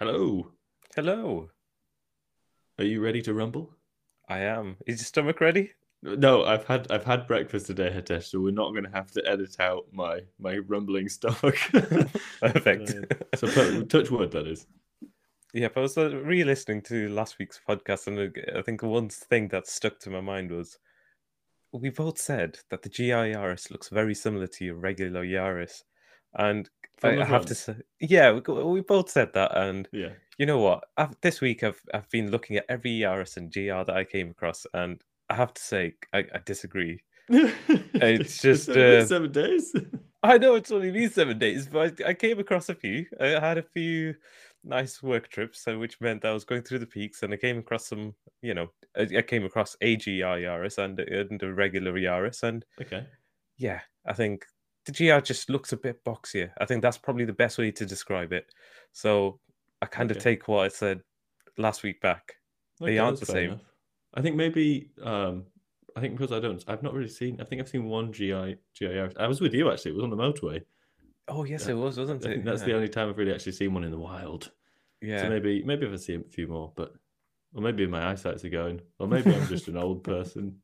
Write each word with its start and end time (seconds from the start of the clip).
Hello. 0.00 0.50
Hello. 0.96 1.50
Are 2.78 2.84
you 2.84 3.02
ready 3.02 3.20
to 3.20 3.34
rumble? 3.34 3.76
I 4.30 4.38
am. 4.38 4.78
Is 4.86 4.98
your 4.98 5.04
stomach 5.04 5.42
ready? 5.42 5.72
No, 6.02 6.42
I've 6.42 6.64
had 6.64 6.90
I've 6.90 7.04
had 7.04 7.26
breakfast 7.26 7.66
today, 7.66 7.90
Hetesh, 7.90 8.30
so 8.30 8.40
we're 8.40 8.50
not 8.50 8.70
going 8.70 8.84
to 8.84 8.96
have 8.96 9.10
to 9.10 9.22
edit 9.28 9.60
out 9.60 9.84
my 9.92 10.20
my 10.38 10.56
rumbling 10.56 11.10
stomach. 11.10 11.58
Perfect. 12.40 12.94
Uh, 12.94 13.36
so 13.36 13.82
touch 13.82 14.10
wood, 14.10 14.30
that 14.30 14.46
is. 14.46 14.66
Yeah, 15.52 15.68
I 15.76 15.80
was 15.80 15.98
uh, 15.98 16.16
re-listening 16.16 16.80
to 16.84 17.10
last 17.10 17.38
week's 17.38 17.60
podcast, 17.68 18.06
and 18.06 18.18
uh, 18.18 18.58
I 18.58 18.62
think 18.62 18.82
one 18.82 19.10
thing 19.10 19.48
that 19.48 19.66
stuck 19.66 19.98
to 20.00 20.10
my 20.10 20.22
mind 20.22 20.50
was 20.50 20.78
we 21.72 21.90
both 21.90 22.16
said 22.16 22.58
that 22.70 22.80
the 22.80 22.88
GR 22.88 23.36
Yaris 23.36 23.70
looks 23.70 23.90
very 23.90 24.14
similar 24.14 24.46
to 24.46 24.64
your 24.64 24.76
regular 24.76 25.26
Yaris, 25.26 25.82
and 26.34 26.68
I, 27.02 27.18
I 27.20 27.24
have 27.24 27.46
to 27.46 27.54
say, 27.54 27.76
yeah, 28.00 28.32
we, 28.32 28.40
we 28.64 28.80
both 28.82 29.10
said 29.10 29.32
that, 29.32 29.56
and 29.56 29.88
Yeah. 29.92 30.10
you 30.38 30.46
know 30.46 30.58
what? 30.58 30.84
I've, 30.96 31.18
this 31.22 31.40
week 31.40 31.62
I've 31.62 31.80
I've 31.94 32.08
been 32.10 32.30
looking 32.30 32.56
at 32.56 32.66
every 32.68 32.90
Yaris 32.90 33.36
and 33.36 33.52
GR 33.52 33.84
that 33.84 33.96
I 33.96 34.04
came 34.04 34.30
across, 34.30 34.66
and 34.74 35.02
I 35.28 35.34
have 35.34 35.54
to 35.54 35.62
say 35.62 35.94
I, 36.12 36.18
I 36.34 36.38
disagree. 36.44 37.00
It's 37.28 38.40
just, 38.42 38.68
It's 38.68 38.76
uh, 38.76 39.06
seven 39.06 39.32
days. 39.32 39.74
I 40.22 40.36
know 40.36 40.54
it's 40.54 40.70
only 40.70 40.90
been 40.90 41.08
seven 41.10 41.38
days, 41.38 41.66
but 41.66 42.00
I, 42.02 42.08
I 42.10 42.14
came 42.14 42.38
across 42.38 42.68
a 42.68 42.74
few. 42.74 43.06
I 43.20 43.28
had 43.28 43.56
a 43.56 43.62
few 43.62 44.14
nice 44.64 45.02
work 45.02 45.28
trips, 45.28 45.62
so 45.64 45.78
which 45.78 45.98
meant 46.00 46.24
I 46.26 46.32
was 46.32 46.44
going 46.44 46.62
through 46.62 46.80
the 46.80 46.86
peaks, 46.86 47.22
and 47.22 47.32
I 47.32 47.38
came 47.38 47.58
across 47.58 47.86
some, 47.86 48.14
you 48.42 48.52
know, 48.52 48.68
I, 48.96 49.08
I 49.16 49.22
came 49.22 49.44
across 49.44 49.76
AGR 49.80 50.38
Yaris 50.42 50.76
and, 50.76 51.00
and 51.00 51.42
a 51.42 51.54
regular 51.54 51.92
Yaris, 51.92 52.42
and 52.42 52.64
okay. 52.82 53.06
yeah, 53.56 53.80
I 54.06 54.12
think 54.12 54.44
the 54.86 54.92
GR 54.92 55.20
just 55.20 55.50
looks 55.50 55.72
a 55.72 55.76
bit 55.76 56.04
boxier. 56.04 56.50
I 56.60 56.64
think 56.64 56.82
that's 56.82 56.98
probably 56.98 57.24
the 57.24 57.32
best 57.32 57.58
way 57.58 57.70
to 57.72 57.86
describe 57.86 58.32
it. 58.32 58.46
So 58.92 59.38
I 59.82 59.86
kind 59.86 60.10
of 60.10 60.18
take 60.18 60.48
what 60.48 60.64
I 60.64 60.68
said 60.68 61.02
last 61.58 61.82
week 61.82 62.00
back. 62.00 62.34
They 62.80 62.86
Okay, 62.86 62.98
aren't 62.98 63.20
the 63.20 63.26
same. 63.26 63.50
enough. 63.50 63.60
I 64.14 64.22
think 64.22 64.36
maybe 64.36 64.90
um 65.02 65.44
I 65.96 66.00
think 66.00 66.16
because 66.16 66.32
I 66.32 66.40
don't 66.40 66.62
I've 66.66 66.82
not 66.82 66.94
really 66.94 67.08
seen 67.08 67.40
I 67.40 67.44
think 67.44 67.60
I've 67.60 67.68
seen 67.68 67.84
one 67.84 68.12
GI 68.12 68.56
GIR. 68.78 69.12
I 69.18 69.26
was 69.28 69.40
with 69.40 69.54
you 69.54 69.70
actually, 69.70 69.92
it 69.92 69.94
was 69.94 70.04
on 70.04 70.10
the 70.10 70.16
motorway. 70.16 70.62
Oh 71.28 71.44
yes, 71.44 71.66
Yeah, 71.66 71.72
it 71.72 71.78
was, 71.78 71.98
wasn't 71.98 72.24
it? 72.24 72.44
that's 72.44 72.62
yeah. 72.62 72.66
the 72.68 72.74
only 72.74 72.88
time 72.88 73.08
I've 73.08 73.18
really 73.18 73.32
actually 73.34 73.52
seen 73.52 73.72
one 73.74 73.84
in 73.84 73.90
the 73.90 73.98
wild. 73.98 74.50
yeah. 75.00 75.22
So 75.22 75.28
maybe 75.28 75.62
maybe 75.62 75.86
if 75.86 75.92
I 75.92 75.96
see 75.96 76.14
a 76.14 76.20
few 76.22 76.48
more, 76.48 76.72
but 76.74 76.94
or 77.54 77.62
maybe 77.62 77.86
my 77.86 78.10
eyesight's 78.10 78.44
are 78.44 78.48
going, 78.48 78.80
or 78.98 79.06
maybe 79.08 79.34
I'm 79.34 79.46
just 79.46 79.68
an 79.68 79.76
old 79.76 80.02
person. 80.12 80.60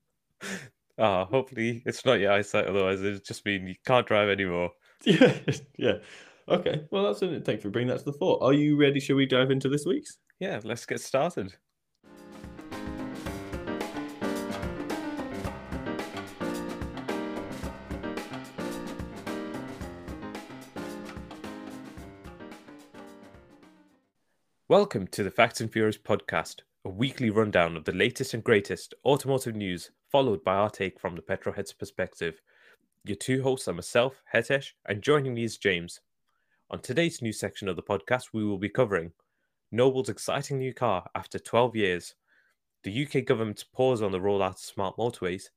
Ah, 0.98 1.26
hopefully 1.26 1.82
it's 1.84 2.06
not 2.06 2.20
your 2.20 2.32
eyesight. 2.32 2.66
Otherwise, 2.66 3.02
it 3.02 3.22
just 3.24 3.44
mean 3.44 3.66
you 3.66 3.74
can't 3.86 4.06
drive 4.06 4.28
anymore. 4.28 4.70
Yeah, 5.04 5.38
yeah. 5.76 5.92
Okay, 6.48 6.86
well 6.90 7.04
that's 7.04 7.20
it. 7.20 7.44
Thanks 7.44 7.62
for 7.62 7.68
bringing 7.68 7.88
that 7.88 7.98
to 7.98 8.04
the 8.06 8.14
fore. 8.14 8.42
Are 8.42 8.54
you 8.54 8.80
ready? 8.80 8.98
Shall 8.98 9.16
we 9.16 9.26
dive 9.26 9.50
into 9.50 9.68
this 9.68 9.84
week's? 9.84 10.16
Yeah, 10.40 10.58
let's 10.64 10.86
get 10.86 11.00
started. 11.00 11.54
Welcome 24.68 25.08
to 25.08 25.22
the 25.22 25.30
Facts 25.30 25.60
and 25.60 25.70
Furious 25.70 25.98
podcast, 25.98 26.62
a 26.86 26.88
weekly 26.88 27.28
rundown 27.28 27.76
of 27.76 27.84
the 27.84 27.92
latest 27.92 28.32
and 28.32 28.42
greatest 28.42 28.94
automotive 29.04 29.54
news, 29.54 29.90
followed 30.16 30.42
by 30.42 30.54
our 30.54 30.70
take 30.70 30.98
from 30.98 31.14
the 31.14 31.20
petrolhead's 31.20 31.74
perspective. 31.74 32.40
Your 33.04 33.18
two 33.18 33.42
hosts 33.42 33.68
are 33.68 33.74
myself, 33.74 34.22
Hetesh, 34.32 34.72
and 34.86 35.02
joining 35.02 35.34
me 35.34 35.44
is 35.44 35.58
James. 35.58 36.00
On 36.70 36.80
today's 36.80 37.20
new 37.20 37.34
section 37.34 37.68
of 37.68 37.76
the 37.76 37.82
podcast, 37.82 38.28
we 38.32 38.42
will 38.42 38.56
be 38.56 38.70
covering 38.70 39.12
Noble's 39.70 40.08
exciting 40.08 40.56
new 40.56 40.72
car 40.72 41.06
after 41.14 41.38
12 41.38 41.76
years, 41.76 42.14
the 42.82 43.04
UK 43.04 43.26
government's 43.26 43.62
pause 43.62 44.00
on 44.00 44.10
the 44.10 44.18
rollout 44.18 44.52
of 44.52 44.58
smart 44.58 44.96
motorways, 44.96 45.50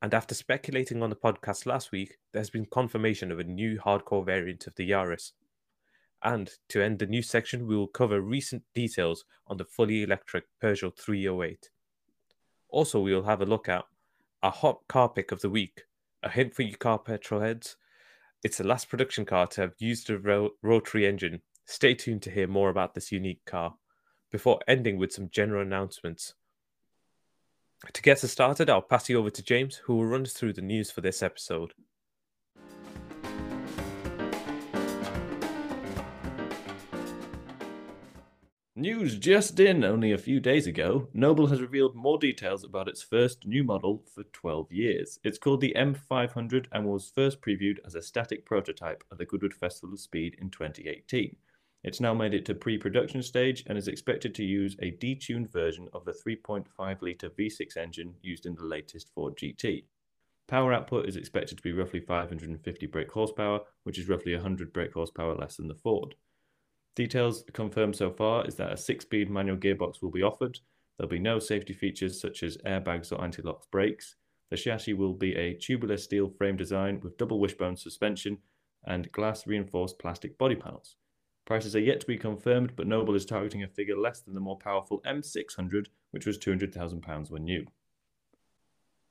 and 0.00 0.14
after 0.14 0.32
speculating 0.32 1.02
on 1.02 1.10
the 1.10 1.16
podcast 1.16 1.66
last 1.66 1.90
week, 1.90 2.18
there's 2.32 2.50
been 2.50 2.66
confirmation 2.66 3.32
of 3.32 3.40
a 3.40 3.42
new 3.42 3.80
hardcore 3.80 4.24
variant 4.24 4.68
of 4.68 4.76
the 4.76 4.88
Yaris. 4.88 5.32
And 6.22 6.48
to 6.68 6.80
end 6.80 7.00
the 7.00 7.06
new 7.06 7.22
section, 7.22 7.66
we 7.66 7.76
will 7.76 7.88
cover 7.88 8.20
recent 8.20 8.62
details 8.76 9.24
on 9.48 9.56
the 9.56 9.64
fully 9.64 10.04
electric 10.04 10.44
Peugeot 10.62 10.96
308. 10.96 11.70
Also, 12.68 13.00
we 13.00 13.14
will 13.14 13.24
have 13.24 13.40
a 13.40 13.46
look 13.46 13.68
at 13.68 13.84
our 14.42 14.52
hot 14.52 14.80
car 14.88 15.08
pick 15.08 15.32
of 15.32 15.40
the 15.40 15.50
week, 15.50 15.84
a 16.22 16.28
hint 16.28 16.54
for 16.54 16.62
you 16.62 16.76
car 16.76 16.98
petrol 16.98 17.40
heads. 17.40 17.76
It's 18.44 18.58
the 18.58 18.66
last 18.66 18.88
production 18.88 19.24
car 19.24 19.46
to 19.48 19.62
have 19.62 19.74
used 19.78 20.10
a 20.10 20.18
ro- 20.18 20.50
rotary 20.62 21.06
engine. 21.06 21.40
Stay 21.64 21.94
tuned 21.94 22.22
to 22.22 22.30
hear 22.30 22.46
more 22.46 22.70
about 22.70 22.94
this 22.94 23.10
unique 23.10 23.44
car 23.44 23.74
before 24.30 24.60
ending 24.68 24.98
with 24.98 25.12
some 25.12 25.28
general 25.30 25.62
announcements. 25.62 26.34
To 27.92 28.02
get 28.02 28.22
us 28.24 28.32
started, 28.32 28.68
I'll 28.68 28.82
pass 28.82 29.08
you 29.08 29.18
over 29.18 29.30
to 29.30 29.42
James, 29.42 29.76
who 29.76 29.96
will 29.96 30.06
run 30.06 30.22
us 30.22 30.32
through 30.32 30.54
the 30.54 30.62
news 30.62 30.90
for 30.90 31.00
this 31.00 31.22
episode. 31.22 31.72
News 38.78 39.18
just 39.18 39.58
in 39.58 39.82
only 39.82 40.12
a 40.12 40.18
few 40.18 40.38
days 40.38 40.68
ago, 40.68 41.08
Noble 41.12 41.48
has 41.48 41.60
revealed 41.60 41.96
more 41.96 42.16
details 42.16 42.62
about 42.62 42.86
its 42.86 43.02
first 43.02 43.44
new 43.44 43.64
model 43.64 44.04
for 44.14 44.22
12 44.22 44.70
years. 44.70 45.18
It's 45.24 45.36
called 45.36 45.60
the 45.60 45.74
M500 45.76 46.66
and 46.70 46.86
was 46.86 47.10
first 47.12 47.40
previewed 47.42 47.78
as 47.84 47.96
a 47.96 48.02
static 48.02 48.46
prototype 48.46 49.02
at 49.10 49.18
the 49.18 49.26
Goodwood 49.26 49.52
Festival 49.52 49.94
of 49.94 49.98
Speed 49.98 50.36
in 50.40 50.50
2018. 50.50 51.34
It's 51.82 52.00
now 52.00 52.14
made 52.14 52.34
it 52.34 52.44
to 52.44 52.54
pre 52.54 52.78
production 52.78 53.20
stage 53.20 53.64
and 53.66 53.76
is 53.76 53.88
expected 53.88 54.32
to 54.36 54.44
use 54.44 54.76
a 54.80 54.92
detuned 54.92 55.50
version 55.50 55.88
of 55.92 56.04
the 56.04 56.12
3.5 56.12 56.68
litre 57.02 57.30
V6 57.30 57.76
engine 57.76 58.14
used 58.22 58.46
in 58.46 58.54
the 58.54 58.62
latest 58.62 59.10
Ford 59.12 59.36
GT. 59.36 59.86
Power 60.46 60.72
output 60.72 61.08
is 61.08 61.16
expected 61.16 61.56
to 61.56 61.64
be 61.64 61.72
roughly 61.72 61.98
550 61.98 62.86
brake 62.86 63.10
horsepower, 63.10 63.58
which 63.82 63.98
is 63.98 64.08
roughly 64.08 64.34
100 64.34 64.72
brake 64.72 64.92
horsepower 64.92 65.34
less 65.34 65.56
than 65.56 65.66
the 65.66 65.74
Ford. 65.74 66.14
Details 66.98 67.44
confirmed 67.52 67.94
so 67.94 68.10
far 68.10 68.44
is 68.44 68.56
that 68.56 68.72
a 68.72 68.76
six 68.76 69.04
speed 69.04 69.30
manual 69.30 69.56
gearbox 69.56 70.02
will 70.02 70.10
be 70.10 70.24
offered. 70.24 70.58
There'll 70.96 71.08
be 71.08 71.20
no 71.20 71.38
safety 71.38 71.72
features 71.72 72.20
such 72.20 72.42
as 72.42 72.56
airbags 72.66 73.12
or 73.12 73.22
anti 73.22 73.40
lock 73.40 73.70
brakes. 73.70 74.16
The 74.50 74.56
chassis 74.56 74.94
will 74.94 75.12
be 75.12 75.36
a 75.36 75.54
tubular 75.54 75.96
steel 75.96 76.28
frame 76.28 76.56
design 76.56 76.98
with 76.98 77.16
double 77.16 77.38
wishbone 77.38 77.76
suspension 77.76 78.38
and 78.84 79.12
glass 79.12 79.46
reinforced 79.46 80.00
plastic 80.00 80.36
body 80.38 80.56
panels. 80.56 80.96
Prices 81.46 81.76
are 81.76 81.80
yet 81.80 82.00
to 82.00 82.06
be 82.08 82.18
confirmed, 82.18 82.72
but 82.74 82.88
Noble 82.88 83.14
is 83.14 83.24
targeting 83.24 83.62
a 83.62 83.68
figure 83.68 83.96
less 83.96 84.22
than 84.22 84.34
the 84.34 84.40
more 84.40 84.58
powerful 84.58 85.00
M600, 85.06 85.86
which 86.10 86.26
was 86.26 86.36
£200,000 86.36 87.30
when 87.30 87.44
new. 87.44 87.64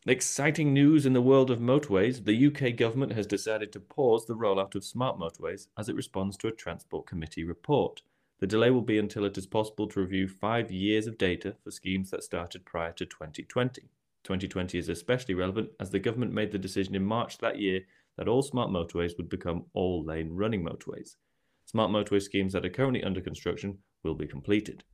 Exciting 0.10 0.74
news 0.74 1.06
in 1.06 1.12
the 1.12 1.22
world 1.22 1.52
of 1.52 1.60
motorways. 1.60 2.24
The 2.24 2.48
UK 2.48 2.78
government 2.78 3.12
has 3.12 3.28
decided 3.28 3.74
to 3.74 3.82
pause 3.82 4.26
the 4.26 4.38
rollout 4.38 4.74
of 4.74 4.86
smart 4.86 5.20
motorways 5.20 5.68
as 5.78 5.90
it 5.90 5.98
responds 5.98 6.38
to 6.38 6.48
a 6.48 6.54
Transport 6.54 7.06
Committee 7.06 7.44
report. 7.44 8.04
The 8.40 8.48
delay 8.48 8.72
will 8.72 8.84
be 8.84 8.98
until 8.98 9.26
it 9.26 9.38
is 9.38 9.46
possible 9.46 9.86
to 9.90 10.00
review 10.00 10.30
five 10.30 10.72
years 10.72 11.08
of 11.08 11.18
data 11.18 11.58
for 11.62 11.72
schemes 11.72 12.10
that 12.12 12.24
started 12.24 12.64
prior 12.64 12.94
to 12.94 13.06
2020. 13.06 13.82
2020 14.24 14.78
is 14.78 14.88
especially 14.88 15.34
relevant 15.34 15.72
as 15.82 15.90
the 15.90 16.00
government 16.00 16.32
made 16.32 16.54
the 16.54 16.58
decision 16.58 16.96
in 16.96 17.04
March 17.04 17.40
that 17.40 17.60
year 17.60 17.82
that 18.18 18.30
all 18.30 18.42
smart 18.42 18.70
motorways 18.70 19.18
would 19.18 19.28
become 19.28 19.66
all 19.74 20.06
lane 20.06 20.30
running 20.30 20.64
motorways. 20.64 21.18
Smart 21.66 21.92
motorway 21.92 22.22
schemes 22.22 22.54
that 22.54 22.66
are 22.66 22.70
currently 22.70 23.04
under 23.04 23.20
construction 23.20 23.80
will 24.06 24.16
be 24.16 24.26
completed. 24.26 24.86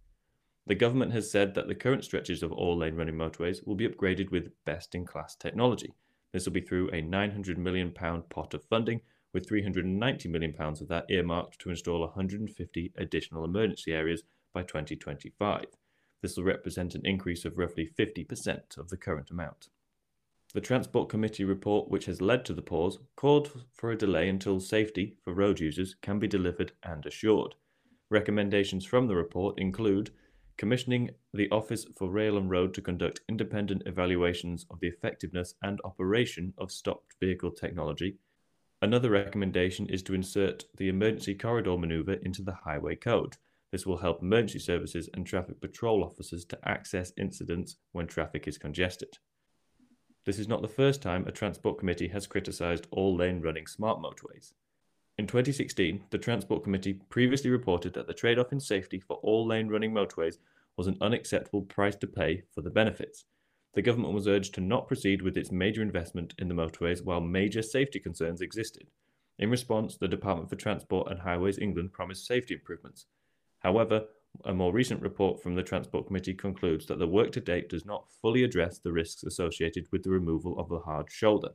The 0.65 0.75
government 0.75 1.11
has 1.11 1.29
said 1.29 1.55
that 1.55 1.67
the 1.67 1.75
current 1.75 2.05
stretches 2.05 2.41
of 2.41 2.51
all 2.51 2.77
lane 2.77 2.95
running 2.95 3.15
motorways 3.15 3.65
will 3.67 3.75
be 3.75 3.87
upgraded 3.87 4.31
with 4.31 4.53
best 4.65 4.95
in 4.95 5.05
class 5.05 5.35
technology. 5.35 5.93
This 6.31 6.45
will 6.45 6.53
be 6.53 6.61
through 6.61 6.87
a 6.89 7.01
£900 7.01 7.57
million 7.57 7.91
pot 7.91 8.53
of 8.53 8.63
funding, 8.63 9.01
with 9.33 9.49
£390 9.49 10.25
million 10.27 10.55
of 10.57 10.87
that 10.87 11.05
earmarked 11.09 11.59
to 11.59 11.69
install 11.69 11.99
150 12.01 12.93
additional 12.97 13.43
emergency 13.43 13.91
areas 13.91 14.23
by 14.53 14.61
2025. 14.61 15.65
This 16.21 16.37
will 16.37 16.45
represent 16.45 16.95
an 16.95 17.05
increase 17.05 17.43
of 17.43 17.57
roughly 17.57 17.89
50% 17.99 18.77
of 18.77 18.87
the 18.87 18.97
current 18.97 19.31
amount. 19.31 19.67
The 20.53 20.61
Transport 20.61 21.09
Committee 21.09 21.43
report, 21.43 21.89
which 21.89 22.05
has 22.05 22.21
led 22.21 22.45
to 22.45 22.53
the 22.53 22.61
pause, 22.61 22.99
called 23.15 23.65
for 23.73 23.91
a 23.91 23.97
delay 23.97 24.29
until 24.29 24.59
safety 24.59 25.17
for 25.23 25.33
road 25.33 25.59
users 25.59 25.95
can 26.01 26.19
be 26.19 26.27
delivered 26.27 26.71
and 26.83 27.05
assured. 27.05 27.55
Recommendations 28.09 28.85
from 28.85 29.07
the 29.07 29.15
report 29.15 29.59
include 29.59 30.11
commissioning 30.57 31.09
the 31.33 31.49
Office 31.49 31.85
for 31.97 32.09
Rail 32.09 32.37
and 32.37 32.49
Road 32.49 32.73
to 32.73 32.81
conduct 32.81 33.21
independent 33.27 33.83
evaluations 33.85 34.65
of 34.69 34.79
the 34.79 34.87
effectiveness 34.87 35.55
and 35.63 35.79
operation 35.83 36.53
of 36.57 36.71
stopped 36.71 37.15
vehicle 37.19 37.51
technology. 37.51 38.17
Another 38.81 39.09
recommendation 39.09 39.87
is 39.87 40.03
to 40.03 40.13
insert 40.13 40.65
the 40.77 40.89
emergency 40.89 41.35
corridor 41.35 41.77
maneuver 41.77 42.13
into 42.13 42.41
the 42.41 42.53
highway 42.53 42.95
code. 42.95 43.37
This 43.71 43.85
will 43.85 43.97
help 43.97 44.21
emergency 44.21 44.59
services 44.59 45.09
and 45.13 45.25
traffic 45.25 45.59
patrol 45.59 46.03
officers 46.03 46.45
to 46.45 46.59
access 46.67 47.13
incidents 47.17 47.77
when 47.93 48.07
traffic 48.07 48.47
is 48.47 48.57
congested. 48.57 49.17
This 50.25 50.37
is 50.37 50.47
not 50.47 50.61
the 50.61 50.67
first 50.67 51.01
time 51.01 51.25
a 51.27 51.31
Transport 51.31 51.79
Committee 51.79 52.07
has 52.09 52.27
criticised 52.27 52.87
all 52.91 53.15
lane 53.15 53.41
running 53.41 53.67
smart 53.67 53.99
motorways. 53.99 54.53
In 55.19 55.27
2016, 55.27 56.05
the 56.09 56.17
Transport 56.17 56.63
Committee 56.63 56.93
previously 57.09 57.51
reported 57.51 57.93
that 57.93 58.07
the 58.07 58.15
trade 58.15 58.39
off 58.39 58.51
in 58.51 58.59
safety 58.59 58.99
for 58.99 59.17
all 59.17 59.45
lane 59.45 59.67
running 59.67 59.93
motorways 59.93 60.37
was 60.75 60.87
an 60.87 60.97
unacceptable 61.01 61.61
price 61.61 61.95
to 61.97 62.07
pay 62.07 62.41
for 62.53 62.61
the 62.61 62.71
benefits. 62.71 63.25
The 63.75 63.83
government 63.83 64.15
was 64.15 64.27
urged 64.27 64.55
to 64.55 64.61
not 64.61 64.87
proceed 64.87 65.21
with 65.21 65.37
its 65.37 65.51
major 65.51 65.83
investment 65.83 66.33
in 66.39 66.47
the 66.47 66.55
motorways 66.55 67.03
while 67.03 67.21
major 67.21 67.61
safety 67.61 67.99
concerns 67.99 68.41
existed. 68.41 68.87
In 69.37 69.51
response, 69.51 69.97
the 69.97 70.07
Department 70.07 70.49
for 70.49 70.55
Transport 70.55 71.11
and 71.11 71.19
Highways 71.19 71.59
England 71.59 71.93
promised 71.93 72.25
safety 72.25 72.55
improvements. 72.55 73.05
However, 73.59 74.05
a 74.45 74.53
more 74.53 74.73
recent 74.73 75.01
report 75.01 75.41
from 75.41 75.53
the 75.53 75.63
Transport 75.63 76.07
Committee 76.07 76.33
concludes 76.33 76.87
that 76.87 76.97
the 76.97 77.07
work 77.07 77.31
to 77.33 77.39
date 77.39 77.69
does 77.69 77.85
not 77.85 78.09
fully 78.19 78.43
address 78.43 78.79
the 78.79 78.91
risks 78.91 79.23
associated 79.23 79.87
with 79.91 80.01
the 80.01 80.09
removal 80.09 80.57
of 80.57 80.69
the 80.69 80.79
hard 80.79 81.11
shoulder. 81.11 81.49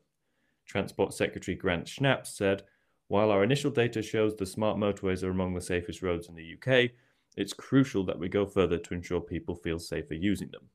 Transport 0.67 1.13
Secretary 1.13 1.57
Grant 1.57 1.87
Shapps 1.87 2.37
said, 2.37 2.63
While 3.09 3.31
our 3.31 3.43
initial 3.43 3.71
data 3.71 4.03
shows 4.03 4.37
the 4.37 4.47
smart 4.47 4.77
motorways 4.77 5.23
are 5.23 5.31
among 5.31 5.55
the 5.55 5.61
safest 5.63 6.03
roads 6.03 6.29
in 6.29 6.35
the 6.35 6.55
UK, 6.55 6.91
it's 7.37 7.55
crucial 7.55 8.05
that 8.05 8.19
we 8.19 8.29
go 8.29 8.45
further 8.45 8.79
to 8.79 8.95
ensure 8.95 9.21
people 9.21 9.55
feel 9.55 9.79
safer 9.79 10.15
using 10.15 10.51
them. 10.51 10.69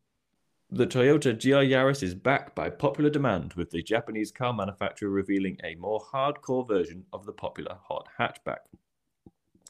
The 0.72 0.88
Toyota 0.88 1.40
GR 1.40 1.72
Yaris 1.72 2.02
is 2.02 2.16
back 2.16 2.56
by 2.56 2.72
popular 2.72 3.12
demand, 3.12 3.54
with 3.54 3.70
the 3.70 3.84
Japanese 3.84 4.32
car 4.32 4.52
manufacturer 4.52 5.12
revealing 5.12 5.58
a 5.64 5.76
more 5.76 6.04
hardcore 6.12 6.68
version 6.68 7.06
of 7.14 7.28
the 7.28 7.32
popular 7.32 7.78
hot 7.88 8.08
hatchback. 8.20 8.66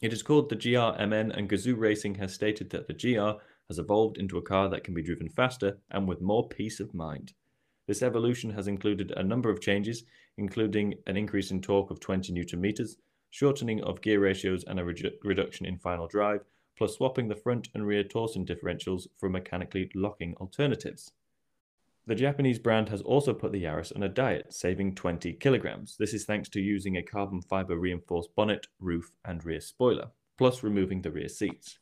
It 0.01 0.13
is 0.13 0.23
called 0.23 0.47
the 0.47 0.55
GR 0.55 1.03
MN, 1.03 1.33
and 1.33 1.49
Gazoo 1.49 1.77
Racing 1.77 2.15
has 2.15 2.33
stated 2.33 2.69
that 2.69 2.87
the 2.87 2.93
GR 2.93 3.41
has 3.67 3.79
evolved 3.79 4.17
into 4.17 4.37
a 4.37 4.41
car 4.41 4.69
that 4.69 4.85
can 4.85 4.93
be 4.93 5.03
driven 5.03 5.27
faster 5.27 5.79
and 5.91 6.07
with 6.07 6.21
more 6.21 6.47
peace 6.47 6.79
of 6.79 6.93
mind. 6.93 7.33
This 7.87 8.01
evolution 8.01 8.51
has 8.51 8.67
included 8.67 9.11
a 9.11 9.23
number 9.23 9.49
of 9.49 9.59
changes, 9.59 10.05
including 10.37 10.95
an 11.07 11.17
increase 11.17 11.51
in 11.51 11.61
torque 11.61 11.91
of 11.91 11.99
20 11.99 12.31
newton 12.33 12.61
meters, 12.61 12.97
shortening 13.29 13.81
of 13.83 14.01
gear 14.01 14.19
ratios, 14.19 14.63
and 14.65 14.79
a 14.79 14.83
redu- 14.83 15.13
reduction 15.23 15.65
in 15.65 15.77
final 15.77 16.07
drive, 16.07 16.41
plus 16.77 16.95
swapping 16.95 17.27
the 17.27 17.35
front 17.35 17.69
and 17.73 17.85
rear 17.85 18.03
Torsen 18.03 18.45
differentials 18.47 19.07
for 19.17 19.29
mechanically 19.29 19.89
locking 19.95 20.35
alternatives. 20.35 21.11
The 22.05 22.15
Japanese 22.15 22.59
brand 22.59 22.89
has 22.89 23.01
also 23.01 23.33
put 23.33 23.53
the 23.53 23.63
Yaris 23.63 23.95
on 23.95 24.03
a 24.03 24.09
diet, 24.09 24.53
saving 24.53 24.95
20 24.95 25.33
kilograms. 25.33 25.95
This 25.97 26.13
is 26.13 26.25
thanks 26.25 26.49
to 26.49 26.59
using 26.59 26.97
a 26.97 27.03
carbon 27.03 27.41
fiber 27.41 27.77
reinforced 27.77 28.35
bonnet, 28.35 28.67
roof, 28.79 29.13
and 29.23 29.43
rear 29.45 29.61
spoiler, 29.61 30.11
plus 30.37 30.63
removing 30.63 31.01
the 31.01 31.11
rear 31.11 31.29
seats. 31.29 31.79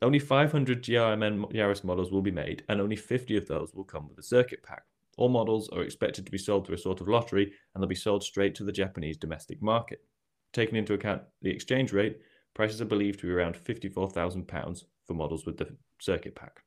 Only 0.00 0.20
500 0.20 0.82
GRMN 0.82 1.52
Yaris 1.52 1.84
models 1.84 2.10
will 2.10 2.22
be 2.22 2.30
made, 2.30 2.62
and 2.68 2.80
only 2.80 2.96
50 2.96 3.36
of 3.36 3.46
those 3.46 3.74
will 3.74 3.84
come 3.84 4.08
with 4.08 4.18
a 4.18 4.22
circuit 4.22 4.62
pack. 4.62 4.84
All 5.18 5.28
models 5.28 5.68
are 5.70 5.82
expected 5.82 6.24
to 6.24 6.32
be 6.32 6.38
sold 6.38 6.64
through 6.64 6.76
a 6.76 6.78
sort 6.78 7.00
of 7.00 7.08
lottery, 7.08 7.52
and 7.74 7.82
they'll 7.82 7.88
be 7.88 7.94
sold 7.96 8.22
straight 8.22 8.54
to 8.54 8.64
the 8.64 8.70
Japanese 8.70 9.16
domestic 9.16 9.60
market. 9.60 10.04
Taking 10.52 10.76
into 10.76 10.94
account 10.94 11.22
the 11.42 11.50
exchange 11.50 11.92
rate, 11.92 12.20
prices 12.54 12.80
are 12.80 12.86
believed 12.86 13.18
to 13.20 13.26
be 13.26 13.32
around 13.32 13.56
£54,000 13.56 14.84
for 15.04 15.14
models 15.14 15.44
with 15.44 15.58
the 15.58 15.74
circuit 15.98 16.36
pack. 16.36 16.62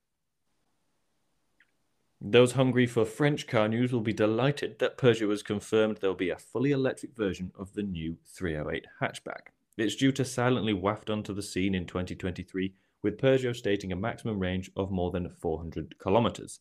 Those 2.19 2.51
hungry 2.51 2.86
for 2.88 3.06
French 3.06 3.48
car 3.48 3.69
news 3.69 3.94
will 3.94 4.01
be 4.01 4.13
delighted 4.13 4.80
that 4.80 4.98
Peugeot 4.98 5.30
has 5.30 5.42
confirmed 5.42 5.98
there'll 5.98 6.13
be 6.13 6.30
a 6.30 6.38
fully 6.38 6.71
electric 6.71 7.15
version 7.15 7.53
of 7.57 7.74
the 7.74 7.83
new 7.83 8.18
308 8.25 8.86
hatchback. 9.01 9.53
It's 9.77 9.95
due 9.95 10.12
to 10.12 10.25
silently 10.25 10.74
waft 10.74 11.09
onto 11.09 11.33
the 11.33 11.42
scene 11.42 11.74
in 11.74 11.86
2023, 11.86 12.74
with 13.01 13.18
Peugeot 13.18 13.56
stating 13.56 13.94
a 13.94 13.95
maximum 13.95 14.39
range 14.39 14.69
of 14.75 14.92
more 14.92 15.09
than 15.09 15.30
400 15.30 15.95
kilometres. 16.03 16.59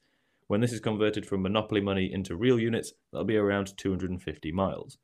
When 0.50 0.60
this 0.60 0.72
is 0.72 0.80
converted 0.80 1.24
from 1.24 1.42
monopoly 1.42 1.80
money 1.80 2.12
into 2.12 2.34
real 2.34 2.58
units, 2.58 2.92
that'll 3.12 3.24
be 3.24 3.36
around 3.36 3.72
250 3.76 4.50
miles. 4.50 4.98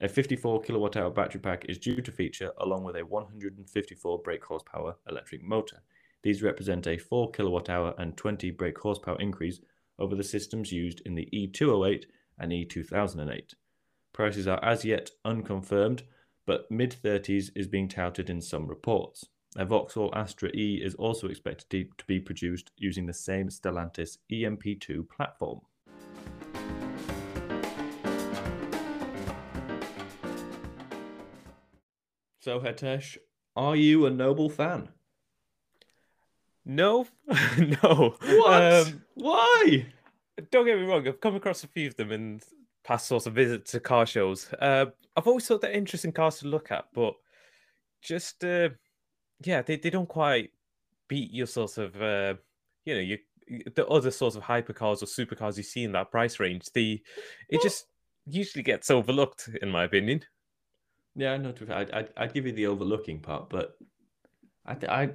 A 0.00 0.08
54 0.08 0.62
kilowatt 0.62 0.96
hour 0.96 1.10
battery 1.10 1.40
pack 1.40 1.64
is 1.68 1.80
due 1.80 2.00
to 2.00 2.12
feature 2.12 2.52
along 2.58 2.84
with 2.84 2.94
a 2.94 3.04
154 3.04 4.22
brake 4.22 4.44
horsepower 4.44 4.94
electric 5.10 5.42
motor. 5.42 5.82
These 6.22 6.44
represent 6.44 6.86
a 6.86 6.96
4 6.96 7.32
kilowatt 7.32 7.68
hour 7.68 7.92
and 7.98 8.16
20 8.16 8.52
brake 8.52 8.78
horsepower 8.78 9.20
increase 9.20 9.58
over 9.98 10.14
the 10.14 10.22
systems 10.22 10.70
used 10.70 11.00
in 11.04 11.16
the 11.16 11.28
E208 11.34 12.04
and 12.38 12.52
E2008. 12.52 13.54
Prices 14.12 14.46
are 14.46 14.64
as 14.64 14.84
yet 14.84 15.10
unconfirmed, 15.24 16.04
but 16.46 16.70
mid 16.70 16.94
30s 17.02 17.50
is 17.56 17.66
being 17.66 17.88
touted 17.88 18.30
in 18.30 18.40
some 18.40 18.68
reports. 18.68 19.24
A 19.56 19.64
Vauxhall 19.64 20.10
Astra 20.14 20.50
E 20.52 20.80
is 20.82 20.96
also 20.96 21.28
expected 21.28 21.96
to 21.96 22.04
be 22.06 22.18
produced 22.18 22.72
using 22.76 23.06
the 23.06 23.12
same 23.12 23.48
Stellantis 23.48 24.18
EMP2 24.32 25.08
platform. 25.08 25.60
So, 32.40 32.58
Hetesh, 32.58 33.16
are 33.54 33.76
you 33.76 34.06
a 34.06 34.10
Noble 34.10 34.50
fan? 34.50 34.88
No, 36.64 37.06
no. 37.58 38.16
What? 38.20 38.72
Um, 38.72 39.02
Why? 39.14 39.86
don't 40.50 40.66
get 40.66 40.78
me 40.78 40.84
wrong. 40.84 41.06
I've 41.06 41.20
come 41.20 41.36
across 41.36 41.62
a 41.62 41.68
few 41.68 41.86
of 41.86 41.96
them 41.96 42.10
in 42.10 42.40
past 42.82 43.06
sorts 43.06 43.26
of 43.26 43.34
visits 43.34 43.70
to 43.70 43.80
car 43.80 44.04
shows. 44.04 44.52
Uh, 44.60 44.86
I've 45.16 45.28
always 45.28 45.46
thought 45.46 45.60
they're 45.60 45.70
interesting 45.70 46.10
cars 46.10 46.38
to 46.38 46.48
look 46.48 46.72
at, 46.72 46.86
but 46.92 47.14
just 48.02 48.44
uh, 48.44 48.70
yeah, 49.46 49.62
they, 49.62 49.76
they 49.76 49.90
don't 49.90 50.08
quite 50.08 50.50
beat 51.08 51.32
your 51.32 51.46
sort 51.46 51.78
of 51.78 52.00
uh, 52.00 52.34
you 52.84 52.94
know 52.94 53.00
you 53.00 53.18
the 53.74 53.86
other 53.86 54.10
sorts 54.10 54.36
of 54.36 54.42
hypercars 54.42 55.02
or 55.02 55.06
supercars 55.06 55.56
you 55.56 55.62
see 55.62 55.84
in 55.84 55.92
that 55.92 56.10
price 56.10 56.40
range. 56.40 56.66
The 56.72 57.02
it 57.48 57.62
just 57.62 57.86
usually 58.26 58.62
gets 58.62 58.90
overlooked, 58.90 59.50
in 59.60 59.70
my 59.70 59.84
opinion. 59.84 60.22
Yeah, 61.14 61.36
no, 61.36 61.52
to 61.52 61.66
fair, 61.66 61.76
I'd, 61.76 61.90
I'd, 61.92 62.08
I'd 62.16 62.34
give 62.34 62.46
you 62.46 62.52
the 62.52 62.66
overlooking 62.66 63.20
part, 63.20 63.48
but 63.48 63.76
I, 64.66 64.76
I, 64.88 65.10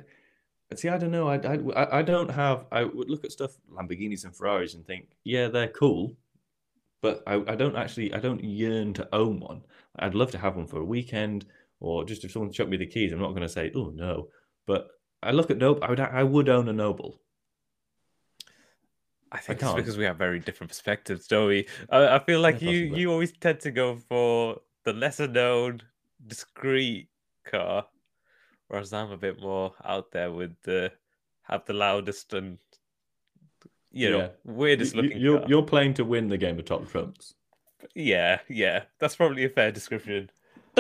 see, 0.75 0.87
I 0.87 0.97
don't 0.97 1.11
know. 1.11 1.27
I, 1.27 1.37
I, 1.75 1.99
I 1.99 2.01
don't 2.01 2.29
have. 2.29 2.65
I 2.71 2.83
would 2.85 3.09
look 3.09 3.25
at 3.25 3.31
stuff 3.31 3.51
Lamborghinis 3.71 4.23
and 4.23 4.35
Ferraris 4.35 4.75
and 4.75 4.85
think, 4.85 5.09
yeah, 5.25 5.47
they're 5.47 5.67
cool, 5.67 6.15
but 7.01 7.21
I, 7.27 7.43
I 7.47 7.55
don't 7.55 7.75
actually, 7.75 8.13
I 8.13 8.19
don't 8.19 8.43
yearn 8.43 8.93
to 8.93 9.09
own 9.13 9.39
one. 9.39 9.63
I'd 9.97 10.15
love 10.15 10.31
to 10.31 10.37
have 10.37 10.55
one 10.55 10.67
for 10.67 10.79
a 10.79 10.85
weekend, 10.85 11.45
or 11.79 12.03
just 12.05 12.23
if 12.25 12.31
someone 12.31 12.51
chucked 12.51 12.69
me 12.69 12.77
the 12.77 12.85
keys, 12.85 13.11
I'm 13.11 13.19
not 13.19 13.29
going 13.29 13.41
to 13.41 13.49
say, 13.49 13.71
oh 13.75 13.91
no. 13.93 14.27
But 14.67 14.87
I 15.23 15.31
look 15.31 15.49
at 15.51 15.57
Noble. 15.57 15.83
I 15.83 15.89
would, 15.89 15.99
I 15.99 16.23
would 16.23 16.49
own 16.49 16.67
a 16.69 16.73
Noble. 16.73 17.19
I 19.31 19.37
think 19.37 19.59
can't. 19.59 19.77
it's 19.77 19.83
because 19.85 19.97
we 19.97 20.05
have 20.05 20.17
very 20.17 20.39
different 20.39 20.69
perspectives, 20.69 21.27
don't 21.27 21.47
we? 21.47 21.67
I, 21.89 22.15
I 22.15 22.19
feel 22.19 22.39
like 22.41 22.61
Yeah, 22.61 22.69
you 22.71 22.81
possibly. 22.87 23.01
you 23.01 23.11
always 23.11 23.31
tend 23.33 23.59
to 23.61 23.71
go 23.71 23.95
for 24.09 24.59
the 24.85 24.93
lesser 24.93 25.27
known, 25.27 25.81
discreet 26.25 27.09
car, 27.45 27.85
whereas 28.69 28.91
I'm 28.91 29.11
a 29.11 29.17
bit 29.17 29.39
more 29.39 29.73
out 29.85 30.11
there 30.11 30.31
with 30.31 30.59
the 30.63 30.91
have 31.43 31.63
the 31.65 31.73
loudest 31.73 32.33
and 32.33 32.57
you 33.91 34.09
know 34.09 34.17
Yeah. 34.19 34.29
weirdest 34.45 34.95
you- 34.95 35.01
looking 35.03 35.17
you're, 35.19 35.39
car. 35.39 35.47
you're 35.49 35.63
playing 35.63 35.93
to 35.95 36.05
win 36.05 36.27
the 36.27 36.37
game 36.37 36.57
of 36.57 36.65
top 36.65 36.87
trumps. 36.89 37.35
Yeah, 37.93 38.39
yeah, 38.49 38.83
that's 38.99 39.15
probably 39.15 39.45
a 39.45 39.49
fair 39.49 39.71
description. 39.71 40.29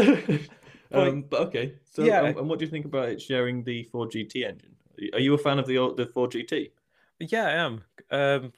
um, 0.91 1.23
but 1.29 1.41
okay, 1.47 1.75
so 1.83 2.03
yeah. 2.03 2.21
um, 2.21 2.37
and 2.37 2.49
what 2.49 2.59
do 2.59 2.65
you 2.65 2.71
think 2.71 2.85
about 2.85 3.09
it 3.09 3.21
sharing 3.21 3.63
the 3.63 3.83
Ford 3.83 4.11
GT 4.11 4.47
engine? 4.47 4.75
Are 5.13 5.19
you 5.19 5.33
a 5.33 5.37
fan 5.37 5.59
of 5.59 5.67
the 5.67 5.93
the 5.95 6.05
Ford 6.05 6.31
GT? 6.31 6.71
Yeah, 7.19 7.45
I 7.45 7.51
am. 7.51 7.83
Um, 8.11 8.53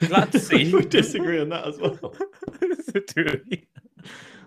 glad 0.08 0.32
to 0.32 0.38
see. 0.38 0.72
we 0.74 0.82
disagree 0.82 1.40
on 1.40 1.48
that 1.50 1.66
as 1.66 1.78
well. 1.78 1.92
Do 3.14 3.40
we? 3.50 3.66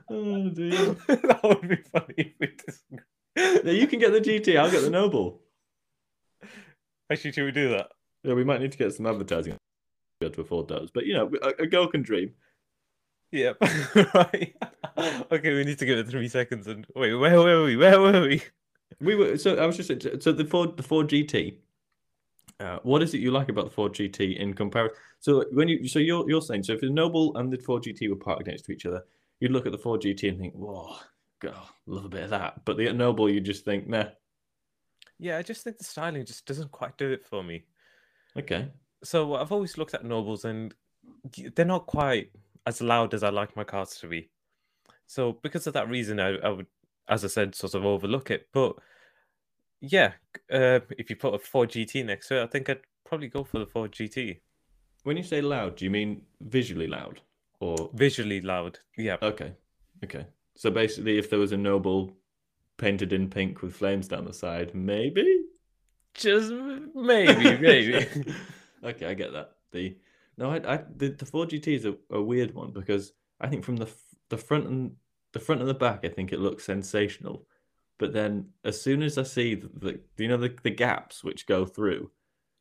Oh 0.10 0.50
dear. 0.50 0.96
that 1.08 1.40
would 1.44 1.68
be 1.68 1.76
funny 1.76 2.14
if 2.18 2.34
we 2.40 2.48
disagree. 2.48 3.00
Yeah, 3.36 3.72
you 3.72 3.88
can 3.88 4.00
get 4.00 4.12
the 4.12 4.22
GT. 4.22 4.58
I'll 4.60 4.72
get 4.72 4.82
the 4.82 4.90
Noble. 4.90 5.42
Actually, 7.12 7.32
should 7.32 7.46
we 7.46 7.52
do 7.52 7.70
that? 7.70 7.90
Yeah, 8.24 8.34
we 8.34 8.44
might 8.44 8.62
need 8.62 8.72
to 8.72 8.78
get 8.78 8.94
some 8.94 9.06
advertising 9.06 9.54
to 9.54 9.60
be 10.20 10.26
able 10.26 10.36
to 10.36 10.42
afford 10.42 10.68
those. 10.68 10.90
But 10.92 11.06
you 11.06 11.14
know, 11.14 11.32
a, 11.42 11.64
a 11.64 11.68
girl 11.68 11.88
can 11.88 12.02
dream. 12.02 12.34
Yep. 13.32 13.58
right. 14.14 14.56
Okay, 15.32 15.54
we 15.54 15.64
need 15.64 15.80
to 15.80 15.86
give 15.86 16.00
it 16.00 16.08
three 16.08 16.28
seconds. 16.28 16.68
And 16.68 16.86
wait, 16.96 17.14
where 17.14 17.38
were 17.38 17.64
we? 17.64 17.76
Where 17.78 18.00
were 18.00 18.22
we? 18.22 18.42
We 19.00 19.16
were 19.16 19.38
so 19.38 19.56
I 19.56 19.66
was 19.66 19.78
just 19.78 20.24
so 20.24 20.32
the 20.32 20.46
Ford 20.46 20.76
the 20.78 20.84
Ford 20.84 21.08
GT. 21.08 21.58
Uh, 22.60 22.80
what 22.84 23.02
is 23.02 23.14
it 23.14 23.20
you 23.20 23.32
like 23.32 23.48
about 23.48 23.66
the 23.66 23.72
Ford 23.72 23.94
GT 23.94 24.38
in 24.38 24.54
comparison? 24.54 24.98
So 25.20 25.46
when 25.52 25.68
you 25.68 25.88
so 25.88 26.00
you're 26.00 26.28
you're 26.30 26.42
saying 26.42 26.64
so 26.64 26.74
if 26.74 26.82
the 26.82 26.90
Noble 26.90 27.38
and 27.38 27.52
the 27.52 27.58
Ford 27.58 27.84
GT 27.84 28.10
were 28.10 28.16
parked 28.16 28.48
next 28.48 28.64
to 28.64 28.72
each 28.72 28.86
other, 28.86 29.04
you'd 29.40 29.52
look 29.52 29.66
at 29.66 29.72
the 29.72 29.78
Ford 29.78 30.02
GT 30.02 30.28
and 30.30 30.40
think, 30.40 30.54
"Whoa, 30.56 30.96
God, 31.40 31.56
love 31.86 32.06
a 32.06 32.10
bit 32.10 32.24
of 32.24 32.32
that." 32.32 32.66
But 32.66 32.78
the 32.78 32.92
Noble, 32.92 33.30
you 33.30 33.40
just 33.40 33.64
think, 33.64 33.88
"Nah, 33.88 34.06
Yeah, 35.20 35.38
I 35.38 35.44
just 35.44 35.64
think 35.64 35.78
the 35.78 35.84
styling 35.84 36.26
just 36.26 36.46
doesn't 36.46 36.72
quite 36.72 36.98
do 36.98 37.12
it 37.12 37.24
for 37.26 37.44
me. 37.44 37.64
okay." 38.38 38.70
So 39.04 39.36
I've 39.36 39.54
always 39.54 39.78
looked 39.78 39.94
at 39.94 40.04
Nobles, 40.04 40.44
and 40.44 40.74
they're 41.56 41.64
not 41.64 41.86
quite 41.86 42.32
as 42.66 42.82
loud 42.82 43.14
as 43.14 43.24
I 43.24 43.30
like 43.30 43.56
my 43.56 43.64
cars 43.64 43.96
to 43.98 44.08
be. 44.08 44.30
So 45.08 45.34
because 45.42 45.68
of 45.68 45.74
that 45.74 45.90
reason, 45.90 46.20
I, 46.20 46.38
I 46.38 46.50
would, 46.50 46.68
as 47.08 47.26
I 47.26 47.28
said, 47.28 47.56
sort 47.56 47.74
of 47.74 47.86
overlook 47.86 48.30
it. 48.32 48.48
But 48.54 48.76
yeah, 49.82 50.14
uh, 50.52 50.80
if 50.98 51.10
you 51.10 51.16
put 51.16 51.34
a 51.34 51.40
Ford 51.40 51.70
GT 51.70 52.06
next 52.06 52.28
to 52.28 52.40
it, 52.40 52.44
I 52.44 52.48
think 52.48 52.70
I'd 52.70 52.82
probably 53.06 53.28
go 53.28 53.44
for 53.44 53.60
the 53.60 53.66
Ford 53.66 53.92
GT. 53.92 54.40
When 55.04 55.18
you 55.18 55.24
say 55.24 55.42
loud, 55.42 55.78
do 55.78 55.86
you 55.86 55.92
mean 55.92 56.22
visually 56.42 56.88
loud 56.88 57.22
or 57.60 57.90
Visually 57.94 58.42
loud. 58.42 58.80
Yeah. 58.98 59.18
okay? 59.22 59.54
Okay. 60.04 60.26
So 60.56 60.70
basically, 60.70 61.18
if 61.18 61.30
there 61.30 61.40
was 61.40 61.52
a 61.52 61.58
Noble 61.58 62.14
painted 62.80 63.14
in 63.14 63.30
pink 63.30 63.62
with 63.62 63.76
flames 63.76 64.08
down 64.08 64.26
the 64.26 64.34
side. 64.34 64.74
Maybe. 64.74 65.44
Just 66.16 66.52
maybe, 66.52 67.58
maybe. 67.58 68.08
okay, 68.84 69.06
I 69.06 69.14
get 69.14 69.34
that. 69.34 69.52
The 69.72 69.96
no, 70.40 70.50
I, 70.52 70.76
I 70.76 70.84
the, 70.96 71.10
the 71.10 71.26
Ford 71.26 71.50
GT 71.50 71.68
is 71.76 71.86
a, 71.86 71.96
a 72.10 72.22
weird 72.22 72.56
one 72.56 72.72
because 72.72 73.14
I 73.40 73.48
think 73.48 73.64
from 73.64 73.78
the 73.78 73.90
the 74.30 74.38
front 74.38 74.68
and 74.68 74.92
the 75.34 75.40
front 75.40 75.62
and 75.62 75.70
the 75.70 75.74
back, 75.76 76.00
I 76.04 76.10
think 76.10 76.32
it 76.34 76.40
looks 76.40 76.66
sensational. 76.66 77.46
But 78.00 78.14
then 78.14 78.48
as 78.64 78.82
soon 78.82 79.04
as 79.04 79.18
I 79.18 79.24
see 79.24 79.56
the, 79.56 79.70
the 79.86 80.00
you 80.24 80.30
know 80.30 80.38
the, 80.38 80.56
the 80.64 80.70
gaps 80.72 81.24
which 81.24 81.46
go 81.48 81.66
through, 81.66 82.12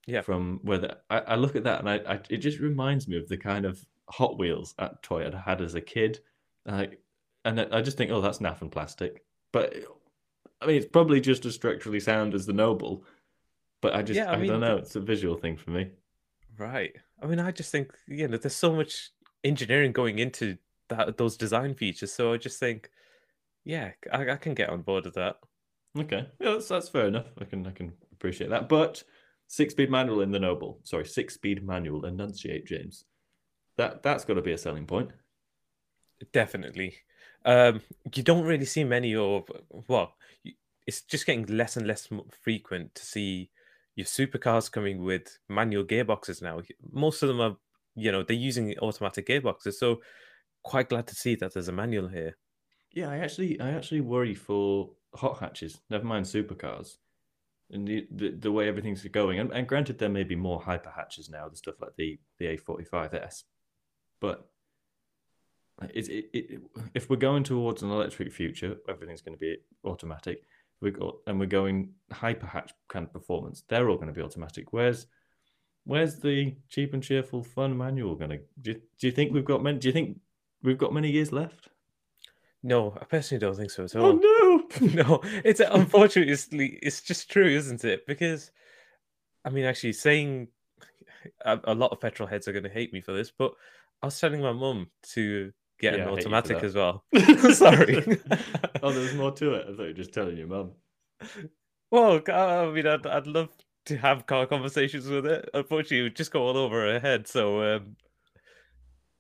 Yeah. 0.06 0.22
from 0.22 0.60
where 0.62 0.78
the, 0.78 0.98
I, 1.08 1.18
I 1.20 1.34
look 1.36 1.54
at 1.56 1.64
that 1.64 1.80
and 1.80 1.88
I, 1.88 1.96
I 2.14 2.20
it 2.28 2.38
just 2.38 2.58
reminds 2.58 3.06
me 3.08 3.16
of 3.16 3.28
the 3.28 3.36
kind 3.38 3.64
of 3.64 3.84
Hot 4.10 4.38
Wheels 4.38 4.74
at 4.78 5.02
toy 5.02 5.24
I'd 5.26 5.34
had 5.34 5.60
as 5.62 5.74
a 5.74 5.80
kid, 5.80 6.20
and 6.66 6.76
I, 6.76 6.88
and 7.44 7.60
I 7.60 7.80
just 7.82 7.96
think, 7.96 8.10
oh, 8.10 8.20
that's 8.20 8.38
naff 8.38 8.62
and 8.62 8.72
plastic. 8.72 9.22
But 9.52 9.74
I 10.60 10.66
mean, 10.66 10.76
it's 10.76 10.86
probably 10.90 11.20
just 11.20 11.44
as 11.46 11.54
structurally 11.54 12.00
sound 12.00 12.34
as 12.34 12.46
the 12.46 12.52
Noble. 12.52 13.04
But 13.80 13.94
I 13.94 14.02
just 14.02 14.16
Yeah, 14.16 14.30
I 14.30 14.34
I, 14.34 14.36
mean, 14.38 14.50
don't 14.50 14.60
know. 14.60 14.76
It's 14.78 14.96
a 14.96 15.00
visual 15.00 15.36
thing 15.36 15.56
for 15.56 15.70
me. 15.70 15.90
Right. 16.58 16.96
I 17.22 17.26
mean, 17.26 17.40
I 17.40 17.50
just 17.50 17.72
think 17.72 17.92
you 18.06 18.28
know 18.28 18.36
there's 18.36 18.54
so 18.54 18.74
much 18.74 19.10
engineering 19.44 19.92
going 19.92 20.18
into 20.18 20.58
that 20.88 21.16
those 21.16 21.36
design 21.36 21.74
features. 21.74 22.12
So 22.12 22.32
I 22.32 22.36
just 22.36 22.58
think, 22.58 22.90
yeah, 23.64 23.92
I, 24.12 24.30
I 24.30 24.36
can 24.36 24.54
get 24.54 24.70
on 24.70 24.82
board 24.82 25.04
with 25.04 25.14
that. 25.14 25.36
Okay, 25.98 26.26
yeah, 26.40 26.52
that's 26.52 26.68
that's 26.68 26.88
fair 26.88 27.06
enough. 27.06 27.26
I 27.40 27.44
can 27.44 27.66
I 27.66 27.70
can 27.70 27.92
appreciate 28.12 28.50
that. 28.50 28.68
But 28.68 29.02
six 29.46 29.72
speed 29.72 29.90
manual 29.90 30.20
in 30.20 30.30
the 30.30 30.38
Noble, 30.38 30.80
sorry, 30.84 31.06
six 31.06 31.34
speed 31.34 31.64
manual 31.66 32.04
enunciate, 32.04 32.66
James. 32.66 33.04
That 33.76 34.02
that's 34.02 34.24
got 34.24 34.34
to 34.34 34.42
be 34.42 34.52
a 34.52 34.58
selling 34.58 34.86
point. 34.86 35.10
Definitely. 36.32 36.96
Um, 37.44 37.80
you 38.14 38.22
don't 38.22 38.44
really 38.44 38.64
see 38.64 38.84
many 38.84 39.14
of 39.14 39.44
well, 39.88 40.14
it's 40.86 41.02
just 41.02 41.26
getting 41.26 41.46
less 41.46 41.76
and 41.76 41.86
less 41.86 42.08
frequent 42.42 42.94
to 42.94 43.04
see 43.04 43.50
your 43.98 44.06
supercars 44.06 44.70
coming 44.70 45.02
with 45.02 45.38
manual 45.48 45.82
gearboxes 45.82 46.40
now. 46.40 46.60
Most 46.92 47.20
of 47.24 47.28
them 47.28 47.40
are, 47.40 47.56
you 47.96 48.12
know, 48.12 48.22
they're 48.22 48.36
using 48.36 48.78
automatic 48.78 49.26
gearboxes. 49.26 49.74
So 49.74 50.00
quite 50.62 50.88
glad 50.88 51.08
to 51.08 51.16
see 51.16 51.34
that 51.34 51.52
there's 51.52 51.66
a 51.66 51.72
manual 51.72 52.06
here. 52.06 52.36
Yeah, 52.92 53.10
I 53.10 53.18
actually 53.18 53.60
I 53.60 53.70
actually 53.70 54.02
worry 54.02 54.36
for 54.36 54.90
hot 55.16 55.40
hatches. 55.40 55.80
Never 55.90 56.04
mind 56.04 56.26
supercars, 56.26 56.98
and 57.72 57.88
the 57.88 58.06
the, 58.12 58.30
the 58.30 58.52
way 58.52 58.68
everything's 58.68 59.02
going. 59.02 59.40
And, 59.40 59.50
and 59.52 59.66
granted, 59.66 59.98
there 59.98 60.08
may 60.08 60.22
be 60.22 60.36
more 60.36 60.60
hyper 60.60 60.92
hatches 60.94 61.28
now, 61.28 61.48
the 61.48 61.56
stuff 61.56 61.74
like 61.80 61.96
the 61.96 62.20
the 62.38 62.56
A45s, 62.56 63.42
but. 64.20 64.48
It, 65.94 66.08
it, 66.08 66.24
it, 66.32 66.60
if 66.92 67.08
we're 67.08 67.14
going 67.14 67.44
towards 67.44 67.84
an 67.84 67.92
electric 67.92 68.32
future, 68.32 68.78
everything's 68.88 69.22
going 69.22 69.36
to 69.36 69.38
be 69.38 69.58
automatic. 69.84 70.42
We 70.80 70.90
got 70.90 71.16
and 71.26 71.40
we're 71.40 71.46
going 71.46 71.90
hyper 72.12 72.46
hatch 72.46 72.72
kind 72.88 73.04
of 73.04 73.12
performance. 73.12 73.64
They're 73.68 73.88
all 73.88 73.96
going 73.96 74.08
to 74.08 74.12
be 74.12 74.22
automatic. 74.22 74.72
Where's 74.72 75.06
where's 75.84 76.20
the 76.20 76.54
cheap 76.68 76.94
and 76.94 77.02
cheerful 77.02 77.42
fun 77.42 77.76
manual 77.76 78.14
going 78.14 78.30
to? 78.30 78.38
Do 78.60 78.70
you, 78.72 78.80
do 79.00 79.06
you 79.06 79.12
think 79.12 79.32
we've 79.32 79.44
got 79.44 79.62
many? 79.62 79.78
Do 79.78 79.88
you 79.88 79.92
think 79.92 80.20
we've 80.62 80.78
got 80.78 80.92
many 80.92 81.10
years 81.10 81.32
left? 81.32 81.68
No, 82.62 82.96
I 83.00 83.04
personally 83.04 83.40
don't 83.40 83.56
think 83.56 83.70
so 83.70 83.84
at 83.84 83.96
oh, 83.96 84.00
all. 84.00 84.20
Oh 84.22 84.62
no! 84.80 84.86
no, 84.86 85.20
it's 85.44 85.60
unfortunately 85.60 86.78
it's 86.82 87.00
just 87.00 87.30
true, 87.30 87.48
isn't 87.48 87.84
it? 87.84 88.06
Because 88.06 88.50
I 89.44 89.50
mean, 89.50 89.64
actually, 89.64 89.94
saying 89.94 90.48
a, 91.44 91.58
a 91.64 91.74
lot 91.74 91.92
of 91.92 92.00
petrol 92.00 92.28
heads 92.28 92.48
are 92.48 92.52
going 92.52 92.64
to 92.64 92.70
hate 92.70 92.92
me 92.92 93.00
for 93.00 93.12
this, 93.12 93.32
but 93.36 93.52
I 94.02 94.06
was 94.06 94.20
telling 94.20 94.42
my 94.42 94.52
mum 94.52 94.90
to 95.14 95.52
get 95.80 95.94
Yeah, 95.94 96.02
an 96.02 96.08
I 96.08 96.16
hate 96.16 96.18
you 96.18 96.22
for 96.24 96.30
automatic 96.30 96.64
as 96.64 96.74
well. 96.74 97.04
Sorry. 97.54 98.20
oh, 98.82 98.92
there's 98.92 99.14
more 99.14 99.32
to 99.32 99.54
it. 99.54 99.66
I 99.68 99.72
thought 99.72 99.82
you 99.82 99.88
were 99.88 99.92
just 99.92 100.12
telling 100.12 100.36
your 100.36 100.46
mum. 100.48 100.72
Well, 101.90 102.20
I 102.28 102.70
mean, 102.70 102.86
I'd, 102.86 103.06
I'd 103.06 103.26
love 103.26 103.48
to 103.86 103.96
have 103.96 104.26
car 104.26 104.46
conversations 104.46 105.08
with 105.08 105.26
it. 105.26 105.48
Unfortunately, 105.54 106.00
it 106.00 106.02
would 106.02 106.16
just 106.16 106.32
go 106.32 106.46
all 106.46 106.56
over 106.56 106.92
her 106.92 107.00
head. 107.00 107.26
So, 107.26 107.62
um, 107.76 107.96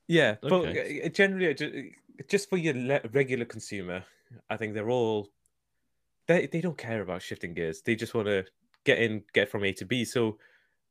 yeah, 0.06 0.36
but 0.42 0.52
Okay. 0.52 1.02
uh, 1.04 1.08
generally, 1.08 1.54
just 2.28 2.48
for 2.48 2.56
your 2.56 3.00
regular 3.12 3.44
consumer, 3.44 4.04
I 4.50 4.56
think 4.56 4.74
they're 4.74 4.90
all 4.90 5.30
they 6.26 6.46
they 6.46 6.60
don't 6.60 6.76
care 6.78 7.00
about 7.00 7.22
shifting 7.22 7.54
gears. 7.54 7.82
They 7.82 7.94
just 7.96 8.14
want 8.14 8.26
to 8.28 8.44
get 8.84 8.98
in, 8.98 9.24
get 9.32 9.50
from 9.50 9.64
A 9.64 9.72
to 9.74 9.84
B. 9.86 10.04
So, 10.04 10.38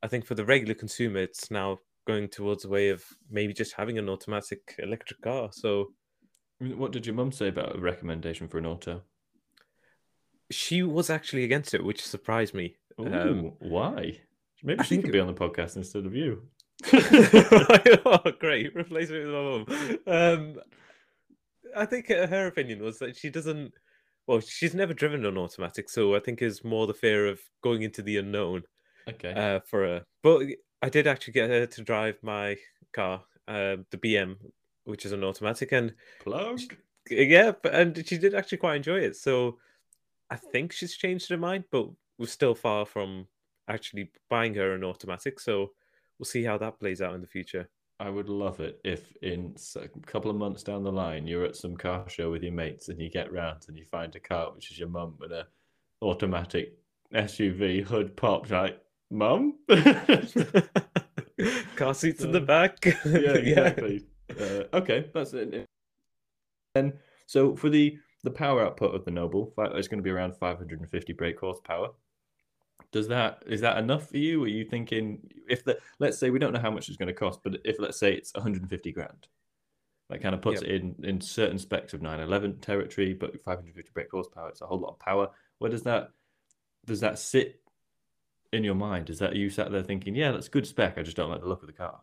I 0.02 0.08
think 0.08 0.26
for 0.26 0.36
the 0.36 0.46
regular 0.46 0.74
consumer, 0.74 1.20
it's 1.20 1.52
now 1.52 1.80
going 2.08 2.28
towards 2.30 2.66
a 2.66 2.70
way 2.70 2.90
of 2.90 3.04
maybe 3.30 3.54
just 3.54 3.74
having 3.74 3.98
an 4.00 4.10
automatic 4.10 4.60
electric 4.80 5.22
car. 5.22 5.50
So, 5.52 5.92
What 6.60 6.92
did 6.92 7.06
your 7.06 7.14
mum 7.16 7.32
say 7.32 7.50
about 7.50 7.76
a 7.76 7.80
recommendation 7.80 8.48
for 8.48 8.58
an 8.58 8.66
auto? 8.66 9.04
she 10.50 10.82
was 10.82 11.10
actually 11.10 11.44
against 11.44 11.74
it, 11.74 11.84
which 11.84 12.02
surprised 12.02 12.54
me. 12.54 12.78
Ooh, 13.02 13.06
Um, 13.14 13.52
why? 13.60 14.22
Maybe 14.64 14.80
I 14.80 14.84
she 14.84 14.90
think- 14.96 15.04
could 15.04 15.12
be 15.12 15.20
on 15.20 15.28
the 15.28 15.34
podcast 15.34 15.76
instead 15.76 16.06
of 16.06 16.16
you. 16.16 16.48
oh, 16.94 18.32
great. 18.40 18.74
Replace 18.76 19.10
me 19.10 19.26
with 19.26 19.34
my 19.36 19.42
mum. 19.44 19.66
Um, 20.08 20.62
I 21.76 21.86
think 21.86 22.08
her 22.08 22.48
opinion 22.48 22.82
was 22.82 22.98
that 23.00 23.18
she 23.18 23.30
doesn't, 23.30 23.74
well, 24.26 24.40
she's 24.40 24.74
never 24.74 24.94
driven 24.94 25.26
an 25.26 25.38
automatic. 25.38 25.90
So 25.90 26.16
I 26.16 26.20
think 26.20 26.42
is 26.42 26.64
more 26.64 26.88
the 26.88 26.94
fear 26.94 27.28
of 27.28 27.40
going 27.62 27.82
into 27.82 28.02
the 28.02 28.18
unknown 28.18 28.64
okay. 29.10 29.34
uh, 29.34 29.60
for 29.68 29.82
her. 29.82 30.04
But 30.24 30.44
I 30.82 30.90
did 30.90 31.08
actually 31.08 31.34
get 31.34 31.50
her 31.50 31.66
to 31.66 31.82
drive 31.84 32.18
my 32.22 32.58
car, 32.94 33.24
uh, 33.48 33.78
the 33.90 33.98
BM, 33.98 34.38
which 34.86 35.06
is 35.06 35.12
an 35.12 35.24
automatic. 35.24 35.72
And 35.72 35.94
Plug. 36.24 36.60
yeah, 37.10 37.54
but, 37.62 37.74
and 37.74 38.08
she 38.08 38.18
did 38.18 38.36
actually 38.36 38.60
quite 38.60 38.78
enjoy 38.78 39.00
it. 39.00 39.16
So 39.16 39.58
I 40.30 40.36
think 40.36 40.72
she's 40.72 40.96
changed 40.96 41.30
her 41.30 41.38
mind, 41.38 41.66
but 41.72 41.88
we're 42.18 42.28
still 42.28 42.56
far 42.56 42.86
from 42.86 43.28
actually 43.68 44.12
buying 44.30 44.54
her 44.56 44.74
an 44.74 44.84
automatic. 44.84 45.40
So 45.40 45.72
we'll 46.20 46.26
see 46.26 46.44
how 46.44 46.58
that 46.60 46.80
plays 46.80 47.02
out 47.02 47.16
in 47.16 47.22
the 47.22 47.28
future. 47.28 47.70
I 48.00 48.10
would 48.12 48.30
love 48.30 48.60
it 48.60 48.80
if 48.84 49.16
in 49.24 49.56
a 49.76 49.88
couple 50.06 50.30
of 50.30 50.38
months 50.38 50.62
down 50.62 50.84
the 50.84 50.92
line 50.92 51.26
you're 51.26 51.46
at 51.46 51.56
some 51.56 51.76
car 51.76 52.08
show 52.08 52.30
with 52.30 52.44
your 52.44 52.54
mates 52.54 52.90
and 52.90 53.02
you 53.02 53.10
get 53.10 53.34
round 53.34 53.66
and 53.68 53.76
you 53.76 53.86
find 53.86 54.16
a 54.16 54.20
car 54.20 54.54
which 54.54 54.70
is 54.70 54.78
your 54.78 54.88
mum 54.88 55.16
with 55.20 55.32
a 55.32 55.48
automatic 56.04 56.78
SUV 57.12 57.84
hood 57.84 58.16
popped 58.16 58.52
like 58.52 58.80
mum. 59.10 59.56
Car 61.76 61.94
seats 61.94 62.24
in 62.24 62.32
the 62.32 62.42
Uh, 62.42 62.46
back. 62.46 62.86
yeah, 63.06 63.34
exactly. 63.34 64.06
Uh, 64.40 64.64
okay, 64.74 65.10
that's 65.14 65.34
it. 65.34 65.66
And 66.76 66.94
so 67.26 67.56
for 67.56 67.70
the 67.70 67.98
the 68.24 68.32
power 68.32 68.66
output 68.66 68.94
of 68.96 69.06
the 69.06 69.12
Noble, 69.12 69.54
it's 69.58 69.88
going 69.88 70.00
to 70.00 70.04
be 70.04 70.10
around 70.10 70.36
550 70.36 71.14
brake 71.14 71.40
horsepower. 71.40 71.90
Does 72.92 73.08
that 73.10 73.44
is 73.46 73.62
that 73.62 73.78
enough 73.78 74.10
for 74.10 74.18
you? 74.18 74.44
Are 74.44 74.48
you 74.48 74.66
thinking 74.66 75.30
if 75.50 75.64
the 75.64 75.78
let's 76.00 76.18
say 76.18 76.30
we 76.30 76.40
don't 76.40 76.54
know 76.54 76.60
how 76.60 76.72
much 76.72 76.88
it's 76.90 76.98
going 76.98 77.08
to 77.08 77.14
cost, 77.14 77.42
but 77.44 77.58
if 77.64 77.80
let's 77.80 77.98
say 78.00 78.14
it's 78.14 78.34
150 78.34 78.92
grand, 78.92 79.28
that 80.10 80.22
kind 80.22 80.34
of 80.36 80.42
puts 80.42 80.62
Yep. 80.62 80.70
it 80.70 80.82
in 80.82 80.96
in 81.04 81.22
certain 81.22 81.60
specs 81.60 81.94
of 81.94 82.02
911 82.02 82.60
territory, 82.60 83.14
but 83.14 83.34
550 83.44 83.92
brake 83.94 84.12
horsepower, 84.12 84.50
it's 84.50 84.62
a 84.62 84.66
whole 84.68 84.80
lot 84.80 84.92
of 84.94 85.00
power. 85.00 85.30
Where 85.60 85.72
does 85.72 85.84
that 85.84 86.12
does 86.86 87.00
that 87.02 87.20
sit 87.20 87.62
in 88.52 88.64
your 88.64 88.76
mind? 88.76 89.10
Is 89.10 89.20
that 89.20 89.36
you 89.36 89.50
sat 89.50 89.72
there 89.72 89.84
thinking, 89.84 90.16
yeah, 90.16 90.32
that's 90.32 90.50
good 90.50 90.66
spec, 90.68 90.98
I 90.98 91.04
just 91.04 91.18
don't 91.18 91.30
like 91.30 91.42
the 91.42 91.48
look 91.48 91.62
of 91.62 91.68
the 91.68 91.74
car? 91.74 92.02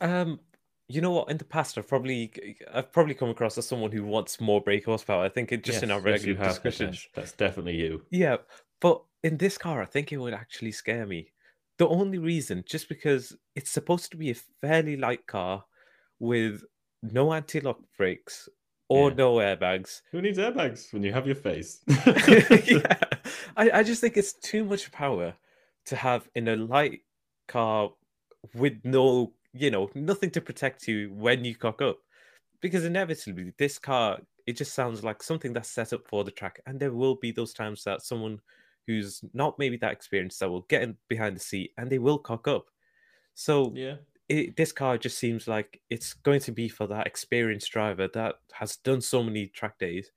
Um, 0.00 0.40
you 0.88 1.00
know 1.00 1.10
what? 1.12 1.30
In 1.30 1.36
the 1.36 1.44
past, 1.44 1.78
I've 1.78 1.86
probably 1.88 2.32
I've 2.72 2.92
probably 2.92 3.14
come 3.14 3.28
across 3.28 3.56
as 3.58 3.66
someone 3.66 3.92
who 3.92 4.04
wants 4.04 4.40
more 4.40 4.60
brake 4.60 4.86
horsepower. 4.86 5.24
I 5.24 5.28
think 5.28 5.52
it 5.52 5.62
just 5.62 5.82
in 5.82 5.90
our 5.90 5.98
Yes, 5.98 6.06
yes, 6.06 6.26
regular 6.26 6.48
discussions. 6.48 7.08
That's 7.14 7.32
definitely 7.32 7.76
you. 7.76 8.02
Yeah, 8.10 8.38
but 8.80 9.02
in 9.22 9.36
this 9.36 9.56
car, 9.56 9.80
I 9.82 9.84
think 9.84 10.12
it 10.12 10.16
would 10.16 10.34
actually 10.34 10.72
scare 10.72 11.06
me. 11.06 11.32
The 11.78 11.86
only 11.86 12.18
reason, 12.18 12.64
just 12.66 12.88
because 12.88 13.36
it's 13.54 13.70
supposed 13.70 14.10
to 14.10 14.16
be 14.16 14.30
a 14.30 14.34
fairly 14.34 14.96
light 14.96 15.26
car 15.26 15.64
with 16.18 16.62
no 17.02 17.32
anti-lock 17.32 17.78
brakes 17.96 18.48
or 18.88 19.10
Yeah. 19.10 19.16
no 19.16 19.34
airbags. 19.36 20.02
Who 20.10 20.20
needs 20.20 20.38
airbags 20.38 20.92
when 20.92 21.02
you 21.02 21.12
have 21.12 21.26
your 21.26 21.36
face? 21.36 21.80
yeah, 21.86 22.98
I, 23.60 23.80
I 23.80 23.82
just 23.82 24.00
think 24.00 24.16
it's 24.16 24.32
too 24.32 24.64
much 24.64 24.90
power 24.90 25.34
to 25.84 25.96
have 25.96 26.26
in 26.34 26.48
a 26.48 26.56
light 26.56 27.00
car 27.46 27.90
with 28.54 28.78
no, 28.84 29.34
you 29.52 29.70
know, 29.70 29.90
nothing 29.94 30.30
to 30.30 30.40
protect 30.40 30.88
you 30.88 31.12
when 31.12 31.44
you 31.44 31.54
cock 31.54 31.82
up. 31.82 31.98
Because 32.62 32.86
inevitably, 32.86 33.52
this 33.58 33.78
car, 33.78 34.18
it 34.46 34.56
just 34.56 34.72
sounds 34.72 35.04
like 35.04 35.22
something 35.22 35.52
that's 35.52 35.68
set 35.68 35.92
up 35.92 36.08
for 36.08 36.24
the 36.24 36.30
track. 36.30 36.60
And 36.66 36.80
there 36.80 36.92
will 36.92 37.16
be 37.16 37.32
those 37.32 37.52
times 37.52 37.84
that 37.84 38.00
someone 38.00 38.40
who's 38.86 39.22
not 39.34 39.58
maybe 39.58 39.76
that 39.76 39.92
experienced 39.92 40.40
that 40.40 40.48
will 40.48 40.62
get 40.62 40.82
in 40.82 40.96
behind 41.08 41.36
the 41.36 41.40
seat 41.40 41.72
and 41.76 41.90
they 41.90 41.98
will 41.98 42.18
cock 42.18 42.48
up. 42.48 42.64
So 43.34 43.74
yeah. 43.76 43.96
it, 44.30 44.56
this 44.56 44.72
car 44.72 44.96
just 44.96 45.18
seems 45.18 45.46
like 45.46 45.82
it's 45.90 46.14
going 46.14 46.40
to 46.40 46.52
be 46.52 46.70
for 46.70 46.86
that 46.86 47.06
experienced 47.06 47.70
driver 47.70 48.08
that 48.14 48.36
has 48.52 48.76
done 48.76 49.02
so 49.02 49.22
many 49.22 49.48
track 49.48 49.78
days. 49.78 50.10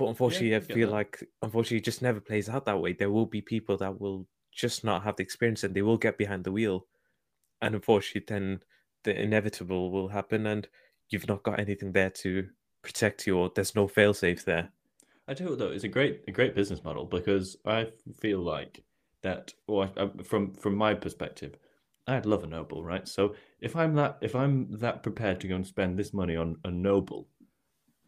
But 0.00 0.08
unfortunately, 0.08 0.54
I 0.56 0.60
I 0.60 0.60
feel 0.60 0.88
that. 0.88 0.92
like 0.92 1.22
unfortunately 1.42 1.78
it 1.78 1.84
just 1.84 2.02
never 2.02 2.20
plays 2.20 2.48
out 2.48 2.64
that 2.66 2.80
way. 2.80 2.92
There 2.94 3.10
will 3.10 3.26
be 3.26 3.42
people 3.42 3.76
that 3.78 4.00
will 4.00 4.26
just 4.52 4.84
not 4.84 5.04
have 5.04 5.16
the 5.16 5.22
experience 5.22 5.62
and 5.64 5.74
they 5.74 5.82
will 5.82 5.98
get 5.98 6.18
behind 6.18 6.44
the 6.44 6.52
wheel. 6.52 6.86
And 7.62 7.74
unfortunately, 7.74 8.24
then 8.26 8.62
the 9.04 9.20
inevitable 9.20 9.90
will 9.90 10.08
happen 10.08 10.46
and 10.46 10.68
you've 11.10 11.28
not 11.28 11.42
got 11.42 11.60
anything 11.60 11.92
there 11.92 12.10
to 12.10 12.50
protect 12.82 13.26
you 13.26 13.38
or 13.38 13.50
there's 13.54 13.74
no 13.76 13.88
fail 13.88 14.14
safe 14.14 14.44
there. 14.44 14.72
I 15.28 15.34
tell 15.34 15.46
you 15.46 15.50
what, 15.52 15.58
though, 15.60 15.70
it's 15.70 15.84
a 15.84 15.88
great 15.88 16.24
a 16.28 16.32
great 16.32 16.54
business 16.54 16.82
model 16.84 17.04
because 17.06 17.56
I 17.64 17.92
feel 18.20 18.40
like 18.40 18.84
that, 19.22 19.54
or 19.66 19.90
I, 19.96 20.10
from 20.24 20.54
from 20.54 20.74
my 20.74 20.94
perspective, 20.94 21.56
I'd 22.06 22.26
love 22.26 22.42
a 22.44 22.46
Noble, 22.46 22.82
right? 22.84 23.06
So 23.06 23.34
if 23.60 23.76
I'm 23.76 23.94
that 23.94 24.18
if 24.22 24.34
I'm 24.34 24.78
that 24.78 25.02
prepared 25.02 25.40
to 25.40 25.48
go 25.48 25.56
and 25.56 25.66
spend 25.66 25.98
this 25.98 26.12
money 26.12 26.36
on 26.36 26.58
a 26.64 26.70
Noble, 26.70 27.28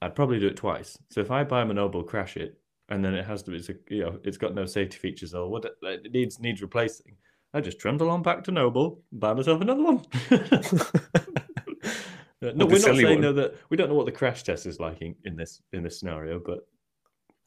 I'd 0.03 0.15
probably 0.15 0.41
do 0.41 0.49
it 0.49 0.57
twice. 0.57 0.99
So 1.11 1.21
if 1.21 1.31
I 1.31 1.45
buy 1.45 1.63
a 1.63 1.65
Noble, 1.65 2.03
crash 2.03 2.37
it, 2.37 2.59
and 2.89 3.05
then 3.05 3.15
it 3.15 3.25
has 3.25 3.43
to, 3.45 3.55
it's 3.55 3.69
a, 3.69 3.75
you 3.89 4.03
know, 4.03 4.19
it's 4.25 4.37
got 4.37 4.55
no 4.55 4.67
safety 4.67 4.99
features 4.99 5.33
or 5.35 5.49
what 5.49 5.65
it 5.65 6.13
needs 6.13 6.41
needs 6.41 6.61
replacing. 6.61 7.17
I 7.55 7.61
just 7.61 7.79
trundle 7.79 8.11
on 8.11 8.23
back 8.23 8.43
to 8.45 8.51
Noble, 8.51 9.03
buy 9.13 9.33
myself 9.35 9.61
another 9.61 9.83
one. 9.83 10.05
no, 12.41 12.67
we're 12.67 12.79
not 12.79 12.97
saying 12.97 13.07
one. 13.07 13.21
though 13.21 13.33
that 13.35 13.55
we 13.71 13.77
don't 13.77 13.89
know 13.89 13.95
what 13.95 14.07
the 14.07 14.13
crash 14.13 14.43
test 14.43 14.67
is 14.67 14.81
like 14.81 15.01
in, 15.03 15.15
in 15.25 15.37
this 15.37 15.63
in 15.73 15.83
this 15.83 16.01
scenario, 16.01 16.41
but 16.45 16.67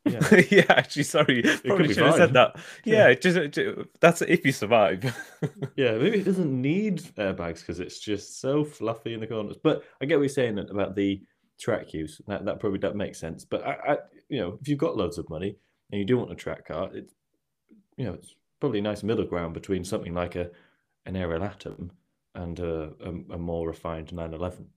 yeah, 0.05 0.41
yeah 0.51 0.65
actually, 0.69 1.03
sorry, 1.03 1.43
probably 1.65 1.87
should 1.87 1.97
fine. 1.97 2.05
have 2.05 2.15
said 2.15 2.33
that. 2.33 2.55
Yeah, 2.83 3.09
yeah. 3.09 3.13
Just, 3.15 3.51
just, 3.51 3.77
that's 3.99 4.21
if 4.21 4.45
you 4.45 4.51
survive. 4.51 5.03
yeah, 5.75 5.97
maybe 5.97 6.19
it 6.19 6.25
doesn't 6.25 6.61
need 6.61 6.99
airbags 7.17 7.59
because 7.59 7.79
it's 7.79 7.99
just 7.99 8.39
so 8.39 8.63
fluffy 8.63 9.13
in 9.13 9.19
the 9.19 9.27
corners. 9.27 9.57
But 9.61 9.83
I 10.01 10.05
get 10.05 10.15
what 10.15 10.23
you're 10.23 10.29
saying 10.29 10.59
about 10.59 10.95
the 10.95 11.21
track 11.59 11.93
use. 11.93 12.21
That 12.27 12.45
that 12.45 12.59
probably 12.59 12.79
that 12.79 12.95
makes 12.95 13.19
sense. 13.19 13.45
But 13.45 13.65
I, 13.65 13.77
I, 13.87 13.97
you 14.29 14.39
know, 14.39 14.57
if 14.61 14.67
you've 14.67 14.79
got 14.79 14.97
loads 14.97 15.17
of 15.17 15.29
money 15.29 15.57
and 15.91 15.99
you 15.99 16.05
do 16.05 16.17
want 16.17 16.31
a 16.31 16.35
track 16.35 16.67
car, 16.67 16.89
it's 16.93 17.13
you 17.97 18.05
know, 18.05 18.13
it's 18.13 18.35
probably 18.59 18.79
a 18.79 18.83
nice 18.83 19.03
middle 19.03 19.25
ground 19.25 19.53
between 19.53 19.83
something 19.83 20.13
like 20.13 20.35
a 20.35 20.49
an 21.05 21.15
Ariel 21.15 21.43
Atom 21.43 21.91
and 22.33 22.59
a, 22.59 22.91
a, 23.03 23.33
a 23.33 23.37
more 23.37 23.67
refined 23.67 24.11
911. 24.11 24.67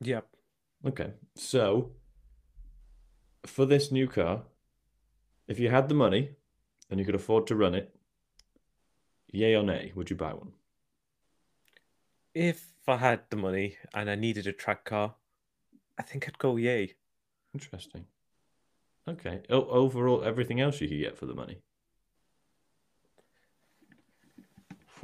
Yep. 0.00 0.26
Okay, 0.86 1.12
so 1.34 1.90
for 3.44 3.66
this 3.66 3.90
new 3.90 4.06
car, 4.06 4.42
if 5.48 5.58
you 5.58 5.70
had 5.70 5.88
the 5.88 5.94
money 5.94 6.30
and 6.90 6.98
you 6.98 7.06
could 7.06 7.14
afford 7.14 7.46
to 7.46 7.56
run 7.56 7.74
it, 7.74 7.94
yay 9.32 9.54
or 9.54 9.62
nay, 9.62 9.92
would 9.94 10.10
you 10.10 10.16
buy 10.16 10.32
one? 10.32 10.52
If 12.34 12.66
I 12.86 12.96
had 12.96 13.22
the 13.30 13.36
money 13.36 13.76
and 13.94 14.10
I 14.10 14.14
needed 14.14 14.46
a 14.46 14.52
track 14.52 14.84
car, 14.84 15.14
I 15.98 16.02
think 16.02 16.28
I'd 16.28 16.38
go 16.38 16.56
yay. 16.56 16.94
Interesting. 17.54 18.04
Okay. 19.08 19.42
O- 19.50 19.68
overall, 19.68 20.22
everything 20.24 20.60
else 20.60 20.80
you 20.80 20.88
could 20.88 21.00
get 21.00 21.16
for 21.16 21.26
the 21.26 21.34
money. 21.34 21.62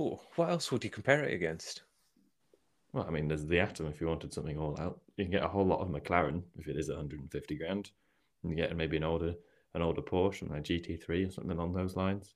Ooh, 0.00 0.18
what 0.36 0.50
else 0.50 0.72
would 0.72 0.82
you 0.82 0.90
compare 0.90 1.22
it 1.22 1.34
against? 1.34 1.82
Well, 2.92 3.04
I 3.06 3.10
mean, 3.10 3.28
there's 3.28 3.46
the 3.46 3.60
Atom 3.60 3.86
if 3.86 4.00
you 4.00 4.08
wanted 4.08 4.32
something 4.32 4.58
all 4.58 4.78
out. 4.80 5.00
You 5.16 5.24
can 5.24 5.32
get 5.32 5.44
a 5.44 5.48
whole 5.48 5.66
lot 5.66 5.80
of 5.80 5.88
McLaren 5.88 6.42
if 6.58 6.66
it 6.66 6.76
is 6.76 6.88
150 6.88 7.54
grand. 7.56 7.90
And 8.42 8.50
you 8.50 8.56
get 8.56 8.76
maybe 8.76 8.96
an 8.96 9.04
older 9.04 9.34
an 9.74 9.82
older 9.82 10.02
Porsche, 10.02 10.50
like 10.50 10.64
GT3 10.64 11.28
or 11.28 11.30
something 11.30 11.52
along 11.52 11.72
those 11.72 11.96
lines. 11.96 12.34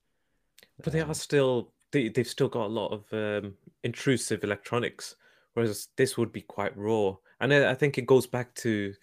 But 0.83 0.93
they 0.93 1.01
are 1.01 1.09
um, 1.09 1.15
still 1.15 1.73
they 1.91 2.09
they've 2.09 2.27
still 2.27 2.49
got 2.49 2.67
a 2.67 2.69
lot 2.69 2.93
of 2.93 3.13
um, 3.13 3.55
intrusive 3.83 4.45
electronics, 4.45 5.17
whereas 5.55 5.89
this 5.97 6.17
would 6.17 6.33
be 6.33 6.43
quite 6.43 6.77
raw. 6.77 7.17
And 7.41 7.53
I, 7.53 7.73
I 7.73 7.75
think 7.75 7.99
it 7.99 8.07
goes 8.07 8.27
back 8.27 8.55
to 8.57 8.95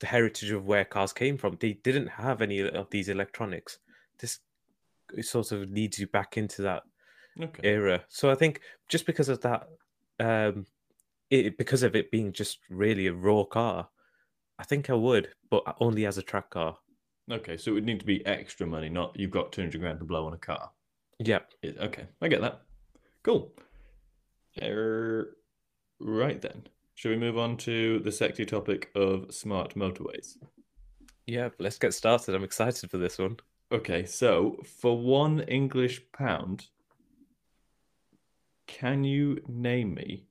the 0.00 0.06
heritage 0.06 0.50
of 0.50 0.66
where 0.66 0.84
cars 0.84 1.12
came 1.12 1.38
from. 1.38 1.56
They 1.60 1.74
didn't 1.74 2.08
have 2.08 2.42
any 2.42 2.60
of 2.60 2.90
these 2.90 3.08
electronics. 3.08 3.78
This 4.18 4.40
sort 5.22 5.52
of 5.52 5.70
leads 5.70 5.98
you 5.98 6.06
back 6.06 6.36
into 6.36 6.62
that 6.62 6.82
okay. 7.40 7.68
era. 7.68 8.04
So 8.08 8.30
I 8.30 8.34
think 8.34 8.60
just 8.88 9.06
because 9.06 9.28
of 9.28 9.40
that, 9.42 9.68
um, 10.20 10.66
it, 11.30 11.58
because 11.58 11.82
of 11.82 11.96
it 11.96 12.10
being 12.10 12.32
just 12.32 12.58
really 12.70 13.06
a 13.06 13.12
raw 13.12 13.44
car, 13.44 13.88
I 14.58 14.64
think 14.64 14.90
I 14.90 14.94
would, 14.94 15.28
but 15.50 15.62
only 15.80 16.06
as 16.06 16.18
a 16.18 16.22
track 16.22 16.50
car. 16.50 16.78
Okay, 17.30 17.56
so 17.56 17.70
it 17.70 17.74
would 17.74 17.84
need 17.84 18.00
to 18.00 18.06
be 18.06 18.24
extra 18.24 18.66
money, 18.66 18.88
not 18.88 19.18
you've 19.18 19.32
got 19.32 19.52
200 19.52 19.80
grand 19.80 19.98
to 19.98 20.04
blow 20.04 20.26
on 20.26 20.32
a 20.32 20.38
car. 20.38 20.70
Yep. 21.18 21.50
It, 21.62 21.78
okay, 21.78 22.06
I 22.22 22.28
get 22.28 22.40
that. 22.40 22.62
Cool. 23.22 23.52
Uh, 24.60 25.24
right 25.98 26.40
then. 26.40 26.66
Shall 26.96 27.10
we 27.10 27.18
move 27.18 27.36
on 27.36 27.58
to 27.58 27.98
the 27.98 28.10
sexy 28.10 28.46
topic 28.46 28.90
of 28.94 29.32
smart 29.32 29.74
motorways? 29.74 30.38
Yeah, 31.26 31.50
let's 31.58 31.76
get 31.76 31.92
started. 31.92 32.34
I'm 32.34 32.42
excited 32.42 32.90
for 32.90 32.96
this 32.96 33.18
one. 33.18 33.36
Okay, 33.70 34.06
so 34.06 34.56
for 34.80 34.96
one 34.96 35.40
English 35.40 36.00
pound, 36.12 36.68
can 38.66 39.04
you 39.04 39.42
name 39.46 39.92
me 39.92 40.24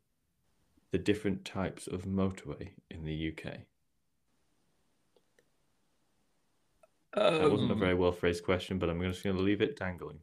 the 0.89 0.97
different 0.97 1.45
types 1.45 1.85
of 1.85 2.05
motorway 2.05 2.69
in 2.89 3.05
the 3.05 3.31
UK? 3.31 3.57
Um, 7.13 7.41
that 7.41 7.51
wasn't 7.51 7.71
a 7.71 7.75
very 7.75 7.93
well 7.93 8.11
phrased 8.11 8.43
question, 8.43 8.79
but 8.79 8.89
I'm 8.89 8.99
just 9.03 9.23
going 9.23 9.35
to 9.35 9.41
leave 9.41 9.61
it 9.61 9.77
dangling. 9.77 10.17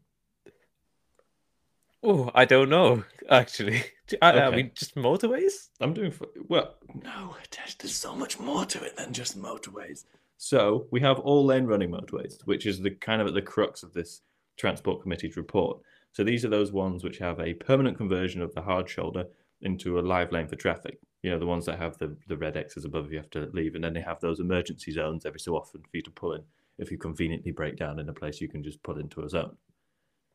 Oh, 2.03 2.31
I 2.35 2.45
don't 2.45 2.69
know. 2.69 3.05
Actually, 3.31 3.85
I, 4.23 4.33
okay. 4.33 4.41
I, 4.41 4.51
mean, 4.57 4.71
just 4.75 4.97
motorways. 4.97 5.69
I'm 5.81 5.95
doing 5.95 6.11
for, 6.11 6.27
well. 6.49 6.75
No, 7.03 7.37
there's 7.79 7.95
so 7.95 8.15
much 8.15 8.41
more 8.41 8.65
to 8.67 8.83
it 8.83 8.97
than 8.97 9.13
just 9.13 9.41
motorways. 9.41 10.05
So 10.37 10.87
we 10.91 11.01
have 11.01 11.21
all 11.21 11.45
lane 11.45 11.67
running 11.67 11.91
motorways, 11.91 12.43
which 12.45 12.67
is 12.67 12.81
the 12.81 12.91
kind 12.91 13.23
of 13.23 13.29
at 13.29 13.35
the 13.35 13.43
crux 13.43 13.85
of 13.85 13.93
this 13.93 14.23
transport 14.57 15.03
committee's 15.03 15.37
report. 15.37 15.79
So 16.13 16.25
these 16.25 16.45
are 16.45 16.49
those 16.49 16.73
ones 16.73 17.05
which 17.05 17.19
have 17.19 17.39
a 17.41 17.55
permanent 17.55 17.97
conversion 17.97 18.43
of 18.43 18.53
the 18.55 18.63
hard 18.63 18.89
shoulder 18.89 19.27
into 19.61 19.99
a 19.99 20.03
live 20.03 20.33
lane 20.33 20.49
for 20.49 20.57
traffic. 20.57 20.99
You 21.23 21.31
know, 21.31 21.39
the 21.39 21.47
ones 21.47 21.65
that 21.67 21.79
have 21.79 21.97
the, 21.99 22.17
the 22.27 22.37
red 22.37 22.57
X's 22.57 22.85
above 22.85 23.13
you 23.13 23.19
have 23.19 23.31
to 23.31 23.49
leave, 23.53 23.77
and 23.77 23.85
then 23.85 23.95
they 23.95 24.01
have 24.01 24.21
those 24.21 24.41
emergency 24.41 24.91
zones 24.91 25.25
every 25.25 25.39
so 25.39 25.55
often 25.55 25.83
for 25.83 25.97
you 25.97 26.03
to 26.03 26.11
pull 26.11 26.33
in 26.33 26.43
if 26.79 26.91
you 26.91 26.99
conveniently 26.99 27.53
break 27.53 27.77
down 27.77 28.01
in 28.01 28.09
a 28.09 28.13
place 28.13 28.41
you 28.41 28.49
can 28.49 28.63
just 28.63 28.83
pull 28.83 28.99
into 28.99 29.23
a 29.23 29.29
zone. 29.29 29.57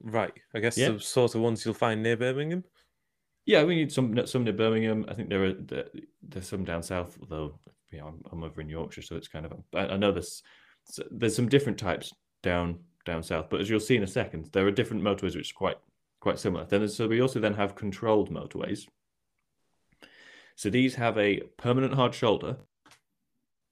Right. 0.02 0.34
I 0.54 0.60
guess 0.60 0.78
yeah. 0.78 0.92
the 0.92 1.00
sort 1.00 1.36
of 1.36 1.42
ones 1.42 1.66
you'll 1.66 1.74
find 1.74 2.04
near 2.04 2.18
Birmingham. 2.18 2.64
Yeah, 3.46 3.64
we 3.64 3.76
need 3.76 3.92
some 3.92 4.28
some 4.28 4.44
near 4.44 4.54
Birmingham. 4.54 5.06
I 5.08 5.14
think 5.14 5.30
there 5.30 5.46
are 5.46 5.54
there's 6.22 6.48
some 6.48 6.66
down 6.66 6.84
south, 6.84 7.18
though. 7.30 7.60
You 7.92 8.00
know, 8.00 8.08
I'm, 8.08 8.22
I'm 8.32 8.44
over 8.44 8.60
in 8.60 8.70
Yorkshire, 8.70 9.02
so 9.02 9.16
it's 9.16 9.30
kind 9.30 9.46
of. 9.46 9.54
I, 9.74 9.94
I 9.94 9.98
know 9.98 10.12
there's 10.12 10.44
there's 11.12 11.36
some 11.36 11.50
different 11.50 11.78
types 11.78 12.14
down 12.44 12.80
down 13.06 13.24
south, 13.24 13.50
but 13.50 13.62
as 13.62 13.70
you'll 13.70 13.80
see 13.80 13.96
in 13.96 14.04
a 14.04 14.08
second, 14.08 14.50
there 14.52 14.68
are 14.68 14.72
different 14.72 15.04
motorways 15.04 15.36
which 15.36 15.54
are 15.54 15.58
quite 15.58 15.78
quite 16.20 16.40
similar. 16.40 16.66
Then 16.66 16.88
so 16.90 17.08
we 17.08 17.22
also 17.22 17.40
then 17.40 17.54
have 17.54 17.76
controlled 17.76 18.30
motorways. 18.30 18.82
So 20.56 20.70
these 20.70 20.96
have 20.96 21.18
a 21.18 21.42
permanent 21.58 21.94
hard 21.94 22.14
shoulder 22.14 22.58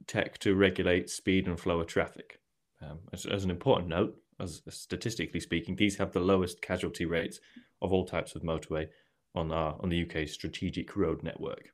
tech 0.07 0.37
to 0.39 0.55
regulate 0.55 1.09
speed 1.09 1.47
and 1.47 1.59
flow 1.59 1.79
of 1.81 1.87
traffic. 1.87 2.39
Um, 2.81 2.99
as, 3.11 3.25
as, 3.25 3.43
an 3.43 3.49
important 3.49 3.89
note, 3.89 4.15
as 4.39 4.61
statistically 4.69 5.39
speaking, 5.39 5.75
these 5.75 5.97
have 5.97 6.11
the 6.11 6.19
lowest 6.19 6.61
casualty 6.61 7.05
rates 7.05 7.39
of 7.81 7.93
all 7.93 8.05
types 8.05 8.35
of 8.35 8.41
motorway 8.41 8.87
on 9.33 9.51
our 9.51 9.75
on 9.79 9.89
the 9.89 10.03
UK's 10.03 10.33
strategic 10.33 10.95
road 10.95 11.23
network. 11.23 11.69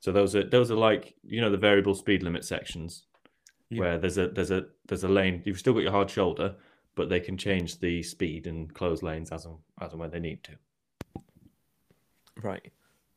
So 0.00 0.12
those 0.12 0.34
are 0.34 0.48
those 0.48 0.70
are 0.70 0.76
like 0.76 1.14
you 1.22 1.40
know 1.40 1.50
the 1.50 1.56
variable 1.56 1.94
speed 1.94 2.22
limit 2.22 2.44
sections 2.44 3.04
yeah. 3.68 3.80
where 3.80 3.98
there's 3.98 4.18
a 4.18 4.28
there's 4.28 4.50
a 4.50 4.66
there's 4.86 5.04
a 5.04 5.08
lane. 5.08 5.42
You've 5.44 5.58
still 5.58 5.74
got 5.74 5.82
your 5.82 5.92
hard 5.92 6.10
shoulder, 6.10 6.56
but 6.94 7.08
they 7.08 7.20
can 7.20 7.36
change 7.36 7.78
the 7.78 8.02
speed 8.02 8.46
and 8.46 8.72
close 8.72 9.02
lanes 9.02 9.30
as 9.30 9.44
and 9.46 9.56
as 9.80 9.92
and 9.92 10.00
when 10.00 10.10
they 10.10 10.20
need 10.20 10.42
to. 10.44 10.52
Right. 12.42 12.72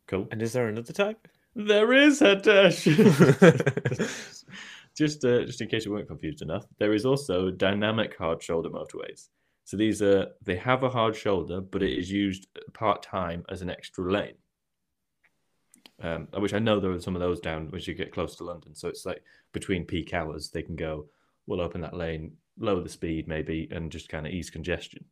Cool. 0.08 0.28
And 0.32 0.42
is 0.42 0.54
there 0.54 0.68
another 0.68 0.94
type? 0.94 1.28
There 1.56 1.94
is 1.94 2.20
Hetesh. 2.20 2.84
just 4.96 5.24
uh, 5.26 5.44
just 5.46 5.62
in 5.62 5.68
case 5.68 5.86
you 5.86 5.92
weren't 5.92 6.08
confused 6.08 6.42
enough, 6.42 6.66
there 6.80 6.94
is 6.94 7.06
also 7.06 7.50
dynamic 7.50 8.18
hard 8.18 8.42
shoulder 8.42 8.70
motorways. 8.70 9.30
So 9.66 9.78
these 9.78 10.02
are 10.02 10.28
they 10.44 10.56
have 10.58 10.84
a 10.84 10.90
hard 10.90 11.16
shoulder, 11.16 11.62
but 11.62 11.84
it 11.84 11.98
is 11.98 12.12
used 12.12 12.48
part 12.74 13.02
time 13.02 13.44
as 13.50 13.62
an 13.62 13.70
extra 13.70 14.12
lane. 14.12 14.36
Um, 16.02 16.28
which 16.38 16.54
I 16.54 16.60
know 16.60 16.80
there 16.80 16.92
are 16.92 17.00
some 17.00 17.16
of 17.16 17.22
those 17.22 17.40
down 17.40 17.72
as 17.74 17.88
you 17.88 17.94
get 17.94 18.12
close 18.12 18.36
to 18.38 18.44
London. 18.44 18.76
So 18.76 18.90
it's 18.90 19.06
like 19.06 19.24
between 19.54 19.86
peak 19.86 20.14
hours, 20.14 20.50
they 20.50 20.64
can 20.64 20.76
go, 20.76 21.06
we'll 21.48 21.62
open 21.62 21.82
that 21.82 21.96
lane, 21.96 22.34
lower 22.60 22.82
the 22.82 22.90
speed 22.90 23.28
maybe, 23.28 23.70
and 23.72 23.92
just 23.92 24.10
kind 24.10 24.28
of 24.28 24.34
ease 24.34 24.50
congestion. 24.50 25.06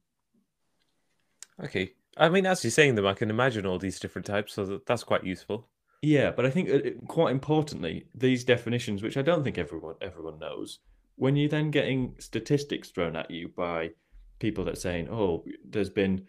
Okay. 1.63 1.93
I 2.17 2.27
mean, 2.27 2.45
as 2.45 2.63
you're 2.63 2.71
saying 2.71 2.95
them, 2.95 3.07
I 3.07 3.13
can 3.13 3.29
imagine 3.29 3.65
all 3.65 3.79
these 3.79 3.99
different 3.99 4.25
types, 4.25 4.53
so 4.53 4.81
that's 4.85 5.03
quite 5.03 5.23
useful. 5.23 5.69
Yeah, 6.01 6.31
but 6.31 6.45
I 6.45 6.49
think 6.49 6.69
uh, 6.69 6.89
quite 7.07 7.31
importantly, 7.31 8.05
these 8.15 8.43
definitions, 8.43 9.03
which 9.03 9.17
I 9.17 9.21
don't 9.21 9.43
think 9.43 9.57
everyone 9.57 9.95
everyone 10.01 10.39
knows, 10.39 10.79
when 11.15 11.35
you're 11.35 11.49
then 11.49 11.69
getting 11.71 12.15
statistics 12.19 12.89
thrown 12.89 13.15
at 13.15 13.29
you 13.29 13.49
by 13.49 13.91
people 14.39 14.63
that 14.65 14.77
saying, 14.79 15.09
"Oh, 15.09 15.45
there's 15.63 15.89
been 15.91 16.27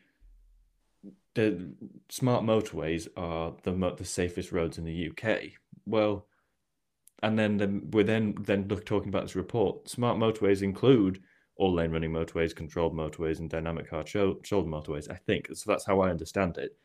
the 1.35 1.73
smart 2.09 2.45
motorways 2.45 3.09
are 3.17 3.55
the 3.63 3.73
the 3.97 4.05
safest 4.05 4.53
roads 4.53 4.79
in 4.79 4.85
the 4.85 4.93
UK." 4.93 5.55
Well, 5.87 6.27
and 7.23 7.39
then 7.39 7.57
the, 7.59 7.83
we're 7.93 8.05
then 8.05 8.35
then 8.41 8.69
look, 8.69 8.85
talking 8.87 9.09
about 9.09 9.23
this 9.25 9.37
report. 9.37 9.89
Smart 9.89 10.19
motorways 10.19 10.63
include 10.63 11.23
all 11.57 11.75
lane 11.75 11.93
running 11.93 12.13
motorways, 12.13 12.55
controlled 12.57 12.95
motorways, 12.95 13.41
and 13.41 13.51
dynamic 13.51 13.91
hard 13.91 14.09
shoulder 14.09 14.41
motorways. 14.69 15.11
I 15.11 15.17
think 15.17 15.49
so. 15.55 15.71
That's 15.71 15.87
how 15.87 16.01
I 16.01 16.11
understand 16.11 16.59
it. 16.59 16.77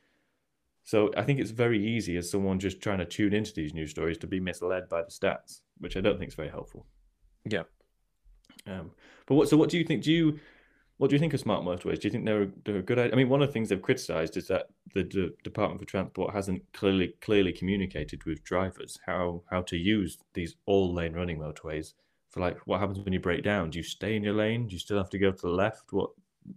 So 0.87 1.11
I 1.17 1.23
think 1.23 1.41
it's 1.41 1.51
very 1.51 1.85
easy 1.85 2.15
as 2.15 2.31
someone 2.31 2.59
just 2.59 2.79
trying 2.79 2.99
to 2.99 3.05
tune 3.05 3.33
into 3.33 3.51
these 3.53 3.73
news 3.73 3.89
stories 3.91 4.17
to 4.19 4.27
be 4.27 4.39
misled 4.39 4.87
by 4.87 5.01
the 5.01 5.09
stats, 5.11 5.59
which 5.79 5.97
I 5.97 5.99
don't 5.99 6.17
think 6.17 6.29
is 6.29 6.35
very 6.35 6.47
helpful. 6.47 6.85
Yeah. 7.43 7.63
Um, 8.65 8.91
but 9.25 9.35
what? 9.35 9.49
So 9.49 9.57
what 9.57 9.69
do 9.69 9.77
you 9.77 9.83
think? 9.83 10.03
Do 10.03 10.13
you 10.13 10.39
what 10.95 11.09
do 11.09 11.17
you 11.17 11.19
think 11.19 11.33
of 11.33 11.41
smart 11.41 11.65
motorways? 11.65 11.99
Do 11.99 12.07
you 12.07 12.11
think 12.11 12.23
they're 12.23 12.47
they're 12.63 12.77
a 12.77 12.81
good 12.81 12.99
idea? 12.99 13.11
I 13.11 13.17
mean, 13.17 13.27
one 13.27 13.41
of 13.41 13.49
the 13.49 13.51
things 13.51 13.67
they've 13.67 13.81
criticised 13.81 14.37
is 14.37 14.47
that 14.47 14.69
the 14.93 15.03
D- 15.03 15.31
Department 15.43 15.81
for 15.81 15.85
Transport 15.85 16.33
hasn't 16.33 16.63
clearly 16.71 17.15
clearly 17.19 17.51
communicated 17.51 18.23
with 18.23 18.45
drivers 18.45 18.97
how 19.05 19.43
how 19.51 19.63
to 19.63 19.75
use 19.75 20.17
these 20.35 20.55
all 20.67 20.93
lane 20.93 21.15
running 21.15 21.37
motorways. 21.37 21.95
For 22.29 22.39
like, 22.39 22.59
what 22.65 22.79
happens 22.79 22.99
when 23.01 23.11
you 23.11 23.19
break 23.19 23.43
down? 23.43 23.71
Do 23.71 23.77
you 23.77 23.83
stay 23.83 24.15
in 24.15 24.23
your 24.23 24.35
lane? 24.35 24.67
Do 24.67 24.73
you 24.73 24.79
still 24.79 24.97
have 24.97 25.09
to 25.09 25.19
go 25.19 25.31
to 25.33 25.41
the 25.41 25.49
left? 25.49 25.91
What 25.91 26.11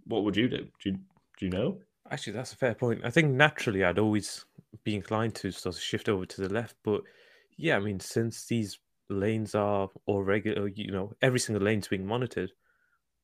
what 0.05 0.23
would 0.23 0.37
you 0.37 0.47
do? 0.47 0.69
Do 0.81 0.89
you, 0.89 0.93
do 1.37 1.45
you 1.47 1.49
know? 1.49 1.79
Actually, 2.11 2.33
that's 2.33 2.53
a 2.53 2.57
fair 2.57 2.75
point. 2.75 3.01
I 3.03 3.09
think 3.09 3.31
naturally 3.31 3.83
I'd 3.83 3.99
always 3.99 4.45
be 4.83 4.95
inclined 4.95 5.33
to 5.35 5.51
sort 5.51 5.75
of 5.75 5.81
shift 5.81 6.09
over 6.09 6.25
to 6.25 6.41
the 6.41 6.53
left, 6.53 6.75
but 6.83 7.01
yeah, 7.57 7.77
I 7.77 7.79
mean, 7.79 7.99
since 7.99 8.45
these 8.45 8.79
lanes 9.09 9.55
are 9.55 9.89
all 10.05 10.21
regular, 10.23 10.67
you 10.67 10.91
know, 10.91 11.13
every 11.21 11.39
single 11.39 11.63
lane's 11.63 11.87
being 11.87 12.05
monitored 12.05 12.51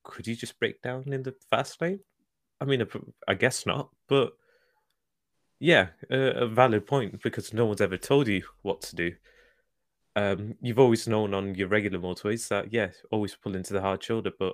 could 0.07 0.25
you 0.25 0.35
just 0.35 0.59
break 0.59 0.81
down 0.81 1.03
in 1.11 1.23
the 1.23 1.35
fast 1.49 1.81
lane? 1.81 1.99
I 2.61 2.65
mean, 2.65 2.83
I 3.27 3.33
guess 3.35 3.65
not, 3.65 3.89
but 4.07 4.33
yeah, 5.59 5.87
a, 6.09 6.17
a 6.43 6.47
valid 6.47 6.87
point 6.87 7.21
because 7.21 7.53
no 7.53 7.65
one's 7.65 7.81
ever 7.81 7.97
told 7.97 8.27
you 8.27 8.43
what 8.61 8.81
to 8.81 8.95
do. 8.95 9.13
Um, 10.15 10.55
you've 10.61 10.79
always 10.79 11.07
known 11.07 11.33
on 11.33 11.55
your 11.55 11.67
regular 11.67 11.99
motorways 11.99 12.47
that 12.47 12.73
yeah, 12.73 12.89
always 13.11 13.35
pull 13.35 13.55
into 13.55 13.73
the 13.73 13.81
hard 13.81 14.03
shoulder, 14.03 14.31
but 14.37 14.53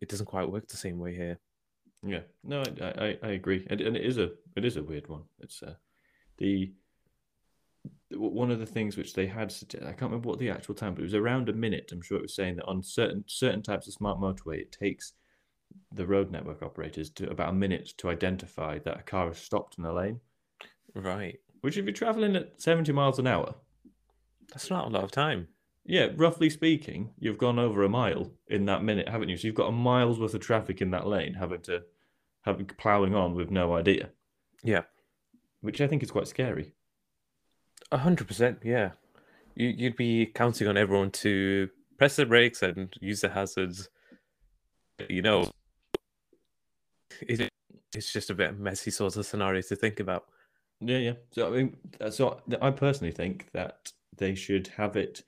it 0.00 0.08
doesn't 0.08 0.26
quite 0.26 0.50
work 0.50 0.66
the 0.68 0.76
same 0.76 0.98
way 0.98 1.14
here. 1.14 1.38
Yeah, 2.06 2.20
no, 2.42 2.62
I 2.80 2.84
I, 2.84 3.18
I 3.22 3.28
agree, 3.32 3.66
and, 3.70 3.80
and 3.80 3.96
it 3.96 4.04
is 4.04 4.18
a 4.18 4.30
it 4.56 4.64
is 4.64 4.76
a 4.76 4.82
weird 4.82 5.08
one. 5.08 5.22
It's 5.40 5.62
uh, 5.62 5.74
the 6.38 6.72
one 8.10 8.50
of 8.50 8.58
the 8.58 8.66
things 8.66 8.96
which 8.96 9.14
they 9.14 9.26
had 9.26 9.54
I 9.74 9.86
can't 9.86 10.02
remember 10.02 10.28
what 10.28 10.38
the 10.38 10.50
actual 10.50 10.74
time, 10.74 10.94
but 10.94 11.00
it 11.00 11.04
was 11.04 11.14
around 11.14 11.48
a 11.48 11.52
minute. 11.52 11.90
I'm 11.92 12.02
sure 12.02 12.18
it 12.18 12.22
was 12.22 12.34
saying 12.34 12.56
that 12.56 12.66
on 12.66 12.82
certain 12.82 13.24
certain 13.26 13.62
types 13.62 13.86
of 13.86 13.94
smart 13.94 14.18
motorway, 14.18 14.58
it 14.58 14.72
takes 14.72 15.14
the 15.92 16.06
road 16.06 16.30
network 16.30 16.62
operators 16.62 17.10
to 17.10 17.30
about 17.30 17.50
a 17.50 17.54
minute 17.54 17.92
to 17.98 18.10
identify 18.10 18.78
that 18.80 19.00
a 19.00 19.02
car 19.02 19.28
has 19.28 19.38
stopped 19.38 19.78
in 19.78 19.84
a 19.84 19.92
lane. 19.92 20.20
Right. 20.94 21.38
Which, 21.62 21.76
if 21.76 21.84
you're 21.84 21.94
traveling 21.94 22.36
at 22.36 22.60
70 22.60 22.92
miles 22.92 23.18
an 23.18 23.26
hour, 23.26 23.54
that's 24.48 24.70
not 24.70 24.86
a 24.86 24.90
lot 24.90 25.04
of 25.04 25.10
time. 25.10 25.48
Yeah, 25.86 26.08
roughly 26.16 26.48
speaking, 26.48 27.10
you've 27.18 27.38
gone 27.38 27.58
over 27.58 27.82
a 27.82 27.88
mile 27.88 28.30
in 28.48 28.64
that 28.66 28.82
minute, 28.82 29.08
haven't 29.08 29.28
you? 29.28 29.36
So 29.36 29.46
you've 29.46 29.56
got 29.56 29.68
a 29.68 29.72
mile's 29.72 30.18
worth 30.18 30.34
of 30.34 30.40
traffic 30.40 30.80
in 30.80 30.90
that 30.92 31.06
lane, 31.06 31.34
having 31.34 31.60
to 31.62 31.82
having 32.44 32.66
plowing 32.66 33.14
on 33.14 33.34
with 33.34 33.50
no 33.50 33.74
idea. 33.74 34.10
Yeah. 34.62 34.82
Which 35.60 35.80
I 35.80 35.86
think 35.86 36.02
is 36.02 36.10
quite 36.10 36.28
scary. 36.28 36.74
A 37.90 37.98
hundred 37.98 38.28
percent, 38.28 38.58
yeah. 38.62 38.90
You, 39.54 39.68
you'd 39.68 39.96
be 39.96 40.26
counting 40.26 40.68
on 40.68 40.76
everyone 40.76 41.10
to 41.12 41.68
press 41.98 42.16
the 42.16 42.26
brakes 42.26 42.62
and 42.62 42.92
use 43.00 43.20
the 43.20 43.30
hazards. 43.30 43.88
You 45.08 45.22
know, 45.22 45.50
it, 47.20 47.48
it's 47.94 48.12
just 48.12 48.30
a 48.30 48.34
bit 48.34 48.58
messy 48.58 48.90
sort 48.90 49.16
of 49.16 49.26
scenario 49.26 49.62
to 49.62 49.76
think 49.76 50.00
about. 50.00 50.24
Yeah, 50.80 50.98
yeah. 50.98 51.12
So 51.30 51.48
I 51.48 51.50
mean, 51.56 51.76
uh, 52.00 52.10
so 52.10 52.40
uh, 52.50 52.56
I 52.60 52.70
personally 52.70 53.12
think 53.12 53.48
that 53.52 53.92
they 54.16 54.34
should 54.34 54.68
have 54.76 54.96
it 54.96 55.22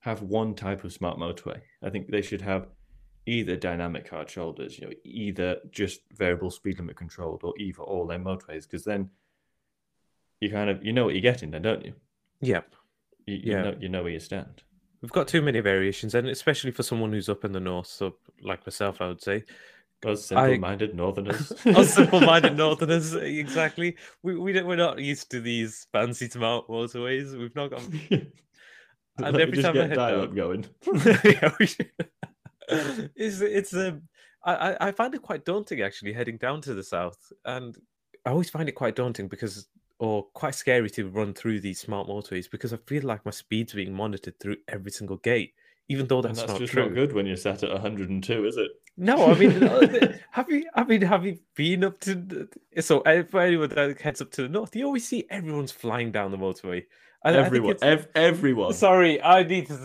have 0.00 0.22
one 0.22 0.54
type 0.54 0.84
of 0.84 0.92
smart 0.92 1.18
motorway. 1.18 1.60
I 1.82 1.90
think 1.90 2.10
they 2.10 2.22
should 2.22 2.42
have 2.42 2.66
either 3.26 3.56
dynamic 3.56 4.08
hard 4.08 4.28
shoulders, 4.28 4.78
you 4.78 4.86
know, 4.86 4.92
either 5.04 5.56
just 5.70 6.00
variable 6.12 6.50
speed 6.50 6.78
limit 6.78 6.96
controlled, 6.96 7.42
or 7.44 7.54
either 7.58 7.82
all 7.82 8.06
lane 8.06 8.24
motorways, 8.24 8.62
because 8.64 8.84
then 8.84 9.10
you 10.40 10.50
kind 10.50 10.70
of 10.70 10.84
you 10.84 10.92
know 10.92 11.04
what 11.04 11.14
you're 11.14 11.22
getting, 11.22 11.50
then 11.50 11.62
don't 11.62 11.84
you? 11.84 11.94
Yep. 12.40 12.74
You, 13.26 13.34
you 13.34 13.52
yeah. 13.52 13.62
know 13.62 13.76
you 13.80 13.88
know 13.88 14.02
where 14.02 14.12
you 14.12 14.20
stand. 14.20 14.62
We've 15.00 15.12
got 15.12 15.28
too 15.28 15.42
many 15.42 15.60
variations, 15.60 16.14
and 16.14 16.28
especially 16.28 16.70
for 16.70 16.82
someone 16.82 17.12
who's 17.12 17.28
up 17.28 17.44
in 17.44 17.52
the 17.52 17.60
north, 17.60 17.88
so 17.88 18.16
like 18.42 18.66
myself, 18.66 19.00
I 19.00 19.08
would 19.08 19.22
say. 19.22 19.44
Us 20.04 20.26
simple-minded 20.26 20.90
I... 20.90 20.94
northerners. 20.94 21.52
Us 21.66 21.94
simple-minded 21.94 22.56
northerners, 22.56 23.14
exactly. 23.14 23.96
We 24.22 24.36
we 24.36 24.52
don't, 24.52 24.66
we're 24.66 24.76
not 24.76 24.98
used 24.98 25.30
to 25.30 25.40
these 25.40 25.86
fancy 25.92 26.28
smart 26.28 26.66
motorways. 26.68 27.38
We've 27.38 27.54
not 27.54 27.70
got. 27.70 27.82
and 28.10 29.36
every 29.36 29.62
time 29.62 29.76
I 29.78 29.86
head 29.86 29.94
down, 29.94 30.34
going. 30.34 30.66
yeah, 31.24 31.52
we 31.58 31.66
should. 31.66 31.90
it's 33.16 33.40
it's 33.40 33.74
um, 33.74 34.02
I 34.44 34.76
I 34.80 34.92
find 34.92 35.14
it 35.14 35.22
quite 35.22 35.44
daunting 35.44 35.82
actually 35.82 36.12
heading 36.12 36.36
down 36.36 36.60
to 36.62 36.74
the 36.74 36.82
south, 36.82 37.32
and 37.44 37.76
I 38.26 38.30
always 38.30 38.50
find 38.50 38.68
it 38.68 38.72
quite 38.72 38.96
daunting 38.96 39.28
because 39.28 39.68
or 39.98 40.24
quite 40.34 40.54
scary 40.54 40.90
to 40.90 41.08
run 41.08 41.32
through 41.32 41.60
these 41.60 41.80
smart 41.80 42.08
motorways 42.08 42.50
because 42.50 42.72
I 42.72 42.78
feel 42.86 43.04
like 43.04 43.24
my 43.24 43.30
speed's 43.30 43.72
being 43.72 43.92
monitored 43.92 44.38
through 44.40 44.56
every 44.66 44.90
single 44.90 45.18
gate, 45.18 45.54
even 45.88 46.08
though 46.08 46.20
that's, 46.20 46.40
that's 46.40 46.52
not 46.52 46.60
just 46.60 46.72
true. 46.72 46.86
not 46.86 46.94
good 46.94 47.12
when 47.12 47.24
you're 47.24 47.36
sat 47.36 47.62
at 47.62 47.70
102, 47.70 48.44
is 48.44 48.56
it? 48.56 48.70
No, 48.96 49.30
I 49.30 49.38
mean, 49.38 49.50
have 50.32 50.50
you? 50.50 50.66
I 50.74 50.84
mean, 50.84 51.02
have 51.02 51.24
you 51.24 51.38
been 51.54 51.84
up 51.84 52.00
to? 52.00 52.48
So, 52.80 53.02
for 53.30 53.40
anyone 53.40 53.70
that 53.70 54.00
heads 54.00 54.20
up 54.20 54.30
to 54.32 54.42
the 54.42 54.48
north, 54.48 54.76
you 54.76 54.84
always 54.84 55.06
see 55.06 55.24
everyone's 55.30 55.72
flying 55.72 56.12
down 56.12 56.30
the 56.30 56.36
motorway. 56.36 56.84
I, 57.24 57.34
everyone, 57.34 57.76
I 57.82 57.86
ev- 57.86 58.08
everyone. 58.14 58.72
Sorry, 58.72 59.22
I 59.22 59.44
need 59.44 59.68
to. 59.68 59.76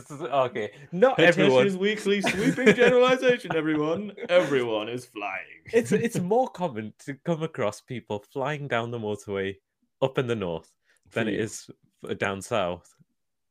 Okay, 0.46 0.72
not 0.92 1.20
everyone. 1.20 1.78
weekly 1.78 2.22
sweeping 2.22 2.74
generalization. 2.76 3.56
Everyone, 3.56 4.12
everyone 4.30 4.90
is 4.90 5.06
flying. 5.06 5.62
It's 5.72 5.92
it's 5.92 6.20
more 6.36 6.48
common 6.48 6.94
to 7.06 7.14
come 7.26 7.44
across 7.44 7.82
people 7.82 8.24
flying 8.32 8.68
down 8.68 8.92
the 8.92 9.00
motorway 9.00 9.56
up 10.02 10.18
in 10.18 10.28
the 10.28 10.36
north 10.36 10.72
than 11.12 11.28
it 11.28 11.40
is 11.40 11.70
down 12.18 12.42
south. 12.42 12.94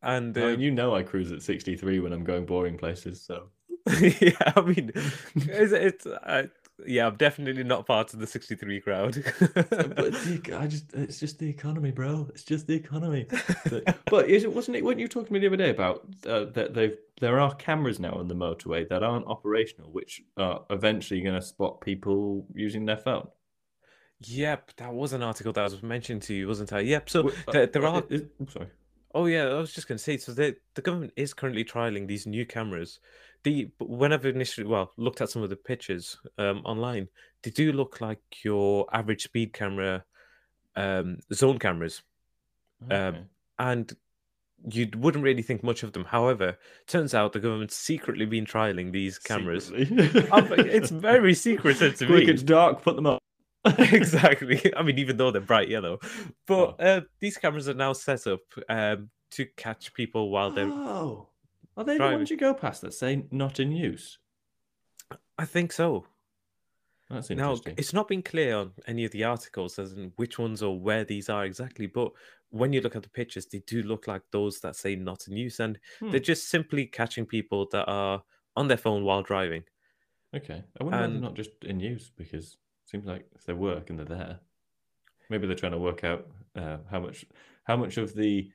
And 0.03 0.37
um, 0.39 0.61
you 0.61 0.71
know, 0.71 0.95
I 0.95 1.03
cruise 1.03 1.33
at 1.33 1.43
63 1.43 2.01
when 2.01 2.13
I'm 2.13 2.25
going 2.25 2.45
boring 2.45 2.77
places. 2.77 3.23
So 3.23 3.51
yeah, 4.01 4.53
I 4.57 4.61
mean, 4.63 4.93
it's, 4.95 5.73
it's 5.73 6.07
uh, 6.07 6.47
yeah, 6.85 7.07
I'm 7.07 7.17
definitely 7.17 7.65
not 7.65 7.87
part 7.87 8.13
of 8.13 8.21
the 8.21 8.27
63 8.27 8.81
crowd. 8.81 9.23
but 9.55 9.71
the, 9.71 10.57
I 10.61 10.67
just, 10.67 10.93
it's 10.93 11.19
just 11.19 11.39
the 11.39 11.49
economy, 11.49 11.91
bro. 11.91 12.29
It's 12.31 12.45
just 12.45 12.67
the 12.67 12.75
economy. 12.75 13.27
but, 13.71 13.99
but 14.11 14.29
is 14.29 14.45
it 14.45 14.53
wasn't 14.53 14.77
it? 14.77 14.85
Weren't 14.85 14.99
you 14.99 15.09
talking 15.09 15.29
to 15.29 15.33
me 15.33 15.39
the 15.39 15.47
other 15.47 15.57
day 15.57 15.71
about 15.71 16.07
uh, 16.27 16.45
that 16.53 16.75
they've 16.75 16.97
there 17.21 17.41
are 17.41 17.55
cameras 17.55 17.99
now 17.99 18.13
on 18.13 18.29
the 18.29 18.35
motorway 18.35 18.87
that 18.89 19.03
aren't 19.03 19.27
operational, 19.27 19.91
which 19.91 20.23
are 20.37 20.65
eventually 20.69 21.23
going 21.23 21.35
to 21.35 21.41
spot 21.41 21.81
people 21.81 22.47
using 22.55 22.85
their 22.85 22.99
phone. 22.99 23.29
Yep, 24.21 24.73
that 24.77 24.93
was 24.93 25.13
an 25.13 25.23
article 25.23 25.53
that 25.55 25.71
was 25.71 25.83
mentioned 25.83 26.23
to 26.23 26.35
you, 26.35 26.49
wasn't 26.49 26.73
I? 26.73 26.81
Yep. 26.81 27.09
So 27.11 27.29
uh, 27.29 27.53
there, 27.53 27.67
there 27.67 27.87
are. 27.87 28.03
Is, 28.11 28.23
I'm 28.39 28.49
sorry. 28.49 28.69
Oh 29.17 29.25
yeah, 29.25 29.45
I 29.45 29.55
was 29.55 29.73
just 29.73 29.89
going 29.89 29.97
to 29.97 30.05
say. 30.05 30.19
So 30.19 30.33
the 30.33 30.55
the 30.75 30.83
government 30.83 31.15
is 31.17 31.33
currently 31.33 31.65
trialing 31.65 32.07
these 32.07 32.27
new 32.27 32.45
cameras. 32.45 33.01
The 33.45 33.71
when 33.79 34.13
I've 34.13 34.27
initially 34.27 34.67
well 34.67 34.93
looked 34.99 35.23
at 35.23 35.31
some 35.31 35.43
of 35.43 35.49
the 35.49 35.57
pictures 35.57 36.19
um, 36.37 36.61
online, 36.67 37.09
they 37.43 37.51
do 37.51 37.73
look 37.73 38.03
like 38.03 38.21
your 38.45 38.87
average 38.93 39.23
speed 39.23 39.55
camera, 39.55 40.05
um, 40.77 41.21
zone 41.33 41.59
cameras, 41.59 42.03
um, 42.83 42.93
okay. 42.93 43.07
um, 43.07 43.25
and 43.59 43.97
you 44.71 44.87
wouldn't 44.99 45.25
really 45.25 45.43
think 45.43 45.65
much 45.65 45.83
of 45.83 45.95
them. 45.95 46.05
However, 46.05 46.59
turns 46.87 47.15
out 47.15 47.33
the 47.33 47.41
government's 47.41 47.77
secretly 47.77 48.27
been 48.27 48.45
trialing 48.45 48.93
these 48.93 49.19
cameras. 49.19 49.73
it's 49.75 50.91
very 50.91 51.33
secretive 51.33 51.97
to 52.01 52.07
Quick, 52.07 52.27
me. 52.27 52.33
It's 52.35 52.43
dark. 52.43 52.83
Put 52.83 52.97
them 52.97 53.07
up. 53.07 53.23
exactly. 53.79 54.61
I 54.77 54.83
mean, 54.83 54.99
even 54.99 55.17
though 55.17 55.31
they're 55.31 55.41
bright 55.41 55.69
yellow, 55.69 55.99
but 56.47 56.77
oh. 56.79 56.85
uh, 56.85 57.01
these 57.21 57.37
cameras 57.37 57.69
are 57.69 57.75
now 57.75 57.93
set 57.93 58.27
up 58.27 58.41
um, 58.69 59.11
to 59.33 59.47
catch 59.57 59.93
people 59.95 60.31
while 60.31 60.51
they're. 60.51 60.67
Oh, 60.67 61.29
are 61.77 61.85
they 61.85 61.97
driving. 61.97 62.13
the 62.13 62.17
ones 62.19 62.31
you 62.31 62.37
go 62.37 62.55
past 62.55 62.83
that 62.83 62.95
say 62.95 63.25
not 63.31 63.61
in 63.61 63.73
use? 63.73 64.19
I 65.39 65.45
think 65.45 65.73
so. 65.73 66.07
That's 67.11 67.31
interesting. 67.31 67.75
Now, 67.75 67.79
it's 67.79 67.93
not 67.93 68.09
been 68.09 68.23
clear 68.23 68.57
on 68.57 68.73
any 68.87 69.05
of 69.05 69.13
the 69.13 69.25
articles 69.25 69.79
as 69.79 69.93
in 69.93 70.13
which 70.17 70.39
ones 70.39 70.63
or 70.63 70.79
where 70.79 71.05
these 71.05 71.29
are 71.29 71.45
exactly, 71.45 71.87
but 71.87 72.11
when 72.51 72.73
you 72.73 72.81
look 72.81 72.97
at 72.97 73.03
the 73.03 73.09
pictures, 73.09 73.47
they 73.47 73.61
do 73.67 73.83
look 73.83 74.07
like 74.07 74.23
those 74.33 74.61
that 74.61 74.77
say 74.77 74.97
not 74.97 75.29
in 75.29 75.37
use, 75.37 75.61
and 75.61 75.79
hmm. 76.01 76.11
they're 76.11 76.21
just 76.21 76.49
simply 76.49 76.87
catching 76.87 77.27
people 77.27 77.69
that 77.73 77.85
are 77.87 78.23
on 78.57 78.69
their 78.69 78.77
phone 78.77 79.05
while 79.05 79.23
driving. 79.23 79.63
Okay, 80.35 80.65
I 80.81 80.85
wonder 80.85 80.99
and... 80.99 81.15
they're 81.15 81.23
not 81.23 81.35
just 81.35 81.51
in 81.63 81.81
use 81.81 82.11
because 82.17 82.57
Seems 82.87 83.07
like 83.07 83.27
if 83.35 83.45
they 83.45 83.53
work 83.53 83.91
and 83.91 83.99
they're 83.99 84.07
there, 84.07 84.41
maybe 85.29 85.47
they're 85.47 85.57
trying 85.57 85.73
to 85.73 85.79
work 85.79 86.05
out 86.05 86.27
uh, 86.57 86.79
how 86.91 87.01
much 87.01 87.25
how 87.65 87.77
much 87.77 87.99
of 87.99 88.15
the 88.15 88.49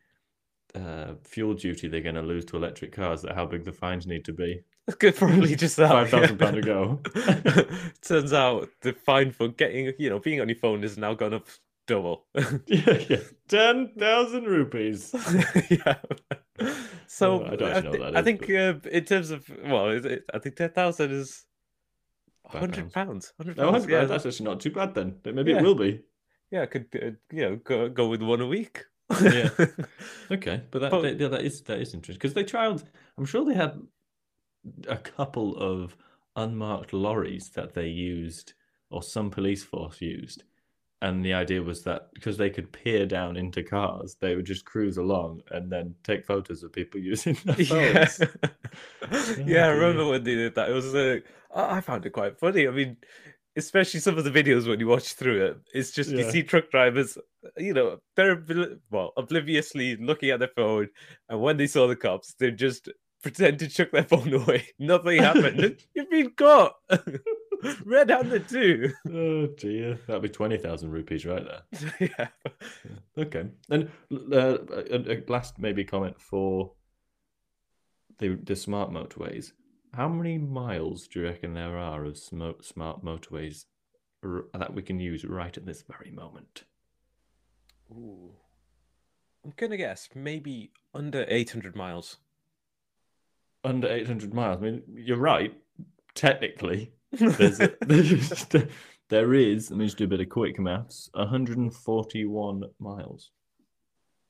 uh, 0.74 1.14
fuel 1.24 1.54
duty 1.54 1.88
they're 1.88 2.02
going 2.02 2.16
to 2.16 2.22
lose 2.22 2.46
to 2.46 2.58
electric 2.58 2.94
cars. 2.94 3.22
That 3.22 3.36
how 3.36 3.46
big 3.46 3.66
the 3.66 3.74
fines 3.74 4.08
need 4.08 4.26
to 4.26 4.34
be. 4.34 4.62
Good, 5.00 5.16
probably 5.16 5.56
just 5.56 5.76
that 5.78 5.90
five 5.90 6.10
thousand 6.10 6.40
yeah. 6.40 6.46
pound 6.46 6.56
to 6.56 6.62
go. 6.62 7.00
Turns 8.02 8.34
out 8.34 8.70
the 8.82 8.94
fine 8.94 9.32
for 9.32 9.50
getting 9.50 9.94
you 10.00 10.10
know 10.10 10.20
being 10.20 10.42
on 10.42 10.50
your 10.50 10.58
phone 10.58 10.84
is 10.84 10.98
now 10.98 11.14
gone 11.14 11.34
up 11.34 11.48
double. 11.88 12.26
yeah, 12.68 12.98
yeah, 13.10 13.18
ten 13.48 13.92
thousand 13.98 14.46
rupees. 14.46 15.14
yeah. 15.70 15.98
So 17.08 17.44
oh, 17.44 17.46
I, 17.46 17.78
I, 17.78 17.82
th- 17.82 18.16
I 18.16 18.22
think 18.22 18.50
uh, 18.50 18.76
in 18.92 19.06
terms 19.06 19.32
of 19.32 19.50
well, 19.66 19.90
it, 19.90 20.24
I 20.34 20.40
think 20.40 20.56
ten 20.56 20.72
thousand 20.72 21.12
is 21.12 21.46
Hundred 22.60 22.92
pounds. 22.94 23.34
Hundred 23.38 23.58
pounds. 23.58 23.88
yeah, 23.88 24.06
that's 24.06 24.26
actually 24.26 24.46
not 24.46 24.60
too 24.60 24.72
bad 24.72 24.94
then. 24.94 25.16
But 25.24 25.36
maybe 25.36 25.52
yeah. 25.52 25.58
it 25.60 25.64
will 25.64 25.76
be. 25.76 26.02
Yeah, 26.52 26.64
I 26.64 26.66
could 26.66 26.86
uh, 26.96 27.12
you 27.32 27.42
know 27.42 27.56
go 27.58 27.90
go 27.90 28.08
with 28.08 28.22
one 28.22 28.42
a 28.42 28.48
week. 28.48 28.84
yeah. 29.22 29.50
Okay, 30.32 30.62
but 30.72 30.80
that 30.80 30.92
but, 30.92 31.20
yeah, 31.20 31.28
that 31.28 31.42
is 31.42 31.62
that 31.64 31.80
is 31.80 31.94
interesting 31.94 32.20
because 32.20 32.34
they 32.34 32.44
trialed. 32.44 32.84
I'm 33.18 33.26
sure 33.26 33.44
they 33.46 33.54
had 33.54 33.80
a 34.88 34.98
couple 34.98 35.58
of 35.58 35.96
unmarked 36.36 36.94
lorries 36.94 37.50
that 37.56 37.74
they 37.74 37.88
used, 37.88 38.54
or 38.90 39.04
some 39.04 39.30
police 39.30 39.64
force 39.64 40.02
used. 40.02 40.44
And 41.04 41.26
the 41.26 41.34
idea 41.34 41.64
was 41.64 41.82
that 41.84 42.10
because 42.14 42.38
they 42.38 42.52
could 42.52 42.72
peer 42.72 43.08
down 43.08 43.36
into 43.36 43.64
cars, 43.64 44.18
they 44.22 44.36
would 44.36 44.46
just 44.46 44.66
cruise 44.66 44.98
along 44.98 45.42
and 45.50 45.72
then 45.72 45.96
take 46.04 46.24
photos 46.26 46.62
of 46.62 46.72
people 46.72 47.00
using 47.14 47.36
their 47.44 47.56
Yeah, 47.60 48.06
phones. 48.06 49.40
yeah. 49.46 49.66
I 49.66 49.70
remember 49.70 50.06
when 50.08 50.24
they 50.24 50.36
did 50.36 50.56
that. 50.56 50.70
It 50.70 50.74
was 50.74 50.94
uh, 50.94 51.20
I 51.54 51.78
I 51.78 51.82
found 51.82 52.06
it 52.06 52.12
quite 52.12 52.40
funny. 52.40 52.68
I 52.68 52.72
mean, 52.72 52.98
especially 53.56 54.00
some 54.00 54.18
of 54.18 54.24
the 54.24 54.32
videos 54.32 54.68
when 54.68 54.80
you 54.80 54.88
watch 54.88 55.14
through 55.14 55.46
it, 55.46 55.58
it's 55.74 55.92
just 55.92 56.10
you 56.12 56.30
see 56.30 56.44
truck 56.44 56.70
drivers, 56.72 57.18
you 57.58 57.74
know, 57.74 57.98
they're 58.16 58.44
well 58.90 59.14
obliviously 59.18 59.98
looking 59.98 60.30
at 60.30 60.40
their 60.40 60.52
phone, 60.56 60.90
and 61.30 61.42
when 61.42 61.58
they 61.58 61.68
saw 61.68 61.88
the 61.88 61.96
cops, 61.96 62.34
they 62.40 62.52
just 62.52 62.90
pretend 63.24 63.60
to 63.60 63.68
chuck 63.68 63.92
their 63.92 64.04
phone 64.12 64.34
away. 64.34 64.68
Nothing 64.80 65.22
happened. 65.22 65.78
You've 65.96 66.10
been 66.10 66.32
caught, 66.32 66.74
red-handed 67.86 68.48
too. 68.48 68.92
Oh 69.10 69.48
dear, 69.48 70.00
that'd 70.08 70.22
be 70.22 70.30
twenty 70.30 70.58
thousand 70.58 70.92
rupees 70.92 71.26
right 71.26 71.44
there. 71.46 71.94
yeah. 72.00 72.28
Okay, 73.18 73.46
and 73.70 73.90
uh, 74.12 74.58
a, 74.72 75.18
a 75.18 75.24
last 75.28 75.60
maybe 75.60 75.84
comment 75.84 76.20
for 76.20 76.74
the 78.20 78.36
the 78.44 78.56
smart 78.56 78.92
motorways. 78.92 79.52
How 79.94 80.08
many 80.08 80.38
miles 80.38 81.08
do 81.08 81.20
you 81.20 81.26
reckon 81.26 81.54
there 81.54 81.78
are 81.78 82.06
of 82.06 82.14
smo- 82.14 82.64
smart 82.64 83.04
motorways 83.04 83.66
r- 84.24 84.46
that 84.54 84.74
we 84.74 84.82
can 84.82 85.00
use 85.00 85.26
right 85.26 85.56
at 85.56 85.66
this 85.66 85.84
very 85.84 86.12
moment? 86.12 86.64
Ooh. 87.92 88.32
I'm 89.44 89.54
gonna 89.58 89.78
guess 89.78 90.08
maybe 90.16 90.72
under 90.94 91.26
800 91.28 91.76
miles. 91.76 92.18
Under 93.64 93.88
eight 93.92 94.08
hundred 94.08 94.34
miles. 94.34 94.58
I 94.58 94.62
mean, 94.62 94.82
you're 94.92 95.18
right. 95.18 95.54
Technically, 96.16 96.94
there's 97.12 97.60
a, 97.60 97.72
there's, 97.82 98.48
there 99.10 99.34
is. 99.36 99.70
Let 99.70 99.78
me 99.78 99.86
just 99.86 99.98
do 99.98 100.06
a 100.06 100.08
bit 100.08 100.20
of 100.20 100.30
quick 100.30 100.60
maths. 100.60 101.12
One 101.14 101.28
hundred 101.28 101.60
and 101.60 101.72
forty-one 101.72 102.64
miles. 102.80 103.30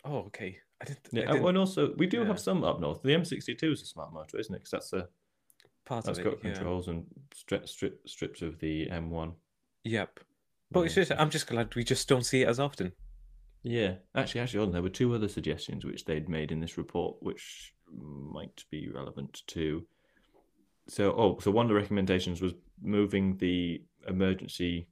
oh, 0.04 0.17
okay. 0.28 0.58
I 0.82 0.86
didn't. 0.86 1.08
I 1.13 1.17
Yeah, 1.19 1.32
didn't 1.32 1.47
and 1.47 1.58
also 1.58 1.93
we 1.95 2.08
do 2.08 2.21
yeah. 2.21 2.28
have 2.28 2.41
some 2.41 2.65
up 2.65 2.82
north. 2.82 3.02
The 3.04 3.12
M62 3.12 3.71
is 3.71 3.82
a 3.84 3.86
smart 3.86 4.12
motor, 4.12 4.38
isn't 4.38 4.54
it? 4.54 4.58
Because 4.58 4.71
that's 4.71 4.91
a 4.93 5.08
part 5.86 6.06
that's 6.06 6.20
of 6.20 6.26
it. 6.26 6.30
got 6.30 6.44
yeah. 6.44 6.54
controls 6.54 6.88
and 6.88 7.06
strip, 7.34 7.67
strip, 7.67 8.08
strips 8.08 8.41
of 8.41 8.60
the 8.60 8.88
M1. 8.88 9.34
Yep. 9.84 10.20
But 10.72 10.82
it's 10.82 10.96
just, 10.96 11.12
I'm 11.12 11.30
just 11.30 11.48
glad 11.48 11.76
we 11.76 11.84
just 11.84 12.08
don't 12.08 12.26
see 12.26 12.44
it 12.44 12.48
as 12.48 12.60
often. 12.60 12.94
Yeah, 13.63 13.96
actually, 14.15 14.41
actually, 14.41 14.65
on, 14.65 14.72
there 14.72 14.82
were 14.82 14.89
two 14.89 15.13
other 15.13 15.28
suggestions 15.28 15.86
which 15.86 16.06
they'd 16.06 16.30
made 16.30 16.52
in 16.52 16.60
this 16.60 16.78
report, 16.78 17.17
which 17.20 17.74
might 17.94 18.63
be 18.72 18.89
relevant 18.89 19.44
to. 19.48 19.86
So, 20.88 21.12
oh, 21.12 21.38
so 21.39 21.52
one 21.52 21.65
of 21.65 21.70
the 21.70 21.76
recommendations 21.76 22.41
was 22.41 22.54
moving 22.82 23.38
the 23.38 23.84
emergency 24.08 24.88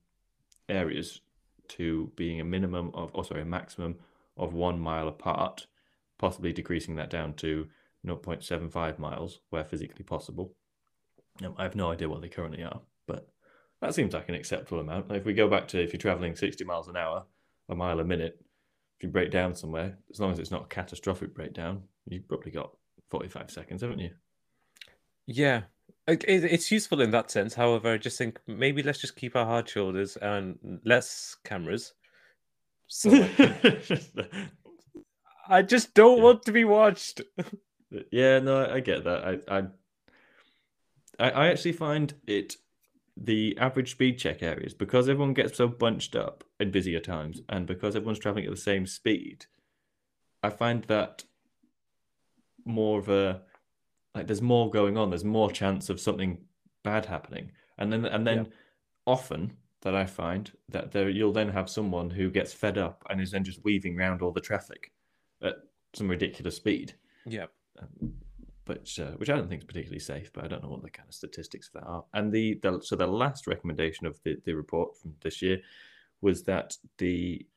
areas 0.68 1.22
to 1.70 2.12
being 2.16 2.40
a 2.42 2.46
minimum 2.46 2.92
of, 2.94 3.12
oh, 3.16 3.24
sorry, 3.24 3.42
a 3.42 3.46
maximum 3.46 3.96
of 4.38 4.54
one 4.54 4.80
mile 4.80 5.08
apart, 5.08 5.66
possibly 6.18 6.54
decreasing 6.54 6.96
that 6.96 7.10
down 7.10 7.34
to 7.36 7.68
0.75 8.06 9.00
miles 9.00 9.40
where 9.50 9.64
physically 9.64 10.04
possible. 10.04 10.54
Um, 11.44 11.56
I 11.58 11.64
have 11.64 11.76
no 11.76 11.92
idea 11.92 12.10
what 12.10 12.22
they 12.22 12.28
currently 12.30 12.64
are, 12.64 12.82
but 13.08 13.30
that 13.82 13.94
seems 13.96 14.14
like 14.14 14.30
an 14.30 14.36
acceptable 14.36 14.80
amount. 14.82 15.12
If 15.12 15.26
we 15.26 15.34
go 15.34 15.48
back 15.48 15.68
to 15.70 15.82
if 15.82 15.94
you're 15.94 16.00
traveling 16.00 16.36
60 16.36 16.64
miles 16.66 16.88
an 16.88 16.98
hour, 16.98 17.26
a 17.70 17.76
mile 17.76 18.00
a 18.00 18.04
minute, 18.04 18.40
if 18.98 19.04
you 19.04 19.10
break 19.10 19.32
down 19.32 19.56
somewhere, 19.56 19.98
as 20.12 20.20
long 20.20 20.32
as 20.32 20.40
it's 20.40 20.52
not 20.52 20.64
a 20.64 20.68
catastrophic 20.68 21.34
breakdown, 21.34 21.84
you've 22.08 22.28
probably 22.28 22.52
got 22.52 22.72
45 23.10 23.50
seconds, 23.52 23.82
haven't 23.82 24.00
you? 24.00 24.12
Yeah. 25.26 25.62
It, 26.08 26.24
it- 26.28 26.44
it's 26.44 26.72
useful 26.72 27.02
in 27.02 27.12
that 27.12 27.32
sense. 27.32 27.54
However, 27.54 27.94
I 27.94 27.98
just 27.98 28.18
think 28.18 28.40
maybe 28.48 28.84
let's 28.84 29.00
just 29.00 29.16
keep 29.16 29.36
our 29.36 29.46
hard 29.46 29.70
shoulders 29.70 30.18
and 30.18 30.58
less 30.84 31.38
cameras. 31.46 31.94
So 32.88 33.12
I 35.48 35.62
just 35.62 35.94
don't 35.94 36.18
Yeah. 36.18 36.24
want 36.24 36.44
to 36.44 36.52
be 36.52 36.64
watched. 36.66 37.22
yeah, 38.12 38.40
no, 38.40 38.66
I 38.70 38.80
get 38.82 39.04
that. 39.06 39.42
I, 39.48 39.58
I, 39.60 39.64
I, 41.20 41.30
I 41.32 41.48
actually 41.48 41.74
find 41.74 42.14
it 42.28 42.56
the 43.18 43.58
average 43.58 43.92
speed 43.92 44.18
check 44.18 44.42
areas 44.42 44.74
because 44.74 45.10
everyone 45.10 45.34
gets 45.34 45.58
so 45.58 45.68
bunched 45.68 46.16
up 46.16 46.44
in 46.60 46.72
busier 46.72 47.00
times, 47.00 47.42
and 47.50 47.66
because 47.68 47.96
everyone's 47.96 48.20
traveling 48.20 48.46
at 48.46 48.52
the 48.52 48.58
same 48.58 48.86
speed. 48.86 49.46
I 50.42 50.50
find 50.50 50.84
that 50.86 51.26
more 52.66 53.00
of 53.00 53.10
a 53.10 53.42
like 54.16 54.28
there's 54.28 54.42
more 54.42 54.70
going 54.70 54.98
on. 54.98 55.10
There's 55.10 55.24
more 55.26 55.52
chance 55.52 55.90
of 55.90 56.00
something 56.00 56.40
bad 56.84 57.06
happening, 57.06 57.52
and 57.78 57.92
then 57.92 58.06
and 58.06 58.26
then 58.26 58.38
Yeah. 58.46 58.52
often 59.06 59.58
that 59.82 59.96
I 59.96 60.06
find 60.06 60.52
that 60.70 60.92
there 60.92 61.10
you'll 61.10 61.32
then 61.34 61.50
have 61.50 61.70
someone 61.70 62.10
who 62.10 62.30
gets 62.30 62.54
fed 62.54 62.78
up 62.78 63.04
and 63.10 63.22
is 63.22 63.32
then 63.32 63.44
just 63.44 63.64
weaving 63.64 63.98
around 63.98 64.22
all 64.22 64.32
the 64.32 64.42
traffic 64.42 64.92
at 65.42 65.56
some 65.94 66.10
ridiculous 66.10 66.58
speed 66.58 66.94
Yeah. 67.26 67.46
um, 67.80 68.14
but 68.70 68.88
uh, 69.00 69.18
which 69.18 69.32
I 69.32 69.36
don't 69.36 69.50
think 69.50 69.62
is 69.62 69.66
particularly 69.66 70.00
safe. 70.00 70.32
But 70.32 70.44
I 70.44 70.48
don't 70.48 70.62
know 70.62 70.70
what 70.70 70.84
the 70.84 70.92
kind 70.92 71.10
of 71.10 71.16
statistics 71.16 71.70
of 71.70 71.82
that 71.82 71.88
are. 71.88 72.06
And 72.14 72.32
the, 72.32 72.60
the 72.62 72.80
so 72.84 72.96
the 72.96 73.08
last 73.08 73.48
recommendation 73.48 74.06
of 74.06 74.20
the, 74.24 74.38
the 74.46 74.54
report 74.54 74.96
from 74.96 75.16
this 75.22 75.42
year 75.42 75.58
was 76.22 76.44
that 76.44 76.78
the 77.00 77.48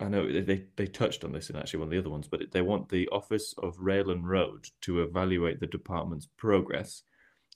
I 0.00 0.08
know 0.08 0.26
they 0.26 0.64
they 0.74 0.86
touched 0.86 1.22
on 1.22 1.30
this 1.30 1.48
in 1.48 1.54
actually 1.54 1.78
one 1.78 1.86
of 1.86 1.92
the 1.92 1.98
other 1.98 2.10
ones, 2.10 2.26
but 2.26 2.40
they 2.50 2.60
want 2.60 2.88
the 2.88 3.08
Office 3.12 3.54
of 3.62 3.78
Rail 3.78 4.10
and 4.10 4.28
Road 4.28 4.66
to 4.80 5.00
evaluate 5.02 5.60
the 5.60 5.68
department's 5.68 6.26
progress, 6.36 7.02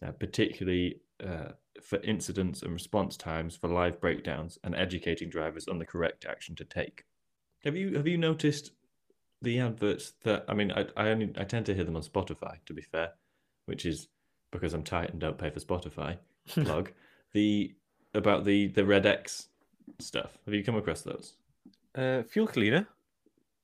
uh, 0.06 0.12
particularly 0.12 1.00
uh, 1.26 1.48
for 1.82 1.98
incidents 2.02 2.62
and 2.62 2.72
response 2.72 3.16
times 3.16 3.56
for 3.56 3.66
live 3.66 4.00
breakdowns 4.00 4.60
and 4.62 4.76
educating 4.76 5.28
drivers 5.28 5.66
on 5.66 5.80
the 5.80 5.86
correct 5.86 6.24
action 6.24 6.54
to 6.54 6.64
take. 6.64 7.02
Have 7.64 7.74
you 7.74 7.96
have 7.96 8.06
you 8.06 8.16
noticed 8.16 8.70
the 9.44 9.60
adverts 9.60 10.12
that 10.22 10.44
I 10.48 10.54
mean 10.54 10.72
I 10.72 10.86
I 10.96 11.08
only 11.08 11.32
I 11.36 11.44
tend 11.44 11.66
to 11.66 11.74
hear 11.74 11.84
them 11.84 11.96
on 11.96 12.02
Spotify 12.02 12.56
to 12.66 12.74
be 12.74 12.82
fair, 12.82 13.12
which 13.66 13.86
is 13.86 14.08
because 14.50 14.74
I'm 14.74 14.82
tight 14.82 15.10
and 15.10 15.20
don't 15.20 15.38
pay 15.38 15.50
for 15.50 15.60
Spotify. 15.60 16.18
Plug 16.48 16.90
the 17.32 17.74
about 18.14 18.44
the 18.44 18.68
the 18.68 18.84
Red 18.84 19.06
X 19.06 19.48
stuff. 20.00 20.38
Have 20.44 20.54
you 20.54 20.64
come 20.64 20.76
across 20.76 21.02
those? 21.02 21.36
Uh, 21.94 22.22
fuel 22.22 22.46
cleaner. 22.46 22.86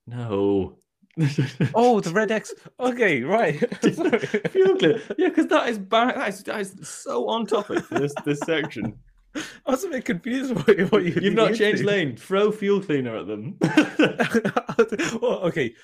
No. 0.07 0.77
Oh, 1.75 2.01
the 2.01 2.12
Red 2.12 2.31
X. 2.31 2.55
Okay, 2.79 3.23
right. 3.23 3.59
Fuel 4.51 4.77
clear. 4.77 5.03
Yeah, 5.19 5.29
because 5.29 5.49
that 5.49 5.69
is. 5.69 5.79
That 5.88 6.29
is, 6.29 6.43
that 6.45 6.61
is 6.61 6.88
so 6.88 7.29
on 7.29 7.47
topic 7.47 7.85
for 7.85 7.99
this 7.99 8.14
this 8.25 8.38
section. 8.40 8.99
I 9.66 9.71
was 9.71 9.85
a 9.85 9.88
bit 9.88 10.05
confused 10.05 10.55
what, 10.57 10.77
you- 10.79 10.87
what 10.87 11.05
you 11.05 11.12
You've 11.21 11.35
not 11.35 11.55
changed 11.55 11.81
into. 11.81 11.87
lane. 11.87 12.16
Throw 12.16 12.51
fuel 12.51 12.81
cleaner 12.81 13.16
at 13.16 13.27
them. 13.27 13.57
well, 15.23 15.40
okay. 15.45 15.75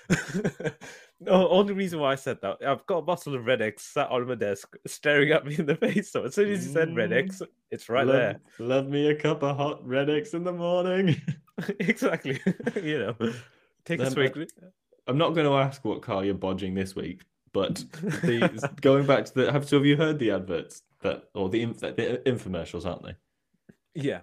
no, 1.21 1.49
only 1.49 1.73
reason 1.75 2.01
why 2.01 2.13
I 2.13 2.17
said 2.17 2.41
that, 2.43 2.59
I've 2.67 2.85
got 2.87 2.99
a 2.99 3.03
bottle 3.03 3.35
of 3.35 3.43
Redex 3.43 3.81
sat 3.81 4.11
on 4.11 4.27
my 4.27 4.35
desk, 4.35 4.77
staring 4.87 5.31
at 5.33 5.47
me 5.47 5.57
in 5.59 5.67
the 5.67 5.77
face. 5.77 6.11
So 6.11 6.25
as 6.25 6.35
soon 6.35 6.51
as 6.51 6.67
you 6.67 6.73
said 6.73 6.95
Red 6.97 7.13
X, 7.13 7.43
it's 7.71 7.89
right 7.89 8.07
love, 8.07 8.17
there. 8.17 8.41
Love 8.59 8.89
me 8.89 9.09
a 9.09 9.15
cup 9.15 9.43
of 9.43 9.57
hot 9.57 9.87
Redex 9.87 10.35
in 10.35 10.45
the 10.45 10.53
morning. 10.53 11.21
exactly. 11.81 12.41
you 12.83 12.99
know, 12.99 13.15
take 13.85 14.01
a 14.01 14.05
Then, 14.05 14.07
uh, 14.07 14.11
swig. 14.11 14.49
I'm 15.07 15.19
not 15.19 15.31
going 15.35 15.47
to 15.47 15.55
ask 15.55 15.85
what 15.85 16.03
car 16.03 16.25
you're 16.25 16.35
bodging 16.35 16.75
this 16.75 16.97
week, 16.97 17.23
but 17.53 17.77
the, 18.03 18.71
going 18.81 19.07
back 19.07 19.25
to 19.27 19.35
the 19.35 19.53
have 19.53 19.69
so 19.69 19.77
have 19.77 19.87
you 19.87 19.97
heard 19.97 20.19
the 20.19 20.33
adverts 20.33 20.83
that 21.03 21.29
or 21.35 21.49
the 21.49 21.63
inf- 21.63 21.79
the 21.81 22.21
infomercials, 22.27 22.85
aren't 22.85 23.05
they? 23.05 23.15
Yeah, 23.97 24.21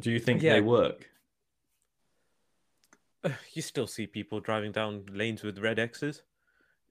Do 0.00 0.10
you 0.10 0.20
think 0.20 0.42
Yeah. 0.42 0.54
they 0.54 0.60
work? 0.60 1.08
you 3.52 3.62
still 3.62 3.86
see 3.86 4.06
people 4.06 4.40
driving 4.40 4.72
down 4.72 5.04
lanes 5.12 5.42
with 5.42 5.58
Red 5.58 5.78
X's. 5.78 6.22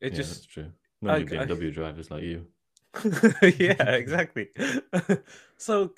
It 0.01 0.13
yeah, 0.13 0.17
that's 0.17 0.45
true. 0.45 0.71
Not 1.01 1.15
I- 1.15 1.17
I- 1.17 1.23
BMW 1.23 1.73
drivers 1.73 2.11
like 2.11 2.23
you. 2.23 2.47
yeah, 3.59 3.91
exactly. 3.91 4.49
so 5.57 5.93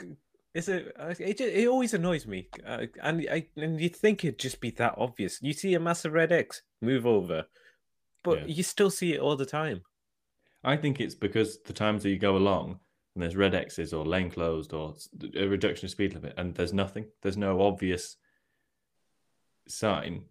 is 0.54 0.68
it? 0.68 0.94
uh, 1.00 1.14
it 1.20 1.68
always 1.68 1.94
annoys 1.94 2.26
me, 2.28 2.50
uh, 2.66 2.88
and 3.02 3.26
I 3.32 3.48
and 3.56 3.80
you 3.80 3.88
think 3.90 4.26
it'd 4.26 4.40
just 4.40 4.60
be 4.60 4.72
that 4.72 4.96
obvious. 4.98 5.40
You 5.42 5.54
see 5.54 5.74
a 5.76 5.80
massive 5.80 6.12
red 6.14 6.32
X, 6.32 6.62
move 6.82 7.06
over, 7.06 7.46
but 8.24 8.40
Yeah. 8.40 8.46
you 8.48 8.64
still 8.64 8.90
see 8.90 9.14
it 9.14 9.20
all 9.22 9.36
the 9.38 9.46
time. 9.46 9.84
I 10.64 10.76
think 10.76 11.00
it's 11.00 11.16
because 11.16 11.60
the 11.62 11.74
times 11.74 12.04
that 12.04 12.10
you 12.10 12.18
go 12.18 12.36
along 12.36 12.80
and 13.20 13.24
there's 13.26 13.36
red 13.36 13.54
X's 13.54 13.92
or 13.92 14.06
lane 14.06 14.32
closed 14.32 14.72
or 14.72 14.96
a 15.36 15.46
reduction 15.46 15.86
of 15.86 15.92
speed 15.92 16.14
limit 16.14 16.34
and 16.38 16.56
there's 16.56 16.72
nothing, 16.72 17.06
there's 17.22 17.36
no 17.36 17.62
obvious 17.62 18.16
sign 19.68 20.24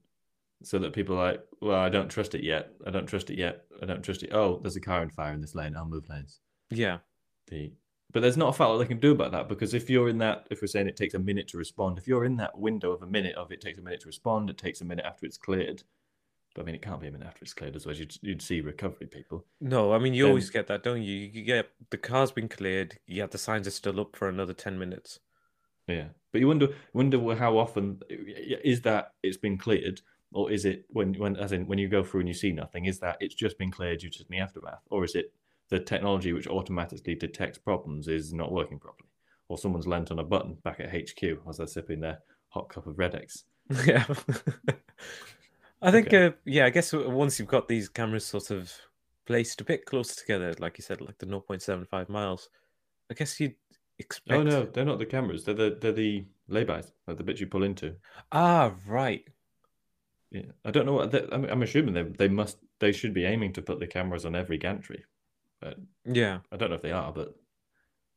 so 0.62 0.78
that 0.78 0.94
people 0.94 1.14
are 1.18 1.32
like, 1.32 1.44
well, 1.60 1.78
I 1.78 1.90
don't 1.90 2.08
trust 2.08 2.34
it 2.34 2.42
yet. 2.42 2.72
I 2.86 2.90
don't 2.90 3.06
trust 3.06 3.28
it 3.28 3.38
yet. 3.38 3.66
I 3.82 3.84
don't 3.84 4.02
trust 4.02 4.22
it. 4.22 4.32
Oh, 4.32 4.58
there's 4.62 4.76
a 4.76 4.80
car 4.80 5.02
in 5.02 5.10
fire 5.10 5.34
in 5.34 5.42
this 5.42 5.54
lane. 5.54 5.76
I'll 5.76 5.84
move 5.84 6.08
lanes. 6.08 6.40
Yeah, 6.70 7.00
The 7.48 7.72
but 8.10 8.20
there's 8.20 8.38
not 8.38 8.54
a 8.54 8.58
that 8.58 8.78
they 8.78 8.86
can 8.86 9.00
do 9.00 9.12
about 9.12 9.32
that 9.32 9.50
because 9.50 9.74
if 9.74 9.90
you're 9.90 10.08
in 10.08 10.16
that, 10.18 10.46
if 10.50 10.62
we're 10.62 10.66
saying 10.66 10.88
it 10.88 10.96
takes 10.96 11.12
a 11.12 11.18
minute 11.18 11.46
to 11.48 11.58
respond, 11.58 11.98
if 11.98 12.08
you're 12.08 12.24
in 12.24 12.36
that 12.36 12.58
window 12.58 12.92
of 12.92 13.02
a 13.02 13.06
minute 13.06 13.36
of 13.36 13.52
it 13.52 13.60
takes 13.60 13.78
a 13.78 13.82
minute 13.82 14.00
to 14.00 14.06
respond, 14.06 14.48
it 14.48 14.56
takes 14.56 14.80
a 14.80 14.86
minute 14.86 15.04
after 15.04 15.26
it's 15.26 15.36
cleared, 15.36 15.82
but 16.58 16.64
I 16.64 16.66
mean, 16.66 16.74
it 16.74 16.82
can't 16.82 17.00
be 17.00 17.06
a 17.06 17.12
minute 17.12 17.28
after 17.28 17.44
it's 17.44 17.54
cleared, 17.54 17.76
otherwise 17.76 18.00
you'd, 18.00 18.16
you'd 18.20 18.42
see 18.42 18.60
recovery 18.60 19.06
people. 19.06 19.44
No, 19.60 19.92
I 19.92 19.98
mean 19.98 20.12
you 20.12 20.24
Then- 20.24 20.30
always 20.30 20.50
get 20.50 20.66
that, 20.66 20.82
don't 20.82 21.02
you? 21.02 21.14
You 21.14 21.44
get 21.44 21.70
the 21.90 21.96
car's 21.96 22.32
been 22.32 22.48
cleared, 22.48 22.98
yet 23.06 23.30
the 23.30 23.38
signs 23.38 23.68
are 23.68 23.70
still 23.72 24.00
up 24.00 24.16
for 24.16 24.28
another 24.28 24.52
ten 24.54 24.76
minutes. 24.76 25.20
Yeah, 25.86 26.08
but 26.32 26.40
you 26.40 26.48
wonder 26.48 26.70
wonder 26.92 27.36
how 27.36 27.56
often 27.58 28.00
is 28.10 28.80
that 28.82 29.12
it's 29.22 29.36
been 29.36 29.56
cleared, 29.56 30.00
or 30.32 30.50
is 30.50 30.64
it 30.64 30.84
when 30.88 31.14
when 31.14 31.36
as 31.36 31.52
in 31.52 31.68
when 31.68 31.78
you 31.78 31.86
go 31.86 32.02
through 32.02 32.20
and 32.20 32.28
you 32.28 32.34
see 32.34 32.50
nothing, 32.50 32.86
is 32.86 32.98
that 32.98 33.18
it's 33.20 33.36
just 33.36 33.56
been 33.56 33.70
cleared, 33.70 34.00
due 34.00 34.10
to 34.10 34.24
the 34.28 34.38
aftermath, 34.38 34.82
or 34.90 35.04
is 35.04 35.14
it 35.14 35.32
the 35.68 35.78
technology 35.78 36.32
which 36.32 36.48
automatically 36.48 37.14
detects 37.14 37.58
problems 37.58 38.08
is 38.08 38.32
not 38.32 38.50
working 38.50 38.80
properly, 38.80 39.10
or 39.46 39.56
someone's 39.58 39.86
lent 39.86 40.10
on 40.10 40.18
a 40.18 40.24
button 40.24 40.54
back 40.64 40.80
at 40.80 40.90
HQ 40.90 41.22
as 41.48 41.58
they're 41.58 41.68
sipping 41.68 42.00
their 42.00 42.18
hot 42.48 42.68
cup 42.68 42.88
of 42.88 42.96
Redex? 42.96 43.44
Yeah. 43.86 44.04
I 45.80 45.90
think, 45.90 46.08
Okay. 46.08 46.26
uh, 46.26 46.30
yeah, 46.44 46.66
I 46.66 46.70
guess 46.70 46.92
once 46.92 47.38
you've 47.38 47.48
got 47.48 47.68
these 47.68 47.88
cameras 47.88 48.26
sort 48.26 48.50
of 48.50 48.72
placed 49.26 49.60
a 49.60 49.64
bit 49.64 49.84
closer 49.84 50.14
together, 50.20 50.54
like 50.58 50.78
you 50.78 50.82
said, 50.82 51.00
like 51.00 51.18
the 51.18 51.26
0.75 51.26 52.08
miles, 52.08 52.48
I 53.10 53.14
guess 53.14 53.38
you'd 53.38 53.54
expect. 53.98 54.38
Oh 54.38 54.42
no, 54.42 54.64
they're 54.64 54.84
not 54.84 54.98
the 54.98 55.06
cameras. 55.06 55.44
They're 55.44 55.54
the 55.54 55.78
they're 55.80 55.92
the 55.92 56.24
laybys, 56.50 56.92
like 57.06 57.16
the 57.16 57.22
bits 57.24 57.40
you 57.40 57.46
pull 57.46 57.62
into. 57.62 57.94
Ah, 58.32 58.74
right. 58.86 59.24
Yeah, 60.30 60.42
I 60.64 60.70
don't 60.70 60.84
know 60.86 60.92
what 60.92 61.10
they, 61.10 61.26
I'm. 61.32 61.44
I'm 61.44 61.62
assuming 61.62 61.94
they 61.94 62.02
they 62.02 62.28
must 62.28 62.58
they 62.80 62.92
should 62.92 63.14
be 63.14 63.24
aiming 63.24 63.52
to 63.54 63.62
put 63.62 63.80
the 63.80 63.86
cameras 63.86 64.26
on 64.26 64.34
every 64.36 64.58
gantry. 64.58 65.04
but 65.60 65.78
Yeah. 66.04 66.40
I 66.52 66.56
don't 66.56 66.70
know 66.70 66.76
if 66.76 66.82
they 66.82 66.92
are, 66.92 67.12
but 67.12 67.34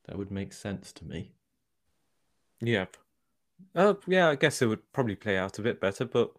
that 0.07 0.17
would 0.17 0.31
make 0.31 0.51
sense 0.53 0.91
to 0.93 1.05
me. 1.05 1.31
Yep. 2.61 2.97
Oh, 3.75 3.97
yeah, 4.07 4.29
I 4.29 4.35
guess 4.35 4.61
it 4.61 4.67
would 4.67 4.91
probably 4.91 5.15
play 5.15 5.37
out 5.37 5.57
a 5.59 5.61
bit 5.61 5.79
better, 5.79 6.03
but 6.05 6.31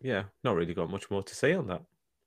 yeah, 0.00 0.24
not 0.44 0.56
really 0.56 0.74
got 0.74 0.90
much 0.90 1.10
more 1.10 1.22
to 1.22 1.34
say 1.34 1.54
on 1.54 1.66
that. 1.68 1.82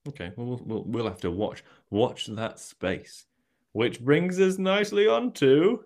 Okay, 0.08 0.32
well 0.36 0.48
we'll 0.48 0.62
we'll, 0.66 0.84
we'll 0.84 1.08
have 1.08 1.22
to 1.22 1.32
watch 1.32 1.64
watch 1.90 2.28
that 2.28 2.60
space, 2.60 3.26
which 3.72 4.02
brings 4.02 4.40
us 4.40 4.58
nicely 4.58 5.08
on 5.08 5.32
to 5.34 5.84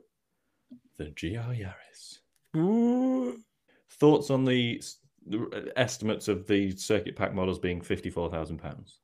the 0.97 1.05
GR 1.05 1.53
Yaris. 1.53 2.19
Ooh. 2.55 3.37
Thoughts 3.89 4.29
on 4.29 4.45
the, 4.45 4.81
the 5.25 5.71
estimates 5.75 6.27
of 6.27 6.45
the 6.45 6.75
circuit 6.75 7.15
pack 7.15 7.33
models 7.33 7.59
being 7.59 7.81
fifty 7.81 8.09
four 8.09 8.29
thousand 8.29 8.57
pounds. 8.57 8.99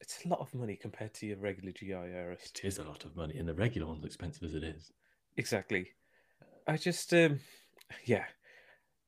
It's 0.00 0.24
a 0.24 0.28
lot 0.28 0.40
of 0.40 0.52
money 0.54 0.76
compared 0.76 1.14
to 1.14 1.26
your 1.26 1.36
regular 1.36 1.72
GR 1.72 2.08
Yaris. 2.08 2.50
It 2.50 2.64
is 2.64 2.78
a 2.78 2.84
lot 2.84 3.04
of 3.04 3.14
money, 3.16 3.36
and 3.38 3.48
the 3.48 3.54
regular 3.54 3.86
one's 3.86 4.04
expensive 4.04 4.42
as 4.44 4.54
it 4.54 4.64
is. 4.64 4.92
Exactly. 5.36 5.88
I 6.66 6.76
just, 6.76 7.12
um, 7.14 7.40
yeah, 8.04 8.24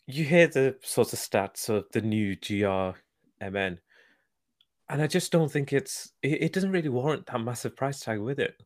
you 0.06 0.24
hear 0.24 0.46
the 0.46 0.76
sort 0.82 1.12
of 1.12 1.18
stats 1.18 1.68
of 1.68 1.84
the 1.92 2.00
new 2.00 2.36
GRMN, 2.36 2.94
and 3.40 5.02
I 5.02 5.06
just 5.06 5.32
don't 5.32 5.50
think 5.50 5.72
it's, 5.72 6.12
it, 6.22 6.42
it 6.42 6.52
doesn't 6.52 6.72
really 6.72 6.88
warrant 6.88 7.26
that 7.26 7.40
massive 7.40 7.76
price 7.76 8.00
tag 8.00 8.18
with 8.18 8.38
it. 8.38 8.60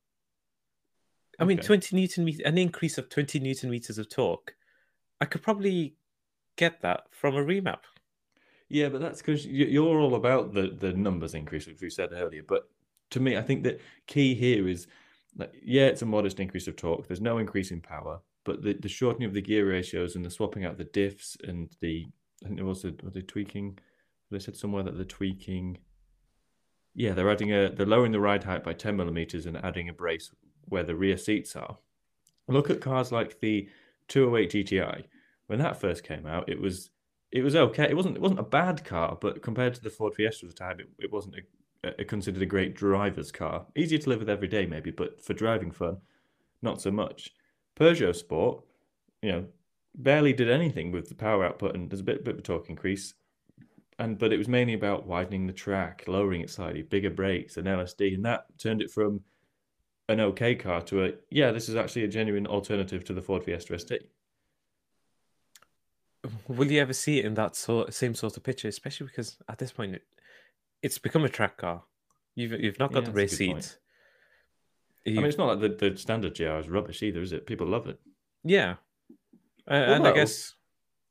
I 1.39 1.45
mean, 1.45 1.59
20 1.59 1.95
newton 1.95 2.25
meters, 2.25 2.41
an 2.45 2.57
increase 2.57 2.97
of 2.97 3.11
20 3.11 3.41
newton 3.41 3.71
meters 3.71 3.99
of 3.99 4.09
torque, 4.09 4.55
I 5.21 5.27
could 5.27 5.43
probably 5.43 5.97
get 6.57 6.81
that 6.81 7.05
from 7.11 7.37
a 7.37 7.45
remap. 7.45 7.81
Yeah, 8.69 8.89
but 8.89 9.01
that's 9.01 9.21
because 9.21 9.47
you're 9.47 10.01
all 10.01 10.17
about 10.17 10.53
the 10.53 10.75
the 10.77 10.93
numbers 10.93 11.35
increase, 11.35 11.67
which 11.67 11.81
we 11.81 11.89
said 11.91 12.11
earlier. 12.13 12.43
But 12.47 12.69
to 13.11 13.21
me, 13.21 13.37
I 13.37 13.43
think 13.43 13.63
that 13.63 13.81
key 14.07 14.35
here 14.35 14.67
is 14.67 14.89
that 15.37 15.53
yeah, 15.63 15.87
it's 15.87 16.03
a 16.03 16.07
modest 16.07 16.41
increase 16.41 16.67
of 16.67 16.75
torque. 16.75 17.07
There's 17.07 17.21
no 17.21 17.39
increase 17.39 17.71
in 17.71 17.81
power, 17.81 18.21
but 18.47 18.63
the, 18.63 18.73
the 18.75 18.89
shortening 18.89 19.27
of 19.27 19.35
the 19.35 19.43
gear 19.43 19.69
ratios 19.69 20.17
and 20.17 20.25
the 20.25 20.31
swapping 20.31 20.65
out 20.65 20.79
the 20.79 20.85
diffs 20.85 21.37
and 21.47 21.77
the 21.81 22.07
I 22.43 22.47
think 22.47 22.57
there 22.57 22.67
was 22.67 22.85
a, 22.85 22.95
were 23.03 23.11
they 23.11 23.23
tweaking? 23.23 23.79
They 24.31 24.39
said 24.39 24.57
somewhere 24.57 24.83
that 24.85 24.97
they're 24.97 25.05
tweaking. 25.05 25.79
Yeah, 26.95 27.13
they're 27.13 27.31
adding 27.31 27.53
a 27.53 27.71
they're 27.71 27.85
lowering 27.85 28.13
the 28.13 28.21
ride 28.21 28.45
height 28.45 28.65
by 28.65 28.73
10 28.73 28.97
millimeters 28.97 29.47
and 29.47 29.57
adding 29.59 29.89
a 29.89 29.93
brace 29.93 30.31
where 30.69 30.85
the 30.85 30.95
rear 30.95 31.17
seats 31.17 31.57
are. 31.57 31.77
Look 32.49 32.71
at 32.71 32.81
cars 32.81 33.13
like 33.13 33.41
the 33.41 33.69
208 34.09 34.67
GTI. 34.67 35.05
When 35.49 35.59
that 35.59 35.81
first 35.81 36.05
came 36.05 36.27
out, 36.27 36.49
it 36.49 36.61
was 36.61 36.91
it 37.33 37.43
was 37.43 37.57
okay. 37.57 37.85
It 37.85 37.97
wasn't 37.97 38.17
it 38.17 38.23
wasn't 38.23 38.41
a 38.41 38.45
bad 38.45 38.85
car, 38.85 39.19
but 39.21 39.43
compared 39.43 39.75
to 39.75 39.83
the 39.83 39.91
Ford 39.91 40.15
Fiesta 40.15 40.47
at 40.47 40.53
the 40.53 40.57
time, 40.57 40.81
it, 40.81 40.89
it 40.99 41.13
wasn't 41.13 41.37
a, 41.85 42.01
a 42.01 42.05
considered 42.05 42.43
a 42.43 42.47
great 42.47 42.75
driver's 42.75 43.33
car. 43.33 43.67
Easier 43.77 43.99
to 43.99 44.09
live 44.09 44.21
with 44.21 44.31
every 44.31 44.49
day, 44.49 44.67
maybe, 44.67 44.91
but 44.91 45.23
for 45.25 45.35
driving 45.35 45.73
fun, 45.73 45.99
not 46.63 46.81
so 46.81 46.91
much. 46.91 47.33
Peugeot 47.77 48.17
Sport, 48.17 48.65
you 49.23 49.33
know, 49.33 49.47
barely 49.95 50.33
did 50.33 50.51
anything 50.51 50.93
with 50.93 51.09
the 51.09 51.15
power 51.15 51.45
output, 51.45 51.75
and 51.75 51.91
there's 51.91 52.01
a 52.01 52.05
bit, 52.05 52.25
bit 52.25 52.35
of 52.35 52.39
a 52.41 52.43
torque 52.43 52.69
increase. 52.69 53.15
And 53.99 54.19
but 54.19 54.33
it 54.33 54.39
was 54.39 54.49
mainly 54.49 54.75
about 54.75 55.07
widening 55.07 55.47
the 55.47 55.53
track, 55.53 56.05
lowering 56.07 56.43
it 56.43 56.51
slightly, 56.51 56.83
bigger 56.83 57.11
brakes, 57.11 57.57
and 57.57 57.67
LSD, 57.67 58.15
and 58.15 58.25
that 58.25 58.47
turned 58.59 58.83
it 58.83 58.91
from 58.91 59.21
an 60.09 60.21
okay 60.21 60.55
car 60.55 60.83
to 60.83 61.05
a 61.05 61.13
yeah, 61.31 61.51
this 61.51 61.69
is 61.69 61.77
actually 61.77 62.05
a 62.05 62.09
genuine 62.09 62.47
alternative 62.47 63.05
to 63.05 63.15
the 63.15 63.23
Ford 63.23 63.45
Fiesta 63.45 63.79
ST. 63.79 64.03
Will 66.49 66.71
you 66.71 66.81
ever 66.81 66.93
see 66.93 67.19
it 67.21 67.25
in 67.25 67.35
that 67.35 67.57
sort 67.57 67.93
same 67.95 68.15
sort 68.15 68.37
of 68.37 68.43
picture? 68.43 68.69
Especially 68.69 69.07
because 69.07 69.39
at 69.49 69.59
this 69.59 69.73
point, 69.73 69.95
it, 69.95 70.03
it's 70.83 70.99
become 70.99 71.25
a 71.25 71.29
track 71.29 71.59
car. 71.59 71.85
You've 72.35 72.53
you've 72.61 72.79
not 72.79 72.93
got 72.93 73.05
Yeah, 73.05 73.07
the 73.07 73.13
that's 73.13 73.33
a 73.33 73.37
rear 75.07 75.15
good 75.15 75.15
point. 75.15 75.15
seats. 75.15 75.19
I 75.19 75.21
mean, 75.21 75.29
it's 75.29 75.39
not 75.39 75.61
like 75.61 75.79
the, 75.79 75.91
the 75.91 75.97
standard 75.99 76.37
GR 76.37 76.45
is 76.59 76.69
rubbish 76.69 77.03
either, 77.03 77.21
is 77.23 77.33
it? 77.33 77.47
People 77.47 77.67
love 77.67 77.87
it. 77.89 77.99
yeah, 78.45 78.77
Uh, 79.69 79.75
and 79.75 80.07
I 80.07 80.13
guess 80.13 80.55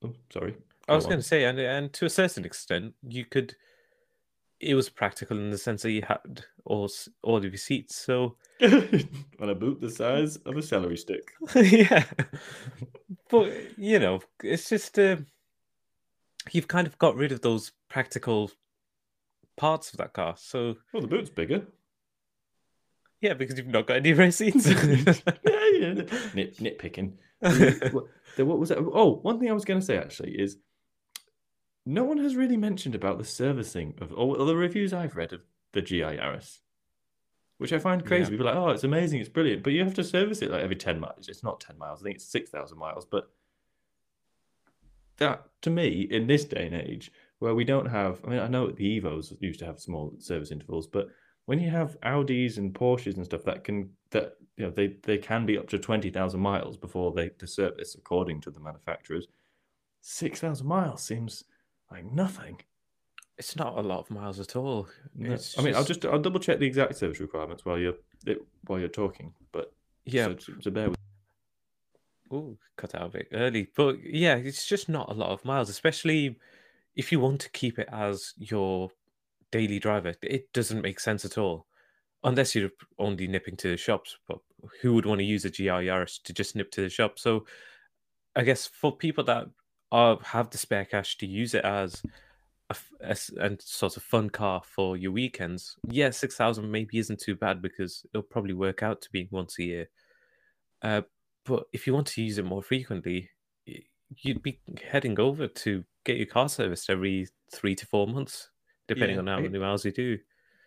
Oh, 0.03 0.13
sorry. 0.31 0.55
I 0.87 0.95
was 0.95 1.05
Go 1.05 1.09
going 1.11 1.21
to 1.21 1.27
say, 1.27 1.45
and 1.45 1.57
and 1.59 1.91
to 1.93 2.05
a 2.05 2.09
certain 2.09 2.45
extent, 2.45 2.93
you 3.07 3.25
could. 3.25 3.55
It 4.59 4.75
was 4.75 4.89
practical 4.89 5.37
in 5.37 5.51
the 5.51 5.57
sense 5.57 5.81
that 5.81 5.91
you 5.91 6.01
had 6.03 6.45
all 6.63 6.89
all 7.23 7.37
of 7.37 7.43
your 7.43 7.57
seats. 7.57 7.95
So 7.95 8.37
on 8.61 9.49
a 9.49 9.55
boot 9.55 9.81
the 9.81 9.89
size 9.89 10.37
of 10.37 10.55
a 10.57 10.61
celery 10.61 10.97
stick. 10.97 11.31
yeah, 11.55 12.05
but 13.29 13.51
you 13.77 13.99
know, 13.99 14.21
it's 14.43 14.69
just 14.69 14.97
uh, 14.99 15.17
you've 16.51 16.67
kind 16.67 16.87
of 16.87 16.97
got 16.99 17.15
rid 17.15 17.31
of 17.31 17.41
those 17.41 17.71
practical 17.89 18.51
parts 19.57 19.91
of 19.91 19.97
that 19.97 20.13
car. 20.13 20.35
So 20.37 20.75
Well, 20.93 21.01
the 21.01 21.07
boot's 21.07 21.29
bigger. 21.29 21.65
Yeah, 23.25 23.33
because 23.33 23.57
you've 23.57 23.65
not 23.65 23.87
got 23.87 23.97
any 23.97 24.09
yeah, 24.09 24.19
yeah. 24.19 25.93
Nit, 26.35 26.57
nitpicking. 26.57 27.13
what, 27.91 28.05
the- 28.35 28.45
what 28.45 28.59
was 28.59 28.69
that? 28.69 28.77
Oh, 28.77 29.15
one 29.23 29.39
thing 29.39 29.49
I 29.49 29.53
was 29.53 29.65
going 29.65 29.79
to 29.79 29.85
say 29.85 29.97
actually 29.97 30.33
is 30.39 30.57
no 31.87 32.03
one 32.03 32.19
has 32.19 32.35
really 32.35 32.55
mentioned 32.55 32.93
about 32.93 33.17
the 33.17 33.23
servicing 33.23 33.95
of 33.99 34.13
all 34.13 34.35
the 34.45 34.55
reviews 34.55 34.93
I've 34.93 35.15
read 35.15 35.33
of 35.33 35.41
the 35.73 35.81
GR 35.81 35.95
Yaris, 35.95 36.59
which 37.57 37.73
I 37.73 37.79
find 37.79 38.05
crazy. 38.05 38.25
Yeah. 38.25 38.29
People 38.37 38.47
are 38.49 38.53
like, 38.53 38.63
oh, 38.63 38.69
it's 38.69 38.83
amazing, 38.83 39.21
it's 39.21 39.29
brilliant, 39.29 39.63
but 39.63 39.73
you 39.73 39.83
have 39.83 39.95
to 39.95 40.03
service 40.03 40.43
it 40.43 40.51
like 40.51 40.61
every 40.61 40.75
10 40.75 40.99
miles. 40.99 41.27
It's 41.27 41.43
not 41.43 41.59
10 41.61 41.79
miles, 41.79 42.01
I 42.01 42.03
think 42.03 42.17
it's 42.17 42.29
6,000 42.31 42.77
miles. 42.77 43.07
But 43.07 43.27
that, 45.17 45.45
to 45.63 45.71
me, 45.71 46.07
in 46.11 46.27
this 46.27 46.45
day 46.45 46.67
and 46.67 46.75
age, 46.75 47.11
where 47.39 47.55
we 47.55 47.65
don't 47.65 47.87
have, 47.87 48.21
I 48.23 48.29
mean, 48.29 48.39
I 48.39 48.47
know 48.47 48.69
the 48.69 49.01
Evos 49.01 49.35
used 49.41 49.59
to 49.61 49.65
have 49.65 49.79
small 49.79 50.13
service 50.19 50.51
intervals, 50.51 50.85
but 50.85 51.07
when 51.45 51.59
you 51.59 51.69
have 51.69 51.99
Audis 52.01 52.57
and 52.57 52.73
Porsches 52.73 53.15
and 53.15 53.25
stuff 53.25 53.43
that 53.43 53.63
can, 53.63 53.89
that, 54.11 54.35
you 54.57 54.65
know, 54.65 54.71
they, 54.71 54.95
they 55.03 55.17
can 55.17 55.45
be 55.45 55.57
up 55.57 55.69
to 55.69 55.79
20,000 55.79 56.39
miles 56.39 56.77
before 56.77 57.11
they 57.11 57.29
to 57.29 57.47
service, 57.47 57.95
according 57.95 58.41
to 58.41 58.51
the 58.51 58.59
manufacturers. 58.59 59.27
6,000 60.01 60.65
miles 60.65 61.03
seems 61.03 61.43
like 61.91 62.05
nothing. 62.11 62.59
it's 63.37 63.55
not 63.55 63.77
a 63.77 63.81
lot 63.81 63.99
of 63.99 64.11
miles 64.11 64.39
at 64.39 64.55
all. 64.55 64.87
No. 65.15 65.37
I 65.57 65.61
mean, 65.61 65.75
I'll 65.75 65.83
just 65.83 66.05
I'll 66.05 66.21
double 66.21 66.39
check 66.39 66.59
the 66.59 66.65
exact 66.65 66.95
service 66.95 67.19
requirements 67.19 67.65
while 67.65 67.77
you're 67.77 67.95
it, 68.25 68.41
while 68.65 68.79
you're 68.79 68.87
talking, 68.87 69.33
but 69.51 69.73
yeah. 70.05 70.25
so, 70.39 70.53
so 70.61 70.71
bear 70.71 70.89
with. 70.89 70.99
Oh, 72.31 72.57
cut 72.75 72.95
out 72.95 73.07
a 73.07 73.09
bit 73.09 73.27
early. 73.33 73.67
But 73.75 74.03
yeah, 74.03 74.35
it's 74.35 74.65
just 74.65 74.89
not 74.89 75.11
a 75.11 75.13
lot 75.13 75.29
of 75.29 75.45
miles, 75.45 75.69
especially 75.69 76.37
if 76.95 77.11
you 77.11 77.19
want 77.19 77.41
to 77.41 77.49
keep 77.49 77.77
it 77.77 77.89
as 77.91 78.33
your 78.37 78.89
daily 79.51 79.79
driver. 79.79 80.13
It 80.21 80.51
doesn't 80.53 80.81
make 80.81 80.99
sense 80.99 81.25
at 81.25 81.37
all. 81.37 81.67
Unless 82.23 82.55
you're 82.55 82.71
only 82.97 83.27
nipping 83.27 83.55
to 83.57 83.69
the 83.69 83.77
shops. 83.77 84.17
But 84.27 84.39
who 84.81 84.93
would 84.93 85.05
want 85.05 85.19
to 85.19 85.25
use 85.25 85.45
a 85.45 85.49
GR 85.49 85.83
Yaris 85.83 86.21
to 86.23 86.33
just 86.33 86.55
nip 86.55 86.71
to 86.71 86.81
the 86.81 86.89
shop? 86.89 87.19
So 87.19 87.45
I 88.35 88.43
guess 88.43 88.65
for 88.65 88.95
people 88.95 89.23
that 89.25 89.47
are 89.91 90.17
have 90.23 90.49
the 90.49 90.57
spare 90.57 90.85
cash 90.85 91.17
to 91.17 91.27
use 91.27 91.53
it 91.53 91.63
as 91.63 92.01
a 92.69 93.15
and 93.37 93.61
sort 93.61 93.95
of 93.95 94.03
fun 94.03 94.29
car 94.29 94.61
for 94.65 94.97
your 94.97 95.11
weekends, 95.11 95.75
yeah, 95.87 96.09
six 96.09 96.35
thousand 96.35 96.71
maybe 96.71 96.97
isn't 96.97 97.19
too 97.19 97.35
bad 97.35 97.61
because 97.61 98.05
it'll 98.13 98.23
probably 98.23 98.53
work 98.53 98.81
out 98.81 99.01
to 99.01 99.11
being 99.11 99.27
once 99.31 99.59
a 99.59 99.63
year. 99.63 99.89
Uh, 100.81 101.01
but 101.45 101.65
if 101.73 101.85
you 101.85 101.93
want 101.93 102.07
to 102.07 102.23
use 102.23 102.39
it 102.39 102.45
more 102.45 102.63
frequently, 102.63 103.29
you'd 104.17 104.41
be 104.41 104.59
heading 104.91 105.19
over 105.19 105.47
to 105.47 105.83
get 106.03 106.17
your 106.17 106.25
car 106.25 106.49
serviced 106.49 106.89
every 106.89 107.27
three 107.51 107.75
to 107.75 107.85
four 107.85 108.07
months, 108.07 108.49
depending 108.87 109.15
Yeah, 109.15 109.21
on 109.21 109.27
how 109.27 109.39
many 109.39 109.57
miles 109.59 109.85
you 109.85 109.91
do. 109.91 110.17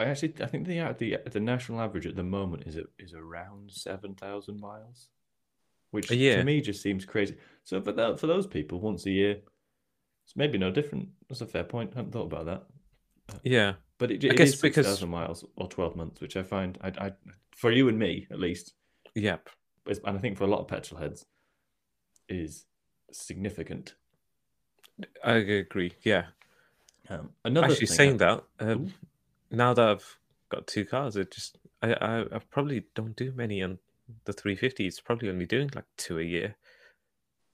I 0.00 0.04
actually 0.04 0.34
I 0.40 0.46
think 0.46 0.66
the 0.66 0.94
the 0.98 1.18
the 1.30 1.40
national 1.40 1.80
average 1.80 2.06
at 2.06 2.14
the 2.16 2.22
moment 2.22 2.64
is 2.66 2.78
is 2.98 3.14
around 3.14 3.70
seven 3.72 4.14
thousand 4.14 4.60
miles, 4.60 5.08
which 5.90 6.10
A 6.10 6.16
year. 6.16 6.36
to 6.38 6.44
me 6.44 6.60
just 6.60 6.82
seems 6.82 7.04
crazy. 7.04 7.36
So 7.64 7.80
for 7.80 7.92
that 7.92 8.20
for 8.20 8.26
those 8.26 8.46
people, 8.46 8.80
once 8.80 9.06
a 9.06 9.10
year, 9.10 9.40
it's 10.24 10.36
maybe 10.36 10.56
no 10.58 10.70
different. 10.70 11.08
That's 11.28 11.40
a 11.40 11.46
fair 11.46 11.64
point. 11.64 11.92
I 11.94 11.96
hadn't 11.98 12.12
thought 12.12 12.32
about 12.32 12.46
that. 12.46 12.62
Yeah. 13.42 13.74
But 13.98 14.12
it, 14.12 14.24
I 14.24 14.28
it 14.28 14.36
guess 14.36 14.48
is 14.54 14.60
because- 14.60 14.86
6,000 14.86 15.08
miles 15.08 15.44
or 15.56 15.66
12 15.68 15.96
months, 15.96 16.20
which 16.20 16.36
I 16.36 16.44
find, 16.44 16.78
I, 16.80 16.92
I, 17.06 17.12
for 17.56 17.72
you 17.72 17.88
and 17.88 17.98
me 17.98 18.28
at 18.30 18.38
least, 18.38 18.74
Yep. 19.16 19.48
and 19.86 20.16
I 20.16 20.18
think 20.18 20.38
for 20.38 20.44
a 20.44 20.46
lot 20.46 20.60
of 20.60 20.68
petrol 20.68 21.00
heads, 21.00 21.26
is 22.28 22.64
significant. 23.10 23.94
I 25.24 25.32
agree. 25.32 25.92
Yeah. 26.04 26.26
Um, 27.10 27.30
another 27.44 27.68
Actually, 27.68 27.86
thing 27.86 27.96
saying 27.96 28.14
I- 28.14 28.16
that, 28.16 28.44
um, 28.60 28.94
now 29.50 29.72
that 29.74 29.88
I've 29.88 30.18
got 30.50 30.66
two 30.66 30.84
cars, 30.84 31.16
it 31.16 31.30
just 31.30 31.58
I, 31.82 31.92
I 31.94 32.20
I 32.22 32.38
probably 32.50 32.84
don't 32.94 33.16
do 33.16 33.32
many 33.34 33.62
on 33.62 33.78
the 34.24 34.32
350. 34.32 34.86
It's 34.86 35.00
probably 35.00 35.28
only 35.28 35.46
doing 35.46 35.70
like 35.74 35.84
two 35.96 36.18
a 36.18 36.22
year. 36.22 36.56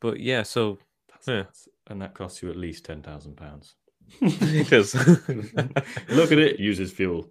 But 0.00 0.20
yeah, 0.20 0.42
so 0.42 0.78
that's, 1.11 1.28
yeah. 1.28 1.34
that's- 1.36 1.68
and 1.86 2.00
that 2.00 2.14
costs 2.14 2.42
you 2.42 2.48
at 2.50 2.57
least 2.57 2.84
ten 2.84 3.02
thousand 3.02 3.36
pounds. 3.36 3.74
it 4.20 4.68
does. 4.70 4.94
Look 6.09 6.32
at 6.32 6.38
it, 6.38 6.59
uses 6.61 6.92
fuel. 6.92 7.28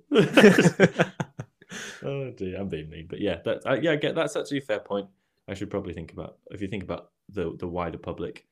oh 2.03 2.31
dear, 2.31 2.57
I'm 2.59 2.69
being 2.69 2.89
mean, 2.89 3.07
but 3.09 3.19
yeah, 3.19 3.39
that 3.45 3.65
uh, 3.65 3.77
yeah, 3.81 3.91
I 3.91 3.95
get 3.95 4.15
that's 4.15 4.35
actually 4.35 4.59
a 4.59 4.61
fair 4.61 4.79
point. 4.79 5.07
I 5.47 5.53
should 5.55 5.69
probably 5.69 5.93
think 5.93 6.13
about 6.13 6.37
if 6.51 6.61
you 6.61 6.67
think 6.67 6.83
about 6.83 7.09
the 7.29 7.55
the 7.57 7.67
wider 7.67 7.97
public. 7.97 8.45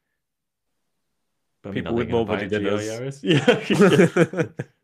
I 1.63 1.67
mean, 1.67 1.75
People 1.75 1.95
with 1.95 2.09
more 2.09 2.25
a 2.29 2.47
than 2.47 2.67
us. 2.67 3.23
Yeah. 3.23 3.45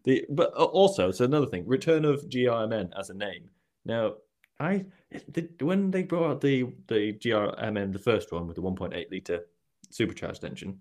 The, 0.07 0.25
but 0.29 0.53
uh, 0.57 0.63
also, 0.63 1.09
it's 1.09 1.19
another 1.19 1.47
thing. 1.47 1.67
Return 1.67 2.05
of 2.05 2.29
GRMN 2.29 2.97
as 2.97 3.09
a 3.09 3.13
name. 3.13 3.49
Now, 3.83 4.13
I 4.57 4.85
the, 5.27 5.49
when 5.59 5.91
they 5.91 6.03
brought 6.03 6.31
out 6.31 6.41
the 6.41 6.63
the 6.87 7.11
GRMN, 7.11 7.91
the 7.91 7.99
first 7.99 8.31
one 8.31 8.47
with 8.47 8.55
the 8.55 8.61
1.8 8.61 9.11
liter 9.11 9.41
supercharged 9.89 10.45
engine, 10.45 10.79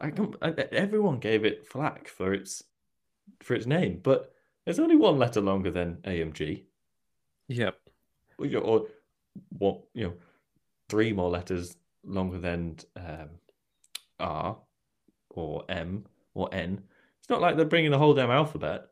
I 0.00 0.10
don't. 0.10 0.36
I, 0.40 0.50
everyone 0.70 1.18
gave 1.18 1.44
it 1.44 1.66
flack 1.66 2.06
for 2.06 2.32
its 2.32 2.62
for 3.40 3.54
its 3.54 3.66
name, 3.66 3.98
but 4.00 4.32
it's 4.64 4.78
only 4.78 4.94
one 4.94 5.18
letter 5.18 5.40
longer 5.40 5.72
than 5.72 5.96
AMG, 6.04 6.62
yep. 7.48 7.80
or, 8.38 8.46
you 8.46 8.60
know, 8.60 8.64
or 8.64 8.86
what 9.58 9.80
you 9.92 10.04
know, 10.04 10.14
three 10.88 11.12
more 11.12 11.30
letters 11.30 11.76
longer 12.04 12.38
than 12.38 12.76
um, 12.94 13.30
R 14.20 14.56
or 15.32 15.64
M 15.68 16.04
or 16.34 16.48
N. 16.52 16.82
It's 17.18 17.28
not 17.30 17.40
like 17.40 17.56
they're 17.56 17.64
bringing 17.64 17.90
the 17.90 17.98
whole 17.98 18.14
damn 18.14 18.30
alphabet. 18.30 18.86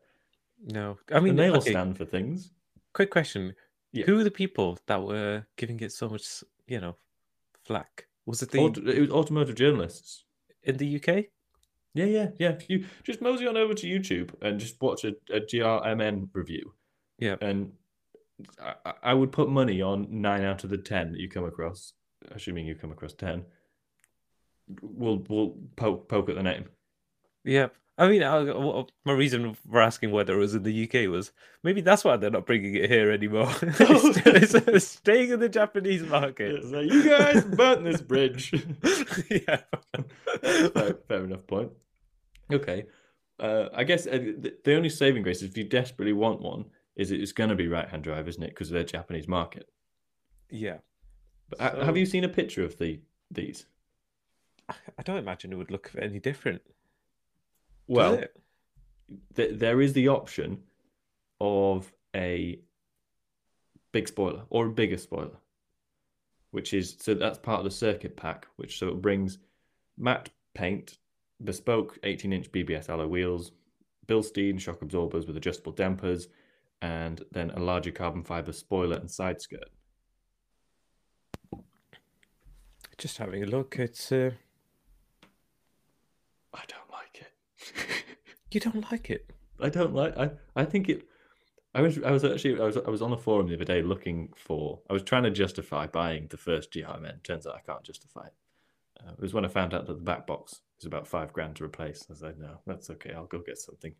No, 0.63 0.97
I 1.11 1.19
mean, 1.19 1.35
they 1.35 1.49
all 1.49 1.57
okay, 1.57 1.71
stand 1.71 1.97
for 1.97 2.05
things. 2.05 2.51
quick 2.93 3.09
question: 3.09 3.53
Yeah. 3.93 4.05
Who 4.05 4.15
were 4.17 4.23
the 4.23 4.31
people 4.31 4.77
that 4.87 5.01
were 5.01 5.45
giving 5.57 5.79
it 5.79 5.91
so 5.91 6.07
much, 6.09 6.43
you 6.67 6.79
know, 6.79 6.95
flack? 7.65 8.07
Was 8.25 8.41
it 8.43 8.51
the 8.51 8.59
Aut- 8.59 8.77
it 8.77 8.99
was 9.01 9.09
automotive 9.09 9.55
journalists. 9.55 10.25
in 10.63 10.77
the 10.77 10.95
UK? 10.97 11.25
Yeah, 11.93 12.05
yeah, 12.05 12.27
yeah. 12.39 12.57
You 12.69 12.85
just 13.03 13.21
mosey 13.21 13.47
on 13.47 13.57
over 13.57 13.73
to 13.73 13.87
YouTube 13.87 14.29
and 14.41 14.59
just 14.59 14.79
watch 14.81 15.03
a, 15.03 15.13
a 15.33 15.39
GRMN 15.41 16.29
review, 16.33 16.73
Yeah. 17.17 17.35
and 17.41 17.73
I, 18.61 18.75
I- 18.85 18.93
I 19.03 19.13
would 19.13 19.31
put 19.31 19.49
money 19.49 19.81
on 19.81 20.07
nine 20.09 20.43
out 20.43 20.63
of 20.63 20.69
the 20.69 20.77
ten 20.77 21.11
that 21.11 21.19
you 21.19 21.27
come 21.27 21.43
across, 21.45 21.93
assuming 22.31 22.65
you 22.67 22.75
come 22.75 22.91
across 22.91 23.13
ten. 23.13 23.45
Will 24.81 25.23
will 25.29 25.57
poke 25.75 26.07
poke 26.07 26.29
at 26.29 26.35
the 26.35 26.43
name. 26.43 26.65
Yeah. 27.43 27.67
I 27.97 28.07
mean, 28.07 28.23
I, 28.23 28.41
my 29.05 29.13
reason 29.13 29.53
for 29.69 29.79
asking 29.79 30.09
whether 30.11 30.33
it 30.33 30.39
was 30.39 30.55
in 30.55 30.63
the 30.63 30.83
UK 30.85 31.11
was 31.11 31.31
maybe 31.61 31.81
that's 31.81 32.03
why 32.03 32.17
they're 32.17 32.31
not 32.31 32.47
bringing 32.47 32.73
it 32.73 32.89
here 32.89 33.11
anymore. 33.11 33.51
it's, 33.61 34.55
it's 34.55 34.87
staying 34.87 35.29
in 35.29 35.39
the 35.39 35.49
Japanese 35.49 36.01
market. 36.01 36.65
Like, 36.65 36.91
you 36.91 37.03
guys 37.07 37.43
burnt 37.43 37.83
this 37.83 38.01
bridge. 38.01 38.53
yeah. 39.29 39.61
fair, 40.41 40.93
fair 41.07 41.23
enough 41.25 41.45
point. 41.45 41.71
Okay. 42.51 42.85
Uh, 43.39 43.69
I 43.73 43.83
guess 43.83 44.07
uh, 44.07 44.11
the, 44.11 44.53
the 44.63 44.75
only 44.75 44.89
saving 44.89 45.21
grace, 45.21 45.43
if 45.43 45.55
you 45.57 45.63
desperately 45.65 46.13
want 46.13 46.41
one, 46.41 46.65
is 46.95 47.11
it's 47.11 47.33
going 47.33 47.49
to 47.49 47.55
be 47.55 47.67
right 47.67 47.87
hand 47.89 48.03
drive, 48.03 48.27
isn't 48.27 48.41
it? 48.41 48.49
Because 48.49 48.69
of 48.69 48.73
their 48.75 48.83
Japanese 48.83 49.27
market. 49.27 49.67
yeah. 50.49 50.77
But 51.49 51.73
So- 51.73 51.83
have 51.83 51.97
you 51.97 52.05
seen 52.05 52.23
a 52.23 52.29
picture 52.29 52.63
of 52.63 52.77
the 52.79 53.01
these? 53.29 53.65
I 54.69 55.03
don't 55.03 55.17
imagine 55.17 55.51
it 55.51 55.57
would 55.57 55.71
look 55.71 55.91
any 55.99 56.19
different. 56.19 56.61
Well, 57.87 58.23
th- 59.35 59.59
there 59.59 59.81
is 59.81 59.93
the 59.93 60.07
option 60.07 60.59
of 61.39 61.91
a 62.15 62.59
big 63.91 64.07
spoiler 64.07 64.43
or 64.49 64.67
a 64.67 64.71
bigger 64.71 64.97
spoiler, 64.97 65.37
which 66.51 66.73
is 66.73 66.95
so 66.99 67.13
that's 67.13 67.39
part 67.39 67.59
of 67.59 67.65
the 67.65 67.71
circuit 67.71 68.15
pack, 68.15 68.47
which 68.55 68.79
so 68.79 68.89
it 68.89 69.01
brings 69.01 69.39
matte 69.97 70.29
paint, 70.53 70.97
bespoke 71.43 71.97
18 72.03 72.31
inch 72.31 72.51
BBS 72.51 72.89
alloy 72.89 73.07
wheels, 73.07 73.51
Bilstein 74.07 74.59
shock 74.59 74.81
absorbers 74.81 75.25
with 75.25 75.37
adjustable 75.37 75.73
dampers, 75.73 76.27
and 76.81 77.23
then 77.31 77.51
a 77.51 77.59
larger 77.59 77.91
carbon 77.91 78.23
fiber 78.23 78.53
spoiler 78.53 78.97
and 78.97 79.09
side 79.09 79.41
skirt. 79.41 79.69
just 83.01 83.17
having 83.17 83.41
a 83.41 83.47
look. 83.47 83.77
It's 83.79 84.11
uh, 84.11 84.29
I 86.53 86.61
don't 86.67 86.91
like 86.91 87.19
it. 87.19 87.33
You 88.51 88.59
don't 88.59 88.91
like 88.91 89.09
it. 89.09 89.31
I 89.59 89.69
don't 89.69 89.93
like. 89.93 90.17
I 90.17 90.31
I 90.55 90.65
think 90.65 90.89
it. 90.89 91.03
I 91.73 91.81
was 91.81 92.01
I 92.03 92.11
was 92.11 92.23
actually 92.23 92.59
I 92.59 92.65
was 92.65 92.77
I 92.77 92.89
was 92.89 93.01
on 93.01 93.13
a 93.13 93.17
forum 93.17 93.47
the 93.47 93.55
other 93.55 93.65
day 93.65 93.81
looking 93.81 94.33
for. 94.35 94.79
I 94.89 94.93
was 94.93 95.03
trying 95.03 95.23
to 95.23 95.31
justify 95.31 95.87
buying 95.87 96.27
the 96.29 96.37
first 96.37 96.71
GRMN. 96.71 97.23
Turns 97.23 97.47
out 97.47 97.55
I 97.55 97.61
can't 97.61 97.83
justify 97.83 98.27
it. 98.27 98.33
Uh, 98.99 99.11
it 99.13 99.21
was 99.21 99.33
when 99.33 99.45
I 99.45 99.47
found 99.47 99.73
out 99.73 99.87
that 99.87 99.93
the 99.93 100.03
back 100.03 100.27
box 100.27 100.61
is 100.79 100.85
about 100.85 101.07
five 101.07 101.31
grand 101.33 101.55
to 101.57 101.63
replace. 101.63 102.05
I 102.09 102.13
was 102.13 102.21
like, 102.21 102.37
no, 102.37 102.59
that's 102.67 102.89
okay. 102.89 103.13
I'll 103.13 103.25
go 103.25 103.39
get 103.39 103.57
something 103.57 103.93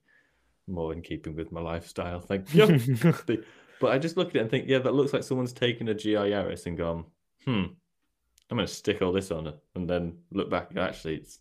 more 0.67 0.93
in 0.93 1.01
keeping 1.01 1.36
with 1.36 1.51
my 1.51 1.61
lifestyle. 1.61 2.19
Thank 2.19 2.53
you. 2.53 3.43
But 3.82 3.93
I 3.93 3.97
just 3.97 4.15
look 4.15 4.30
at 4.30 4.36
it 4.36 4.41
and 4.41 4.49
think, 4.51 4.67
yeah, 4.67 4.78
that 4.78 4.93
looks 4.93 5.11
like 5.11 5.24
someone's 5.24 5.53
taken 5.53 5.89
a 5.89 5.95
GR 5.95 6.09
Yaris 6.09 6.67
and 6.67 6.78
gone, 6.78 7.05
hmm, 7.45 7.63
I'm 8.51 8.57
going 8.57 8.67
to 8.67 8.72
stick 8.72 9.01
all 9.01 9.11
this 9.11 9.32
on 9.32 9.47
it, 9.47 9.57
and 9.74 9.89
then 9.89 10.19
look 10.32 10.51
back. 10.51 10.78
Actually, 10.78 11.15
it's. 11.15 11.39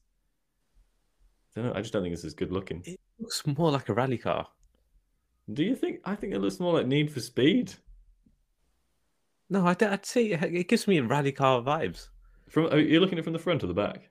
I 1.56 1.60
don't 1.60 1.70
know. 1.70 1.74
I 1.76 1.80
just 1.80 1.92
don't 1.92 2.02
think 2.02 2.14
this 2.14 2.24
is 2.24 2.34
good 2.34 2.52
looking. 2.52 2.82
it 2.86 2.98
looks 3.18 3.44
more 3.46 3.70
like 3.70 3.88
a 3.88 3.94
rally 3.94 4.18
car. 4.18 4.46
Do 5.52 5.64
you 5.64 5.74
think? 5.74 6.00
I 6.04 6.14
think 6.14 6.32
it 6.34 6.38
looks 6.40 6.60
more 6.60 6.72
like 6.74 6.86
Need 6.86 7.10
for 7.12 7.20
Speed. 7.20 7.72
No, 9.48 9.66
I'd, 9.66 9.82
I'd 9.82 10.06
say 10.06 10.26
it 10.30 10.42
it 10.44 10.68
gives 10.68 10.86
me 10.86 11.00
rally 11.00 11.32
car 11.32 11.60
vibes. 11.60 12.08
From 12.48 12.66
are 12.66 12.78
you 12.78 13.00
looking 13.00 13.18
at 13.18 13.20
it 13.20 13.24
from 13.24 13.32
the 13.32 13.38
front 13.40 13.64
or 13.64 13.66
the 13.66 13.74
back? 13.74 14.08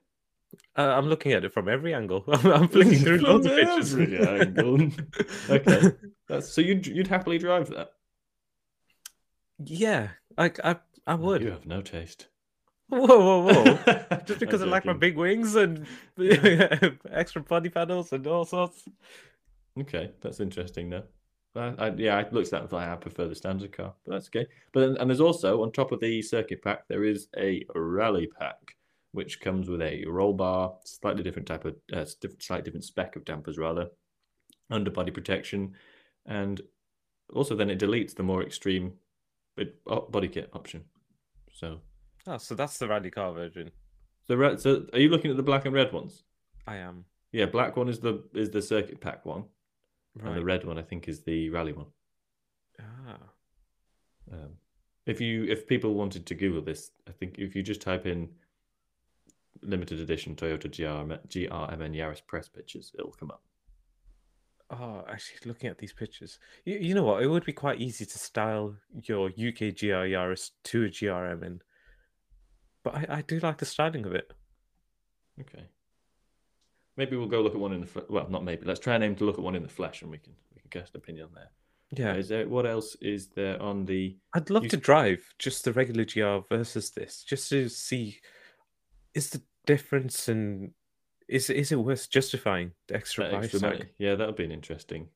Uh, 0.76 0.82
I'm 0.98 1.08
looking 1.08 1.32
at 1.34 1.46
it 1.46 1.54
from 1.54 1.70
every 1.70 1.94
angle. 1.94 2.24
I'm 2.28 2.68
flicking 2.68 3.00
through 3.00 3.20
loads 3.20 3.46
of 3.46 3.54
pictures. 3.54 3.94
every 3.94 4.20
angle. 4.28 4.90
Okay. 5.50 5.92
That's 6.28 6.50
so 6.50 6.60
you'd 6.62 6.86
you'd 6.88 7.08
happily 7.08 7.38
drive 7.38 7.70
that. 7.70 7.92
yeah, 9.64 10.10
I, 10.38 10.52
I, 10.64 10.76
I 11.08 11.16
would. 11.16 11.42
You 11.42 11.52
have 11.52 11.66
no 11.66 11.82
taste. 11.82 12.28
Whoa, 12.90 13.06
whoa, 13.06 13.54
whoa! 13.54 14.20
Just 14.26 14.40
because 14.40 14.62
I 14.62 14.66
like 14.66 14.86
my 14.86 14.94
big 14.94 15.16
wings 15.16 15.56
and 15.56 15.86
extra 17.12 17.42
body 17.42 17.70
panels 17.70 18.12
and 18.14 18.26
all 18.26 18.46
sorts. 18.46 18.84
Okay, 19.80 20.12
that's 20.22 20.40
interesting. 20.40 20.90
though. 20.90 21.04
I, 21.56 21.74
I, 21.78 21.90
yeah, 21.96 22.18
I 22.18 22.30
looked 22.30 22.48
at 22.48 22.52
that 22.52 22.62
and 22.62 22.70
thought 22.70 22.88
I 22.88 22.96
prefer 22.96 23.28
the 23.28 23.36
standard 23.36 23.72
car, 23.72 23.94
but 24.06 24.14
that's 24.14 24.28
okay. 24.28 24.48
But 24.72 24.82
then, 24.82 24.98
and 24.98 25.10
there's 25.10 25.22
also 25.22 25.62
on 25.64 25.72
top 25.72 25.92
of 25.92 26.00
the 26.00 26.22
circuit 26.22 26.64
pack 26.64 26.88
there 26.88 27.04
is 27.04 27.28
a 27.38 27.66
rally 27.76 28.28
pack, 28.40 28.76
which 29.12 29.42
comes 29.42 29.70
with 29.70 29.82
a 29.82 30.06
roll 30.06 30.34
bar, 30.34 30.74
slightly 30.84 31.24
different 31.24 31.48
type 31.48 31.66
of, 31.66 31.76
uh, 31.94 32.06
different, 32.22 32.44
slightly 32.44 32.64
different 32.64 32.86
spec 32.86 33.16
of 33.16 33.26
dampers 33.26 33.58
rather, 33.58 33.88
underbody 34.70 35.12
protection, 35.12 35.74
and 36.26 36.62
also 37.34 37.56
then 37.56 37.70
it 37.70 37.80
deletes 37.80 38.16
the 38.16 38.24
more 38.24 38.44
extreme 38.44 38.94
oh, 39.88 40.02
body 40.02 40.28
kit 40.28 40.50
option. 40.54 40.84
So, 41.54 41.80
Oh, 42.28 42.38
so 42.38 42.56
that's 42.56 42.78
the 42.78 42.88
rally 42.88 43.10
car 43.12 43.34
version. 43.34 43.72
so, 44.28 44.36
re- 44.36 44.58
so 44.58 44.86
are 44.94 45.00
you 45.00 45.10
looking 45.10 45.32
at 45.32 45.38
the 45.38 45.44
black 45.44 45.66
and 45.66 45.74
red 45.74 45.92
ones? 45.94 46.24
I 46.68 46.78
am 46.78 47.06
Yeah, 47.32 47.46
black 47.46 47.76
one 47.78 47.90
is 47.90 48.00
the 48.00 48.24
is 48.34 48.50
the 48.52 48.62
circuit 48.62 49.00
pack 49.02 49.26
one, 49.26 49.46
and 50.24 50.36
the 50.36 50.44
red 50.44 50.66
one 50.66 50.78
I 50.78 50.82
think 50.84 51.08
is 51.08 51.22
the 51.24 51.50
rally 51.50 51.74
one. 51.74 51.88
Ah, 52.80 53.18
Um, 54.32 54.52
if 55.06 55.20
you 55.22 55.46
if 55.46 55.66
people 55.68 55.94
wanted 55.96 56.26
to 56.28 56.36
Google 56.36 56.62
this, 56.62 56.92
I 57.08 57.12
think 57.12 57.40
if 57.40 57.56
you 57.56 57.64
just 57.64 57.82
type 57.82 58.06
in 58.06 58.30
limited 59.62 60.00
edition 60.00 60.36
Toyota 60.36 60.70
GRM, 60.70 61.20
GRMN 61.28 61.96
Yaris 61.96 62.26
press 62.26 62.48
pictures, 62.48 62.92
it'll 62.98 63.12
come 63.12 63.32
up. 63.32 63.42
oh, 64.72 65.04
actually, 65.10 65.40
looking 65.50 65.70
at 65.70 65.80
these 65.80 65.94
pictures, 65.94 66.38
you, 66.66 66.78
you 66.78 66.94
know 66.94 67.04
what? 67.04 67.24
It 67.24 67.28
would 67.28 67.44
be 67.46 67.54
quite 67.54 67.82
easy 67.82 68.06
to 68.06 68.20
style 68.20 68.76
your 69.04 69.28
UK 69.30 69.74
GR 69.76 70.06
Yaris 70.14 70.52
to 70.66 70.86
a 70.86 70.90
GRMN, 70.90 71.60
but 72.92 73.10
I, 73.10 73.18
I 73.18 73.22
do 73.22 73.40
like 73.40 73.58
the 73.58 73.66
styling 73.66 74.06
of 74.06 74.14
it. 74.14 74.32
Okay. 75.42 75.64
Maybe 76.98 77.16
we'll 77.16 77.28
go 77.28 77.42
look 77.42 77.54
at 77.54 77.60
one 77.60 77.74
in 77.74 77.82
the 77.82 77.88
fle- 77.88 78.02
well, 78.10 78.28
not 78.30 78.44
maybe. 78.44 78.66
Let's 78.66 78.80
try 78.80 78.96
and 78.96 79.04
aim 79.04 79.16
to 79.16 79.24
look 79.24 79.38
at 79.38 79.44
one 79.44 79.56
in 79.56 79.64
the 79.64 79.70
flesh, 79.70 80.02
and 80.02 80.12
we 80.12 80.18
can 80.18 80.34
we 80.54 80.62
can 80.62 80.70
cast 80.70 80.94
an 80.94 81.02
opinion 81.02 81.30
there. 81.34 81.50
Yeah, 81.92 82.16
Is 82.16 82.28
there 82.28 82.48
what 82.48 82.66
else 82.68 82.96
is 83.02 83.28
there 83.30 83.60
on 83.62 83.86
the? 83.86 84.18
I'd 84.34 84.50
love 84.50 84.64
You 84.64 84.70
to 84.70 84.78
drive 84.78 85.34
just 85.40 85.64
the 85.64 85.74
regular 85.74 86.06
GR 86.06 86.46
versus 86.48 86.92
this, 86.92 87.24
just 87.24 87.50
to 87.50 87.70
see 87.70 88.20
is 89.16 89.30
the 89.30 89.42
difference 89.66 90.30
in 90.30 90.74
is 91.28 91.50
is 91.50 91.72
it 91.72 91.78
worth 91.78 92.10
justifying 92.10 92.72
the 92.88 92.96
extra 92.96 93.26
that 93.26 93.32
price 93.32 93.54
extra. 93.54 93.80
Yeah, 93.98 94.16
that 94.16 94.28
would 94.28 94.36
be 94.36 94.46
an 94.46 94.52
interesting. 94.52 95.08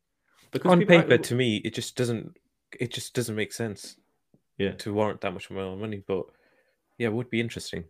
Because 0.51 0.71
On 0.71 0.86
paper, 0.86 1.17
to 1.17 1.36
me, 1.36 1.57
it 1.57 1.74
just 1.74 1.95
doesn't. 1.95 2.38
It 2.80 2.91
just 2.91 3.13
doesn't 3.13 3.36
make 3.36 3.53
sense 3.53 3.97
yeah, 4.57 4.71
to 4.71 4.93
warrant 4.93 5.21
that 5.21 5.34
much 5.34 5.49
more 5.51 5.76
money. 5.76 6.03
But 6.07 6.26
yeah, 6.97 7.07
it 7.07 7.13
would 7.13 7.29
be 7.29 7.39
interesting. 7.39 7.83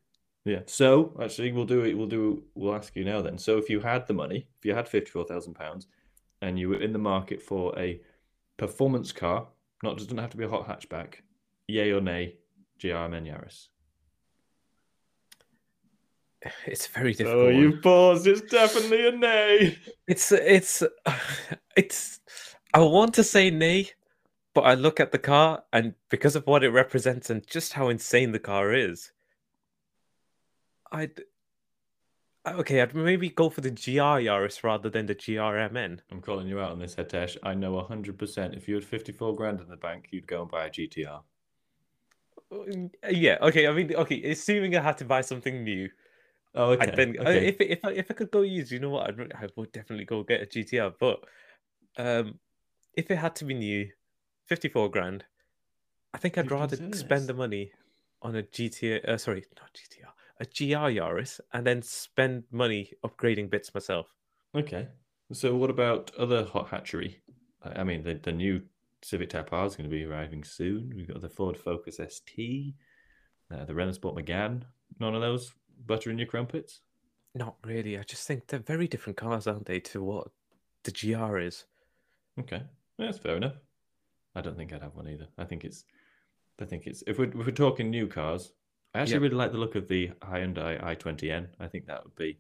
yeah. 0.46 0.62
So 0.66 1.18
actually, 1.22 1.52
we'll 1.52 1.66
do 1.66 1.82
it. 1.84 1.98
We'll 1.98 2.08
do. 2.08 2.44
We'll 2.56 2.76
ask 2.76 2.96
you 2.96 3.04
now 3.06 3.22
then. 3.22 3.38
So 3.38 3.58
if 3.58 3.70
you 3.70 3.80
had 3.80 4.08
the 4.08 4.14
money, 4.14 4.48
if 4.60 4.66
you 4.66 4.74
had 4.74 4.88
fifty-four 4.88 5.26
thousand 5.26 5.54
pounds, 5.56 5.88
and 6.42 6.58
you 6.60 6.70
were 6.70 6.82
in 6.82 6.94
the 6.94 7.00
market 7.00 7.42
for 7.42 7.78
a 7.78 8.02
performance 8.58 9.12
car, 9.12 9.48
not 9.84 9.98
doesn't 9.98 10.18
have 10.18 10.30
to 10.32 10.38
be 10.38 10.46
a 10.46 10.50
hot 10.50 10.68
hatchback, 10.68 11.16
yay 11.68 11.92
or 11.92 12.02
nay, 12.02 12.36
GRMN 12.80 13.28
Yaris. 13.28 13.68
It's 16.66 16.88
very 16.88 17.14
difficult. 17.14 17.44
Oh, 17.44 17.50
you 17.50 17.78
paused. 17.82 18.28
It's 18.28 18.42
definitely 18.42 19.08
a 19.08 19.12
nay. 19.12 19.78
It's 20.08 20.32
it's 20.32 20.84
it's. 21.78 22.20
I 22.74 22.80
want 22.80 23.14
to 23.14 23.24
say 23.24 23.50
nay, 23.50 23.92
but 24.54 24.62
I 24.62 24.76
look 24.76 25.00
at 25.00 25.12
the 25.12 25.20
car 25.20 25.64
and 25.72 25.96
because 26.10 26.36
of 26.36 26.46
what 26.46 26.64
it 26.64 26.70
represents 26.70 27.30
and 27.30 27.46
just 27.48 27.74
how 27.74 27.90
insane 27.90 28.32
the 28.32 28.40
car 28.40 28.74
is, 28.74 29.12
I'd 30.92 31.22
okay. 32.46 32.82
I'd 32.82 32.94
maybe 32.94 33.30
go 33.30 33.50
for 33.50 33.62
the 33.62 33.72
GR 33.72 34.22
Yaris 34.22 34.64
rather 34.64 34.90
than 34.90 35.08
the 35.08 35.16
GRMN. 35.16 36.00
I'm 36.12 36.22
calling 36.22 36.48
you 36.48 36.60
out 36.60 36.72
on 36.72 36.80
this, 36.80 36.96
Hetesh. 36.96 37.38
I 37.44 37.54
know 37.56 37.74
100%. 37.74 38.56
If 38.56 38.68
you 38.68 38.76
had 38.76 38.86
54 38.86 39.36
grand 39.36 39.62
in 39.62 39.70
the 39.70 39.78
bank, 39.78 40.10
you'd 40.12 40.28
go 40.28 40.44
and 40.44 40.52
buy 40.52 40.66
a 40.66 40.70
GTR. 40.70 41.22
Uh, 42.52 42.82
Yeah. 43.10 43.38
Okay. 43.42 43.68
I 43.68 43.72
mean, 43.72 43.96
okay. 43.96 44.22
Assuming 44.32 44.76
I 44.78 44.82
had 44.82 45.00
to 45.00 45.06
buy 45.06 45.22
something 45.22 45.64
new, 45.64 45.90
Oh, 46.56 46.72
okay. 46.72 46.88
I'd 46.88 46.96
then 46.96 47.16
uh, 47.18 47.24
okay. 47.24 47.48
if 47.48 47.60
if 47.60 47.80
I, 47.84 47.92
if 47.92 48.12
I 48.12 48.14
could 48.14 48.32
go 48.32 48.42
use, 48.42 48.72
you 48.72 48.80
know 48.80 48.92
what? 48.92 49.08
I'd, 49.10 49.34
I 49.34 49.48
would 49.56 49.72
definitely 49.72 50.06
go 50.06 50.24
get 50.24 50.44
a 50.44 50.46
GTR. 50.46 50.94
But 51.00 51.24
um, 51.98 52.40
if 52.96 53.10
it 53.10 53.16
had 53.16 53.36
to 53.38 53.46
be 53.46 53.56
new, 53.56 53.90
fifty 54.46 54.70
four 54.70 54.90
grand, 54.90 55.26
I 56.14 56.18
think 56.18 56.38
I'd 56.38 56.52
rather 56.52 56.78
spend 56.94 57.28
the 57.28 57.34
money 57.34 57.72
on 58.22 58.36
a 58.36 58.44
GTR. 58.44 59.08
Uh, 59.08 59.18
sorry, 59.18 59.46
not 59.60 59.74
GTR, 59.74 60.12
a 60.40 60.46
GR 60.46 61.00
Yaris, 61.00 61.40
and 61.54 61.66
then 61.66 61.82
spend 61.82 62.44
money 62.52 62.92
upgrading 63.04 63.50
bits 63.50 63.74
myself. 63.74 64.08
Okay. 64.56 64.88
So 65.32 65.56
what 65.56 65.70
about 65.70 66.12
other 66.18 66.44
hot 66.46 66.70
hatchery? 66.70 67.22
I 67.64 67.82
I 67.82 67.84
mean, 67.84 68.04
the, 68.04 68.16
the 68.16 68.32
new 68.32 68.62
Civic 69.02 69.30
Type 69.30 69.52
R 69.52 69.66
is 69.66 69.76
going 69.76 69.90
to 69.90 69.96
be 69.96 70.06
arriving 70.06 70.44
soon. 70.44 70.94
We've 70.96 71.08
got 71.08 71.22
the 71.22 71.30
Ford 71.30 71.58
Focus 71.58 72.00
ST, 72.08 72.76
uh, 73.52 73.66
the 73.66 73.74
Renault 73.74 73.94
Sport 73.94 74.16
Megane. 74.16 74.64
None 75.00 75.16
of 75.16 75.22
those 75.22 75.54
butter 75.86 76.10
in 76.12 76.18
your 76.18 76.28
crumpets? 76.28 76.82
Not 77.36 77.56
really. 77.66 77.98
I 77.98 78.04
just 78.04 78.28
think 78.28 78.48
they're 78.48 78.60
very 78.60 78.88
different 78.88 79.18
cars, 79.18 79.48
aren't 79.48 79.66
they, 79.66 79.80
to 79.80 80.04
what 80.04 80.28
the 80.84 80.92
GR 80.92 81.40
is? 81.40 81.66
Okay. 82.40 82.62
Yeah, 82.98 83.06
that's 83.06 83.18
fair 83.18 83.38
enough. 83.38 83.56
I 84.36 84.42
don't 84.42 84.58
think 84.58 84.74
I'd 84.74 84.82
have 84.82 84.96
one 84.96 85.08
either. 85.08 85.28
I 85.38 85.46
think 85.46 85.64
it's, 85.64 85.86
I 86.60 86.66
think 86.66 86.88
it's, 86.88 87.04
if 87.08 87.18
we're, 87.20 87.30
if 87.30 87.36
we're 87.36 87.52
talking 87.52 87.90
new 87.90 88.08
cars, 88.08 88.54
I 88.94 89.00
actually 89.00 89.14
Yep. 89.16 89.22
really 89.22 89.36
like 89.36 89.52
the 89.52 89.58
look 89.58 89.76
of 89.76 89.88
the 89.88 90.12
Hyundai 90.22 90.82
i20N. 90.84 91.48
I 91.60 91.68
think 91.68 91.88
that 91.88 92.04
would 92.04 92.16
be, 92.16 92.40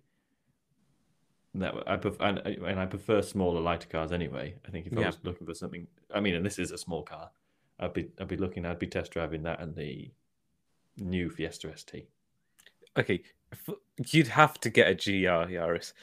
that 1.55 1.73
I 1.87 1.97
prefer, 1.97 2.23
and, 2.25 2.39
and 2.39 2.79
I 2.79 2.85
prefer 2.85 3.21
smaller, 3.21 3.61
lighter 3.61 3.87
cars 3.87 4.11
anyway. 4.11 4.55
I 4.67 4.71
think 4.71 4.87
if 4.87 4.97
I 4.97 5.01
was 5.01 5.19
looking 5.23 5.47
for 5.47 5.53
something, 5.53 5.87
I 6.13 6.19
mean, 6.19 6.35
and 6.35 6.45
this 6.45 6.59
is 6.59 6.71
a 6.71 6.77
small 6.77 7.03
car, 7.03 7.29
I'd 7.79 7.93
be, 7.93 8.09
I'd 8.19 8.27
be 8.27 8.37
looking, 8.37 8.65
I'd 8.65 8.79
be 8.79 8.87
test 8.87 9.11
driving 9.11 9.43
that 9.43 9.59
and 9.61 9.75
the 9.75 10.11
new 10.97 11.29
Fiesta 11.29 11.75
ST. 11.75 12.07
Okay, 12.97 13.23
you'd 14.11 14.27
have 14.27 14.59
to 14.61 14.69
get 14.69 14.87
a 14.87 14.95
GR 14.95 15.51
Yaris. 15.51 15.93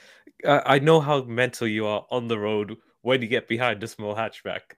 I 0.45 0.79
know 0.79 1.01
how 1.01 1.23
mental 1.23 1.69
you 1.69 1.87
are 1.87 2.07
on 2.11 2.29
the 2.29 2.39
road 2.39 2.77
when 3.03 3.23
you 3.23 3.29
get 3.29 3.49
behind 3.49 3.83
a 3.83 3.89
small 3.89 4.15
hatchback, 4.15 4.75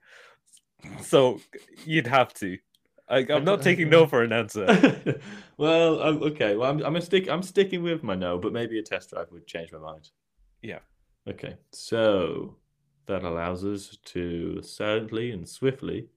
so 1.01 1.39
you'd 1.85 2.07
have 2.07 2.33
to. 2.35 2.57
I, 3.09 3.25
I'm 3.29 3.43
not 3.43 3.61
taking 3.61 3.89
no 3.89 4.07
for 4.07 4.23
an 4.23 4.31
answer. 4.31 4.65
well, 5.57 5.99
I'm, 6.01 6.23
okay. 6.23 6.55
Well, 6.55 6.69
I'm, 6.71 6.83
I'm 6.83 7.01
stick. 7.01 7.29
I'm 7.29 7.43
sticking 7.43 7.83
with 7.83 8.01
my 8.01 8.15
no, 8.15 8.37
but 8.37 8.53
maybe 8.53 8.79
a 8.79 8.83
test 8.83 9.09
drive 9.11 9.31
would 9.31 9.45
change 9.45 9.71
my 9.71 9.79
mind. 9.79 10.09
Yeah. 10.61 10.79
Okay. 11.29 11.57
So 11.71 12.55
that 13.05 13.23
allows 13.23 13.65
us 13.65 13.97
to 14.05 14.61
silently 14.63 15.31
and 15.31 15.47
swiftly 15.47 16.07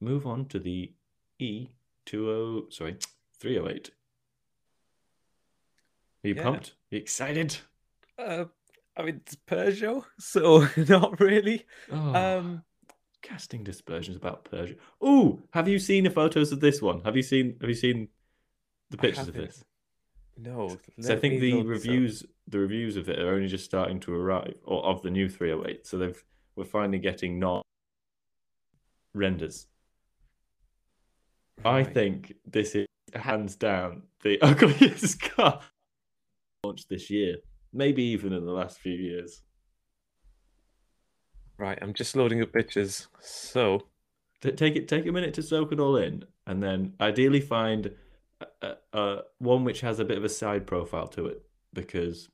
move 0.00 0.26
on 0.26 0.46
to 0.46 0.58
the 0.58 0.92
E 1.38 1.68
two 2.04 2.30
o. 2.30 2.66
Sorry, 2.70 2.96
three 3.38 3.58
o 3.58 3.68
eight. 3.68 3.90
Are 6.24 6.28
you 6.28 6.34
Yeah. 6.34 6.42
pumped? 6.42 6.74
you 6.90 6.98
excited? 6.98 7.58
Uh, 8.18 8.46
I 8.96 9.02
mean, 9.02 9.20
it's 9.24 9.36
Peugeot, 9.36 10.04
so 10.18 10.66
not 10.88 11.20
really. 11.20 11.64
Oh, 11.90 12.14
Um, 12.14 12.64
casting 13.24 13.64
dispersions 13.64 14.16
about 14.16 14.44
Persia. 14.44 14.76
Oh, 15.00 15.40
have 15.52 15.66
you 15.66 15.78
seen 15.78 16.04
the 16.04 16.10
photos 16.10 16.52
of 16.52 16.60
this 16.60 16.80
one? 16.80 17.00
Have 17.00 17.16
you 17.16 17.22
seen? 17.22 17.56
Have 17.60 17.68
you 17.68 17.74
seen 17.74 18.08
the 18.90 18.98
pictures 18.98 19.28
of 19.28 19.34
this? 19.34 19.64
no. 20.36 20.76
So 21.00 21.14
I 21.14 21.16
think 21.16 21.40
the 21.40 21.62
reviews, 21.62 22.24
the 22.46 22.58
reviews 22.58 22.96
of 22.96 23.08
it 23.08 23.18
are 23.18 23.34
only 23.34 23.48
just 23.48 23.64
starting 23.64 23.98
to 24.00 24.14
arrive, 24.14 24.54
or 24.64 24.84
of 24.84 25.02
the 25.02 25.10
new 25.10 25.28
308. 25.28 25.86
So 25.86 25.98
they've 25.98 26.24
we're 26.54 26.64
finally 26.64 26.98
getting 26.98 27.38
not 27.40 27.64
renders. 29.14 29.66
I 31.64 31.82
think 31.82 32.34
this 32.46 32.74
is 32.74 32.86
hands 33.14 33.56
down 33.56 34.02
the 34.22 34.38
ugliest 34.42 35.20
car 35.20 35.60
launched 36.64 36.88
this 36.88 37.10
year, 37.10 37.36
maybe 37.72 38.02
even 38.02 38.32
in 38.32 38.44
the 38.44 38.52
last 38.52 38.78
few 38.78 38.94
years. 38.94 39.42
Right, 41.56 41.78
I'm 41.80 41.94
just 41.94 42.16
loading 42.16 42.42
up 42.42 42.52
pictures. 42.52 43.08
So, 43.20 43.86
T- 44.40 44.52
Take 44.52 44.76
it, 44.76 44.88
take 44.88 45.06
a 45.06 45.12
minute 45.12 45.34
to 45.34 45.42
soak 45.42 45.72
it 45.72 45.80
all 45.80 45.96
in, 45.96 46.24
and 46.46 46.62
then 46.62 46.94
ideally 47.00 47.40
find 47.40 47.92
a, 48.40 48.46
a, 48.62 48.98
a, 48.98 49.22
one 49.38 49.64
which 49.64 49.80
has 49.80 50.00
a 50.00 50.04
bit 50.04 50.18
of 50.18 50.24
a 50.24 50.28
side 50.28 50.66
profile 50.66 51.06
to 51.08 51.26
it, 51.26 51.42
because 51.72 52.28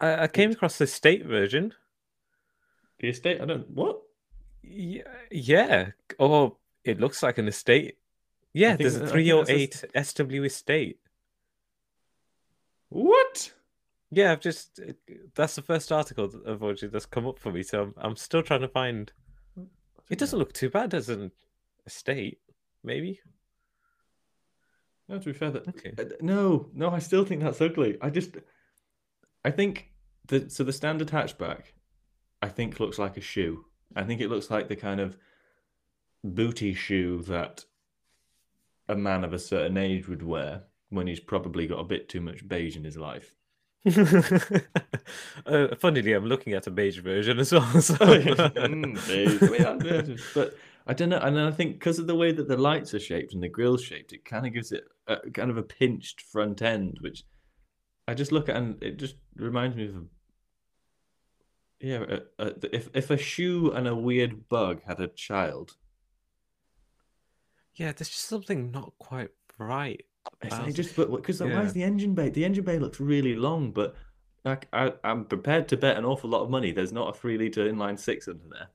I, 0.00 0.22
I 0.22 0.26
came 0.28 0.52
across 0.52 0.78
the 0.78 0.86
state 0.86 1.26
version. 1.26 1.74
the 3.00 3.08
estate. 3.08 3.40
I 3.40 3.44
don't 3.44 3.68
what. 3.70 4.00
Yeah, 4.62 5.02
yeah. 5.30 5.90
Oh, 6.18 6.56
it 6.84 7.00
looks 7.00 7.22
like 7.22 7.38
an 7.38 7.48
estate. 7.48 7.98
Yeah, 8.52 8.76
there's 8.76 8.96
a 8.96 9.00
a 9.00 9.08
I 9.08 9.12
think 9.12 9.72
that's 9.92 10.12
308 10.12 10.30
SW 10.30 10.44
estate. 10.44 10.98
What? 12.88 13.52
Yeah, 14.14 14.32
I've 14.32 14.40
just 14.40 14.80
that's 15.34 15.56
the 15.56 15.62
first 15.62 15.90
article 15.90 16.28
that- 16.28 16.44
unfortunately 16.46 16.88
that's 16.92 17.06
come 17.06 17.26
up 17.26 17.38
for 17.38 17.50
me. 17.52 17.62
So 17.62 17.82
I'm, 17.82 17.94
I'm 17.96 18.16
still 18.16 18.42
trying 18.42 18.60
to 18.60 18.68
find. 18.68 19.12
It 20.10 20.18
doesn't 20.18 20.38
look 20.38 20.52
too 20.52 20.68
bad 20.70 20.92
as 20.94 21.08
an 21.08 21.30
estate, 21.86 22.38
maybe. 22.82 23.20
No, 25.08 25.18
to 25.18 25.24
be 25.24 25.32
fair, 25.32 25.50
that 25.50 25.68
Okay. 25.68 25.92
uh, 25.98 26.04
no, 26.20 26.68
no, 26.74 26.90
I 26.90 26.98
still 26.98 27.24
think 27.24 27.42
that's 27.42 27.60
ugly. 27.60 27.98
I 28.00 28.10
just, 28.10 28.36
I 29.44 29.50
think 29.50 29.90
the 30.28 30.48
so 30.48 30.64
the 30.64 30.72
standard 30.72 31.08
hatchback, 31.08 31.72
I 32.42 32.48
think 32.48 32.80
looks 32.80 32.98
like 32.98 33.16
a 33.16 33.20
shoe. 33.22 33.64
I 33.96 34.02
think 34.04 34.20
it 34.20 34.28
looks 34.30 34.50
like 34.50 34.68
the 34.68 34.76
kind 34.76 35.00
of 35.00 35.16
booty 36.22 36.72
shoe 36.74 37.22
that 37.22 37.64
a 38.88 38.96
man 38.96 39.24
of 39.24 39.32
a 39.32 39.38
certain 39.38 39.76
age 39.76 40.08
would 40.08 40.22
wear 40.22 40.64
when 40.90 41.06
he's 41.06 41.20
probably 41.20 41.66
got 41.66 41.80
a 41.80 41.84
bit 41.84 42.08
too 42.08 42.20
much 42.20 42.46
beige 42.46 42.76
in 42.76 42.84
his 42.84 42.96
life. 42.96 43.34
Uh, 43.86 45.74
funnily, 45.76 46.12
I'm 46.12 46.26
looking 46.26 46.52
at 46.54 46.66
a 46.66 46.70
beige 46.70 46.98
version 47.00 47.38
as 47.38 47.52
well. 47.52 47.62
So 47.80 47.94
Mm, 47.96 49.06
beige. 49.06 49.42
I 49.42 49.48
mean, 49.48 49.64
I'm- 49.64 50.16
but 50.34 50.56
I 50.86 50.92
don't 50.94 51.08
know, 51.10 51.18
and 51.18 51.38
I 51.38 51.50
think 51.50 51.74
because 51.74 51.98
of 51.98 52.06
the 52.06 52.14
way 52.14 52.32
that 52.32 52.48
the 52.48 52.56
lights 52.56 52.92
are 52.94 53.00
shaped 53.00 53.32
and 53.34 53.42
the 53.42 53.48
grill's 53.48 53.82
shaped, 53.82 54.12
it 54.12 54.24
kind 54.24 54.46
of 54.46 54.52
gives 54.52 54.70
it 54.72 54.84
a, 55.06 55.16
kind 55.30 55.50
of 55.50 55.56
a 55.56 55.62
pinched 55.62 56.20
front 56.20 56.60
end, 56.62 56.98
which 57.00 57.24
I 58.06 58.14
just 58.14 58.32
look 58.32 58.48
at 58.48 58.56
and 58.56 58.82
it 58.82 58.98
just 58.98 59.16
reminds 59.36 59.76
me 59.76 59.86
of, 59.88 59.96
a- 59.96 60.04
yeah, 61.80 62.04
a, 62.38 62.44
a, 62.46 62.52
if 62.74 62.88
if 62.94 63.10
a 63.10 63.16
shoe 63.18 63.70
and 63.72 63.86
a 63.88 63.94
weird 63.94 64.48
bug 64.48 64.82
had 64.86 65.00
a 65.00 65.08
child, 65.08 65.76
yeah, 67.74 67.92
there's 67.92 68.08
just 68.08 68.26
something 68.28 68.70
not 68.70 68.92
quite 68.98 69.30
right. 69.58 70.02
It's 70.42 70.76
just 70.76 70.96
because 70.96 71.40
why 71.40 71.48
Yeah. 71.48 71.62
is 71.62 71.72
the 71.72 71.82
engine 71.82 72.14
bay? 72.14 72.28
The 72.30 72.44
engine 72.44 72.64
bay 72.64 72.78
looks 72.78 73.00
really 73.00 73.34
long, 73.36 73.70
but 73.70 73.94
like 74.44 74.68
I, 74.72 74.92
I'm 75.02 75.24
prepared 75.24 75.68
to 75.68 75.76
bet 75.76 75.96
an 75.96 76.04
awful 76.04 76.30
lot 76.30 76.42
of 76.42 76.50
money. 76.50 76.72
There's 76.72 76.92
not 76.92 77.14
a 77.14 77.18
three 77.18 77.38
liter 77.38 77.64
inline 77.70 77.98
six 77.98 78.28
under 78.28 78.44
there. 78.50 78.68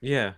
Yeah, 0.00 0.32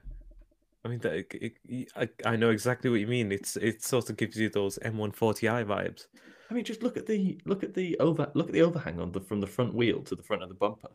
I 0.85 0.89
mean, 0.89 0.99
that, 1.01 1.14
it, 1.14 1.55
it- 1.64 1.93
I, 1.97 2.09
I 2.27 2.37
know 2.37 2.51
exactly 2.51 2.91
what 2.91 3.01
you 3.01 3.07
mean. 3.07 3.33
It's 3.33 3.57
it 3.57 3.83
sort 3.83 4.11
of 4.11 4.16
gives 4.16 4.37
you 4.37 4.51
those 4.51 4.79
M140i 4.79 5.64
vibes. 5.64 6.07
I 6.51 6.55
mean, 6.55 6.64
just 6.64 6.83
look 6.83 6.97
at 6.99 7.07
the 7.07 7.41
look 7.47 7.62
at 7.64 7.72
the 7.72 7.97
over 7.99 8.31
look 8.35 8.49
at 8.49 8.53
the 8.53 8.61
overhang 8.62 9.01
on 9.01 9.12
the 9.12 9.20
from 9.20 9.41
the 9.41 9.47
front 9.47 9.75
wheel 9.75 10.03
to 10.03 10.14
the 10.14 10.22
front 10.22 10.43
of 10.43 10.51
the 10.51 10.55
bumper. 10.55 10.89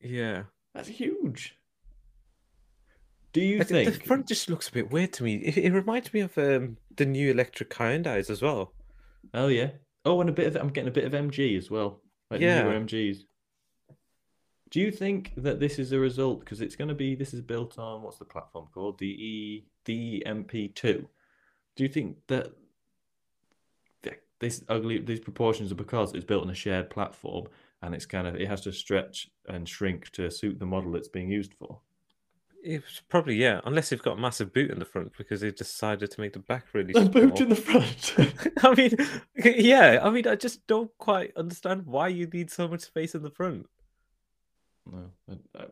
Yeah, 0.00 0.44
That's 0.74 0.88
huge. 0.88 1.56
Do 3.32 3.40
you 3.40 3.60
I 3.60 3.64
think 3.64 3.92
the 3.92 4.06
front 4.06 4.26
just 4.26 4.48
looks 4.48 4.68
a 4.68 4.72
bit 4.72 4.90
weird 4.90 5.12
to 5.14 5.22
me. 5.22 5.36
It, 5.36 5.58
it 5.58 5.72
reminds 5.72 6.12
me 6.14 6.20
of 6.20 6.36
um, 6.38 6.76
the 6.96 7.06
new 7.06 7.30
electric 7.30 7.70
Hyundai's 7.70 8.30
as 8.30 8.40
well. 8.42 8.72
Oh 9.34 9.48
yeah. 9.48 9.70
Oh, 10.04 10.20
and 10.20 10.30
a 10.30 10.32
bit 10.32 10.46
of 10.46 10.56
I'm 10.56 10.70
getting 10.70 10.88
a 10.88 10.92
bit 10.92 11.04
of 11.04 11.12
MG 11.12 11.56
as 11.56 11.70
well. 11.70 12.00
Like 12.30 12.40
Yeah. 12.40 12.62
newer 12.62 12.80
MGs. 12.80 13.18
Do 14.70 14.80
you 14.80 14.90
think 14.90 15.32
that 15.38 15.60
this 15.60 15.78
is 15.78 15.92
a 15.92 15.98
result 15.98 16.40
because 16.40 16.60
it's 16.60 16.76
going 16.76 16.88
to 16.88 16.94
be 16.94 17.14
this 17.14 17.32
is 17.32 17.40
built 17.40 17.78
on 17.78 18.02
what's 18.02 18.18
the 18.18 18.24
platform 18.24 18.66
called 18.72 18.98
the 18.98 19.06
E 19.06 19.66
the 19.84 20.22
MP2? 20.26 21.06
Do 21.76 21.82
you 21.82 21.88
think 21.88 22.16
that 22.28 22.52
th- 24.02 24.20
this 24.40 24.64
ugly 24.68 24.98
these 24.98 25.20
proportions 25.20 25.72
are 25.72 25.76
because 25.76 26.14
it's 26.14 26.24
built 26.24 26.44
on 26.44 26.50
a 26.50 26.54
shared 26.54 26.90
platform 26.90 27.46
and 27.82 27.94
it's 27.94 28.06
kind 28.06 28.26
of 28.26 28.34
it 28.36 28.48
has 28.48 28.60
to 28.62 28.72
stretch 28.72 29.28
and 29.48 29.68
shrink 29.68 30.10
to 30.10 30.30
suit 30.30 30.58
the 30.58 30.66
model 30.66 30.96
it's 30.96 31.08
being 31.08 31.30
used 31.30 31.54
for? 31.54 31.80
It's 32.62 33.00
probably 33.08 33.36
yeah, 33.36 33.60
unless 33.64 33.90
they've 33.90 34.02
got 34.02 34.18
a 34.18 34.20
massive 34.20 34.52
boot 34.52 34.70
in 34.70 34.78
the 34.78 34.84
front 34.84 35.12
because 35.16 35.40
they 35.40 35.50
decided 35.50 36.10
to 36.10 36.20
make 36.20 36.32
the 36.32 36.40
back 36.40 36.66
really 36.72 36.92
A 36.96 37.08
boot 37.08 37.40
in 37.40 37.48
the 37.50 37.54
front. 37.54 38.14
I 38.64 38.74
mean, 38.74 38.92
yeah, 39.64 40.00
I 40.02 40.10
mean, 40.10 40.26
I 40.26 40.34
just 40.34 40.66
don't 40.66 40.90
quite 40.98 41.36
understand 41.36 41.86
why 41.86 42.08
you 42.08 42.26
need 42.26 42.50
so 42.50 42.66
much 42.68 42.80
space 42.80 43.14
in 43.14 43.22
the 43.22 43.30
front, 43.30 43.66
no, 44.92 45.10
I, 45.28 45.62
I, 45.62 45.66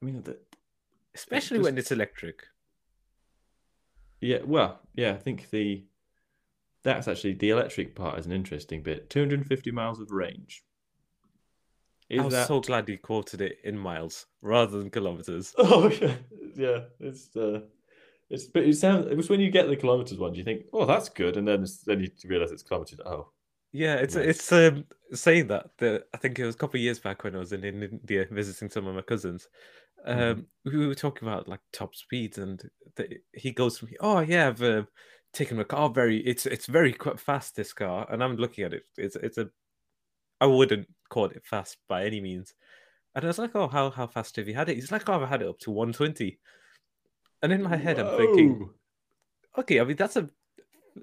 mean 0.00 0.22
the, 0.22 0.38
especially 1.14 1.58
just- 1.58 1.64
when 1.64 1.78
it's 1.78 1.92
electric. 1.92 2.44
Yeah, 4.20 4.38
well, 4.44 4.80
yeah, 4.94 5.12
I 5.12 5.18
think 5.18 5.50
the 5.50 5.84
that's 6.82 7.08
actually 7.08 7.34
the 7.34 7.50
electric 7.50 7.94
part 7.94 8.18
is 8.18 8.26
an 8.26 8.32
interesting 8.32 8.82
bit. 8.82 9.10
250 9.10 9.70
miles 9.70 10.00
of 10.00 10.10
range. 10.10 10.62
Is 12.14 12.22
I 12.22 12.24
was 12.26 12.36
that 12.36 12.56
so 12.56 12.60
glad 12.60 12.88
you 12.88 12.98
quoted 12.98 13.40
it 13.40 13.58
in 13.62 13.78
miles 13.78 14.26
rather 14.40 14.78
than 14.78 14.90
kilometers. 14.90 15.56
Oh 15.58 15.88
yeah, 15.88 16.16
yeah. 16.56 16.84
It's 17.00 17.34
uh 17.36 17.62
it's 18.30 18.46
but 18.46 18.64
it 18.64 18.74
sounds 18.76 19.06
it 19.08 19.16
was 19.16 19.30
when 19.30 19.40
you 19.40 19.50
get 19.50 19.68
the 19.68 19.76
kilometers 19.76 20.18
one, 20.18 20.34
you 20.34 20.44
think, 20.44 20.66
oh 20.72 20.86
that's 20.86 21.08
good, 21.08 21.36
and 21.36 21.46
then 21.48 21.66
then 21.86 22.00
you 22.00 22.10
realize 22.26 22.52
it's 22.52 22.62
kilometers. 22.62 23.00
Oh, 23.06 23.32
Yeah, 23.72 23.96
it's 23.96 24.14
Right. 24.14 24.24
it's 24.28 24.52
um, 24.52 24.86
saying 25.12 25.48
that. 25.48 25.76
The, 25.78 26.06
I 26.14 26.18
think 26.18 26.38
it 26.38 26.46
was 26.46 26.54
a 26.54 26.58
couple 26.58 26.78
of 26.78 26.82
years 26.82 27.00
back 27.00 27.24
when 27.24 27.34
I 27.34 27.38
was 27.38 27.52
in, 27.52 27.64
in 27.64 27.82
India 27.82 28.26
visiting 28.30 28.70
some 28.70 28.86
of 28.86 28.94
my 28.94 29.02
cousins. 29.02 29.48
Um, 30.04 30.36
Mhm. 30.36 30.46
We 30.64 30.86
were 30.86 30.94
talking 30.94 31.28
about 31.28 31.48
like 31.48 31.60
top 31.72 31.94
speeds, 31.96 32.38
and 32.38 32.62
the, 32.96 33.18
he 33.34 33.52
goes 33.52 33.78
to 33.78 33.86
me, 33.86 33.96
"Oh 34.00 34.20
yeah, 34.20 34.48
I've 34.48 34.62
uh, 34.62 34.84
taken 35.32 35.56
my 35.58 35.64
car 35.64 35.90
very. 35.90 36.18
It's 36.26 36.46
it's 36.46 36.66
very 36.66 36.94
fast 37.18 37.56
this 37.56 37.72
car." 37.72 38.06
And 38.10 38.22
I'm 38.24 38.36
looking 38.36 38.64
at 38.64 38.74
it. 38.74 38.84
It's 38.98 39.16
it's 39.16 39.38
a. 39.38 39.50
I 40.40 40.46
wouldn't 40.46 40.88
call 41.08 41.26
it 41.26 41.44
fast 41.44 41.78
by 41.88 42.04
any 42.04 42.20
means. 42.20 42.54
And 43.14 43.24
I 43.24 43.28
was 43.28 43.38
like, 43.38 43.54
"Oh, 43.54 43.68
how 43.68 43.90
how 43.90 44.06
fast 44.06 44.36
have 44.36 44.48
you 44.48 44.54
had 44.54 44.68
it?" 44.68 44.74
He's 44.74 44.90
like, 44.92 45.08
"Oh, 45.08 45.14
I've 45.22 45.28
had 45.28 45.42
it 45.42 45.48
up 45.48 45.58
to 45.60 45.70
120." 45.70 46.38
And 47.42 47.52
in 47.52 47.62
my 47.62 47.76
head, 47.76 47.98
I'm 47.98 48.16
thinking, 48.16 48.70
okay, 49.58 49.80
I 49.80 49.84
mean 49.84 49.96
that's 49.96 50.16
a, 50.16 50.28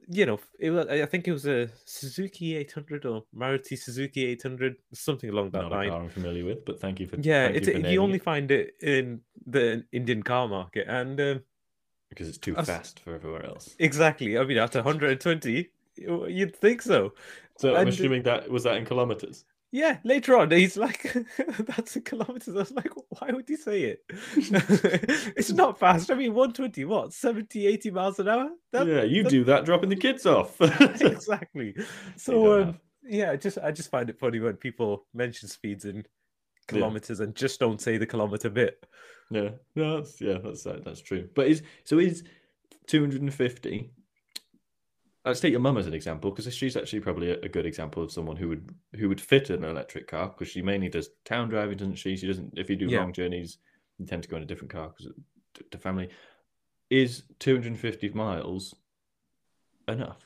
you 0.07 0.25
know, 0.25 0.39
it 0.59 0.71
was, 0.71 0.87
I 0.87 1.05
think 1.05 1.27
it 1.27 1.31
was 1.31 1.45
a 1.45 1.69
Suzuki 1.85 2.55
800 2.55 3.05
or 3.05 3.23
Maruti 3.35 3.77
Suzuki 3.77 4.25
800, 4.25 4.75
something 4.93 5.29
along 5.29 5.51
that 5.51 5.61
not 5.63 5.71
a 5.71 5.75
line. 5.75 5.89
car 5.89 6.01
I'm 6.01 6.09
familiar 6.09 6.45
with, 6.45 6.65
but 6.65 6.79
thank 6.79 6.99
you 6.99 7.07
for 7.07 7.17
Yeah, 7.19 7.45
it's 7.47 7.67
you, 7.67 7.73
for 7.73 7.87
you 7.87 8.01
only 8.01 8.15
it, 8.15 8.23
find 8.23 8.49
it 8.51 8.75
in 8.81 9.21
the 9.45 9.85
Indian 9.91 10.23
car 10.23 10.47
market, 10.47 10.87
and 10.87 11.19
um, 11.21 11.41
because 12.09 12.27
it's 12.27 12.37
too 12.37 12.55
was- 12.55 12.65
fast 12.67 12.99
for 12.99 13.13
everywhere 13.15 13.45
else. 13.45 13.75
exactly. 13.79 14.37
I 14.37 14.43
mean, 14.43 14.57
at 14.57 14.73
120, 14.75 15.69
you'd 15.95 16.55
think 16.55 16.81
so. 16.81 17.13
So 17.61 17.75
I'm 17.75 17.81
and- 17.81 17.89
assuming 17.89 18.23
that 18.23 18.49
was 18.49 18.63
that 18.63 18.77
in 18.77 18.85
kilometers. 18.85 19.45
Yeah, 19.73 19.99
later 20.03 20.35
on, 20.35 20.51
he's 20.51 20.75
like, 20.75 21.15
"That's 21.59 21.95
in 21.95 22.01
kilometers." 22.01 22.53
I 22.55 22.59
was 22.59 22.71
like, 22.71 22.91
"Why 23.07 23.31
would 23.31 23.49
you 23.49 23.55
say 23.55 23.83
it? 23.83 24.03
it's 24.35 25.51
not 25.53 25.79
fast. 25.79 26.11
I 26.11 26.15
mean, 26.15 26.33
120, 26.33 26.83
what, 26.83 27.13
70, 27.13 27.67
80 27.67 27.91
miles 27.91 28.19
an 28.19 28.27
hour? 28.27 28.49
That- 28.73 28.85
yeah, 28.85 29.03
you 29.03 29.23
do 29.23 29.45
that 29.45 29.63
dropping 29.63 29.87
the 29.89 29.95
kids 29.95 30.25
off. 30.25 30.59
exactly. 30.61 31.73
So 32.17 32.63
um, 32.63 32.79
yeah, 33.03 33.35
just 33.37 33.59
I 33.59 33.71
just 33.71 33.91
find 33.91 34.09
it 34.09 34.19
funny 34.19 34.39
when 34.39 34.57
people 34.57 35.05
mention 35.13 35.47
speeds 35.47 35.85
in 35.85 36.05
kilometers 36.67 37.21
and 37.21 37.33
just 37.33 37.59
don't 37.59 37.79
say 37.79 37.97
the 37.97 38.05
kilometer 38.05 38.49
bit. 38.49 38.85
Yeah, 39.29 39.51
no, 39.75 39.97
that's 39.97 40.19
yeah, 40.19 40.39
that's 40.43 40.63
that's 40.63 41.01
true. 41.01 41.29
But 41.33 41.47
is 41.47 41.63
so 41.85 41.99
is 41.99 42.23
250. 42.87 43.89
Let's 45.23 45.39
take 45.39 45.51
your 45.51 45.59
mum 45.59 45.77
as 45.77 45.85
an 45.85 45.93
example 45.93 46.31
because 46.31 46.53
she's 46.53 46.75
actually 46.75 47.01
probably 47.01 47.29
a, 47.29 47.39
a 47.41 47.49
good 47.49 47.67
example 47.67 48.01
of 48.01 48.11
someone 48.11 48.37
who 48.37 48.49
would 48.49 48.73
who 48.95 49.07
would 49.07 49.21
fit 49.21 49.51
an 49.51 49.63
electric 49.63 50.07
car 50.07 50.27
because 50.29 50.47
she 50.47 50.61
mainly 50.63 50.89
does 50.89 51.09
town 51.25 51.49
driving, 51.49 51.77
doesn't 51.77 51.95
she? 51.95 52.17
She 52.17 52.27
doesn't. 52.27 52.57
If 52.57 52.69
you 52.69 52.75
do 52.75 52.89
Yeah. 52.89 53.01
long 53.01 53.13
journeys, 53.13 53.57
you 53.99 54.05
tend 54.07 54.23
to 54.23 54.29
go 54.29 54.37
in 54.37 54.43
a 54.43 54.47
different 54.47 54.71
car 54.71 54.89
because 54.89 55.13
to, 55.55 55.63
to 55.69 55.77
family. 55.77 56.09
Is 56.89 57.23
250 57.39 58.09
miles 58.09 58.75
enough? 59.87 60.25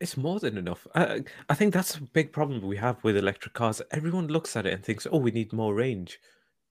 It's 0.00 0.16
more 0.16 0.40
than 0.40 0.58
enough. 0.58 0.86
I, 0.94 1.22
I 1.48 1.54
think 1.54 1.72
that's 1.72 1.96
a 1.96 2.02
big 2.02 2.32
problem 2.32 2.62
we 2.62 2.76
have 2.78 3.02
with 3.04 3.16
electric 3.16 3.54
cars. 3.54 3.80
Everyone 3.90 4.26
looks 4.26 4.56
at 4.56 4.66
it 4.66 4.72
and 4.72 4.82
thinks, 4.84 5.06
"Oh, 5.10 5.18
we 5.18 5.30
need 5.30 5.52
more 5.52 5.74
range." 5.74 6.18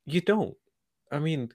You 0.05 0.21
don't. 0.21 0.57
I 1.11 1.19
mean, 1.19 1.51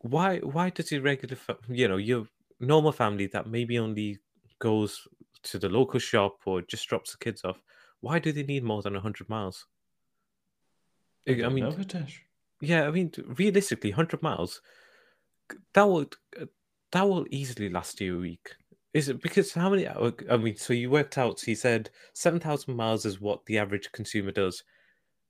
why? 0.00 0.38
Why 0.38 0.70
does 0.70 0.90
your 0.90 1.02
regular, 1.02 1.36
you 1.68 1.88
know, 1.88 1.96
your 1.96 2.26
normal 2.64 2.92
family 2.92 3.26
that 3.28 3.46
maybe 3.48 3.78
only 3.78 4.18
goes 4.58 5.06
to 5.44 5.58
the 5.58 5.68
local 5.68 6.00
shop 6.00 6.38
or 6.46 6.62
just 6.62 6.88
drops 6.88 7.12
the 7.12 7.18
kids 7.18 7.44
off? 7.44 7.60
Why 8.00 8.18
do 8.18 8.32
they 8.32 8.42
need 8.42 8.64
more 8.64 8.82
than 8.82 8.94
hundred 8.94 9.28
miles? 9.28 9.66
I, 11.28 11.42
I 11.42 11.48
mean, 11.48 11.64
know, 11.64 11.70
Yeah, 12.60 12.86
I 12.86 12.90
mean, 12.90 13.12
realistically, 13.26 13.90
hundred 13.90 14.22
miles, 14.22 14.60
that 15.72 15.84
would 15.88 16.14
uh, 16.40 16.46
that 16.92 17.02
will 17.02 17.26
easily 17.30 17.70
last 17.70 18.00
you 18.00 18.16
a 18.16 18.20
week. 18.20 18.54
Is 18.92 19.08
it 19.08 19.20
because 19.22 19.52
how 19.52 19.70
many? 19.70 19.88
hour- 19.88 20.12
I 20.30 20.36
mean, 20.36 20.56
so 20.56 20.72
you 20.72 20.90
worked 20.90 21.18
out. 21.18 21.40
He 21.40 21.54
said 21.54 21.90
seven 22.12 22.40
thousand 22.40 22.76
miles 22.76 23.04
is 23.04 23.20
what 23.20 23.44
the 23.46 23.58
average 23.58 23.90
consumer 23.92 24.30
does 24.30 24.62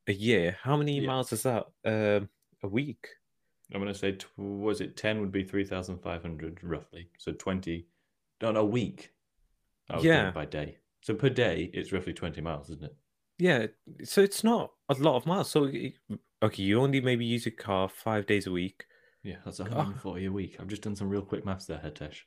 a 0.07 0.13
year. 0.13 0.59
How 0.63 0.77
many 0.77 1.01
Yeah. 1.01 1.07
miles 1.07 1.33
is 1.33 1.45
that 1.45 1.67
um, 1.85 2.29
a 2.63 2.69
week? 2.69 3.09
I'm 3.73 3.81
going 3.81 3.93
to 3.93 3.99
say, 3.99 4.13
tw- 4.13 4.29
was 4.39 4.81
it 4.81 4.97
10 4.97 5.21
would 5.21 5.33
be 5.33 5.43
3,500 5.45 6.61
roughly. 6.63 7.09
So 7.19 7.33
20, 7.33 7.87
on 8.43 8.57
a 8.57 8.65
week. 8.65 9.13
I 9.91 9.95
was 9.95 10.03
doing 10.03 10.15
it 10.15 10.19
Yeah. 10.23 10.31
by 10.31 10.45
day. 10.45 10.79
So 11.03 11.15
per 11.15 11.29
day, 11.31 11.71
it's 11.73 11.93
roughly 11.93 12.13
20 12.13 12.41
miles, 12.41 12.71
isn't 12.71 12.85
it? 12.85 12.95
Yeah, 13.39 13.67
so 14.05 14.23
it's 14.23 14.45
not 14.45 14.73
a 14.89 14.95
lot 14.95 15.17
of 15.17 15.27
miles. 15.27 15.51
So 15.51 15.65
okay, 16.43 16.63
you 16.63 16.81
only 16.81 17.01
maybe 17.01 17.25
use 17.25 17.45
your 17.47 17.55
car 17.55 17.89
five 17.89 18.27
days 18.27 18.47
a 18.47 18.53
week. 18.53 18.87
Yeah, 19.23 19.37
that's 19.45 19.59
140 19.59 20.27
a 20.27 20.31
week. 20.33 20.57
I've 20.61 20.69
just 20.69 20.83
done 20.83 20.95
some 20.95 21.09
real 21.09 21.23
quick 21.23 21.45
maths 21.45 21.67
there, 21.67 21.79
Hetesh. 21.85 22.19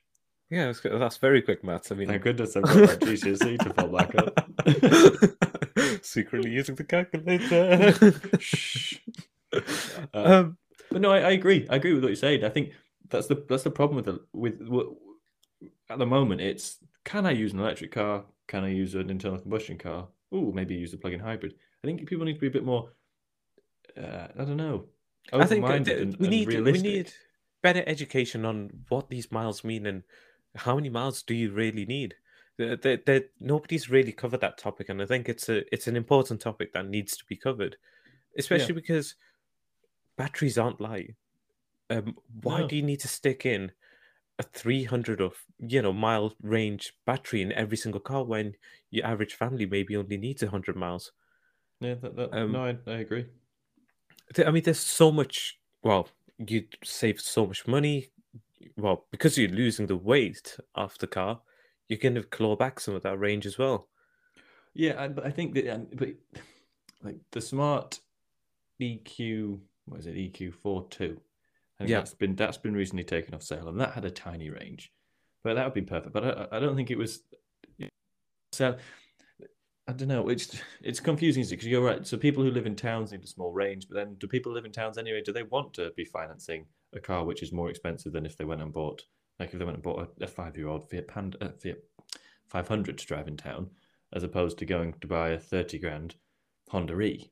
Yeah, 0.50 0.66
that's, 0.66 0.80
good- 0.80 1.00
that's 1.00 1.18
very 1.18 1.42
quick 1.42 1.64
maths. 1.64 1.92
I 1.92 1.96
mean, 1.96 2.08
Thank 2.10 2.24
goodness 2.24 2.56
I've 2.58 2.64
got 2.64 2.76
that 2.90 3.00
GCSE 3.02 3.58
to 3.60 3.74
fall 3.74 3.90
back 3.90 4.16
on. 4.16 6.00
Secretly 6.04 6.52
using 6.52 6.76
the 6.76 6.84
calculator. 6.84 7.94
Shh. 8.40 8.98
Um, 10.14 10.58
But 10.90 11.02
no, 11.02 11.12
I, 11.12 11.20
I 11.20 11.32
agree. 11.32 11.68
I 11.70 11.76
agree 11.76 11.94
with 11.94 12.04
what 12.04 12.10
you're 12.10 12.16
saying. 12.16 12.44
I 12.44 12.50
think 12.50 12.72
that's 13.10 13.28
the 13.28 13.44
that's 13.50 13.64
the 13.64 13.72
problem 13.72 13.96
with 13.98 14.06
the 14.06 14.20
with 14.34 14.62
at 15.90 16.00
the 16.00 16.06
moment. 16.06 16.42
It's 16.42 16.78
can 17.04 17.26
I 17.26 17.32
use 17.32 17.54
an 17.54 17.60
electric 17.60 17.92
car? 17.92 18.26
Can 18.48 18.64
I 18.64 18.70
use 18.70 18.96
an 18.96 19.10
internal 19.10 19.40
combustion 19.40 19.78
car? 19.78 20.08
Oh, 20.32 20.52
maybe 20.52 20.76
use 20.76 20.94
a 20.94 20.98
plug-in 20.98 21.20
hybrid. 21.20 21.54
I 21.84 21.88
think 21.88 22.06
people 22.08 22.26
need 22.26 22.34
to 22.34 22.40
be 22.40 22.48
a 22.48 22.52
bit 22.52 22.66
more. 22.66 22.92
Uh, 23.98 24.28
I 24.38 24.44
don't 24.44 24.58
know. 24.58 24.86
I 25.34 25.46
think 25.46 25.66
and, 25.66 26.18
we 26.18 26.28
need 26.28 26.48
we 26.48 26.72
need 26.72 27.12
better 27.62 27.84
education 27.86 28.46
on 28.46 28.70
what 28.90 29.10
these 29.10 29.32
miles 29.32 29.64
mean 29.64 29.86
and 29.86 30.04
how 30.56 30.76
many 30.76 30.90
miles 30.90 31.24
do 31.24 31.34
you 31.34 31.52
really 31.52 31.86
need. 31.86 32.16
That 32.58 32.82
that- 32.82 33.30
nobody's 33.40 33.90
really 33.90 34.12
covered 34.12 34.42
that 34.42 34.58
topic, 34.58 34.90
and 34.90 35.02
I 35.02 35.06
think 35.06 35.30
it's 35.30 35.50
a 35.50 35.72
it's 35.74 35.88
an 35.88 35.96
important 35.96 36.42
topic 36.42 36.74
that 36.74 36.88
needs 36.88 37.16
to 37.18 37.26
be 37.26 37.36
covered, 37.36 37.78
especially 38.38 38.76
because 38.76 39.16
batteries 40.18 40.58
aren't 40.58 40.82
light. 40.82 41.16
Um, 41.90 42.18
why 42.44 42.62
No. 42.62 42.68
do 42.68 42.76
you 42.76 42.84
need 42.84 43.00
to 43.02 43.08
stick 43.08 43.46
in 43.46 43.72
a 44.40 44.44
300 44.44 45.22
of 45.22 45.46
you 45.60 45.82
know 45.82 45.94
mile 45.94 46.36
range 46.42 46.94
battery 47.06 47.42
in 47.42 47.52
every 47.54 47.78
single 47.78 48.02
car 48.02 48.24
when 48.24 48.56
your 48.92 49.06
average 49.06 49.36
family 49.36 49.66
maybe 49.66 49.96
only 49.96 50.18
needs 50.18 50.44
100 50.44 50.76
miles? 50.76 51.12
Yeah, 51.80 51.96
that, 51.96 52.16
that, 52.16 52.34
Um, 52.34 52.52
no, 52.52 52.66
I, 52.66 52.78
I 52.88 52.98
agree. 52.98 53.28
Th- 54.34 54.48
I 54.48 54.52
mean, 54.52 54.64
there's 54.64 54.80
so 54.80 55.12
much. 55.12 55.60
Well, 55.84 56.10
you 56.38 56.68
save 56.84 57.22
so 57.22 57.46
much 57.46 57.68
money. 57.68 58.10
Well, 58.76 59.08
because 59.12 59.38
you're 59.38 59.50
losing 59.50 59.88
the 59.88 59.96
weight 59.96 60.58
of 60.76 60.98
the 61.00 61.08
car, 61.08 61.42
you're 61.88 62.00
going 62.00 62.16
to 62.16 62.24
claw 62.24 62.56
back 62.56 62.80
some 62.80 62.96
of 62.96 63.04
that 63.04 63.18
range 63.20 63.46
as 63.46 63.58
well. 63.58 63.90
Yeah, 64.74 65.08
but 65.08 65.26
I 65.26 65.32
think 65.32 65.54
that, 65.56 65.96
but 65.96 66.10
like 67.02 67.18
the 67.32 67.42
smart 67.42 68.00
EQ, 68.80 69.62
what 69.88 70.00
is 70.00 70.08
it, 70.08 70.16
EQ 70.16 70.54
fortwo? 70.54 71.12
I 71.80 71.84
think 71.84 71.90
Yeah. 71.90 71.98
that's 72.00 72.14
been 72.14 72.36
that's 72.36 72.58
been 72.58 72.74
recently 72.76 73.04
taken 73.04 73.34
off 73.34 73.44
sale, 73.44 73.68
and 73.70 73.80
that 73.80 73.94
had 73.94 74.06
a 74.06 74.12
tiny 74.12 74.50
range, 74.50 74.92
but 75.44 75.56
that 75.56 75.66
would 75.66 75.74
be 75.74 75.82
perfect. 75.82 76.14
But 76.14 76.24
I, 76.54 76.58
I 76.58 76.60
don't 76.60 76.76
think 76.76 76.92
it 76.92 76.98
was. 76.98 77.22
So 78.52 78.78
I 79.88 79.94
don't 79.94 80.08
know. 80.08 80.30
It's 80.30 80.60
it's 80.82 81.00
confusing 81.00 81.46
because 81.50 81.68
you're 81.68 81.84
right. 81.84 82.06
So 82.06 82.18
people 82.18 82.44
who 82.44 82.52
live 82.52 82.66
in 82.66 82.76
towns 82.76 83.12
need 83.12 83.24
a 83.24 83.28
small 83.28 83.52
range, 83.52 83.88
but 83.88 83.96
then 83.96 84.16
do 84.16 84.28
people 84.28 84.52
live 84.52 84.66
in 84.66 84.72
towns 84.72 84.98
anyway? 84.98 85.22
Do 85.24 85.32
they 85.32 85.44
want 85.44 85.74
to 85.76 85.92
be 85.96 86.06
financing 86.06 86.66
a 86.94 87.00
car 87.00 87.24
which 87.26 87.44
is 87.44 87.52
more 87.52 87.70
expensive 87.70 88.14
than 88.14 88.26
if 88.26 88.38
they 88.38 88.46
went 88.46 88.62
and 88.62 88.74
bought, 88.74 89.04
like 89.40 89.54
if 89.54 89.60
they 89.60 89.66
went 89.66 89.76
and 89.78 89.84
bought 89.84 90.08
a, 90.20 90.24
a 90.24 90.28
five 90.28 90.58
year 90.58 90.68
old 90.68 90.90
Fiat 90.90 91.08
Panda, 91.08 91.38
uh, 91.44 91.50
Fiat 91.62 91.78
five 92.48 92.68
hundred 92.68 92.98
to 92.98 93.06
drive 93.06 93.28
in 93.28 93.38
town? 93.38 93.70
as 94.14 94.24
opposed 94.24 94.58
to 94.58 94.66
going 94.66 94.94
to 95.02 95.06
buy 95.08 95.32
a 95.32 95.38
thirty 95.40 95.78
grand 95.78 96.16
Honda 96.70 97.00
E. 97.02 97.30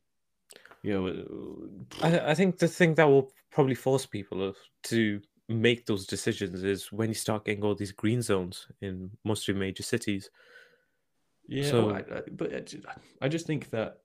You 0.86 0.94
know, 0.94 2.08
I, 2.08 2.32
I 2.32 2.36
think 2.36 2.60
the 2.60 2.68
thing 2.68 2.94
that 2.96 3.06
will 3.08 3.32
probably 3.52 3.74
force 3.74 4.06
people 4.06 4.54
to 4.84 5.22
make 5.50 5.88
those 5.88 6.06
decisions 6.06 6.64
is 6.64 6.92
when 6.92 7.10
you 7.10 7.16
start 7.16 7.46
getting 7.46 7.64
all 7.64 7.74
these 7.74 7.92
green 7.92 8.22
zones 8.22 8.68
in 8.82 9.10
most 9.24 9.44
of 9.44 9.48
your 9.56 9.58
major 9.58 9.82
cities. 9.82 10.30
Yeah, 11.48 11.70
So- 11.72 11.88
well, 11.88 11.96
I, 11.96 12.00
I, 12.18 12.22
but 12.32 12.54
I 12.54 13.26
I 13.26 13.28
just 13.30 13.48
think 13.48 13.72
that 13.72 13.98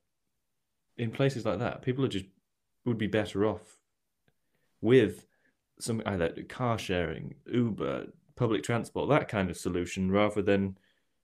in 0.97 1.11
places 1.11 1.45
like 1.45 1.59
that, 1.59 1.83
people 1.83 2.03
are 2.05 2.09
just 2.09 2.24
would 2.87 2.99
be 2.99 3.07
better 3.07 3.45
off 3.45 3.78
with 4.81 5.26
some 5.78 6.03
either 6.07 6.31
car 6.49 6.78
sharing, 6.78 7.35
Uber, 7.47 8.07
public 8.37 8.62
transport, 8.62 9.11
that 9.11 9.28
kind 9.28 9.51
of 9.51 9.57
solution, 9.59 10.11
rather 10.11 10.41
than 10.41 10.78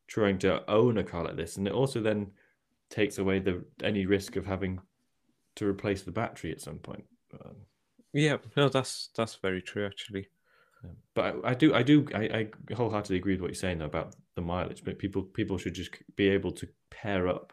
trying 0.07 0.39
to 0.41 0.71
own 0.71 0.99
a 0.99 1.05
car 1.05 1.25
like 1.25 1.37
this. 1.37 1.57
And 1.57 1.67
it 1.67 1.73
also 1.73 2.03
then 2.03 2.31
takes 2.91 3.17
away 3.17 3.39
the 3.39 3.65
any 3.83 4.05
risk 4.05 4.37
of 4.37 4.45
having 4.45 4.81
to 5.57 5.67
replace 5.67 6.03
the 6.03 6.13
battery 6.13 6.53
at 6.53 6.61
some 6.61 6.79
point. 6.79 7.05
Um, 7.35 7.57
Yeah, 8.13 8.39
no, 8.57 8.69
that's 8.69 9.11
that's 9.17 9.35
very 9.37 9.61
true 9.61 9.85
actually. 9.85 10.29
But 11.15 11.37
I, 11.45 11.51
I 11.51 11.55
do, 11.55 11.75
I 11.75 11.83
do, 11.83 12.07
I, 12.15 12.49
I 12.69 12.75
wholeheartedly 12.75 13.17
agree 13.17 13.35
with 13.35 13.41
what 13.41 13.49
you're 13.49 13.55
saying 13.57 13.79
though, 13.79 13.87
about 13.87 14.15
the 14.35 14.43
mileage. 14.43 14.85
But 14.85 14.99
people, 14.99 15.23
people 15.23 15.59
should 15.59 15.75
just 15.75 15.91
be 16.15 16.29
able 16.29 16.53
to 16.53 16.69
pair 16.91 17.27
up 17.29 17.53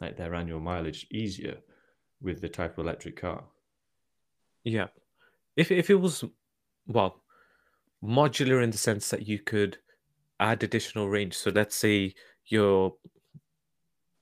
like 0.00 0.16
their 0.16 0.34
annual 0.34 0.60
mileage 0.60 1.06
easier 1.10 1.58
with 2.20 2.40
the 2.40 2.48
type 2.48 2.78
of 2.78 2.84
electric 2.84 3.20
car. 3.20 3.44
Yeah. 4.64 4.88
If 5.56 5.70
if 5.70 5.90
it 5.90 5.96
was 5.96 6.24
well, 6.86 7.22
modular 8.02 8.62
in 8.62 8.70
the 8.70 8.78
sense 8.78 9.10
that 9.10 9.28
you 9.28 9.38
could 9.38 9.78
add 10.40 10.62
additional 10.62 11.08
range. 11.08 11.34
So 11.34 11.50
let's 11.50 11.76
say 11.76 12.14
you're 12.46 12.94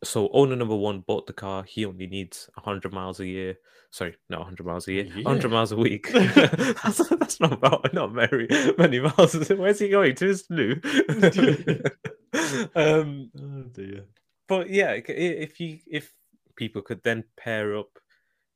so 0.02 0.28
owner 0.32 0.56
number 0.56 0.76
one 0.76 1.00
bought 1.00 1.26
the 1.26 1.32
car, 1.32 1.62
he 1.64 1.84
only 1.84 2.06
needs 2.06 2.48
100 2.54 2.92
miles 2.92 3.20
a 3.20 3.26
year. 3.26 3.56
Sorry, 3.90 4.16
not 4.28 4.40
100 4.40 4.64
miles 4.64 4.86
a 4.88 4.92
year, 4.92 5.04
Yeah. 5.04 5.24
100 5.24 5.50
miles 5.50 5.72
a 5.72 5.76
week. 5.76 6.10
that's, 6.12 7.08
that's 7.08 7.40
not 7.40 7.52
about 7.52 7.92
not 7.92 8.12
very 8.12 8.46
many 8.78 9.00
miles. 9.00 9.34
Where's 9.50 9.78
he 9.80 9.88
going? 9.88 10.14
To 10.16 10.26
his 10.26 10.44
loo? 10.48 10.80
um, 12.74 13.30
Oh 13.38 13.62
dear. 13.72 14.04
but 14.48 14.70
yeah, 14.70 14.92
if 14.92 15.60
you 15.60 15.78
if 15.86 16.12
people 16.56 16.82
could 16.82 17.02
then 17.02 17.24
pair 17.36 17.76
up 17.76 17.88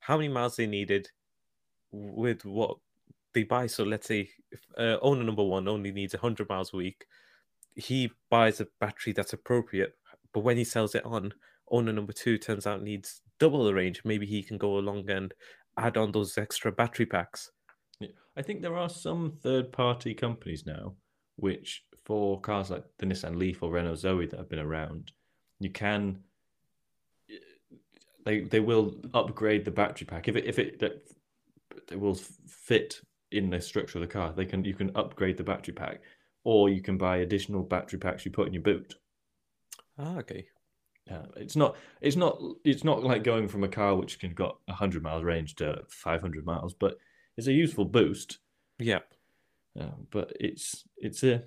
how 0.00 0.16
many 0.16 0.28
miles 0.28 0.56
they 0.56 0.66
needed 0.66 1.08
with 1.90 2.44
what 2.44 2.76
they 3.32 3.42
buy. 3.42 3.66
So 3.66 3.84
let's 3.84 4.06
say 4.06 4.28
if 4.50 4.60
uh, 4.78 4.98
owner 5.02 5.24
number 5.24 5.42
one 5.44 5.66
only 5.68 5.90
needs 5.92 6.14
100 6.14 6.48
miles 6.48 6.72
a 6.72 6.76
week, 6.76 7.06
he 7.74 8.10
buys 8.30 8.60
a 8.60 8.68
battery 8.80 9.12
that's 9.12 9.32
appropriate. 9.32 9.94
But 10.34 10.40
when 10.40 10.58
he 10.58 10.64
sells 10.64 10.94
it 10.94 11.06
on, 11.06 11.32
owner 11.70 11.92
number 11.92 12.12
two 12.12 12.36
turns 12.36 12.66
out 12.66 12.82
needs 12.82 13.22
double 13.38 13.64
the 13.64 13.72
range. 13.72 14.02
Maybe 14.04 14.26
he 14.26 14.42
can 14.42 14.58
go 14.58 14.76
along 14.76 15.08
and 15.08 15.32
add 15.78 15.96
on 15.96 16.12
those 16.12 16.36
extra 16.36 16.70
battery 16.72 17.06
packs. 17.06 17.50
Yeah. 18.00 18.08
I 18.36 18.42
think 18.42 18.60
there 18.60 18.76
are 18.76 18.90
some 18.90 19.38
third-party 19.42 20.14
companies 20.14 20.66
now, 20.66 20.94
which 21.36 21.84
for 22.04 22.40
cars 22.40 22.70
like 22.70 22.84
the 22.98 23.06
Nissan 23.06 23.36
Leaf 23.36 23.62
or 23.62 23.70
Renault 23.70 23.96
Zoe 23.96 24.26
that 24.26 24.38
have 24.38 24.50
been 24.50 24.58
around, 24.58 25.12
you 25.60 25.70
can. 25.70 26.18
They 28.24 28.40
they 28.40 28.60
will 28.60 28.94
upgrade 29.12 29.64
the 29.64 29.70
battery 29.70 30.06
pack 30.06 30.28
if 30.28 30.36
it 30.36 30.46
if 30.46 30.58
it 30.58 30.78
that 30.80 31.06
it 31.92 32.00
will 32.00 32.18
fit 32.46 33.00
in 33.30 33.50
the 33.50 33.60
structure 33.60 33.98
of 33.98 34.02
the 34.02 34.12
car. 34.12 34.32
They 34.32 34.46
can 34.46 34.64
you 34.64 34.74
can 34.74 34.90
upgrade 34.94 35.36
the 35.36 35.44
battery 35.44 35.74
pack, 35.74 36.00
or 36.42 36.70
you 36.70 36.80
can 36.80 36.96
buy 36.96 37.18
additional 37.18 37.62
battery 37.62 37.98
packs 37.98 38.24
you 38.24 38.30
put 38.30 38.46
in 38.46 38.54
your 38.54 38.62
boot. 38.62 38.94
Ah, 39.98 40.18
okay. 40.18 40.46
Yeah, 41.06 41.22
it's 41.36 41.54
not 41.56 41.76
it's 42.00 42.16
not 42.16 42.40
it's 42.64 42.84
not 42.84 43.04
like 43.04 43.24
going 43.24 43.48
from 43.48 43.62
a 43.62 43.68
car 43.68 43.94
which 43.94 44.18
can 44.18 44.32
got 44.32 44.56
100 44.66 45.02
miles 45.02 45.22
range 45.22 45.54
to 45.56 45.82
500 45.88 46.46
miles, 46.46 46.74
but 46.74 46.96
it's 47.36 47.46
a 47.46 47.52
useful 47.52 47.84
boost. 47.84 48.38
Yeah. 48.78 49.00
Uh, 49.78 49.90
but 50.10 50.32
it's 50.40 50.84
it's 50.96 51.22
a 51.22 51.42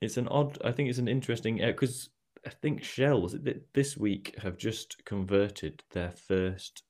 it's 0.00 0.16
an 0.16 0.28
odd. 0.28 0.58
I 0.64 0.72
think 0.72 0.88
it's 0.88 0.98
an 0.98 1.08
interesting 1.08 1.58
because 1.58 2.08
I 2.46 2.50
think 2.50 2.82
Shell 2.82 3.20
was 3.20 3.34
it 3.34 3.72
this 3.74 3.96
week 3.96 4.34
have 4.42 4.56
just 4.56 5.04
converted 5.04 5.82
their 5.90 6.10
first 6.10 6.82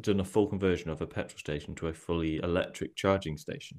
done 0.00 0.20
a 0.20 0.24
full 0.24 0.48
conversion 0.48 0.90
of 0.90 1.00
a 1.00 1.06
petrol 1.06 1.38
station 1.38 1.74
to 1.76 1.86
a 1.88 1.92
fully 1.92 2.36
electric 2.38 2.96
charging 2.96 3.36
station, 3.36 3.78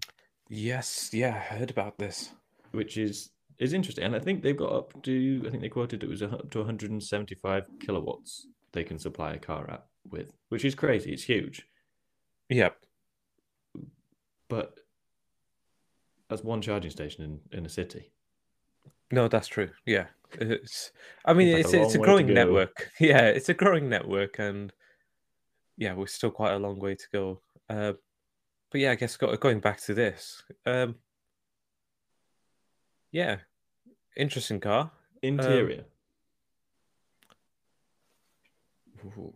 Yes. 0.49 1.09
Yeah. 1.11 1.35
I 1.35 1.55
heard 1.55 1.69
about 1.69 1.97
this. 1.97 2.29
which 2.71 2.97
is 2.97 3.31
is 3.59 3.73
interesting. 3.73 4.03
And 4.03 4.15
I 4.15 4.19
think 4.19 4.43
they've 4.43 4.55
got 4.57 4.71
up 4.71 5.03
to 5.03 5.43
I 5.45 5.49
think 5.49 5.61
they 5.61 5.69
quoted 5.69 6.03
it 6.03 6.09
was 6.09 6.21
up 6.21 6.49
to 6.51 6.59
175 6.59 7.67
kilowatts 7.79 8.47
they 8.73 8.83
can 8.83 8.99
supply 8.99 9.33
a 9.33 9.37
car 9.39 9.69
at 9.71 9.85
with, 10.09 10.33
which 10.49 10.63
is 10.65 10.75
crazy. 10.75 11.11
It's 11.11 11.23
huge, 11.23 11.67
Yeah. 12.49 12.69
but 14.49 14.75
that's 16.29 16.43
one 16.43 16.61
charging 16.61 16.91
station 16.91 17.23
in 17.51 17.57
in 17.57 17.65
a 17.65 17.69
city. 17.69 18.11
No, 19.11 19.27
that's 19.27 19.47
true. 19.47 19.69
Yeah, 19.85 20.07
it's. 20.33 20.91
I 21.25 21.33
mean, 21.33 21.53
like 21.53 21.57
a 21.57 21.59
it's 21.59 21.73
it's 21.73 21.73
a 21.73 21.77
long 21.77 21.87
way 21.87 21.91
to 21.93 21.99
growing 21.99 22.33
network. 22.33 22.91
Yeah, 22.99 23.27
it's 23.27 23.49
a 23.49 23.53
growing 23.53 23.89
network, 23.89 24.39
and 24.39 24.73
yeah, 25.77 25.93
we're 25.93 26.07
still 26.07 26.31
quite 26.31 26.53
a 26.53 26.59
long 26.59 26.79
way 26.79 26.95
to 26.95 27.05
go. 27.13 27.41
Uh, 27.69 27.93
but 28.71 28.81
yeah, 28.81 28.91
I 28.91 28.95
guess 28.95 29.15
going 29.17 29.59
back 29.61 29.79
to 29.81 29.93
this. 29.93 30.43
Um, 30.65 30.95
yeah, 33.11 33.37
interesting 34.15 34.59
car. 34.59 34.91
Interior. 35.21 35.85
Ooh, 39.05 39.33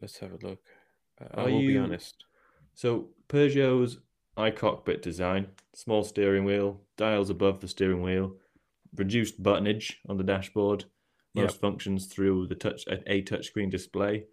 let's 0.00 0.18
have 0.18 0.32
a 0.32 0.46
look. 0.46 0.60
Uh, 1.20 1.40
I 1.40 1.42
will 1.44 1.60
be 1.60 1.78
honest. 1.78 2.24
So 2.74 3.08
Peugeot's 3.28 3.98
iCockpit 4.36 5.02
design, 5.02 5.48
small 5.74 6.02
steering 6.02 6.44
wheel, 6.44 6.80
dials 6.96 7.30
above 7.30 7.60
the 7.60 7.68
steering 7.68 8.02
wheel, 8.02 8.34
reduced 8.96 9.42
buttonage 9.42 9.94
on 10.08 10.16
the 10.16 10.24
dashboard, 10.24 10.84
most 11.34 11.52
Yep. 11.52 11.60
functions 11.60 12.06
through 12.06 12.46
the 12.48 12.54
touch 12.54 12.86
a, 12.86 13.00
a 13.12 13.22
touchscreen 13.22 13.70
display. 13.70 14.24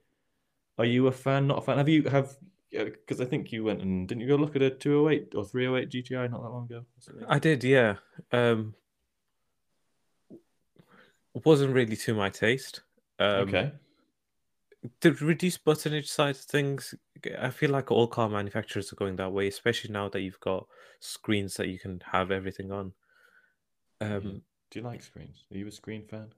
Are 0.78 0.86
you 0.86 1.08
a 1.08 1.12
fan? 1.12 1.48
Not 1.48 1.60
a 1.60 1.62
fan? 1.62 1.78
Have 1.78 1.90
you 1.90 2.04
have? 2.04 2.38
Because 2.72 3.20
I 3.20 3.26
think 3.26 3.52
you 3.52 3.66
went 3.66 3.82
and 3.82 4.08
didn't 4.08 4.22
you 4.22 4.28
go 4.28 4.36
look 4.36 4.56
at 4.56 4.62
a 4.62 4.70
208 4.70 5.36
or 5.36 5.44
308 5.46 5.90
GTI 5.90 6.32
not 6.32 6.42
that 6.42 6.50
long 6.50 6.66
ago? 6.66 6.86
I 7.28 7.38
did, 7.38 7.64
yeah. 7.64 7.96
Um, 8.32 8.76
wasn't 11.44 11.74
really 11.74 11.96
to 11.96 12.14
my 12.14 12.30
taste. 12.30 12.82
Um, 13.20 13.50
okay. 13.50 13.72
the 15.02 15.12
reduced 15.14 15.64
buttonage 15.66 16.08
side 16.08 16.36
of 16.36 16.42
things, 16.42 16.96
I 17.40 17.50
feel 17.50 17.70
like 17.70 17.92
all 17.92 18.08
car 18.08 18.30
manufacturers 18.30 18.92
are 18.92 18.96
going 18.96 19.18
that 19.18 19.32
way, 19.32 19.48
especially 19.48 19.92
now 19.92 20.10
that 20.10 20.22
you've 20.22 20.40
got 20.40 20.66
screens 21.00 21.56
that 21.56 21.68
you 21.68 21.78
can 21.78 22.02
have 22.12 22.32
everything 22.32 22.72
on. 22.72 22.94
Um, 24.00 24.42
Do 24.72 24.80
you 24.80 24.86
like 24.86 25.04
screens? 25.04 25.46
Are 25.52 25.58
you 25.58 25.68
a 25.68 25.72
screen 25.72 26.06
fan? 26.08 26.34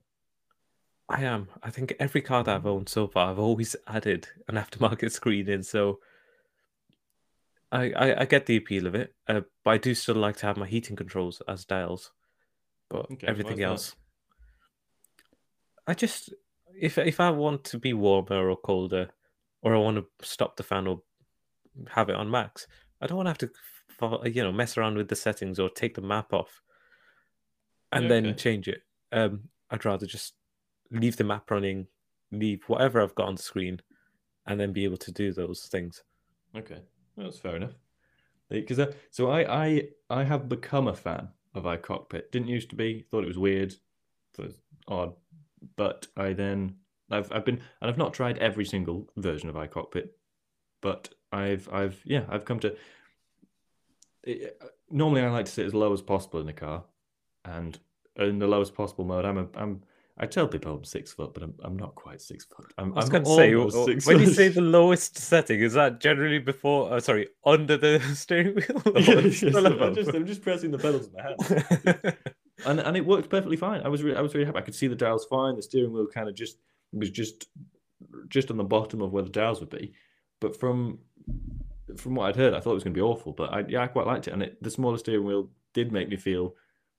I 1.08 1.22
am. 1.22 1.48
I 1.62 1.70
think 1.70 1.94
every 1.98 2.22
car 2.22 2.42
that 2.44 2.54
I've 2.54 2.66
owned 2.66 2.88
so 2.88 3.06
far, 3.06 3.30
I've 3.30 3.38
always 3.38 3.76
added 3.86 4.28
an 4.48 4.56
aftermarket 4.56 5.12
screen 5.12 5.48
in, 5.48 5.62
so 5.62 6.00
I 7.74 7.92
I, 7.92 8.20
I 8.22 8.24
get 8.24 8.46
the 8.46 8.56
appeal 8.56 8.86
of 8.86 8.94
it, 8.94 9.14
uh, 9.28 9.42
but 9.64 9.70
I 9.72 9.78
do 9.78 9.94
still 9.94 10.14
like 10.16 10.36
to 10.38 10.46
have 10.46 10.56
my 10.56 10.66
heating 10.66 10.96
controls 10.96 11.42
as 11.48 11.64
dials. 11.66 12.12
But 12.90 13.10
Okay, 13.10 13.28
everything 13.28 13.42
why's 13.42 13.64
that? 13.64 13.64
else, 13.70 13.96
I 15.86 15.94
just 15.94 16.32
if 16.80 16.98
if 16.98 17.20
I 17.20 17.30
want 17.30 17.64
to 17.64 17.78
be 17.78 17.92
warmer 17.92 18.48
or 18.50 18.56
colder, 18.56 19.10
or 19.62 19.74
I 19.74 19.78
want 19.78 19.96
to 19.98 20.26
stop 20.26 20.56
the 20.56 20.62
fan 20.62 20.86
or 20.86 21.02
have 21.90 22.08
it 22.08 22.16
on 22.16 22.30
max, 22.30 22.66
I 23.00 23.06
don't 23.06 23.16
want 23.18 23.26
to 23.38 23.46
have 23.46 24.22
to 24.22 24.30
you 24.30 24.42
know 24.42 24.52
mess 24.52 24.76
around 24.76 24.96
with 24.96 25.08
the 25.08 25.16
settings 25.16 25.58
or 25.58 25.68
take 25.70 25.94
the 25.94 26.02
map 26.02 26.32
off 26.32 26.62
and 27.92 28.04
Yeah, 28.04 28.10
then 28.10 28.24
okay. 28.26 28.36
change 28.36 28.68
it. 28.68 28.82
Um, 29.12 29.48
I'd 29.70 29.84
rather 29.84 30.06
just 30.06 30.34
leave 30.90 31.16
the 31.16 31.24
map 31.24 31.50
running, 31.50 31.88
leave 32.32 32.64
whatever 32.68 33.00
I've 33.02 33.14
got 33.14 33.28
on 33.28 33.36
the 33.36 33.42
screen, 33.42 33.80
and 34.46 34.60
then 34.60 34.72
be 34.72 34.84
able 34.84 34.98
to 34.98 35.12
do 35.12 35.32
those 35.32 35.66
things. 35.66 36.02
Okay, 36.54 36.80
that's 37.16 37.38
fair 37.38 37.56
enough. 37.56 37.74
Because 38.50 38.78
uh, 38.78 38.92
so 39.10 39.30
I 39.30 39.64
I 39.64 39.88
I 40.10 40.24
have 40.24 40.48
become 40.48 40.88
a 40.88 40.94
fan 40.94 41.28
of 41.54 41.64
iCockpit. 41.64 42.30
Didn't 42.30 42.48
used 42.48 42.70
to 42.70 42.76
be. 42.76 43.04
Thought 43.10 43.24
it 43.24 43.28
was 43.28 43.38
weird, 43.38 43.74
thought 44.34 44.44
it 44.44 44.48
was 44.48 44.60
odd. 44.88 45.14
But 45.76 46.06
I 46.16 46.32
then 46.32 46.76
I've 47.10 47.32
I've 47.32 47.44
been 47.44 47.60
and 47.80 47.90
I've 47.90 47.98
not 47.98 48.14
tried 48.14 48.38
every 48.38 48.64
single 48.64 49.10
version 49.16 49.48
of 49.48 49.54
iCockpit, 49.54 50.10
but 50.80 51.08
I've 51.32 51.68
I've 51.72 52.00
yeah 52.04 52.24
I've 52.28 52.44
come 52.44 52.60
to. 52.60 52.76
It, 54.22 54.60
normally, 54.90 55.20
I 55.20 55.30
like 55.30 55.46
to 55.46 55.52
sit 55.52 55.66
as 55.66 55.74
low 55.74 55.92
as 55.92 56.00
possible 56.02 56.40
in 56.40 56.46
the 56.46 56.52
car, 56.52 56.84
and 57.44 57.78
in 58.16 58.38
the 58.38 58.46
lowest 58.46 58.74
possible 58.74 59.04
mode, 59.04 59.24
I'm 59.24 59.38
a 59.38 59.46
I'm. 59.54 59.82
I 60.16 60.26
tell 60.26 60.46
people 60.46 60.76
I'm 60.76 60.84
six 60.84 61.12
foot, 61.12 61.34
but 61.34 61.42
I'm, 61.42 61.54
I'm 61.64 61.76
not 61.76 61.96
quite 61.96 62.20
six 62.20 62.44
foot. 62.44 62.72
I'm, 62.78 62.92
I 62.92 62.96
was 62.96 63.08
going 63.08 63.24
to 63.24 63.34
say, 63.34 63.54
almost 63.54 63.74
w- 63.74 63.94
six 63.94 64.06
when 64.06 64.20
you 64.20 64.26
say 64.32 64.46
the 64.46 64.60
lowest 64.60 65.18
setting, 65.18 65.60
is 65.60 65.72
that 65.72 66.00
generally 66.00 66.38
before? 66.38 66.92
Uh, 66.92 67.00
sorry, 67.00 67.28
under 67.44 67.76
the 67.76 68.00
steering 68.14 68.54
wheel? 68.54 68.82
or 68.86 69.00
Yes, 69.00 69.42
I'm, 69.42 69.94
just, 69.94 70.14
I'm 70.14 70.26
just 70.26 70.42
pressing 70.42 70.70
the 70.70 70.78
pedals 70.78 71.08
in 71.08 71.14
my 71.14 71.22
hand. 71.22 72.16
and 72.66 72.80
and 72.80 72.96
it 72.96 73.04
worked 73.04 73.28
perfectly 73.28 73.56
fine. 73.56 73.80
I 73.82 73.88
was 73.88 74.04
really, 74.04 74.16
I 74.16 74.20
was 74.20 74.34
really 74.34 74.46
happy. 74.46 74.58
I 74.58 74.62
could 74.62 74.76
see 74.76 74.86
the 74.86 74.94
dials 74.94 75.26
fine. 75.26 75.56
The 75.56 75.62
steering 75.62 75.92
wheel 75.92 76.06
kind 76.06 76.28
of 76.28 76.36
just 76.36 76.58
was 76.92 77.10
just 77.10 77.48
just 78.28 78.52
on 78.52 78.56
the 78.56 78.64
bottom 78.64 79.00
of 79.00 79.12
where 79.12 79.24
the 79.24 79.30
dials 79.30 79.58
would 79.58 79.70
be. 79.70 79.94
But 80.40 80.58
from 80.60 81.00
from 81.96 82.14
what 82.14 82.28
I'd 82.28 82.36
heard, 82.36 82.54
I 82.54 82.60
thought 82.60 82.70
it 82.70 82.74
was 82.74 82.84
going 82.84 82.94
to 82.94 82.98
be 82.98 83.02
awful. 83.02 83.32
But 83.32 83.52
I 83.52 83.64
yeah, 83.66 83.82
I 83.82 83.88
quite 83.88 84.06
liked 84.06 84.28
it. 84.28 84.32
And 84.32 84.44
it, 84.44 84.62
the 84.62 84.70
smaller 84.70 84.98
steering 84.98 85.24
wheel 85.24 85.50
did 85.72 85.90
make 85.90 86.08
me 86.08 86.16
feel 86.16 86.54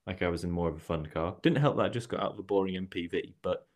like 0.08 0.22
I 0.22 0.28
was 0.28 0.44
in 0.44 0.52
more 0.52 0.70
of 0.70 0.76
a 0.76 0.80
fun 0.80 1.06
car. 1.06 1.36
Didn't 1.42 1.60
help 1.60 1.78
that 1.78 1.86
I 1.86 1.90
just 1.90 2.10
got 2.10 2.22
out 2.22 2.34
of 2.34 2.40
a 2.40 2.44
boring 2.44 2.76
MPV, 2.88 3.34
but 3.42 3.68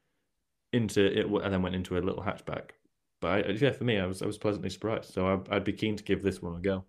into 0.72 1.04
it 1.04 1.26
and 1.26 1.54
then 1.54 1.62
went 1.62 1.76
into 1.76 1.98
a 1.98 2.00
little 2.00 2.24
hatchback. 2.24 2.72
But 3.20 3.48
I, 3.48 3.50
yeah, 3.52 3.72
for 3.72 3.84
me, 3.84 4.00
I 4.00 4.06
was 4.06 4.22
I 4.22 4.26
was 4.26 4.38
pleasantly 4.38 4.70
surprised. 4.70 5.14
So 5.14 5.28
I, 5.28 5.56
I'd 5.56 5.64
be 5.64 5.74
keen 5.74 5.96
to 5.96 6.04
give 6.04 6.22
this 6.22 6.42
one 6.42 6.56
a 6.56 6.60
go. 6.60 6.86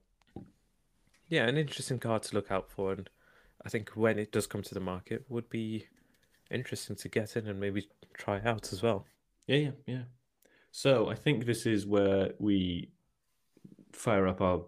Yeah, 1.28 1.46
an 1.46 1.56
interesting 1.56 1.98
car 1.98 2.18
to 2.18 2.34
look 2.34 2.50
out 2.50 2.70
for, 2.70 2.92
and 2.92 3.08
I 3.64 3.68
think 3.68 3.90
when 3.90 4.18
it 4.18 4.32
does 4.32 4.46
come 4.46 4.62
to 4.62 4.74
the 4.74 4.80
market, 4.80 5.24
would 5.28 5.48
be 5.48 5.86
interesting 6.50 6.96
to 6.96 7.08
get 7.08 7.36
in 7.36 7.46
and 7.46 7.58
maybe 7.58 7.88
try 8.14 8.40
out 8.44 8.72
as 8.72 8.82
well. 8.82 9.06
Yeah, 9.46 9.56
yeah, 9.56 9.70
yeah. 9.86 10.02
So 10.72 11.08
I 11.08 11.14
think 11.14 11.46
this 11.46 11.66
is 11.66 11.86
where 11.86 12.32
we 12.38 12.90
fire 13.92 14.26
up 14.26 14.40
our 14.40 14.62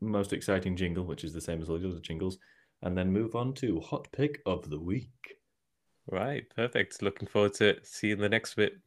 most 0.00 0.32
exciting 0.32 0.76
jingle, 0.76 1.04
which 1.04 1.24
is 1.24 1.32
the 1.32 1.40
same 1.40 1.62
as 1.62 1.70
all 1.70 1.78
the 1.78 1.88
other 1.88 2.00
jingles, 2.00 2.38
and 2.82 2.96
then 2.96 3.12
move 3.12 3.34
on 3.34 3.52
to 3.54 3.80
hot 3.80 4.08
pick 4.12 4.40
of 4.46 4.70
the 4.70 4.80
week. 4.80 5.36
Right, 6.10 6.44
perfect. 6.54 7.02
Looking 7.02 7.28
forward 7.28 7.54
to 7.54 7.76
seeing 7.82 8.18
the 8.18 8.28
next 8.28 8.54
bit. 8.54 8.80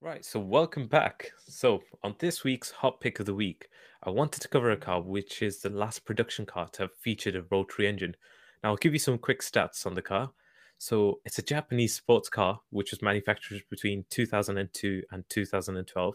Right, 0.00 0.24
so 0.24 0.38
welcome 0.38 0.86
back. 0.86 1.32
So, 1.48 1.82
on 2.02 2.14
this 2.18 2.44
week's 2.44 2.70
Hot 2.70 3.00
Pick 3.00 3.18
of 3.20 3.26
the 3.26 3.34
Week, 3.34 3.68
I 4.02 4.10
wanted 4.10 4.42
to 4.42 4.48
cover 4.48 4.70
a 4.70 4.76
car 4.76 5.00
which 5.00 5.42
is 5.42 5.60
the 5.60 5.70
last 5.70 6.04
production 6.04 6.44
car 6.44 6.68
to 6.74 6.82
have 6.82 6.94
featured 7.00 7.34
a 7.34 7.44
rotary 7.50 7.88
engine. 7.88 8.14
Now, 8.62 8.70
I'll 8.70 8.76
give 8.76 8.92
you 8.92 8.98
some 8.98 9.18
quick 9.18 9.40
stats 9.40 9.86
on 9.86 9.94
the 9.94 10.02
car. 10.02 10.30
So, 10.78 11.20
it's 11.24 11.38
a 11.38 11.42
Japanese 11.42 11.94
sports 11.94 12.28
car 12.28 12.60
which 12.70 12.90
was 12.92 13.02
manufactured 13.02 13.62
between 13.70 14.04
2002 14.10 15.02
and 15.10 15.24
2012, 15.28 16.14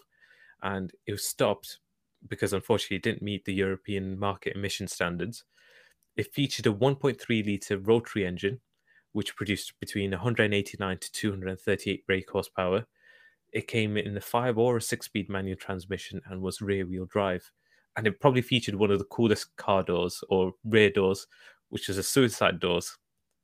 and 0.62 0.92
it 1.06 1.12
was 1.12 1.26
stopped 1.26 1.80
because 2.28 2.54
unfortunately 2.54 2.98
it 2.98 3.04
didn't 3.04 3.22
meet 3.22 3.46
the 3.46 3.54
European 3.54 4.20
market 4.20 4.56
emission 4.56 4.88
standards. 4.88 5.46
It 6.18 6.34
featured 6.34 6.68
a 6.68 6.74
1.3 6.74 7.46
litre 7.48 7.78
rotary 7.78 8.26
engine, 8.26 8.60
which 9.14 9.36
produced 9.36 9.74
between 9.80 10.12
189 10.12 10.98
to 10.98 11.12
238 11.12 12.06
brake 12.06 12.30
horsepower 12.30 12.86
it 13.52 13.68
came 13.68 13.98
in 13.98 14.16
a 14.16 14.22
five 14.22 14.58
or 14.58 14.78
a 14.78 14.82
six 14.82 15.08
speed 15.08 15.30
manual 15.30 15.58
transmission 15.58 16.22
and 16.28 16.42
was 16.42 16.62
rear 16.62 16.86
wheel 16.86 17.06
drive. 17.06 17.52
And 17.96 18.06
it 18.08 18.20
probably 18.20 18.42
featured 18.42 18.76
one 18.76 18.92
of 18.92 19.00
the 19.00 19.06
coolest 19.06 19.56
car 19.58 19.84
doors 19.84 20.24
or 20.30 20.54
rear 20.64 20.90
doors, 20.90 21.28
which 21.70 21.88
was 21.88 21.98
a 21.98 22.04
suicide 22.04 22.60
doors. 22.60 22.98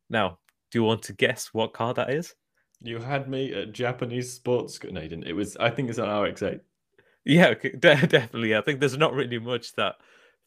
Now, 0.10 0.40
do 0.72 0.80
you 0.80 0.84
want 0.84 1.02
to 1.04 1.14
guess 1.14 1.48
what 1.54 1.74
car 1.74 1.94
that 1.96 2.12
is? 2.12 2.36
You 2.82 3.00
had 3.00 3.28
me 3.28 3.54
at 3.54 3.72
Japanese 3.72 4.32
sports. 4.32 4.78
Didn't. 4.78 5.24
It 5.24 5.34
was. 5.34 5.58
I 5.58 5.70
think 5.70 5.90
it's 5.90 5.98
an 5.98 6.10
RX-8. 6.10 6.60
Yeah, 7.26 7.54
definitely. 7.80 8.56
I 8.56 8.62
think 8.62 8.80
there's 8.80 8.98
not 8.98 9.14
really 9.14 9.40
much 9.40 9.74
that 9.74 9.96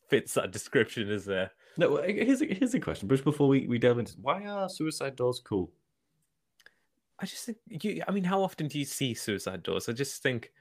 fits 0.08 0.34
that 0.34 0.52
description, 0.52 1.10
is 1.10 1.24
there? 1.24 1.50
No. 1.76 1.96
Here's 2.02 2.40
a, 2.40 2.46
here's 2.46 2.74
a 2.74 2.80
question, 2.80 3.08
Bruce. 3.08 3.20
Before 3.20 3.48
we, 3.48 3.66
we 3.66 3.78
delve 3.78 3.98
into 3.98 4.14
why 4.20 4.44
are 4.46 4.68
suicide 4.68 5.16
doors 5.16 5.40
cool? 5.44 5.70
I 7.20 7.26
just 7.26 7.44
think 7.44 7.58
you. 7.68 8.02
I 8.06 8.12
mean, 8.12 8.24
how 8.24 8.42
often 8.42 8.68
do 8.68 8.78
you 8.78 8.84
see 8.84 9.12
suicide 9.12 9.62
doors? 9.64 9.88
I 9.88 9.92
just 9.92 10.22
think, 10.22 10.52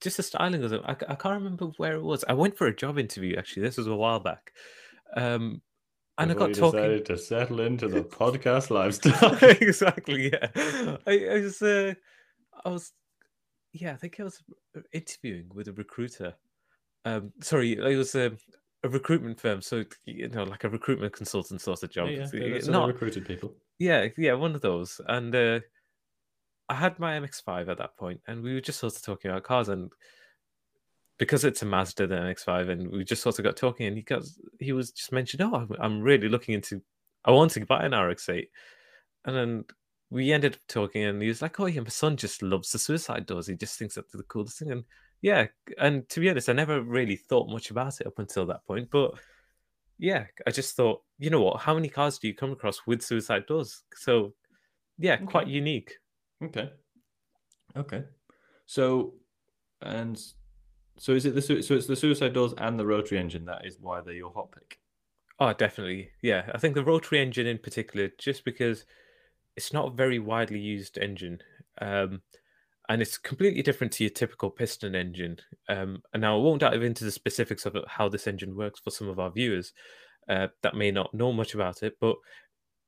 just 0.00 0.16
the 0.16 0.22
styling 0.22 0.62
of 0.62 0.70
them. 0.70 0.82
I, 0.84 0.92
I 0.92 1.14
can't 1.16 1.34
remember 1.34 1.66
where 1.76 1.94
it 1.94 2.02
was. 2.02 2.24
I 2.28 2.34
went 2.34 2.56
for 2.56 2.68
a 2.68 2.74
job 2.74 2.98
interview. 2.98 3.36
Actually, 3.36 3.62
this 3.62 3.76
was 3.76 3.88
a 3.88 3.96
while 3.96 4.20
back, 4.20 4.52
um, 5.16 5.60
and 6.18 6.28
Before 6.28 6.44
I 6.44 6.46
got 6.46 6.54
talking. 6.54 6.80
Decided 6.80 7.06
to 7.06 7.18
settle 7.18 7.60
into 7.60 7.88
the 7.88 8.02
podcast 8.04 8.70
lifestyle. 8.70 9.36
exactly. 9.60 10.30
Yeah. 10.32 10.96
I, 11.06 11.26
I 11.32 11.40
was. 11.40 11.60
Uh, 11.60 11.94
I 12.64 12.68
was. 12.68 12.92
Yeah, 13.74 13.92
I 13.92 13.96
think 13.96 14.18
I 14.18 14.24
was 14.24 14.42
interviewing 14.92 15.50
with 15.52 15.68
a 15.68 15.72
recruiter. 15.72 16.34
Um, 17.04 17.32
sorry, 17.42 17.72
it 17.72 17.96
was 17.96 18.14
a, 18.14 18.32
a 18.82 18.88
recruitment 18.88 19.38
firm. 19.38 19.60
So 19.60 19.84
you 20.06 20.28
know, 20.28 20.44
like 20.44 20.64
a 20.64 20.70
recruitment 20.70 21.12
consultant 21.12 21.60
sort 21.60 21.82
of 21.82 21.90
job. 21.90 22.08
Yeah, 22.08 22.26
yeah. 22.32 22.60
So 22.60 22.72
not 22.72 22.86
recruited 22.86 23.26
people. 23.26 23.52
Yeah, 23.78 24.06
yeah, 24.16 24.32
one 24.34 24.54
of 24.54 24.62
those, 24.62 25.00
and. 25.06 25.34
Uh, 25.34 25.60
I 26.68 26.74
had 26.74 26.98
my 26.98 27.18
MX5 27.18 27.68
at 27.68 27.78
that 27.78 27.96
point, 27.96 28.20
and 28.26 28.42
we 28.42 28.54
were 28.54 28.60
just 28.60 28.80
sort 28.80 28.96
of 28.96 29.02
talking 29.02 29.30
about 29.30 29.42
cars, 29.42 29.68
and 29.68 29.90
because 31.18 31.44
it's 31.44 31.62
a 31.62 31.66
Mazda, 31.66 32.06
the 32.06 32.16
MX5, 32.16 32.70
and 32.70 32.90
we 32.90 33.04
just 33.04 33.22
sort 33.22 33.38
of 33.38 33.44
got 33.44 33.56
talking, 33.56 33.86
and 33.86 33.96
he 33.96 34.02
got 34.02 34.22
he 34.58 34.72
was 34.72 34.90
just 34.90 35.12
mentioned, 35.12 35.42
oh, 35.42 35.54
I'm, 35.54 35.70
I'm 35.78 36.00
really 36.00 36.28
looking 36.28 36.54
into, 36.54 36.80
I 37.24 37.32
want 37.32 37.52
to 37.52 37.66
buy 37.66 37.84
an 37.84 37.94
RX-8, 37.94 38.48
and 39.26 39.36
then 39.36 39.64
we 40.14 40.32
ended 40.32 40.54
up 40.54 40.60
talking, 40.68 41.02
and 41.02 41.20
he 41.20 41.26
was 41.26 41.42
like, 41.42 41.58
oh 41.58 41.66
yeah, 41.66 41.80
my 41.80 41.88
son 41.88 42.16
just 42.16 42.40
loves 42.40 42.70
the 42.70 42.78
suicide 42.78 43.26
doors. 43.26 43.48
He 43.48 43.56
just 43.56 43.76
thinks 43.76 43.96
that's 43.96 44.12
the 44.12 44.22
coolest 44.22 44.60
thing, 44.60 44.70
and 44.70 44.84
yeah, 45.20 45.46
and 45.78 46.08
to 46.10 46.20
be 46.20 46.30
honest, 46.30 46.48
I 46.48 46.52
never 46.52 46.80
really 46.80 47.16
thought 47.16 47.50
much 47.50 47.70
about 47.70 48.00
it 48.00 48.06
up 48.06 48.18
until 48.18 48.46
that 48.46 48.64
point, 48.64 48.88
but 48.92 49.14
yeah, 49.98 50.26
I 50.46 50.52
just 50.52 50.76
thought, 50.76 51.02
you 51.18 51.30
know 51.30 51.42
what, 51.42 51.60
how 51.60 51.74
many 51.74 51.88
cars 51.88 52.18
do 52.18 52.28
you 52.28 52.34
come 52.34 52.52
across 52.52 52.86
with 52.86 53.02
suicide 53.02 53.46
doors? 53.46 53.82
So 53.96 54.34
yeah, 54.98 55.14
okay. 55.14 55.24
quite 55.24 55.48
unique. 55.48 55.94
Okay. 56.42 56.70
Okay. 57.76 58.04
So, 58.66 59.14
and 59.82 60.20
so 60.96 61.12
is 61.12 61.26
it 61.26 61.34
the 61.34 61.42
so 61.42 61.74
it's 61.74 61.86
the 61.86 61.96
suicide 61.96 62.34
doors 62.34 62.54
and 62.58 62.78
the 62.78 62.86
rotary 62.86 63.18
engine 63.18 63.46
that 63.46 63.66
is 63.66 63.78
why 63.80 64.00
they're 64.00 64.14
your 64.14 64.32
hot 64.32 64.52
pick? 64.52 64.78
Oh, 65.40 65.52
definitely. 65.52 66.10
Yeah, 66.22 66.48
I 66.54 66.58
think 66.58 66.76
the 66.76 66.84
rotary 66.84 67.20
engine 67.20 67.48
in 67.48 67.58
particular, 67.58 68.10
just 68.18 68.44
because 68.44 68.84
it's 69.56 69.72
not 69.72 69.88
a 69.88 69.96
very 69.96 70.18
widely 70.18 70.58
used 70.58 70.98
engine, 70.98 71.40
um, 71.80 72.22
and 72.88 73.00
it's 73.00 73.16
completely 73.16 73.62
different 73.62 73.92
to 73.94 74.04
your 74.04 74.10
typical 74.10 74.50
piston 74.50 74.94
engine. 74.94 75.38
Um, 75.68 76.02
and 76.12 76.20
now 76.20 76.36
I 76.36 76.42
won't 76.42 76.60
dive 76.60 76.82
into 76.82 77.04
the 77.04 77.10
specifics 77.10 77.64
of 77.66 77.76
how 77.88 78.08
this 78.08 78.26
engine 78.26 78.56
works 78.56 78.80
for 78.80 78.90
some 78.90 79.08
of 79.08 79.18
our 79.18 79.30
viewers 79.30 79.72
uh, 80.28 80.48
that 80.62 80.76
may 80.76 80.90
not 80.90 81.14
know 81.14 81.32
much 81.32 81.54
about 81.54 81.82
it, 81.82 81.96
but 82.00 82.16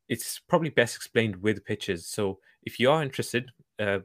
it's 0.08 0.38
probably 0.48 0.70
best 0.70 0.96
explained 0.96 1.36
with 1.36 1.64
pictures. 1.64 2.06
So 2.06 2.38
if 2.62 2.78
you 2.78 2.90
are 2.90 3.02
interested, 3.02 3.50
uh, 3.78 4.00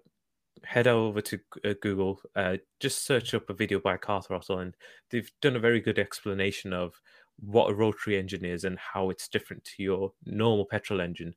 head 0.63 0.87
over 0.87 1.21
to 1.21 1.39
uh, 1.65 1.73
Google, 1.81 2.21
uh, 2.35 2.57
just 2.79 3.05
search 3.05 3.33
up 3.33 3.49
a 3.49 3.53
video 3.53 3.79
by 3.79 3.97
Car 3.97 4.21
Throttle, 4.21 4.59
and 4.59 4.75
they've 5.09 5.31
done 5.41 5.55
a 5.55 5.59
very 5.59 5.79
good 5.79 5.99
explanation 5.99 6.73
of 6.73 6.93
what 7.39 7.69
a 7.71 7.73
rotary 7.73 8.17
engine 8.17 8.45
is 8.45 8.63
and 8.63 8.77
how 8.77 9.09
it's 9.09 9.27
different 9.27 9.63
to 9.63 9.83
your 9.83 10.13
normal 10.25 10.65
petrol 10.65 11.01
engine. 11.01 11.33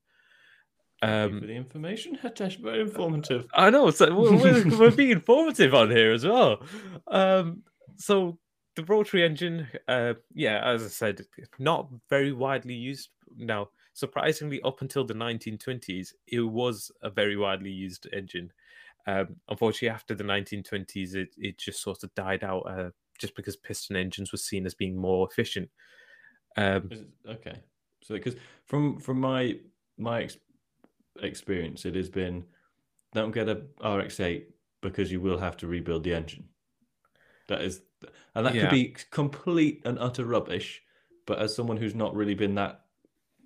Um, 1.05 1.41
for 1.41 1.47
the 1.47 1.55
information, 1.55 2.19
Hetesh, 2.23 2.59
very 2.59 2.81
informative. 2.81 3.47
I 3.55 3.71
know, 3.71 3.91
so 3.91 4.15
we're, 4.15 4.69
we're, 4.79 4.91
being 4.91 5.11
informative 5.11 5.75
on 5.75 5.91
here 5.91 6.13
as 6.13 6.25
well. 6.25 6.63
Um, 7.09 7.63
so 7.97 8.39
the 8.77 8.85
rotary 8.85 9.25
engine, 9.25 9.69
uh, 9.89 10.15
yeah, 10.33 10.61
as 10.65 10.83
I 10.83 10.89
said, 10.89 11.27
not 11.59 11.89
very 12.09 12.33
widely 12.33 12.75
used 12.75 13.11
now 13.37 13.69
surprisingly, 13.95 14.61
up 14.63 14.83
until 14.83 15.05
the 15.05 15.15
1920s, 15.15 16.13
it 16.27 16.41
was 16.41 16.93
a 17.03 17.09
very 17.09 17.37
widely 17.37 17.71
used 17.71 18.07
engine. 18.13 18.53
Um, 19.07 19.37
unfortunately, 19.49 19.89
after 19.89 20.15
the 20.15 20.25
1920s, 20.25 21.15
it, 21.15 21.35
it 21.39 21.59
just 21.59 21.81
sort 21.81 22.03
of 22.03 22.15
died 22.15 22.45
out 22.45 22.63
uh, 22.69 22.91
just 23.19 23.35
because 23.37 23.57
piston 23.57 23.97
engines 23.97 24.33
were 24.33 24.39
seen 24.39 24.67
as 24.67 24.75
being 24.75 24.97
more 24.97 25.27
efficient. 25.31 25.71
Um, 26.57 26.91
okay, 27.29 27.61
so 28.03 28.15
because 28.15 28.37
from 28.67 29.01
from 29.01 29.21
my 29.21 29.59
my 29.99 30.29
experience, 31.23 31.85
it 31.85 31.95
has 31.95 32.09
been 32.09 32.45
don't 33.13 33.33
get 33.33 33.49
a 33.49 33.63
RX-8 33.83 34.45
because 34.83 35.11
you 35.11 35.21
will 35.21 35.39
have 35.39 35.57
to 35.59 35.67
rebuild 35.67 36.03
the 36.03 36.15
engine. 36.15 36.45
That 37.49 37.63
is, 37.63 37.83
and 38.35 38.45
that 38.47 38.55
yeah. 38.55 38.63
could 38.63 38.71
be 38.71 38.97
complete 39.11 39.83
and 39.85 39.99
utter 39.99 40.25
rubbish. 40.25 40.83
But 41.27 41.39
as 41.39 41.55
someone 41.55 41.77
who's 41.77 41.95
not 41.95 42.15
really 42.15 42.35
been 42.35 42.55
that 42.57 42.85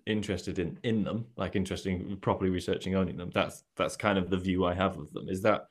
interested 0.09 0.59
in 0.59 0.79
in 0.83 1.05
them, 1.05 1.27
like 1.37 1.55
interested 1.55 1.93
in 1.93 2.17
properly 2.17 2.51
researching 2.51 2.97
owning 2.97 3.17
them. 3.17 3.31
That's 3.33 3.63
that's 3.77 3.97
kind 3.97 4.19
of 4.19 4.31
the 4.31 4.39
view 4.39 4.65
I 4.65 4.75
have 4.75 4.99
of 4.99 5.13
them. 5.13 5.29
Is 5.29 5.43
that? 5.43 5.69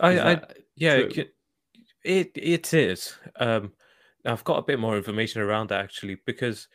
I, 0.00 0.14
that 0.14 0.26
I 0.26 0.54
yeah, 0.76 0.94
it, 0.94 1.34
it 2.04 2.30
it 2.34 2.74
is. 2.74 3.14
Um, 3.36 3.72
I've 4.24 4.44
got 4.44 4.58
a 4.58 4.62
bit 4.62 4.78
more 4.78 4.96
information 4.96 5.40
around 5.40 5.70
that 5.70 5.82
actually 5.82 6.18
because 6.26 6.68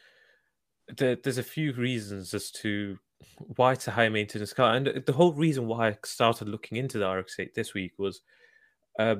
there, 0.97 1.15
there's 1.15 1.37
a 1.37 1.43
few 1.43 1.73
reasons 1.73 2.33
as 2.33 2.51
to 2.51 2.97
why 3.55 3.74
it's 3.74 3.88
a 3.88 3.91
high 3.91 4.09
maintenance 4.09 4.53
car, 4.53 4.76
and 4.76 5.03
the 5.05 5.13
whole 5.13 5.34
reason 5.34 5.68
why 5.68 5.89
I 5.89 5.97
started 6.05 6.49
looking 6.49 6.78
into 6.78 6.97
the 6.97 7.09
RX-8 7.09 7.53
this 7.53 7.74
week 7.74 7.93
was. 7.97 8.22
Uh, 8.99 9.18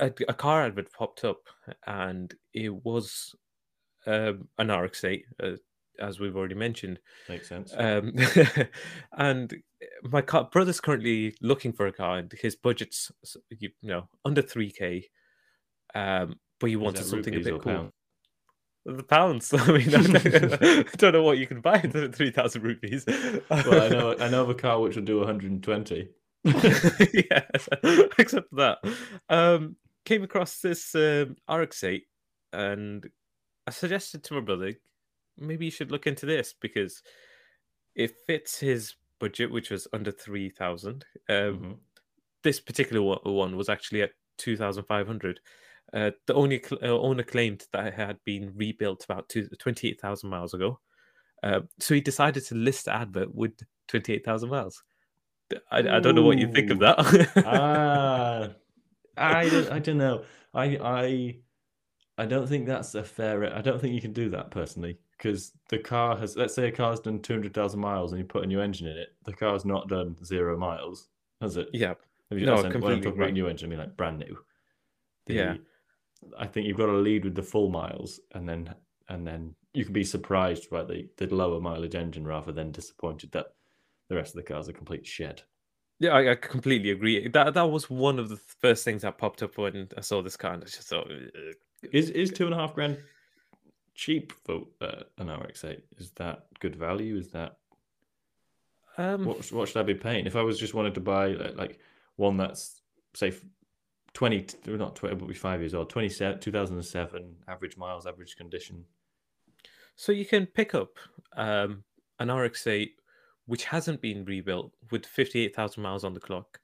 a, 0.00 0.12
a, 0.28 0.34
car 0.34 0.64
advert 0.64 0.92
popped 0.92 1.24
up, 1.24 1.40
and 1.86 2.32
it 2.54 2.84
was 2.84 3.34
um, 4.06 4.46
an 4.58 4.70
RX-8, 4.70 5.22
a 5.40 5.58
as 6.00 6.20
we've 6.20 6.36
already 6.36 6.54
mentioned. 6.54 6.98
Makes 7.28 7.48
sense. 7.48 7.72
Um, 7.76 8.12
and 9.16 9.54
my 10.02 10.22
car, 10.22 10.48
brother's 10.50 10.80
currently 10.80 11.34
looking 11.40 11.72
for 11.72 11.86
a 11.86 11.92
car, 11.92 12.18
and 12.18 12.32
his 12.32 12.56
budget's 12.56 13.10
you 13.50 13.70
know 13.82 14.08
under 14.24 14.42
three 14.42 14.70
k. 14.70 15.08
Um, 15.94 16.38
but 16.60 16.70
he 16.70 16.76
wanted 16.76 17.04
something 17.04 17.34
a 17.34 17.40
bit 17.40 17.60
cool. 17.60 17.92
The 18.86 19.02
pounds. 19.02 19.52
I 19.56 19.72
mean, 19.72 19.94
I 19.94 20.02
don't, 20.02 20.62
I 20.62 20.96
don't 20.96 21.12
know 21.12 21.22
what 21.22 21.38
you 21.38 21.46
can 21.46 21.60
buy 21.60 21.80
for 21.80 22.08
three 22.08 22.30
thousand 22.30 22.62
rupees. 22.62 23.04
Well, 23.06 23.82
I 23.82 23.88
know 23.88 24.16
I 24.18 24.28
know 24.28 24.42
of 24.42 24.50
a 24.50 24.54
car 24.54 24.80
which 24.80 24.96
will 24.96 25.04
do 25.04 25.18
120. 25.18 26.08
yeah, 26.44 27.46
except 28.18 28.54
that. 28.56 28.78
Um, 29.28 29.76
came 30.04 30.22
across 30.22 30.60
this 30.60 30.94
um, 30.94 31.36
RX-8, 31.50 32.02
and 32.52 33.06
I 33.66 33.70
suggested 33.72 34.24
to 34.24 34.34
my 34.34 34.40
brother, 34.40 34.72
maybe 35.36 35.66
you 35.66 35.70
should 35.70 35.90
look 35.90 36.06
into 36.06 36.24
this 36.24 36.54
because 36.58 37.02
it 37.94 38.14
fits 38.26 38.58
his 38.60 38.94
budget, 39.18 39.50
which 39.50 39.70
was 39.70 39.86
under 39.92 40.10
three 40.12 40.48
thousand. 40.50 41.04
Um, 41.28 41.36
Mhm. 41.36 41.76
This 42.44 42.60
particular 42.60 43.02
one- 43.02 43.18
one 43.24 43.56
was 43.56 43.68
actually 43.68 44.02
at 44.02 44.12
two 44.38 44.56
thousand 44.56 44.84
five 44.84 45.06
hundred. 45.08 45.40
Uh, 45.92 46.10
the 46.26 46.34
only 46.34 46.62
cl- 46.62 46.80
uh, 46.82 46.98
owner 47.00 47.22
claimed 47.22 47.64
that 47.72 47.86
it 47.86 47.94
had 47.94 48.18
been 48.24 48.52
rebuilt 48.54 49.04
about 49.04 49.28
two, 49.28 49.48
28,000 49.58 50.28
miles 50.28 50.54
ago. 50.54 50.80
Uh, 51.42 51.60
so 51.78 51.94
he 51.94 52.00
decided 52.00 52.44
to 52.44 52.54
list 52.54 52.86
the 52.86 52.94
advert 52.94 53.34
with 53.34 53.52
28,000 53.88 54.48
miles. 54.48 54.82
I, 55.70 55.78
I 55.78 56.00
don't 56.00 56.14
know 56.14 56.22
what 56.22 56.38
you 56.38 56.52
think 56.52 56.70
of 56.70 56.80
that. 56.80 56.98
ah, 57.46 58.50
I 59.16 59.48
don't, 59.48 59.72
I 59.72 59.78
don't 59.78 59.98
know. 59.98 60.24
I 60.54 60.64
I 60.76 61.36
I 62.18 62.26
don't 62.26 62.46
think 62.48 62.66
that's 62.66 62.94
a 62.94 63.02
fair. 63.04 63.54
I 63.54 63.62
don't 63.62 63.80
think 63.80 63.94
you 63.94 64.00
can 64.00 64.12
do 64.12 64.28
that 64.30 64.50
personally 64.50 64.98
because 65.12 65.52
the 65.70 65.78
car 65.78 66.16
has. 66.16 66.36
Let's 66.36 66.54
say 66.54 66.68
a 66.68 66.72
car's 66.72 67.00
done 67.00 67.20
two 67.20 67.32
hundred 67.32 67.54
thousand 67.54 67.80
miles 67.80 68.12
and 68.12 68.20
you 68.20 68.26
put 68.26 68.44
a 68.44 68.46
new 68.46 68.60
engine 68.60 68.88
in 68.88 68.96
it. 68.96 69.14
The 69.24 69.32
car's 69.32 69.64
not 69.64 69.88
done 69.88 70.16
zero 70.24 70.56
miles, 70.58 71.08
has 71.40 71.56
it? 71.56 71.68
yeah, 71.72 71.94
Have 72.30 72.38
you, 72.38 72.46
No, 72.46 72.56
when 72.56 72.66
I'm 72.66 72.72
talking 72.72 73.06
about 73.08 73.32
new 73.32 73.46
engine, 73.46 73.68
I 73.68 73.70
mean 73.70 73.78
like 73.78 73.96
brand 73.96 74.18
new. 74.18 74.36
Yeah. 75.28 75.56
I 76.38 76.46
think 76.46 76.66
you've 76.66 76.76
got 76.76 76.86
to 76.86 76.92
lead 76.92 77.24
with 77.24 77.34
the 77.34 77.42
full 77.42 77.68
miles, 77.68 78.20
and 78.34 78.48
then 78.48 78.74
and 79.08 79.26
then 79.26 79.54
you 79.74 79.84
can 79.84 79.92
be 79.92 80.04
surprised 80.04 80.70
by 80.70 80.84
the 80.84 81.08
the 81.16 81.32
lower 81.34 81.60
mileage 81.60 81.94
engine 81.94 82.26
rather 82.26 82.52
than 82.52 82.72
disappointed 82.72 83.32
that 83.32 83.54
the 84.08 84.16
rest 84.16 84.34
of 84.34 84.36
the 84.36 84.42
car's 84.42 84.68
a 84.68 84.72
complete 84.72 85.06
shed. 85.06 85.42
yeah, 85.98 86.10
I, 86.10 86.32
I 86.32 86.34
completely 86.34 86.90
agree. 86.90 87.28
That 87.28 87.54
that 87.54 87.70
was 87.70 87.90
one 87.90 88.18
of 88.18 88.28
the 88.28 88.36
first 88.36 88.84
things 88.84 89.02
that 89.02 89.18
popped 89.18 89.42
up 89.42 89.56
when 89.58 89.88
I 89.96 90.00
saw 90.00 90.22
this 90.22 90.36
car, 90.36 90.54
and 90.54 90.62
I 90.62 90.66
just 90.66 90.88
thought, 90.88 91.10
"Ugh." 91.10 91.54
Is 91.92 92.10
is 92.10 92.30
two 92.30 92.46
and 92.46 92.54
a 92.54 92.58
half 92.58 92.74
grand 92.74 92.98
cheap 93.94 94.32
for 94.44 94.62
uh, 94.80 95.02
an 95.18 95.30
RX-8? 95.30 95.80
Is 95.98 96.10
that 96.12 96.46
good 96.60 96.76
value? 96.76 97.16
Is 97.16 97.28
that 97.30 97.56
um, 98.96 99.24
what 99.24 99.52
what 99.52 99.68
should 99.68 99.78
I 99.78 99.82
be 99.82 99.94
paying 99.94 100.26
if 100.26 100.36
I 100.36 100.42
was 100.42 100.58
just 100.58 100.74
wanted 100.74 100.94
to 100.94 101.00
buy 101.00 101.28
like, 101.28 101.56
like 101.56 101.78
one 102.16 102.36
that's 102.36 102.82
say 103.14 103.32
f- 104.18 104.30
twenty 104.30 104.42
t- 104.42 104.58
not 104.72 104.96
twenty 104.96 105.14
but 105.16 105.28
be 105.28 105.34
five 105.34 105.60
years 105.60 105.74
old 105.74 105.90
27 105.90 106.40
2007 106.40 107.36
average 107.48 107.76
miles 107.76 108.06
average 108.06 108.36
condition 108.36 108.84
So 109.96 110.12
you 110.12 110.24
can 110.26 110.46
pick 110.46 110.74
up 110.74 110.98
um, 111.36 111.84
an 112.18 112.30
RX-8 112.30 112.90
which 113.46 113.64
hasn't 113.64 114.00
been 114.00 114.24
rebuilt 114.24 114.72
with 114.90 115.06
58,000 115.06 115.82
miles 115.82 116.04
on 116.04 116.14
the 116.14 116.20
clock 116.20 116.60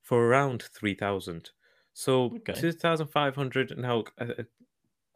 for 0.00 0.26
around 0.26 0.62
3,000. 0.62 1.50
So 1.92 2.36
Okay. 2.36 2.54
2,500. 2.54 3.76
Now, 3.76 4.04
uh, 4.18 4.24
uh, 4.38 4.42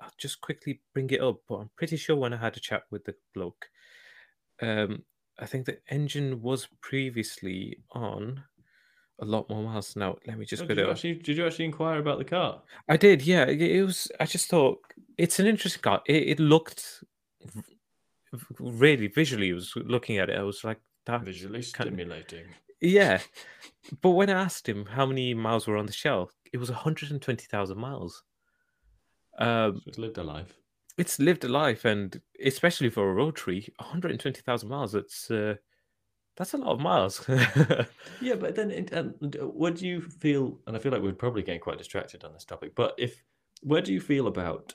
I'll 0.00 0.12
just 0.18 0.40
quickly 0.40 0.80
bring 0.92 1.08
it 1.10 1.20
up, 1.22 1.42
but 1.48 1.56
I'm 1.56 1.70
pretty 1.76 1.96
sure 1.96 2.16
when 2.16 2.32
I 2.34 2.36
had 2.38 2.56
a 2.56 2.60
chat 2.60 2.82
with 2.90 3.04
the 3.04 3.14
bloke, 3.32 3.70
um, 4.60 5.04
I 5.38 5.46
think 5.46 5.66
the 5.66 5.78
engine 5.88 6.42
was 6.42 6.68
previously 6.80 7.78
on 7.92 8.44
a 9.20 9.24
lot 9.24 9.48
more 9.48 9.62
miles. 9.62 9.96
Now, 9.96 10.16
let 10.26 10.38
me 10.38 10.44
just 10.44 10.62
Oh, 10.62 10.66
get 10.66 10.76
did, 10.76 10.82
it 10.82 10.86
you 10.86 10.90
actually, 10.90 11.14
did 11.14 11.36
you 11.36 11.46
actually 11.46 11.64
inquire 11.66 11.98
about 11.98 12.18
the 12.18 12.24
car 12.24 12.62
I 12.88 12.96
did, 12.96 13.22
yeah. 13.22 13.44
It, 13.44 13.60
it 13.60 13.84
was. 13.84 14.10
I 14.20 14.26
just 14.26 14.48
thought 14.48 14.80
it's 15.18 15.38
an 15.38 15.46
interesting 15.46 15.82
car. 15.82 16.02
It, 16.06 16.28
it 16.28 16.40
looked 16.40 17.04
really 18.58 19.06
visually. 19.08 19.52
Was 19.52 19.72
looking 19.76 20.18
at 20.18 20.30
it. 20.30 20.38
I 20.38 20.42
was 20.42 20.64
like, 20.64 20.80
that. 21.06 21.22
visually 21.22 21.62
stimulating 21.62 22.46
Yeah, 22.80 23.20
but 24.00 24.10
when 24.10 24.30
I 24.30 24.42
asked 24.42 24.68
him 24.68 24.86
how 24.86 25.06
many 25.06 25.34
miles 25.34 25.66
were 25.66 25.76
on 25.76 25.86
the 25.86 25.92
shelf, 25.92 26.32
it 26.52 26.58
was 26.58 26.70
120,000 26.70 27.78
miles. 27.78 28.22
Um, 29.38 29.76
so 29.76 29.82
it's 29.88 29.98
lived 29.98 30.18
a 30.18 30.22
life 30.24 30.54
it's 30.96 31.18
lived 31.18 31.44
a 31.44 31.48
life, 31.48 31.84
and 31.84 32.20
especially 32.44 32.88
for 32.88 33.10
a 33.10 33.14
rotary, 33.14 33.66
120,000 33.78 34.68
miles. 34.68 34.92
That's 34.92 35.30
uh, 35.30 35.54
that's 36.36 36.54
a 36.54 36.58
lot 36.58 36.72
of 36.72 36.80
miles. 36.80 37.28
Yeah, 38.20 38.36
but 38.36 38.54
then 38.54 38.88
um, 38.92 39.14
what 39.40 39.76
do 39.76 39.86
you 39.86 40.00
feel? 40.00 40.58
And 40.66 40.74
I 40.74 40.78
feel 40.78 40.92
like 40.92 41.02
we're 41.02 41.12
probably 41.12 41.42
getting 41.42 41.60
quite 41.60 41.78
distracted 41.78 42.24
on 42.24 42.32
this 42.32 42.44
topic. 42.44 42.74
But 42.74 42.94
if 42.96 43.22
where 43.62 43.82
do 43.82 43.92
you 43.92 44.00
feel 44.00 44.26
about 44.26 44.74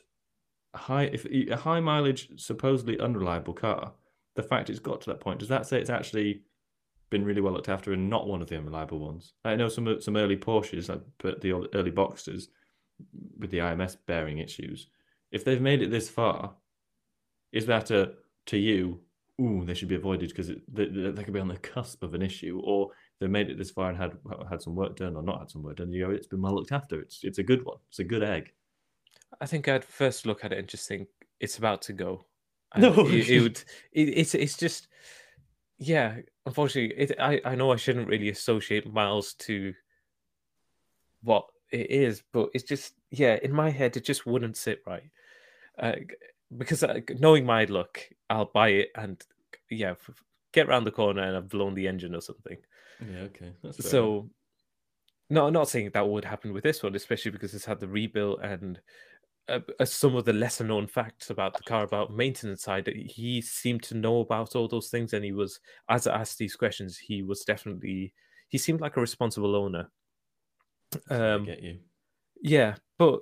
high 0.76 1.04
if 1.06 1.26
a 1.26 1.56
high 1.56 1.80
mileage 1.80 2.30
supposedly 2.40 3.00
unreliable 3.00 3.54
car? 3.54 3.94
The 4.36 4.44
fact 4.44 4.70
it's 4.70 4.80
got 4.80 5.02
to 5.02 5.10
that 5.10 5.20
point 5.20 5.40
does 5.40 5.50
that 5.50 5.66
say 5.66 5.80
it's 5.80 5.90
actually 5.90 6.44
been 7.10 7.26
really 7.26 7.42
well 7.42 7.54
looked 7.54 7.70
after 7.70 7.92
and 7.92 8.10
not 8.10 8.28
one 8.28 8.42
of 8.42 8.50
the 8.50 8.58
unreliable 8.58 9.00
ones? 9.00 9.34
I 9.44 9.56
know 9.56 9.68
some 9.68 10.00
some 10.02 10.16
early 10.16 10.38
Porsches, 10.38 10.90
like 10.90 11.02
but 11.18 11.42
the 11.42 11.54
early 11.74 11.92
Boxsters, 11.92 12.48
with 13.38 13.50
the 13.50 13.60
IMS 13.60 13.98
bearing 14.06 14.38
issues. 14.38 14.88
If 15.32 15.44
they've 15.44 15.62
made 15.62 15.82
it 15.82 15.92
this 15.92 16.10
far, 16.10 16.56
is 17.52 17.66
that 17.66 17.90
a 17.92 18.14
to 18.48 18.58
you? 18.58 19.02
Ooh, 19.40 19.64
they 19.66 19.74
should 19.74 19.88
be 19.88 19.96
avoided 19.96 20.30
because 20.30 20.48
they, 20.48 20.86
they, 20.86 21.12
they 21.12 21.24
could 21.24 21.34
be 21.34 21.40
on 21.40 21.48
the 21.48 21.58
cusp 21.58 22.04
of 22.04 22.14
an 22.14 22.22
issue, 22.22 22.62
or 22.64 22.90
they 23.20 23.28
made 23.28 23.50
it 23.50 23.58
this 23.58 23.72
far 23.72 23.90
and 23.90 23.98
had 23.98 24.18
had 24.50 24.62
some 24.62 24.76
work 24.76 24.98
done 24.98 25.16
or 25.16 25.24
not 25.24 25.40
had 25.40 25.52
some 25.52 25.64
work 25.64 25.78
done. 25.78 25.92
You 25.92 26.08
go, 26.08 26.12
it's 26.12 26.28
been 26.28 26.42
well 26.42 26.56
looked 26.56 26.72
after. 26.72 27.00
It's 27.00 27.24
it's 27.24 27.38
a 27.38 27.44
good 27.44 27.64
one. 27.66 27.78
It's 27.90 28.00
a 28.00 28.04
good 28.04 28.24
egg. 28.24 28.52
I 29.40 29.46
think 29.46 29.68
I'd 29.68 29.86
first 29.86 30.26
look 30.26 30.44
at 30.44 30.52
it 30.52 30.60
and 30.60 30.68
just 30.68 30.88
think 30.88 31.08
it's 31.40 31.58
about 31.58 31.82
to 31.84 31.94
go. 31.94 32.26
No. 32.78 33.08
It, 33.08 33.30
it 33.30 33.42
would. 33.44 33.64
It, 33.94 34.10
it's 34.10 34.36
it's 34.36 34.58
just 34.58 34.88
yeah. 35.78 36.18
Unfortunately, 36.46 36.96
it, 36.98 37.14
I 37.20 37.42
I 37.44 37.56
know 37.56 37.72
I 37.72 37.78
shouldn't 37.78 38.08
really 38.08 38.30
associate 38.30 38.92
miles 38.92 39.34
to 39.46 39.74
what 41.24 41.46
it 41.72 41.90
is, 41.90 42.22
but 42.32 42.50
it's 42.54 42.64
just 42.64 42.94
yeah. 43.10 43.40
In 43.42 43.54
my 43.54 43.72
head, 43.72 43.98
it 43.98 44.06
just 44.06 44.26
wouldn't 44.26 44.58
sit 44.58 44.84
right. 44.86 45.10
Uh, 45.80 45.94
because 46.58 46.84
knowing 47.20 47.46
my 47.46 47.66
luck, 47.66 48.00
I'll 48.30 48.46
buy 48.46 48.70
it 48.70 48.90
and 48.96 49.22
yeah, 49.70 49.96
get 50.52 50.68
around 50.68 50.84
the 50.86 50.92
corner 50.92 51.22
and 51.22 51.38
I've 51.38 51.50
blown 51.50 51.74
the 51.76 51.88
engine 51.88 52.16
or 52.16 52.22
something. 52.22 52.58
Yeah, 53.00 53.20
okay. 53.22 53.54
So, 53.80 54.30
no, 55.30 55.48
I'm 55.48 55.54
not 55.54 55.70
saying 55.70 55.92
that 55.94 56.08
would 56.10 56.26
happen 56.26 56.54
with 56.54 56.64
this 56.64 56.82
one, 56.84 56.96
especially 56.96 57.32
because 57.32 57.54
it's 57.54 57.66
had 57.66 57.80
the 57.80 57.88
rebuild 57.88 58.42
and 58.42 58.82
uh, 59.48 59.60
uh, 59.80 59.86
some 59.86 60.16
of 60.16 60.26
the 60.26 60.34
lesser 60.34 60.64
known 60.64 60.88
facts 60.88 61.30
about 61.30 61.56
the 61.56 61.64
car 61.64 61.84
about 61.84 62.14
maintenance 62.16 62.64
side. 62.64 62.88
He 62.88 63.42
seemed 63.42 63.84
to 63.84 63.96
know 63.96 64.20
about 64.22 64.56
all 64.56 64.68
those 64.68 64.90
things, 64.90 65.14
and 65.14 65.24
he 65.24 65.32
was, 65.32 65.60
as 65.90 66.08
I 66.08 66.20
asked 66.20 66.38
these 66.38 66.56
questions, 66.56 66.98
he 66.98 67.24
was 67.24 67.44
definitely 67.44 68.14
he 68.50 68.58
seemed 68.58 68.82
like 68.82 68.98
a 68.98 69.02
responsible 69.02 69.56
owner. 69.56 69.92
I 71.10 71.16
Um, 71.16 71.46
get 71.46 71.62
you. 71.62 71.80
yeah, 72.42 72.76
but 72.98 73.22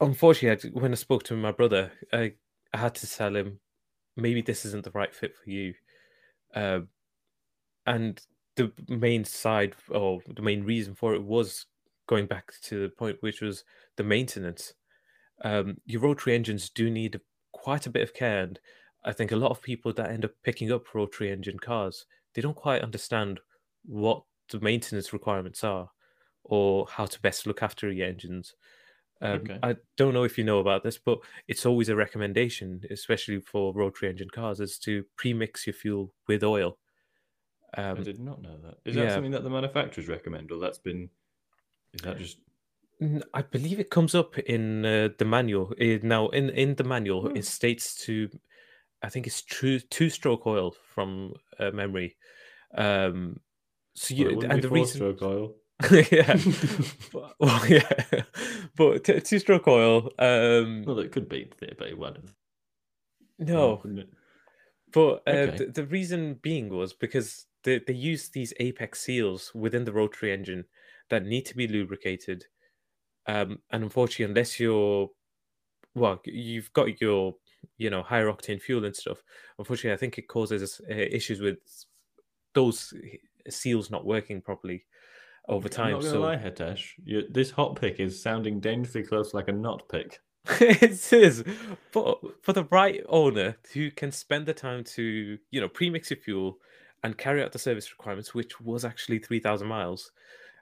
unfortunately, 0.00 0.70
when 0.70 0.92
I 0.92 0.96
spoke 0.96 1.22
to 1.24 1.36
my 1.36 1.52
brother, 1.52 1.92
I, 2.12 2.34
I 2.72 2.78
had 2.78 2.94
to 2.96 3.06
tell 3.06 3.34
him 3.36 3.60
maybe 4.16 4.42
this 4.42 4.64
isn't 4.64 4.84
the 4.84 4.90
right 4.92 5.14
fit 5.14 5.34
for 5.36 5.50
you. 5.50 5.74
Um, 6.54 6.88
and 7.86 8.20
the 8.56 8.72
main 8.88 9.24
side 9.24 9.74
or 9.88 10.20
the 10.26 10.42
main 10.42 10.64
reason 10.64 10.94
for 10.94 11.14
it 11.14 11.22
was 11.22 11.66
going 12.06 12.26
back 12.26 12.52
to 12.62 12.82
the 12.82 12.88
point, 12.88 13.18
which 13.20 13.40
was 13.40 13.64
the 13.96 14.04
maintenance. 14.04 14.74
Um, 15.42 15.78
your 15.86 16.02
rotary 16.02 16.34
engines 16.34 16.68
do 16.68 16.90
need 16.90 17.20
quite 17.52 17.86
a 17.86 17.90
bit 17.90 18.02
of 18.02 18.14
care, 18.14 18.42
and 18.42 18.60
I 19.04 19.12
think 19.12 19.32
a 19.32 19.36
lot 19.36 19.50
of 19.50 19.62
people 19.62 19.92
that 19.94 20.10
end 20.10 20.24
up 20.24 20.32
picking 20.42 20.70
up 20.72 20.94
rotary 20.94 21.30
engine 21.30 21.58
cars 21.58 22.06
they 22.34 22.42
don't 22.42 22.56
quite 22.56 22.82
understand 22.82 23.40
what 23.84 24.22
the 24.50 24.60
maintenance 24.60 25.12
requirements 25.12 25.64
are 25.64 25.90
or 26.44 26.86
how 26.88 27.06
to 27.06 27.20
best 27.20 27.46
look 27.46 27.62
after 27.62 27.90
your 27.90 28.06
engines. 28.06 28.54
Um, 29.22 29.40
Okay. 29.42 29.58
I 29.62 29.76
don't 29.96 30.14
know 30.14 30.24
if 30.24 30.38
you 30.38 30.44
know 30.44 30.60
about 30.60 30.82
this, 30.82 30.98
but 30.98 31.18
it's 31.48 31.66
always 31.66 31.88
a 31.90 31.96
recommendation, 31.96 32.82
especially 32.90 33.40
for 33.40 33.72
rotary 33.74 34.08
engine 34.08 34.30
cars, 34.30 34.60
is 34.60 34.78
to 34.80 35.04
pre-mix 35.16 35.66
your 35.66 35.74
fuel 35.74 36.14
with 36.26 36.42
oil. 36.42 36.78
I 37.74 37.82
Um, 37.82 38.02
did 38.02 38.18
not 38.18 38.42
know 38.42 38.56
that. 38.58 38.78
Is 38.84 38.96
that 38.96 39.12
something 39.12 39.30
that 39.32 39.44
the 39.44 39.50
manufacturers 39.50 40.08
recommend, 40.08 40.50
or 40.50 40.58
that's 40.58 40.78
been? 40.78 41.10
Is 41.92 42.00
that 42.02 42.18
just? 42.18 42.38
I 43.32 43.42
believe 43.42 43.80
it 43.80 43.90
comes 43.90 44.14
up 44.14 44.38
in 44.38 44.84
uh, 44.84 45.08
the 45.18 45.24
manual. 45.24 45.72
Eh, 45.78 45.98
now, 46.02 46.28
in 46.28 46.50
in 46.50 46.74
the 46.74 46.84
manual, 46.84 47.28
Hmm. 47.28 47.36
it 47.36 47.44
states 47.46 47.94
to, 48.06 48.28
I 49.02 49.08
think 49.10 49.26
it's 49.26 49.42
true 49.42 49.80
two-stroke 49.80 50.46
oil 50.46 50.72
from 50.72 51.34
uh, 51.58 51.70
memory. 51.70 52.16
Um, 52.74 53.40
so 53.94 54.14
Well, 54.16 54.32
you 54.32 54.42
it 54.42 54.44
and 54.44 54.62
the 54.62 54.70
reason, 54.70 55.06
four-stroke 55.06 55.22
oil. 55.22 55.59
yeah, 56.12 56.36
but, 57.12 57.36
well, 57.38 57.66
yeah, 57.66 58.24
but 58.76 59.04
t- 59.04 59.20
two-stroke 59.20 59.66
oil. 59.66 60.10
Um, 60.18 60.84
Well, 60.84 60.98
it 60.98 61.10
could 61.10 61.26
be, 61.26 61.50
but 61.58 61.88
it 61.88 61.96
wouldn't. 61.98 62.34
no, 63.38 63.82
it? 63.84 64.08
But 64.92 65.22
uh, 65.26 65.46
Okay. 65.46 65.56
the, 65.56 65.72
the 65.74 65.86
reason 65.86 66.34
being 66.34 66.68
was 66.68 66.92
because 66.92 67.46
they, 67.64 67.78
they 67.78 67.92
use 67.94 68.30
these 68.30 68.52
apex 68.58 69.00
seals 69.00 69.54
within 69.54 69.84
the 69.84 69.92
rotary 69.92 70.32
engine 70.32 70.66
that 71.10 71.24
need 71.24 71.46
to 71.46 71.56
be 71.56 71.68
lubricated 71.68 72.46
Um, 73.26 73.62
and 73.72 73.84
unfortunately, 73.84 74.26
unless 74.32 74.60
you're 74.60 75.10
well, 75.94 76.20
you've 76.26 76.72
got 76.74 77.00
your 77.02 77.36
you 77.78 77.90
know 77.90 78.02
higher 78.04 78.28
octane 78.32 78.62
fuel 78.62 78.84
and 78.86 78.96
stuff. 78.96 79.22
Unfortunately, 79.58 79.94
I 79.94 79.98
think 79.98 80.18
it 80.18 80.28
causes 80.28 80.80
uh, 80.90 80.94
issues 80.94 81.40
with 81.40 81.58
those 82.54 82.94
seals 83.48 83.90
not 83.90 84.06
working 84.06 84.42
properly 84.42 84.86
over 85.50 85.68
time. 85.68 85.86
I'm 85.86 85.92
not 85.92 86.00
gonna 86.02 86.12
so 86.12 86.20
lie, 86.20 86.36
Hetesh, 86.36 86.92
you, 87.04 87.24
this 87.30 87.50
hot 87.50 87.80
pick 87.80 88.00
is 88.00 88.20
sounding 88.20 88.60
dangerously 88.60 89.02
close 89.02 89.34
like 89.34 89.48
a 89.48 89.52
not 89.52 89.88
pick. 89.88 90.20
it 90.60 91.12
is, 91.12 91.44
but 91.92 92.18
for 92.42 92.52
the 92.52 92.64
right 92.64 93.02
owner 93.08 93.56
who 93.74 93.90
can 93.90 94.10
spend 94.10 94.46
the 94.46 94.54
time 94.54 94.84
to 94.84 95.38
you 95.50 95.60
know 95.60 95.68
pre-mix 95.68 96.10
your 96.10 96.18
fuel 96.18 96.58
and 97.02 97.18
carry 97.18 97.42
out 97.42 97.52
the 97.52 97.58
service 97.58 97.90
requirements, 97.90 98.34
which 98.34 98.60
was 98.60 98.84
actually 98.84 99.18
three 99.18 99.40
thousand 99.40 99.68
miles. 99.68 100.12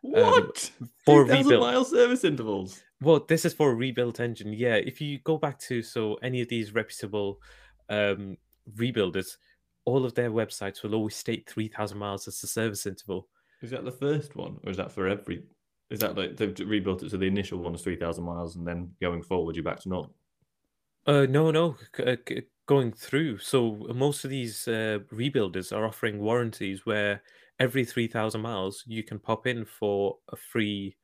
What? 0.01 0.71
for 1.05 1.23
a 1.23 1.27
3,000 1.27 1.45
rebuild. 1.45 1.61
mile 1.61 1.85
service 1.85 2.23
intervals. 2.23 2.83
Well, 3.01 3.25
this 3.29 3.45
is 3.45 3.53
for 3.53 3.71
a 3.71 3.75
rebuilt 3.75 4.21
engine. 4.21 4.53
Yeah, 4.53 4.77
if 4.77 5.01
you 5.01 5.19
go 5.25 5.39
back 5.39 5.59
to 5.61 5.83
so 5.83 6.15
any 6.23 6.41
of 6.41 6.49
these 6.49 6.73
reputable 6.73 7.41
um, 7.89 8.37
rebuilders, 8.77 9.37
all 9.85 10.05
of 10.05 10.15
their 10.15 10.31
websites 10.31 10.83
will 10.83 10.95
always 10.95 11.17
state 11.17 11.49
three 11.49 11.69
thousand 11.69 11.99
miles 11.99 12.27
as 12.29 12.41
the 12.41 12.47
service 12.47 12.87
interval. 12.87 13.29
Is 13.63 13.71
that 13.71 13.85
the 13.85 13.93
first 13.93 14.37
one, 14.37 14.59
or 14.65 14.71
is 14.71 14.77
that 14.77 14.93
for 14.93 15.09
every? 15.09 15.43
Is 15.91 16.01
that 16.01 16.17
like 16.17 16.37
they've 16.37 16.55
rebuilt 16.61 17.03
it 17.03 17.11
so 17.11 17.17
the 17.17 17.27
initial 17.27 17.59
one 17.59 17.75
is 17.75 17.83
three 17.83 17.97
thousand 17.97 18.25
miles, 18.25 18.57
and 18.57 18.67
then 18.67 18.93
going 19.01 19.23
forward 19.23 19.57
you're 19.57 19.65
back 19.65 19.81
to 19.81 19.89
normal? 19.89 20.15
Uh, 21.07 21.27
no, 21.29 21.51
no, 21.51 21.77
uh, 22.07 22.17
going 22.67 22.93
through. 22.93 23.39
So 23.39 23.87
most 23.95 24.25
of 24.25 24.31
these 24.31 24.69
uh, 24.69 24.99
rebuilders 25.13 25.75
are 25.75 25.87
offering 25.87 26.19
warranties 26.19 26.85
where 26.85 27.23
every 27.59 27.85
three 27.85 28.07
thousand 28.07 28.43
miles 28.43 28.85
you 28.87 29.03
can 29.03 29.19
pop 29.19 29.47
in 29.47 29.65
for 29.65 30.19
a 30.31 30.37
free 30.37 30.97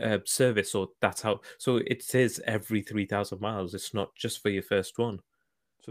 uh, 0.00 0.18
service, 0.24 0.74
or 0.74 0.88
that's 1.00 1.20
how. 1.20 1.40
So 1.58 1.78
it 1.78 2.02
says 2.02 2.40
every 2.46 2.82
three 2.82 3.06
thousand 3.06 3.40
miles. 3.40 3.74
It's 3.74 3.92
not 3.92 4.14
just 4.14 4.40
for 4.40 4.50
your 4.50 4.62
first 4.62 4.98
one. 4.98 5.18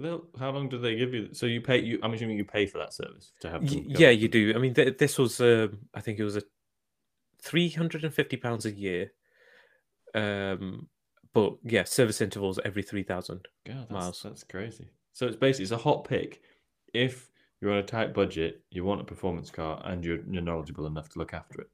So 0.01 0.25
how 0.37 0.51
long 0.51 0.69
do 0.69 0.77
they 0.77 0.95
give 0.95 1.13
you? 1.13 1.29
So 1.33 1.47
you 1.47 1.59
pay 1.59 1.79
you? 1.79 1.99
I'm 2.03 2.13
assuming 2.13 2.37
you 2.37 2.45
pay 2.45 2.67
for 2.67 2.77
that 2.77 2.93
service 2.93 3.31
to 3.39 3.49
have. 3.49 3.63
Yeah, 3.63 4.09
you 4.09 4.27
do. 4.27 4.53
I 4.55 4.59
mean, 4.59 4.73
th- 4.75 4.97
this 4.97 5.17
was, 5.17 5.41
uh, 5.41 5.69
I 5.95 6.01
think 6.01 6.19
it 6.19 6.23
was 6.23 6.37
a 6.37 6.43
three 7.41 7.69
hundred 7.69 8.03
and 8.03 8.13
fifty 8.13 8.37
pounds 8.37 8.65
a 8.65 8.71
year. 8.71 9.11
Um, 10.13 10.87
but 11.33 11.55
yeah, 11.63 11.83
service 11.83 12.21
intervals 12.21 12.59
every 12.63 12.83
three 12.83 13.03
thousand. 13.03 13.47
Miles. 13.89 14.21
that's 14.23 14.43
crazy. 14.43 14.89
So 15.13 15.25
it's 15.25 15.35
basically 15.35 15.63
it's 15.63 15.71
a 15.71 15.77
hot 15.77 16.03
pick. 16.03 16.41
If 16.93 17.29
you're 17.59 17.71
on 17.71 17.79
a 17.79 17.83
tight 17.83 18.13
budget, 18.13 18.61
you 18.69 18.83
want 18.83 19.01
a 19.01 19.05
performance 19.05 19.49
car, 19.49 19.81
and 19.85 20.05
you're, 20.05 20.19
you're 20.29 20.43
knowledgeable 20.43 20.85
enough 20.85 21.09
to 21.09 21.19
look 21.19 21.33
after 21.33 21.61
it. 21.61 21.69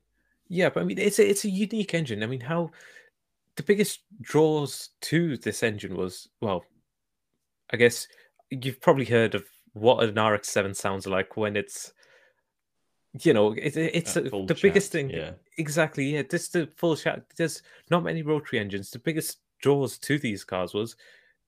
Yeah, 0.48 0.70
but 0.70 0.82
I 0.82 0.86
mean, 0.86 0.98
it's 0.98 1.20
a, 1.20 1.30
it's 1.30 1.44
a 1.44 1.50
unique 1.50 1.94
engine. 1.94 2.24
I 2.24 2.28
mean, 2.28 2.40
how 2.40 2.72
the 3.58 3.64
biggest 3.64 4.02
draws 4.22 4.90
to 5.02 5.38
this 5.38 5.62
engine 5.62 5.96
was 5.98 6.30
well, 6.42 6.64
I 7.74 7.78
guess 7.78 8.08
you've 8.50 8.80
probably 8.80 9.06
heard 9.06 9.36
of 9.36 9.44
what 9.74 10.04
an 10.04 10.12
RX-7 10.12 10.76
sounds 10.76 11.08
like 11.08 11.36
when 11.36 11.56
it's, 11.58 11.92
you 13.22 13.34
know, 13.34 13.54
it, 13.54 13.76
it's 13.76 14.16
a- 14.16 14.22
the 14.22 14.58
biggest 14.62 14.92
thing. 14.92 15.10
Yeah. 15.10 15.32
Exactly. 15.58 16.06
Yeah, 16.16 16.24
this 16.30 16.48
the 16.50 16.68
full 16.78 16.96
chat. 16.96 17.26
There's 17.36 17.62
not 17.90 18.04
many 18.04 18.22
rotary 18.22 18.60
engines. 18.60 18.92
The 18.92 19.00
biggest 19.00 19.40
draws 19.62 19.98
to 20.00 20.18
these 20.20 20.44
cars 20.44 20.74
was 20.74 20.96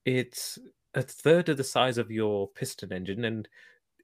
it's 0.04 0.58
a 0.94 1.02
third 1.02 1.48
of 1.48 1.56
the 1.56 1.64
size 1.64 1.98
of 1.98 2.10
your 2.10 2.48
piston 2.48 2.92
engine, 2.92 3.24
and 3.24 3.48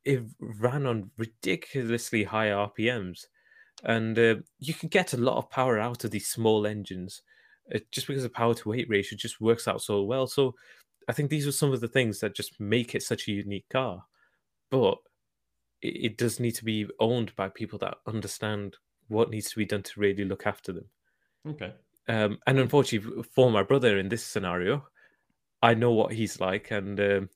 it 0.05 0.23
ran 0.41 0.87
on 0.87 1.11
ridiculously 1.19 2.25
high 2.25 2.49
RPMs. 2.49 3.27
And 3.85 4.19
uh, 4.19 4.37
you 4.61 4.75
can 4.75 4.89
get 4.89 5.13
a 5.13 5.17
lot 5.17 5.39
of 5.39 5.51
power 5.51 5.79
out 5.79 6.05
of 6.05 6.11
these 6.11 6.29
small 6.29 6.67
engines, 6.67 7.23
uh, 7.75 7.79
just 7.91 8.07
because 8.07 8.23
the 8.25 8.29
power 8.29 8.55
to 8.55 8.69
weight 8.69 8.89
ratio 8.89 9.17
just 9.17 9.41
works 9.41 9.67
out 9.67 9.83
so 9.83 10.03
well. 10.03 10.27
So 10.27 10.55
I 11.09 11.13
think 11.13 11.31
these 11.31 11.47
are 11.47 11.53
some 11.53 11.73
of 11.73 11.81
the 11.81 11.89
things 11.89 12.21
that 12.21 12.35
just 12.35 12.59
make 12.61 12.95
it 12.95 13.03
such 13.03 13.29
a 13.29 13.33
unique 13.33 13.69
car. 13.71 14.05
But 14.71 14.99
it, 15.81 16.05
it 16.05 16.19
does 16.19 16.41
need 16.41 16.55
to 16.57 16.65
be 16.65 16.87
owned 17.01 17.35
by 17.37 17.49
people 17.49 17.79
that 17.81 17.99
understand 18.07 18.77
what 19.09 19.31
needs 19.31 19.51
to 19.51 19.57
be 19.57 19.67
done 19.67 19.83
to 19.83 20.01
really 20.01 20.25
look 20.25 20.47
after 20.47 20.73
them. 20.73 20.87
Okay. 21.47 21.73
Um, 22.09 22.39
and 22.47 22.59
unfortunately, 22.59 23.23
for 23.35 23.51
my 23.51 23.63
brother 23.63 23.99
in 23.99 24.09
this 24.09 24.25
scenario, 24.25 24.87
I 25.63 25.75
know 25.75 25.93
what 25.93 26.13
he's 26.13 26.41
like, 26.41 26.71
and 26.71 26.99
um, 26.99 27.29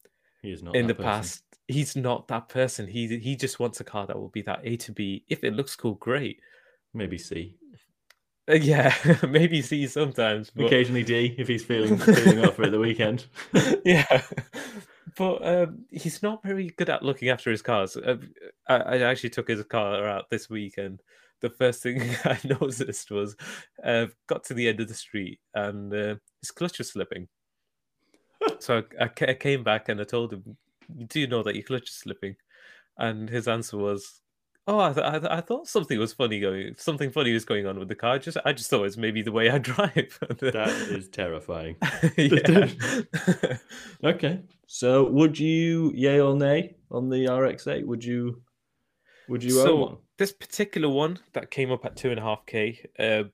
He 0.43 0.51
is 0.51 0.63
not 0.63 0.75
in 0.75 0.87
the 0.87 0.95
person. 0.95 1.05
past, 1.05 1.45
he's 1.69 1.95
not 1.95 2.27
that 2.29 2.49
person. 2.49 2.89
He 2.89 3.19
he 3.19 3.37
just 3.37 3.61
wants 3.61 3.81
a 3.81 3.85
car 3.85 4.07
that 4.07 4.19
will 4.19 4.31
be 4.31 4.43
that 4.43 4.61
A 4.65 4.77
to 4.79 4.93
B. 4.93 5.25
If 5.29 5.45
it 5.45 5.55
looks 5.55 5.77
cool, 5.77 5.95
great. 5.95 6.41
Maybe 6.93 7.19
C. 7.19 7.57
Uh, 8.49 8.55
yeah, 8.55 8.95
maybe 9.29 9.61
C 9.61 9.87
sometimes, 9.87 10.51
but 10.51 10.67
Occasionally 10.67 11.03
D 11.03 11.35
if 11.39 11.49
he's 11.49 11.65
feeling 11.65 11.97
feeling 11.99 12.45
up 12.45 12.55
for 12.55 12.65
it 12.65 12.71
the 12.71 12.79
weekend. 12.79 13.27
yeah. 13.85 14.23
But 15.17 15.47
um, 15.47 15.85
he's 15.91 16.23
not 16.23 16.43
very 16.43 16.69
good 16.77 16.91
at 16.91 17.03
looking 17.03 17.31
after 17.31 17.51
his 17.51 17.63
cars. 17.63 17.97
Uh, 17.97 18.17
I, 18.69 18.77
I 18.77 18.99
actually 18.99 19.31
took 19.31 19.49
his 19.49 19.65
car 19.65 20.07
out 20.07 20.29
this 20.31 20.51
weekend. 20.51 21.01
The 21.41 21.51
first 21.51 21.83
thing 21.83 22.03
I 22.25 22.39
noticed 22.45 23.11
was 23.11 23.35
uh, 23.83 24.07
got 24.27 24.45
to 24.45 24.55
the 24.55 24.69
end 24.69 24.81
of 24.81 24.89
the 24.89 24.95
street 24.95 25.41
and 25.55 25.93
uh, 25.93 26.15
his 26.41 26.51
clutch 26.51 26.79
was 26.79 26.91
slipping. 26.91 27.29
so 28.59 28.83
I, 29.01 29.05
I 29.05 29.11
I 29.29 29.35
came 29.35 29.65
back 29.65 29.89
and 29.89 30.01
I 30.01 30.05
told 30.05 30.33
him, 30.35 30.57
"Do 31.09 31.19
you 31.19 31.27
know 31.27 31.43
that 31.43 31.55
your 31.55 31.65
clutch 31.65 31.89
is 31.89 31.97
slipping?" 31.97 32.37
And 32.99 33.29
his 33.29 33.49
answer 33.49 33.77
was, 33.77 34.23
"Oh, 34.69 34.81
I, 34.81 34.93
th- 34.93 35.07
I, 35.07 35.19
th- 35.19 35.31
I 35.31 35.41
thought 35.41 35.69
something 35.69 35.99
was 35.99 36.13
funny 36.13 36.41
going, 36.41 36.75
something 36.77 37.11
funny 37.11 37.33
was 37.33 37.45
going 37.45 37.67
on 37.67 37.79
with 37.79 37.89
the 37.89 37.95
car. 37.95 38.15
I 38.15 38.19
just 38.19 38.37
I 38.45 38.53
just 38.53 38.69
thought 38.71 38.81
it 38.81 38.83
was 38.83 38.97
maybe 38.99 39.23
the 39.23 39.33
way 39.33 39.51
I 39.51 39.59
drive." 39.73 40.19
That 40.41 40.69
is 40.91 41.09
terrifying. 41.09 41.77
Okay. 44.05 44.43
So 44.67 45.09
would 45.11 45.39
you 45.39 45.93
yay 45.95 46.21
or 46.21 46.35
nay 46.37 46.77
on 46.91 47.09
the 47.09 47.27
RX8? 47.27 47.85
Would 47.87 48.05
you 48.05 48.43
would 49.29 49.43
you 49.43 49.61
own 49.61 49.81
one? 49.81 49.97
this 50.19 50.33
particular 50.33 50.89
one 50.89 51.19
that 51.33 51.51
came 51.51 51.71
up 51.73 51.85
at 51.85 51.97
two 51.97 52.11
and 52.11 52.19
a 52.19 52.23
half 52.23 52.45
k, 52.47 52.81
uh, 52.99 53.25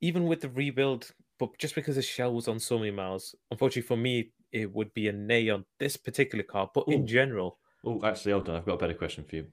even 0.00 0.24
with 0.26 0.40
the 0.40 0.48
rebuild, 0.50 1.10
but 1.38 1.56
just 1.58 1.74
because 1.74 1.96
the 1.96 2.02
shell 2.02 2.32
was 2.34 2.48
on 2.48 2.58
so 2.58 2.78
many 2.78 2.90
miles, 2.90 3.34
unfortunately 3.50 3.82
for 3.86 3.96
me, 3.96 4.32
it 4.52 4.72
would 4.72 4.92
be 4.94 5.08
a 5.08 5.12
nay 5.12 5.48
on 5.50 5.64
this 5.78 5.96
particular 5.96 6.42
car. 6.44 6.70
But 6.74 6.88
in 6.88 7.06
general, 7.06 7.58
Oh, 7.84 8.00
actually, 8.04 8.32
hold 8.32 8.48
on. 8.50 8.56
I've 8.56 8.66
got 8.66 8.74
a 8.74 8.78
better 8.78 8.94
question 8.94 9.24
for 9.24 9.36
you. 9.36 9.46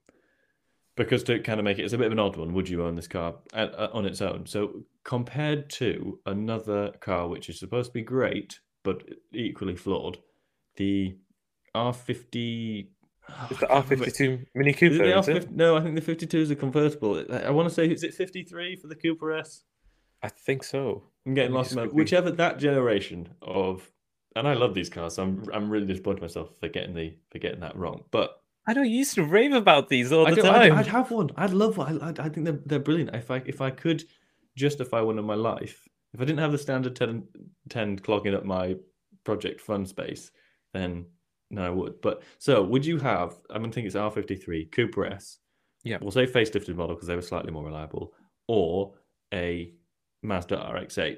Because 0.98 1.24
to 1.26 1.40
kind 1.40 1.60
of 1.60 1.64
make 1.64 1.80
it, 1.80 1.84
it's 1.84 1.94
a 1.94 1.98
bit 1.98 2.08
of 2.08 2.12
an 2.12 2.20
odd 2.20 2.36
one. 2.36 2.54
Would 2.54 2.68
you 2.68 2.84
own 2.84 2.96
this 2.96 3.08
car 3.08 3.36
uh, 3.54 3.58
uh, 3.78 3.90
on 3.94 4.06
its 4.06 4.22
own? 4.22 4.46
So 4.48 4.84
compared 5.04 5.70
to 5.72 6.20
another 6.26 6.92
car 7.00 7.28
which 7.30 7.48
is 7.50 7.60
supposed 7.60 7.90
to 7.92 7.94
be 7.94 8.02
great 8.02 8.60
but 8.84 9.04
equally 9.34 9.76
flawed, 9.76 10.18
the 10.78 11.16
R50. 11.76 12.88
Oh, 13.30 13.48
it's 13.52 13.60
the 13.60 13.66
I 13.72 13.82
can't 13.82 13.90
remember- 13.90 14.06
R52 14.12 14.46
Mini 14.56 14.70
Is 14.72 14.76
Cooper. 14.78 14.96
it 14.96 14.98
the 14.98 15.20
is 15.20 15.28
it? 15.28 15.50
R50? 15.50 15.52
No, 15.56 15.76
I 15.78 15.82
think 15.82 15.96
the 15.96 16.02
52 16.02 16.38
is 16.40 16.52
a 16.52 16.56
convertible. 16.56 17.26
I- 17.32 17.44
I 17.44 17.50
want 17.50 17.68
to 17.68 17.74
say, 17.76 17.88
is 17.90 18.04
it 18.04 18.14
53 18.14 18.76
for 18.78 18.88
the 18.88 18.96
Cooper 18.96 19.34
S? 19.34 19.64
I 20.24 20.30
think 20.30 20.64
so. 20.64 21.04
I'm 21.26 21.34
getting 21.34 21.52
lost. 21.52 21.68
just 21.70 21.74
in 21.74 21.84
my- 21.84 21.88
quickly- 21.88 21.98
Whichever 22.04 22.32
that 22.32 22.58
generation 22.60 23.30
of, 23.42 23.92
and 24.36 24.48
I 24.48 24.54
love 24.54 24.74
these 24.74 24.90
cars. 24.90 25.16
So 25.16 25.24
I'm 25.24 25.44
I'm 25.54 25.70
really 25.70 25.86
disappointed 25.86 26.20
in 26.20 26.24
myself 26.24 26.58
for 26.60 26.70
getting 26.70 26.96
the 26.96 27.16
for 27.30 27.40
getting 27.40 27.60
that 27.60 27.76
wrong. 27.76 28.06
But 28.12 28.42
I 28.68 28.74
know 28.74 28.82
you 28.84 28.98
used 28.98 29.16
to 29.16 29.24
rave 29.24 29.54
about 29.54 29.88
these 29.88 30.12
all 30.12 30.28
I 30.28 30.32
the 30.32 30.42
do, 30.42 30.48
I'd, 30.48 30.70
time. 30.70 30.78
I'd 30.78 30.88
have 30.88 31.10
one. 31.10 31.30
I'd 31.38 31.52
love 31.52 31.78
one. 31.78 32.02
I, 32.02 32.10
I, 32.10 32.30
think 32.30 32.46
they're 32.46 32.60
they're 32.66 32.80
brilliant. 32.80 33.16
If 33.16 33.32
I 33.32 33.42
if 33.46 33.62
I 33.62 33.72
could 33.72 34.04
justify 34.56 35.00
one 35.00 35.18
in 35.18 35.26
my 35.26 35.36
life, 35.36 35.88
if 36.14 36.22
I 36.22 36.26
didn't 36.26 36.40
have 36.40 36.52
the 36.52 36.58
standard 36.58 36.96
10, 36.96 37.24
10 37.70 38.00
clogging 38.00 38.36
up 38.36 38.44
my 38.44 38.76
project 39.24 39.62
fund 39.62 39.88
space, 39.88 40.32
then 40.74 41.06
no, 41.50 41.66
I 41.66 41.70
would. 41.70 42.02
But 42.02 42.24
so 42.40 42.62
would 42.64 42.86
you 42.86 42.98
have? 43.00 43.40
I'm 43.50 43.62
gonna 43.62 43.72
think 43.72 43.88
it's 43.88 43.96
R53 43.96 44.72
Cooper 44.72 45.06
S. 45.06 45.40
Yeah. 45.84 45.98
We'll 46.02 46.12
say 46.12 46.28
facelifted 46.28 46.76
model 46.76 46.96
because 46.96 47.08
they 47.08 47.16
were 47.16 47.22
slightly 47.22 47.52
more 47.52 47.64
reliable, 47.64 48.14
or 48.50 48.94
a 49.34 49.72
Mazda 50.24 50.56
RX-8. 50.74 51.18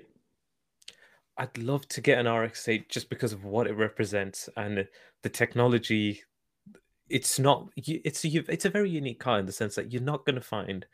I'd 1.38 1.58
love 1.58 1.88
to 1.88 2.02
get 2.02 2.20
an 2.20 2.32
RX-8 2.32 2.90
just 2.90 3.10
because 3.10 3.34
of 3.34 3.46
what 3.46 3.66
it 3.66 3.74
represents 3.74 4.50
and 4.58 4.86
the 5.24 5.30
technology. 5.30 6.22
It's 7.10 7.40
not. 7.40 7.70
It's 7.76 8.24
a 8.24 8.30
it's 8.48 8.66
a 8.66 8.70
very 8.70 8.90
unique 8.90 9.20
car 9.20 9.40
in 9.40 9.46
the 9.46 9.52
sense 9.52 9.76
that 9.76 9.92
you're 9.92 10.02
not 10.02 10.26
going 10.26 10.36
to 10.36 10.42
find 10.42 10.86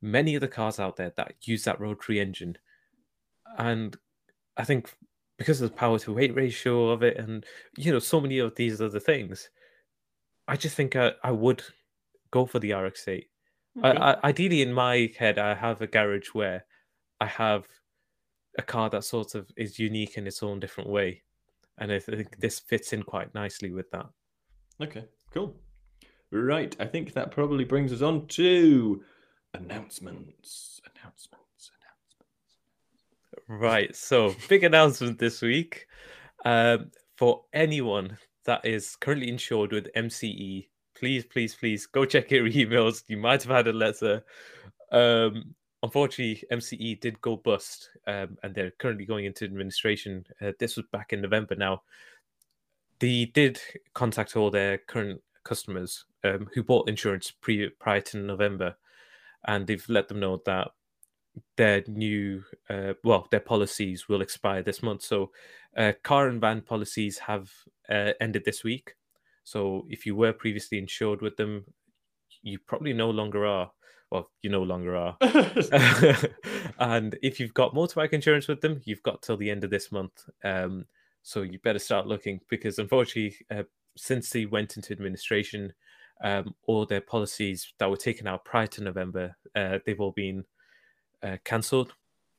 many 0.00 0.34
of 0.34 0.40
the 0.40 0.48
cars 0.48 0.78
out 0.78 0.96
there 0.96 1.12
that 1.16 1.34
use 1.42 1.64
that 1.64 1.80
rotary 1.80 2.20
engine, 2.20 2.56
oh. 3.46 3.64
and 3.64 3.96
I 4.56 4.64
think 4.64 4.94
because 5.38 5.60
of 5.60 5.70
the 5.70 5.76
power 5.76 5.98
to 5.98 6.12
weight 6.12 6.34
ratio 6.34 6.90
of 6.90 7.02
it, 7.02 7.16
and 7.16 7.44
you 7.76 7.92
know 7.92 7.98
so 7.98 8.20
many 8.20 8.38
of 8.38 8.54
these 8.54 8.80
other 8.80 9.00
things, 9.00 9.50
I 10.46 10.56
just 10.56 10.76
think 10.76 10.96
I, 10.96 11.12
I 11.22 11.32
would 11.32 11.62
go 12.30 12.46
for 12.46 12.58
the 12.58 12.72
RX-8. 12.72 13.24
I, 13.82 13.90
I, 13.90 14.16
ideally, 14.24 14.62
in 14.62 14.72
my 14.72 15.12
head, 15.18 15.38
I 15.38 15.54
have 15.54 15.82
a 15.82 15.86
garage 15.86 16.28
where 16.28 16.64
I 17.20 17.26
have 17.26 17.66
a 18.58 18.62
car 18.62 18.88
that 18.90 19.04
sort 19.04 19.34
of 19.34 19.50
is 19.56 19.78
unique 19.78 20.16
in 20.16 20.26
its 20.26 20.42
own 20.42 20.60
different 20.60 20.90
way, 20.90 21.22
and 21.78 21.90
I 21.90 21.98
think 21.98 22.34
hmm. 22.34 22.40
this 22.40 22.60
fits 22.60 22.92
in 22.92 23.02
quite 23.02 23.34
nicely 23.34 23.72
with 23.72 23.90
that. 23.90 24.06
Okay, 24.80 25.04
cool. 25.34 25.54
Right, 26.30 26.74
I 26.80 26.86
think 26.86 27.12
that 27.12 27.30
probably 27.30 27.64
brings 27.64 27.92
us 27.92 28.02
on 28.02 28.26
to 28.28 29.02
announcements. 29.52 30.80
Announcements. 30.96 31.70
Announcements. 31.80 33.62
Right. 33.62 33.94
So, 33.94 34.34
big 34.48 34.64
announcement 34.64 35.18
this 35.18 35.42
week. 35.42 35.86
Um, 36.44 36.90
for 37.16 37.44
anyone 37.52 38.16
that 38.44 38.64
is 38.64 38.96
currently 38.96 39.28
insured 39.28 39.72
with 39.72 39.92
MCE, 39.96 40.68
please, 40.96 41.24
please, 41.24 41.54
please 41.54 41.86
go 41.86 42.04
check 42.04 42.30
your 42.30 42.48
emails. 42.48 43.02
You 43.06 43.18
might 43.18 43.42
have 43.42 43.52
had 43.52 43.68
a 43.68 43.72
letter. 43.72 44.24
Um, 44.92 45.54
unfortunately, 45.82 46.42
MCE 46.50 47.00
did 47.00 47.20
go 47.20 47.36
bust, 47.36 47.90
um, 48.06 48.36
and 48.42 48.54
they're 48.54 48.72
currently 48.72 49.04
going 49.04 49.24
into 49.24 49.44
administration. 49.44 50.24
Uh, 50.40 50.52
this 50.58 50.76
was 50.76 50.86
back 50.92 51.12
in 51.12 51.20
November 51.20 51.54
now. 51.54 51.82
They 53.00 53.26
did 53.26 53.60
contact 53.92 54.36
all 54.36 54.50
their 54.50 54.78
current 54.78 55.20
customers 55.44 56.04
um, 56.24 56.48
who 56.54 56.62
bought 56.62 56.88
insurance 56.88 57.30
pre 57.30 57.68
prior 57.68 58.00
to 58.02 58.18
November, 58.18 58.76
and 59.46 59.66
they've 59.66 59.88
let 59.88 60.08
them 60.08 60.20
know 60.20 60.40
that 60.46 60.68
their 61.56 61.82
new, 61.86 62.44
uh, 62.70 62.94
well, 63.02 63.26
their 63.30 63.40
policies 63.40 64.08
will 64.08 64.22
expire 64.22 64.62
this 64.62 64.82
month. 64.82 65.02
So, 65.02 65.30
uh, 65.76 65.92
car 66.02 66.28
and 66.28 66.40
van 66.40 66.60
policies 66.60 67.18
have 67.18 67.50
uh, 67.88 68.12
ended 68.20 68.44
this 68.44 68.64
week. 68.64 68.94
So, 69.42 69.86
if 69.88 70.06
you 70.06 70.14
were 70.16 70.32
previously 70.32 70.78
insured 70.78 71.22
with 71.22 71.36
them, 71.36 71.64
you 72.42 72.58
probably 72.58 72.92
no 72.92 73.10
longer 73.10 73.46
are. 73.46 73.70
Well, 74.10 74.30
you 74.42 74.50
no 74.50 74.62
longer 74.62 74.96
are. 74.96 75.16
and 76.78 77.18
if 77.22 77.40
you've 77.40 77.54
got 77.54 77.74
motorbike 77.74 78.12
insurance 78.12 78.46
with 78.46 78.60
them, 78.60 78.80
you've 78.84 79.02
got 79.02 79.22
till 79.22 79.36
the 79.36 79.50
end 79.50 79.64
of 79.64 79.70
this 79.70 79.90
month. 79.90 80.28
Um, 80.44 80.84
so 81.24 81.40
you 81.40 81.58
better 81.58 81.78
start 81.78 82.06
looking 82.06 82.38
because 82.50 82.78
unfortunately, 82.78 83.34
uh, 83.50 83.62
since 83.96 84.28
they 84.28 84.44
went 84.44 84.76
into 84.76 84.92
administration, 84.92 85.72
um, 86.22 86.54
all 86.66 86.84
their 86.84 87.00
policies 87.00 87.72
that 87.78 87.90
were 87.90 87.96
taken 87.96 88.26
out 88.26 88.44
prior 88.44 88.66
to 88.68 88.82
November, 88.82 89.34
uh, 89.56 89.78
they've 89.84 90.00
all 90.00 90.12
been 90.12 90.44
uh, 91.22 91.38
cancelled. 91.42 91.94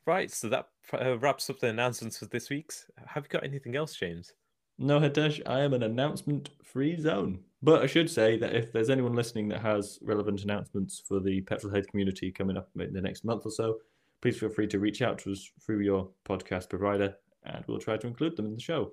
Right, 0.06 0.30
so 0.30 0.48
that 0.50 0.68
uh, 0.94 1.18
wraps 1.18 1.50
up 1.50 1.58
the 1.58 1.66
announcements 1.66 2.18
for 2.18 2.26
this 2.26 2.48
week's. 2.48 2.86
Have 3.06 3.24
you 3.24 3.28
got 3.28 3.44
anything 3.44 3.74
else, 3.74 3.96
James? 3.96 4.32
No, 4.78 5.00
Hetesh, 5.00 5.42
I 5.46 5.62
am 5.62 5.74
an 5.74 5.82
announcement 5.82 6.50
free 6.62 6.96
zone. 7.00 7.40
But 7.62 7.82
I 7.82 7.86
should 7.86 8.08
say 8.08 8.38
that 8.38 8.54
if 8.54 8.72
there's 8.72 8.90
anyone 8.90 9.14
listening 9.14 9.48
that 9.48 9.62
has 9.62 9.98
relevant 10.00 10.44
announcements 10.44 11.02
for 11.08 11.18
the 11.18 11.42
Petrolhead 11.42 11.88
community 11.88 12.30
coming 12.30 12.56
up 12.56 12.68
in 12.78 12.92
the 12.92 13.00
next 13.00 13.24
month 13.24 13.46
or 13.46 13.50
so, 13.50 13.78
please 14.22 14.38
feel 14.38 14.48
free 14.48 14.68
to 14.68 14.78
reach 14.78 15.02
out 15.02 15.18
to 15.20 15.32
us 15.32 15.50
through 15.64 15.80
your 15.80 16.08
podcast 16.24 16.68
provider 16.68 17.16
and 17.46 17.64
we'll 17.66 17.78
try 17.78 17.96
to 17.96 18.06
include 18.06 18.36
them 18.36 18.46
in 18.46 18.54
the 18.54 18.60
show. 18.60 18.92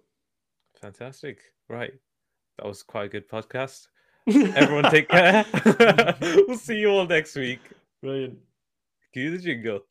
Fantastic. 0.82 1.40
Right. 1.70 1.94
That 2.58 2.68
was 2.68 2.84
quite 2.84 3.06
a 3.06 3.10
good 3.10 3.30
podcast. 3.30 3.88
Everyone 4.28 4.90
take 4.90 5.10
care. 5.10 5.46
we'll 6.22 6.58
see 6.58 6.78
you 6.78 6.90
all 6.90 7.06
next 7.06 7.36
week. 7.36 7.60
Brilliant. 8.02 8.38
Cue 9.12 9.32
the 9.32 9.38
jingle. 9.38 9.82